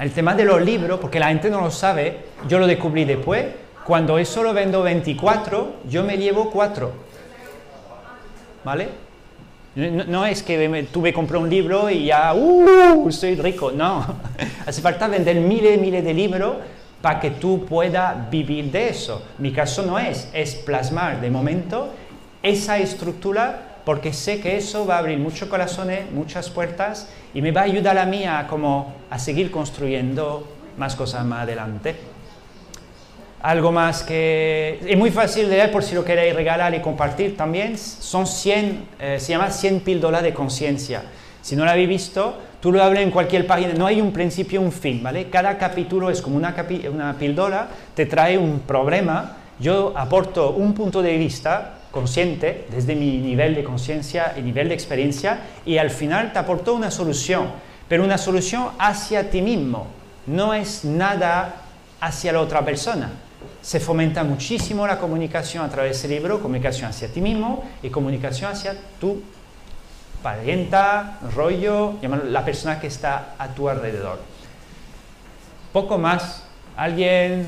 el 0.00 0.12
tema 0.12 0.34
de 0.34 0.44
los 0.44 0.62
libros, 0.62 0.98
porque 0.98 1.20
la 1.20 1.28
gente 1.28 1.50
no 1.50 1.60
lo 1.60 1.70
sabe, 1.70 2.18
yo 2.48 2.58
lo 2.58 2.66
descubrí 2.66 3.04
después, 3.04 3.46
cuando 3.84 4.18
eso 4.18 4.42
lo 4.42 4.54
vendo 4.54 4.82
24, 4.82 5.74
yo 5.88 6.04
me 6.04 6.16
llevo 6.16 6.50
4. 6.50 6.90
¿Vale? 8.64 8.88
No, 9.74 10.26
es 10.26 10.42
que 10.42 10.86
tuve 10.92 11.10
que 11.10 11.14
comprar 11.14 11.40
un 11.40 11.48
libro 11.48 11.88
y 11.88 12.06
ya, 12.06 12.34
¡uh! 12.34 13.10
Soy 13.10 13.36
rico. 13.36 13.70
No. 13.70 14.04
Hace 14.66 14.82
falta 14.82 15.06
vender 15.06 15.36
miles 15.36 15.76
y 15.76 15.80
miles 15.80 16.02
de 16.02 16.12
libros 16.12 16.56
para 17.00 17.20
que 17.20 17.30
tú 17.30 17.64
puedas 17.66 18.28
vivir 18.30 18.70
de 18.70 18.88
eso. 18.88 19.22
Mi 19.38 19.52
caso 19.52 19.82
no 19.82 19.98
es, 19.98 20.28
es 20.32 20.56
plasmar 20.56 21.20
de 21.20 21.30
momento 21.30 21.90
esa 22.42 22.78
estructura 22.78 23.69
porque 23.90 24.12
sé 24.12 24.40
que 24.40 24.56
eso 24.56 24.86
va 24.86 24.94
a 24.94 24.98
abrir 24.98 25.18
muchos 25.18 25.48
corazones, 25.48 26.08
muchas 26.12 26.48
puertas 26.48 27.08
y 27.34 27.42
me 27.42 27.50
va 27.50 27.62
a 27.62 27.64
ayudar 27.64 27.98
a 27.98 28.06
mí 28.06 28.24
a, 28.24 28.46
como, 28.46 28.94
a 29.10 29.18
seguir 29.18 29.50
construyendo 29.50 30.46
más 30.76 30.94
cosas 30.94 31.24
más 31.24 31.42
adelante. 31.42 31.96
Algo 33.42 33.72
más 33.72 34.04
que 34.04 34.78
es 34.86 34.96
muy 34.96 35.10
fácil 35.10 35.50
de 35.50 35.56
leer 35.56 35.72
por 35.72 35.82
si 35.82 35.96
lo 35.96 36.04
queréis 36.04 36.36
regalar 36.36 36.72
y 36.72 36.78
compartir 36.78 37.36
también. 37.36 37.76
Son 37.76 38.28
100, 38.28 38.88
eh, 39.00 39.16
se 39.18 39.32
llama 39.32 39.50
100 39.50 39.80
píldoras 39.80 40.22
de 40.22 40.32
conciencia. 40.32 41.02
Si 41.42 41.56
no 41.56 41.64
lo 41.64 41.72
habéis 41.72 41.88
visto, 41.88 42.38
tú 42.60 42.70
lo 42.70 42.80
abres 42.84 43.02
en 43.02 43.10
cualquier 43.10 43.44
página. 43.44 43.72
No 43.74 43.86
hay 43.86 44.00
un 44.00 44.12
principio, 44.12 44.60
un 44.60 44.70
fin, 44.70 45.02
¿vale? 45.02 45.30
Cada 45.30 45.58
capítulo 45.58 46.10
es 46.10 46.22
como 46.22 46.36
una, 46.36 46.54
una 46.92 47.14
píldora, 47.14 47.66
te 47.96 48.06
trae 48.06 48.38
un 48.38 48.60
problema. 48.60 49.38
Yo 49.58 49.92
aporto 49.96 50.52
un 50.52 50.74
punto 50.74 51.02
de 51.02 51.18
vista 51.18 51.79
consciente 51.90 52.66
desde 52.70 52.94
mi 52.94 53.18
nivel 53.18 53.54
de 53.54 53.64
conciencia 53.64 54.34
y 54.36 54.42
nivel 54.42 54.68
de 54.68 54.74
experiencia 54.74 55.40
y 55.66 55.78
al 55.78 55.90
final 55.90 56.32
te 56.32 56.38
aportó 56.38 56.74
una 56.74 56.90
solución, 56.90 57.48
pero 57.88 58.04
una 58.04 58.18
solución 58.18 58.70
hacia 58.78 59.30
ti 59.30 59.42
mismo, 59.42 59.86
no 60.26 60.54
es 60.54 60.84
nada 60.84 61.56
hacia 62.00 62.32
la 62.32 62.40
otra 62.40 62.64
persona. 62.64 63.10
Se 63.62 63.80
fomenta 63.80 64.24
muchísimo 64.24 64.86
la 64.86 64.98
comunicación 64.98 65.64
a 65.64 65.68
través 65.68 66.02
del 66.02 66.12
libro, 66.12 66.40
comunicación 66.40 66.90
hacia 66.90 67.08
ti 67.08 67.20
mismo 67.20 67.64
y 67.82 67.90
comunicación 67.90 68.52
hacia 68.52 68.74
tu 69.00 69.22
parienta, 70.22 71.18
rollo, 71.34 71.94
la 72.28 72.44
persona 72.44 72.80
que 72.80 72.86
está 72.86 73.34
a 73.38 73.48
tu 73.48 73.68
alrededor. 73.68 74.20
Poco 75.72 75.98
más. 75.98 76.44
¿Alguien 76.76 77.46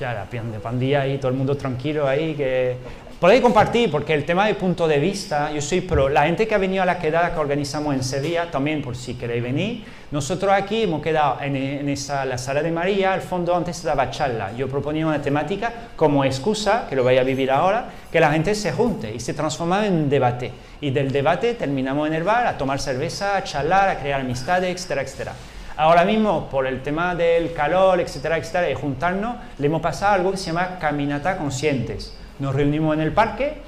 ya 0.00 0.14
la 0.14 0.24
de 0.24 0.58
pandilla 0.58 1.02
ahí, 1.02 1.18
todo 1.18 1.30
el 1.30 1.36
mundo 1.36 1.56
tranquilo 1.56 2.08
ahí, 2.08 2.34
que 2.34 2.76
podéis 3.20 3.42
compartir, 3.42 3.90
porque 3.90 4.14
el 4.14 4.24
tema 4.24 4.46
de 4.46 4.54
punto 4.54 4.88
de 4.88 4.98
vista, 4.98 5.52
yo 5.52 5.60
soy 5.60 5.82
pro, 5.82 6.08
la 6.08 6.24
gente 6.24 6.48
que 6.48 6.54
ha 6.54 6.58
venido 6.58 6.82
a 6.82 6.86
la 6.86 6.98
quedada 6.98 7.34
que 7.34 7.38
organizamos 7.38 7.94
en 7.94 8.02
Sevilla, 8.02 8.50
también 8.50 8.80
por 8.80 8.96
si 8.96 9.14
queréis 9.14 9.42
venir, 9.42 9.84
nosotros 10.10 10.52
aquí 10.52 10.84
hemos 10.84 11.02
quedado 11.02 11.36
en, 11.42 11.86
esa, 11.88 12.24
la 12.24 12.38
sala 12.38 12.62
de 12.62 12.72
María, 12.72 13.12
al 13.12 13.20
fondo 13.20 13.54
antes 13.54 13.76
se 13.76 13.86
daba 13.86 14.10
charla, 14.10 14.52
yo 14.56 14.68
proponía 14.68 15.06
una 15.06 15.20
temática 15.20 15.70
como 15.96 16.24
excusa, 16.24 16.86
que 16.88 16.96
lo 16.96 17.04
vaya 17.04 17.20
a 17.20 17.24
vivir 17.24 17.50
ahora, 17.50 17.90
que 18.10 18.20
la 18.20 18.32
gente 18.32 18.54
se 18.54 18.72
junte 18.72 19.14
y 19.14 19.20
se 19.20 19.34
transforma 19.34 19.86
en 19.86 20.08
debate, 20.08 20.50
y 20.80 20.90
del 20.90 21.12
debate 21.12 21.52
terminamos 21.54 22.08
en 22.08 22.14
el 22.14 22.24
bar 22.24 22.46
a 22.46 22.56
tomar 22.56 22.80
cerveza, 22.80 23.36
a 23.36 23.44
charlar, 23.44 23.90
a 23.90 24.00
crear 24.00 24.22
amistades, 24.22 24.74
etcétera, 24.74 25.02
etcétera. 25.02 25.32
Ahora 25.76 26.04
mismo, 26.04 26.48
por 26.50 26.66
el 26.66 26.82
tema 26.82 27.14
del 27.14 27.52
calor, 27.52 28.00
etcétera, 28.00 28.38
etcétera, 28.38 28.70
y 28.70 28.74
juntarnos, 28.74 29.36
le 29.58 29.66
hemos 29.66 29.80
pasado 29.80 30.14
algo 30.14 30.30
que 30.30 30.36
se 30.36 30.46
llama 30.46 30.78
caminata 30.78 31.36
conscientes. 31.36 32.16
Nos 32.38 32.54
reunimos 32.54 32.94
en 32.94 33.00
el 33.00 33.12
parque, 33.12 33.62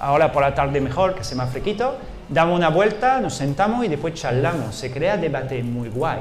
ahora 0.00 0.32
por 0.32 0.42
la 0.42 0.54
tarde 0.54 0.80
mejor, 0.80 1.14
que 1.14 1.24
se 1.24 1.34
más 1.34 1.50
fresquito, 1.50 1.96
damos 2.28 2.56
una 2.56 2.68
vuelta, 2.68 3.20
nos 3.20 3.34
sentamos 3.34 3.84
y 3.84 3.88
después 3.88 4.14
charlamos. 4.14 4.74
Se 4.74 4.90
crea 4.90 5.16
debate 5.16 5.62
muy 5.62 5.88
guay. 5.88 6.20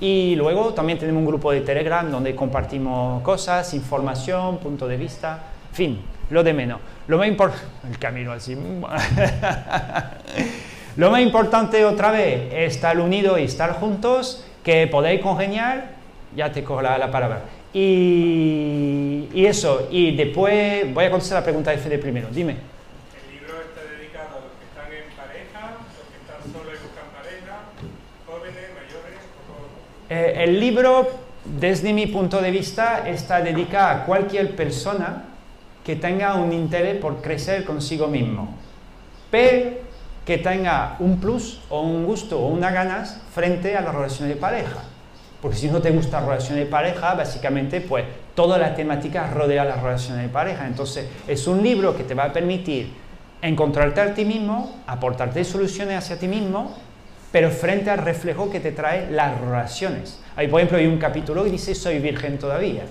Y 0.00 0.34
luego 0.36 0.72
también 0.72 0.98
tenemos 0.98 1.20
un 1.20 1.26
grupo 1.26 1.52
de 1.52 1.60
Telegram 1.60 2.10
donde 2.10 2.34
compartimos 2.34 3.22
cosas, 3.22 3.74
información, 3.74 4.58
punto 4.58 4.88
de 4.88 4.96
vista, 4.96 5.38
fin, 5.72 6.00
lo 6.30 6.42
de 6.42 6.54
menos. 6.54 6.80
Lo 7.06 7.18
más 7.18 7.28
importante, 7.28 7.66
el 7.90 7.98
camino 7.98 8.32
así. 8.32 8.56
lo 10.96 11.10
más 11.10 11.20
importante 11.20 11.84
otra 11.84 12.10
vez 12.10 12.52
es 12.52 12.74
estar 12.74 12.98
unidos 12.98 13.38
y 13.38 13.44
estar 13.44 13.74
juntos, 13.74 14.44
que 14.64 14.86
podéis 14.88 15.20
congeniar, 15.20 15.92
ya 16.34 16.50
te 16.52 16.64
cojo 16.64 16.82
la, 16.82 17.10
palabra. 17.10 17.42
Y, 17.72 19.28
y, 19.32 19.46
eso, 19.46 19.88
y 19.90 20.16
después 20.16 20.92
voy 20.92 21.04
a 21.04 21.10
contestar 21.10 21.38
la 21.38 21.44
pregunta 21.44 21.70
de 21.70 21.78
Fede 21.78 21.98
primero, 21.98 22.28
dime. 22.32 22.56
¿El 23.24 23.34
libro 23.34 23.60
está 23.60 23.82
dedicado 23.88 24.28
a 24.28 24.40
los 24.40 24.52
que 24.58 24.66
están 24.66 24.92
en 24.92 25.16
pareja, 25.16 25.76
los 25.96 26.08
que 26.10 26.18
están 26.18 26.52
solos 26.52 26.74
y 26.74 26.82
buscan 26.82 27.04
pareja, 27.14 27.60
jóvenes, 28.26 28.70
mayores? 28.74 29.20
Eh, 30.10 30.44
el 30.44 30.58
libro, 30.58 31.08
desde 31.44 31.92
mi 31.92 32.08
punto 32.08 32.42
de 32.42 32.50
vista, 32.50 33.08
está 33.08 33.40
dedicado 33.40 34.02
a 34.02 34.04
cualquier 34.04 34.56
persona 34.56 35.26
que 35.84 35.94
tenga 35.94 36.34
un 36.34 36.52
interés 36.52 36.96
por 36.96 37.22
crecer 37.22 37.64
consigo 37.64 38.08
mismo, 38.08 38.54
pero 39.30 39.89
que 40.30 40.38
tenga 40.38 40.94
un 41.00 41.18
plus 41.18 41.58
o 41.70 41.80
un 41.80 42.06
gusto 42.06 42.38
o 42.38 42.46
unas 42.46 42.72
ganas 42.72 43.20
frente 43.34 43.76
a 43.76 43.80
las 43.80 43.92
relaciones 43.92 44.36
de 44.36 44.40
pareja. 44.40 44.78
Porque 45.42 45.56
si 45.56 45.66
no 45.66 45.82
te 45.82 45.90
gusta 45.90 46.20
la 46.20 46.26
relación 46.28 46.56
de 46.56 46.66
pareja, 46.66 47.14
básicamente 47.14 47.80
pues 47.80 48.04
toda 48.36 48.56
la 48.56 48.76
temática 48.76 49.26
rodea 49.26 49.64
las 49.64 49.82
relaciones 49.82 50.22
de 50.22 50.28
pareja. 50.28 50.68
Entonces 50.68 51.08
es 51.26 51.48
un 51.48 51.64
libro 51.64 51.96
que 51.96 52.04
te 52.04 52.14
va 52.14 52.26
a 52.26 52.32
permitir 52.32 52.92
encontrarte 53.42 54.00
a 54.00 54.14
ti 54.14 54.24
mismo, 54.24 54.76
aportarte 54.86 55.42
soluciones 55.42 55.98
hacia 55.98 56.16
ti 56.16 56.28
mismo, 56.28 56.76
pero 57.32 57.50
frente 57.50 57.90
al 57.90 57.98
reflejo 57.98 58.52
que 58.52 58.60
te 58.60 58.70
trae 58.70 59.10
las 59.10 59.36
relaciones. 59.40 60.20
Hay, 60.36 60.46
por 60.46 60.60
ejemplo, 60.60 60.78
hay 60.78 60.86
un 60.86 60.98
capítulo 60.98 61.42
que 61.42 61.50
dice 61.50 61.74
soy 61.74 61.98
virgen 61.98 62.38
todavía. 62.38 62.84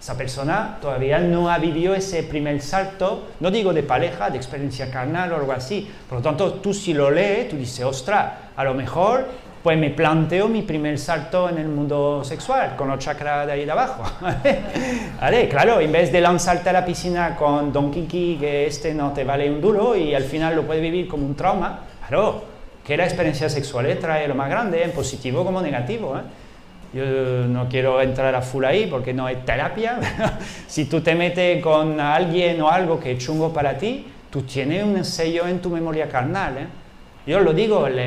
Esa 0.00 0.16
persona 0.16 0.78
todavía 0.80 1.18
no 1.18 1.50
ha 1.50 1.58
vivido 1.58 1.94
ese 1.94 2.22
primer 2.22 2.60
salto, 2.62 3.28
no 3.40 3.50
digo 3.50 3.72
de 3.72 3.82
pareja, 3.82 4.30
de 4.30 4.36
experiencia 4.36 4.90
carnal 4.90 5.32
o 5.32 5.36
algo 5.36 5.52
así. 5.52 5.90
Por 6.08 6.18
lo 6.18 6.22
tanto, 6.22 6.54
tú 6.54 6.72
si 6.72 6.94
lo 6.94 7.10
lees, 7.10 7.48
tú 7.48 7.56
dices, 7.56 7.84
ostras, 7.84 8.32
a 8.56 8.64
lo 8.64 8.74
mejor 8.74 9.26
pues 9.62 9.76
me 9.76 9.90
planteo 9.90 10.48
mi 10.48 10.62
primer 10.62 10.98
salto 10.98 11.48
en 11.48 11.58
el 11.58 11.68
mundo 11.68 12.22
sexual, 12.24 12.76
con 12.76 12.88
los 12.88 12.98
chakras 13.00 13.46
de 13.46 13.52
ahí 13.52 13.64
de 13.64 13.72
abajo. 13.72 14.02
¿Vale? 15.20 15.48
Claro, 15.48 15.80
en 15.80 15.90
vez 15.90 16.12
de 16.12 16.20
lanzarte 16.20 16.70
a 16.70 16.72
la 16.72 16.84
piscina 16.84 17.34
con 17.34 17.72
Don 17.72 17.90
Kiki, 17.90 18.36
que 18.38 18.66
este 18.66 18.94
no 18.94 19.12
te 19.12 19.24
vale 19.24 19.50
un 19.50 19.60
duro 19.60 19.96
y 19.96 20.14
al 20.14 20.22
final 20.22 20.54
lo 20.54 20.62
puedes 20.62 20.82
vivir 20.82 21.08
como 21.08 21.26
un 21.26 21.34
trauma, 21.34 21.80
claro, 22.06 22.44
que 22.84 22.96
la 22.96 23.04
experiencia 23.04 23.50
sexual 23.50 23.98
trae 24.00 24.28
lo 24.28 24.34
más 24.34 24.48
grande, 24.48 24.82
en 24.82 24.92
positivo 24.92 25.44
como 25.44 25.60
negativo. 25.60 26.16
¿eh? 26.16 26.22
Yo 26.92 27.04
no 27.04 27.68
quiero 27.68 28.00
entrar 28.00 28.34
a 28.34 28.40
full 28.40 28.64
ahí 28.64 28.86
porque 28.86 29.12
no 29.12 29.26
hay 29.26 29.36
terapia. 29.36 29.98
si 30.66 30.86
tú 30.86 31.00
te 31.00 31.14
metes 31.14 31.62
con 31.62 32.00
alguien 32.00 32.60
o 32.62 32.70
algo 32.70 32.98
que 32.98 33.12
es 33.12 33.18
chungo 33.18 33.52
para 33.52 33.76
ti, 33.76 34.06
tú 34.30 34.42
tienes 34.42 34.84
un 34.84 35.04
sello 35.04 35.46
en 35.46 35.60
tu 35.60 35.68
memoria 35.68 36.08
carnal. 36.08 36.58
¿eh? 36.58 36.66
Yo 37.26 37.40
lo 37.40 37.52
digo, 37.52 37.86
el, 37.86 37.98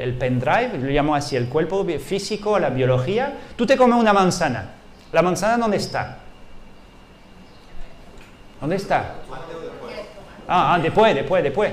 el, 0.00 0.14
pendrive, 0.14 0.78
lo 0.78 0.88
llamo 0.88 1.14
así, 1.14 1.36
el 1.36 1.48
cuerpo 1.48 1.84
físico, 1.98 2.58
la 2.58 2.70
biología. 2.70 3.34
Tú 3.56 3.66
te 3.66 3.76
comes 3.76 3.98
una 3.98 4.14
manzana. 4.14 4.70
¿La 5.12 5.20
manzana 5.20 5.58
dónde 5.58 5.76
está? 5.76 6.18
¿Dónde 8.60 8.76
está? 8.76 9.16
Ah, 10.48 10.74
ah, 10.74 10.78
después, 10.78 11.14
después, 11.14 11.42
después. 11.42 11.72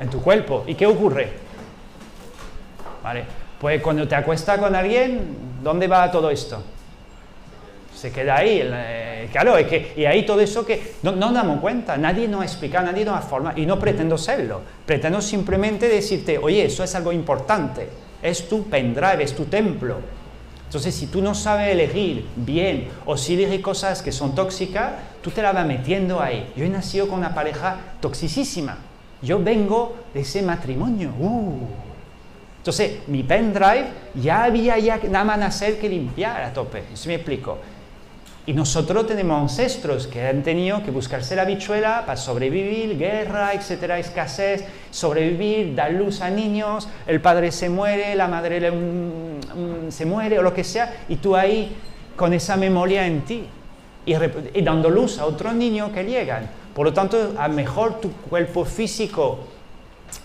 En 0.00 0.10
tu 0.10 0.20
cuerpo. 0.20 0.64
¿Y 0.66 0.74
qué 0.74 0.86
ocurre? 0.86 1.32
Vale. 3.02 3.24
Pues 3.60 3.80
cuando 3.80 4.06
te 4.06 4.14
acuestas 4.14 4.58
con 4.58 4.74
alguien, 4.74 5.45
¿dónde 5.66 5.88
va 5.88 6.08
todo 6.12 6.30
esto? 6.30 6.62
Se 7.92 8.12
queda 8.12 8.36
ahí, 8.36 8.60
eh, 8.62 9.28
claro, 9.32 9.56
que, 9.66 9.94
y 9.96 10.04
ahí 10.04 10.24
todo 10.24 10.40
eso 10.40 10.64
que 10.64 10.94
no, 11.02 11.10
no 11.12 11.32
damos 11.32 11.60
cuenta, 11.60 11.96
nadie 11.96 12.28
nos 12.28 12.44
explica, 12.44 12.82
nadie 12.82 13.04
nos 13.04 13.24
forma, 13.24 13.52
y 13.56 13.66
no 13.66 13.76
pretendo 13.76 14.16
serlo, 14.16 14.60
pretendo 14.84 15.20
simplemente 15.20 15.88
decirte, 15.88 16.38
oye, 16.38 16.66
eso 16.66 16.84
es 16.84 16.94
algo 16.94 17.10
importante, 17.10 17.88
es 18.22 18.48
tu 18.48 18.64
pendrive, 18.64 19.24
es 19.24 19.34
tu 19.34 19.46
templo. 19.46 19.96
Entonces, 20.66 20.94
si 20.94 21.06
tú 21.08 21.20
no 21.20 21.34
sabes 21.34 21.72
elegir 21.72 22.26
bien, 22.36 22.88
o 23.04 23.16
si 23.16 23.34
eliges 23.34 23.60
cosas 23.60 24.02
que 24.02 24.12
son 24.12 24.34
tóxicas, 24.34 24.92
tú 25.20 25.30
te 25.30 25.42
la 25.42 25.52
vas 25.52 25.66
metiendo 25.66 26.20
ahí. 26.20 26.52
Yo 26.56 26.64
he 26.64 26.68
nacido 26.68 27.08
con 27.08 27.18
una 27.18 27.34
pareja 27.34 27.76
toxicísima, 28.00 28.78
yo 29.22 29.42
vengo 29.42 29.96
de 30.14 30.20
ese 30.20 30.42
matrimonio, 30.42 31.10
uh, 31.18 31.85
entonces, 32.66 32.98
mi 33.06 33.22
pendrive 33.22 33.86
ya 34.16 34.42
había 34.42 34.76
ya 34.76 34.98
nada 35.08 35.24
más 35.24 35.38
nacer 35.38 35.78
que 35.78 35.88
limpiar 35.88 36.42
a 36.42 36.52
tope. 36.52 36.82
Eso 36.92 37.08
me 37.08 37.14
explico. 37.14 37.58
Y 38.44 38.54
nosotros 38.54 39.06
tenemos 39.06 39.40
ancestros 39.40 40.08
que 40.08 40.26
han 40.26 40.42
tenido 40.42 40.82
que 40.82 40.90
buscarse 40.90 41.36
la 41.36 41.44
bichuela 41.44 42.02
para 42.04 42.16
sobrevivir, 42.16 42.98
guerra, 42.98 43.54
etcétera, 43.54 44.00
escasez, 44.00 44.64
sobrevivir, 44.90 45.76
dar 45.76 45.92
luz 45.92 46.20
a 46.20 46.28
niños, 46.28 46.88
el 47.06 47.20
padre 47.20 47.52
se 47.52 47.68
muere, 47.68 48.16
la 48.16 48.26
madre 48.26 48.72
se 49.90 50.04
muere 50.04 50.36
o 50.40 50.42
lo 50.42 50.52
que 50.52 50.64
sea, 50.64 50.92
y 51.08 51.16
tú 51.16 51.36
ahí 51.36 51.72
con 52.16 52.32
esa 52.32 52.56
memoria 52.56 53.06
en 53.06 53.20
ti 53.22 53.44
y, 54.04 54.12
y 54.12 54.62
dando 54.62 54.90
luz 54.90 55.20
a 55.20 55.26
otros 55.26 55.54
niños 55.54 55.92
que 55.92 56.02
llegan. 56.02 56.50
Por 56.74 56.86
lo 56.86 56.92
tanto, 56.92 57.34
a 57.38 57.46
mejor 57.46 58.00
tu 58.00 58.10
cuerpo 58.10 58.64
físico 58.64 59.38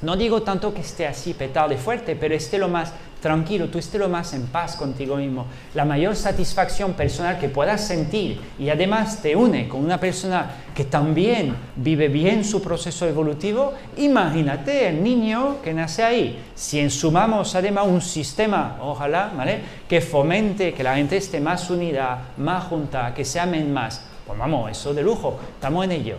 no 0.02 0.16
digo 0.16 0.42
tanto 0.42 0.74
que 0.74 0.82
esté 0.82 1.08
así 1.08 1.34
petado 1.34 1.70
de 1.70 1.78
fuerte, 1.78 2.16
pero 2.16 2.34
esté 2.34 2.58
lo 2.58 2.68
más 2.68 2.94
tranquilo, 3.22 3.70
tú 3.70 3.78
esté 3.78 4.00
lo 4.00 4.10
más 4.10 4.34
en 4.34 4.48
paz 4.48 4.76
contigo 4.76 5.16
mismo. 5.16 5.46
La 5.76 5.86
mayor 5.86 6.16
satisfacción 6.16 6.94
personal 6.94 7.38
que 7.40 7.50
puedas 7.50 7.86
sentir 7.86 8.42
y 8.58 8.70
además 8.70 9.22
te 9.22 9.36
une 9.36 9.70
con 9.70 9.84
una 9.86 10.00
persona 10.00 10.50
que 10.74 10.86
también 10.86 11.56
vive 11.76 12.08
bien 12.08 12.44
su 12.44 12.62
proceso 12.62 13.08
evolutivo, 13.08 13.74
imagínate 13.98 14.90
el 14.90 15.04
niño 15.04 15.62
que 15.64 15.74
nace 15.74 16.04
ahí. 16.04 16.44
Si 16.56 16.80
ensumamos 16.80 17.54
además 17.56 17.86
un 17.88 18.02
sistema, 18.02 18.78
ojalá, 18.82 19.32
¿vale? 19.36 19.60
Que 19.88 20.02
fomente 20.02 20.74
que 20.74 20.84
la 20.84 20.96
gente 20.96 21.18
esté 21.18 21.40
más 21.40 21.70
unida, 21.70 22.30
más 22.38 22.64
junta, 22.66 23.14
que 23.14 23.24
se 23.24 23.40
amen 23.40 23.72
más, 23.72 24.04
pues 24.26 24.38
vamos, 24.38 24.72
eso 24.72 24.94
de 24.94 25.04
lujo, 25.04 25.40
estamos 25.54 25.86
en 25.86 25.92
ello. 25.92 26.16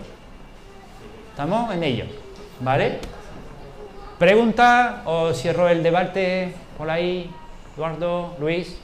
Estamos 1.32 1.74
en 1.74 1.82
ello, 1.82 2.04
¿vale? 2.60 3.21
¿Pregunta 4.22 5.02
o 5.04 5.34
cierro 5.34 5.68
el 5.68 5.82
debate 5.82 6.52
por 6.78 6.88
ahí? 6.88 7.28
Eduardo, 7.74 8.36
Luis. 8.38 8.78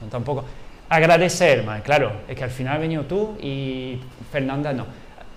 No, 0.00 0.06
tampoco. 0.08 0.46
Agradecer, 0.88 1.62
claro, 1.84 2.12
es 2.26 2.36
que 2.38 2.44
al 2.44 2.48
final 2.48 2.76
ha 2.76 2.78
venido 2.78 3.02
tú 3.02 3.36
y 3.38 4.00
Fernanda 4.32 4.72
no. 4.72 4.86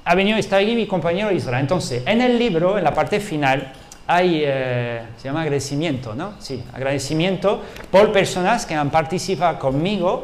Ha 0.05 0.15
venido, 0.15 0.37
está 0.37 0.55
aquí 0.55 0.73
mi 0.73 0.87
compañero 0.87 1.33
Israel. 1.33 1.63
Entonces, 1.63 2.01
en 2.05 2.21
el 2.21 2.39
libro, 2.39 2.77
en 2.77 2.85
la 2.85 2.93
parte 2.93 3.19
final, 3.19 3.73
hay, 4.07 4.43
eh, 4.45 5.01
se 5.17 5.25
llama 5.25 5.41
agradecimiento, 5.41 6.15
¿no? 6.15 6.35
Sí, 6.39 6.63
agradecimiento 6.71 7.61
por 7.91 8.13
personas 8.13 8.65
que 8.65 8.73
han 8.73 8.89
participado 8.89 9.59
conmigo 9.59 10.23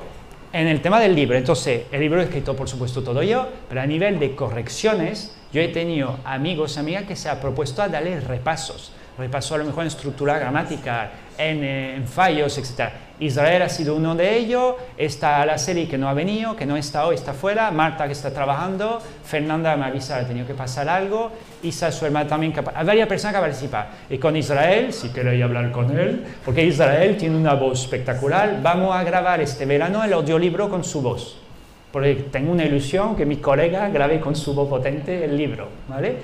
en 0.54 0.68
el 0.68 0.82
tema 0.82 1.02
del 1.02 1.16
libro. 1.16 1.38
Entonces, 1.38 1.82
el 1.92 2.00
libro 2.00 2.22
he 2.22 2.24
escrito, 2.24 2.56
por 2.56 2.70
supuesto, 2.70 3.04
todo 3.04 3.24
yo, 3.24 3.46
pero 3.68 3.82
a 3.82 3.86
nivel 3.86 4.20
de 4.20 4.36
correcciones, 4.36 5.36
yo 5.52 5.62
he 5.62 5.70
tenido 5.70 6.20
amigos, 6.26 6.78
amigas 6.78 7.04
que 7.04 7.16
se 7.16 7.28
han 7.28 7.40
propuesto 7.40 7.82
a 7.82 7.88
darle 7.88 8.20
repasos, 8.20 8.92
repaso 9.18 9.56
a 9.56 9.58
lo 9.58 9.66
mejor 9.66 9.82
en 9.82 9.88
estructura 9.88 10.38
gramática, 10.38 11.12
en, 11.40 11.64
eh, 11.64 11.96
en, 11.96 12.08
fallos, 12.08 12.56
etc. 12.60 12.92
Israel 13.20 13.64
ha 13.64 13.70
sido 13.70 13.96
uno 13.96 14.14
de 14.14 14.38
ellos, 14.38 14.76
está 14.96 15.44
la 15.48 15.58
serie 15.58 15.88
que 15.88 15.98
no 15.98 16.08
ha 16.08 16.14
venido, 16.14 16.56
que 16.56 16.68
no 16.68 16.78
está 16.78 17.08
hoy, 17.08 17.16
está 17.16 17.34
fuera, 17.34 17.72
Marta 17.72 18.06
que 18.06 18.14
está 18.14 18.32
trabajando, 18.32 19.02
Fernanda 19.26 19.76
me 19.76 19.86
avisa 19.86 20.18
ha 20.18 20.28
tenido 20.28 20.46
que 20.46 20.54
pasar 20.54 20.88
algo, 20.88 21.32
Isa, 21.64 21.92
su 21.92 22.06
hermana 22.06 22.30
también, 22.30 22.54
hay 22.76 22.86
varias 22.86 23.08
personas 23.08 23.36
que 23.36 23.42
participan. 23.42 23.88
Y 24.10 24.20
con 24.20 24.36
Israel, 24.36 24.94
si 24.94 25.10
queréis 25.10 25.44
hablar 25.44 25.72
con 25.72 25.98
él, 25.98 26.26
porque 26.46 26.64
Israel 26.64 27.18
tiene 27.18 27.36
una 27.36 27.56
voz 27.56 27.82
espectacular, 27.82 28.60
vamos 28.62 28.96
a 28.96 29.04
grabar 29.04 29.42
este 29.42 29.66
verano 29.66 30.04
el 30.04 30.14
audiolibro 30.14 30.70
con 30.70 30.84
su 30.84 31.02
voz 31.02 31.49
porque 31.92 32.28
tengo 32.32 32.52
una 32.52 32.66
ilusión 32.66 33.16
que 33.16 33.26
mi 33.26 33.38
colega 33.38 33.90
grabe 33.90 34.20
con 34.20 34.36
su 34.36 34.54
voz 34.54 34.70
potente 34.70 35.26
el 35.26 35.38
libro, 35.38 35.68
¿vale? 35.88 36.18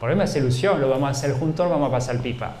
Por 0.00 0.10
eso 0.10 0.22
es 0.22 0.36
ilusión, 0.36 0.80
lo 0.80 0.88
vamos 0.88 1.08
a 1.08 1.10
hacer 1.12 1.32
juntos, 1.32 1.68
vamos 1.68 1.88
a 1.88 1.92
pasar 1.92 2.18
pipa. 2.18 2.56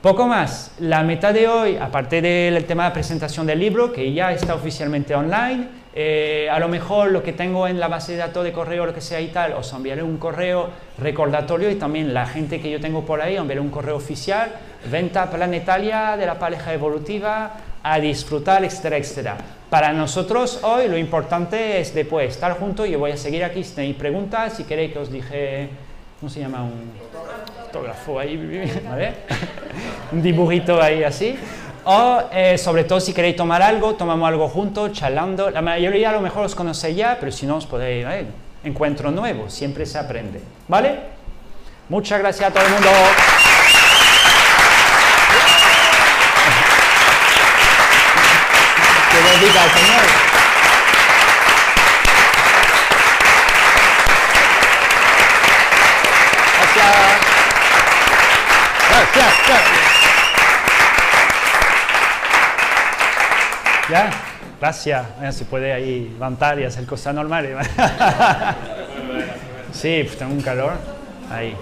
Poco 0.00 0.26
más, 0.26 0.74
la 0.80 1.02
meta 1.02 1.32
de 1.32 1.48
hoy, 1.48 1.76
aparte 1.76 2.20
del 2.20 2.64
tema 2.66 2.84
de 2.84 2.90
presentación 2.90 3.46
del 3.46 3.58
libro, 3.58 3.90
que 3.90 4.12
ya 4.12 4.32
está 4.32 4.54
oficialmente 4.54 5.14
online, 5.14 5.66
eh, 5.94 6.46
a 6.50 6.58
lo 6.58 6.68
mejor 6.68 7.10
lo 7.10 7.22
que 7.22 7.32
tengo 7.32 7.66
en 7.66 7.80
la 7.80 7.88
base 7.88 8.12
de 8.12 8.18
datos 8.18 8.44
de 8.44 8.52
correo, 8.52 8.84
lo 8.84 8.92
que 8.92 9.00
sea 9.00 9.20
y 9.20 9.28
tal, 9.28 9.54
os 9.54 9.72
enviaré 9.72 10.02
un 10.02 10.18
correo 10.18 10.68
recordatorio 10.98 11.70
y 11.70 11.76
también 11.76 12.12
la 12.12 12.26
gente 12.26 12.60
que 12.60 12.70
yo 12.70 12.80
tengo 12.80 13.06
por 13.06 13.22
ahí, 13.22 13.36
enviaré 13.36 13.60
un 13.60 13.70
correo 13.70 13.96
oficial, 13.96 14.52
venta 14.90 15.30
planetaria 15.30 16.18
de 16.18 16.26
la 16.26 16.38
pareja 16.38 16.74
evolutiva, 16.74 17.52
a 17.84 18.00
disfrutar, 18.00 18.64
etcétera, 18.64 18.96
etcétera. 18.96 19.36
Para 19.68 19.92
nosotros 19.92 20.60
hoy 20.62 20.88
lo 20.88 20.96
importante 20.96 21.80
es 21.80 21.94
después 21.94 22.30
estar 22.30 22.58
juntos, 22.58 22.88
yo 22.88 22.98
voy 22.98 23.10
a 23.10 23.16
seguir 23.16 23.44
aquí 23.44 23.62
si 23.62 23.74
tenéis 23.74 23.96
preguntas, 23.96 24.54
si 24.54 24.64
queréis 24.64 24.92
que 24.92 24.98
os 24.98 25.12
dije, 25.12 25.68
¿cómo 26.18 26.30
se 26.30 26.40
llama? 26.40 26.64
Un 26.64 26.92
fotógrafo 27.66 28.18
ahí, 28.18 28.36
¿vale? 28.88 29.12
un 30.12 30.22
dibujito 30.22 30.80
ahí 30.80 31.04
así. 31.04 31.36
O 31.84 32.22
eh, 32.32 32.56
sobre 32.56 32.84
todo 32.84 32.98
si 32.98 33.12
queréis 33.12 33.36
tomar 33.36 33.60
algo, 33.60 33.94
tomamos 33.94 34.26
algo 34.26 34.48
juntos, 34.48 34.92
charlando. 34.92 35.50
La 35.50 35.60
mayoría 35.60 36.08
a 36.08 36.12
lo 36.12 36.22
mejor 36.22 36.46
os 36.46 36.54
conocéis 36.54 36.96
ya, 36.96 37.18
pero 37.20 37.30
si 37.30 37.46
no 37.46 37.56
os 37.56 37.66
podéis, 37.66 38.06
¿eh? 38.06 38.26
encuentro 38.64 39.10
nuevo, 39.10 39.50
siempre 39.50 39.84
se 39.84 39.98
aprende. 39.98 40.40
¿Vale? 40.66 41.00
Muchas 41.90 42.18
gracias 42.18 42.48
a 42.48 42.52
todo 42.52 42.64
el 42.64 42.72
mundo. 42.72 42.88
Al 49.34 49.40
Señor. 49.42 50.04
Gracias. 56.56 56.94
Gracias. 58.88 59.34
gracias. 59.48 59.62
¿Ya? 63.90 64.10
Gracias. 64.60 65.36
Se 65.36 65.44
puede 65.46 65.72
ahí 65.72 66.10
levantar 66.12 66.60
y 66.60 66.64
hacer 66.64 66.86
cosas 66.86 67.12
normales. 67.12 67.56
sí, 69.72 70.04
pues 70.04 70.16
tengo 70.16 70.32
un 70.32 70.42
calor. 70.42 70.74
Ahí. 71.28 71.56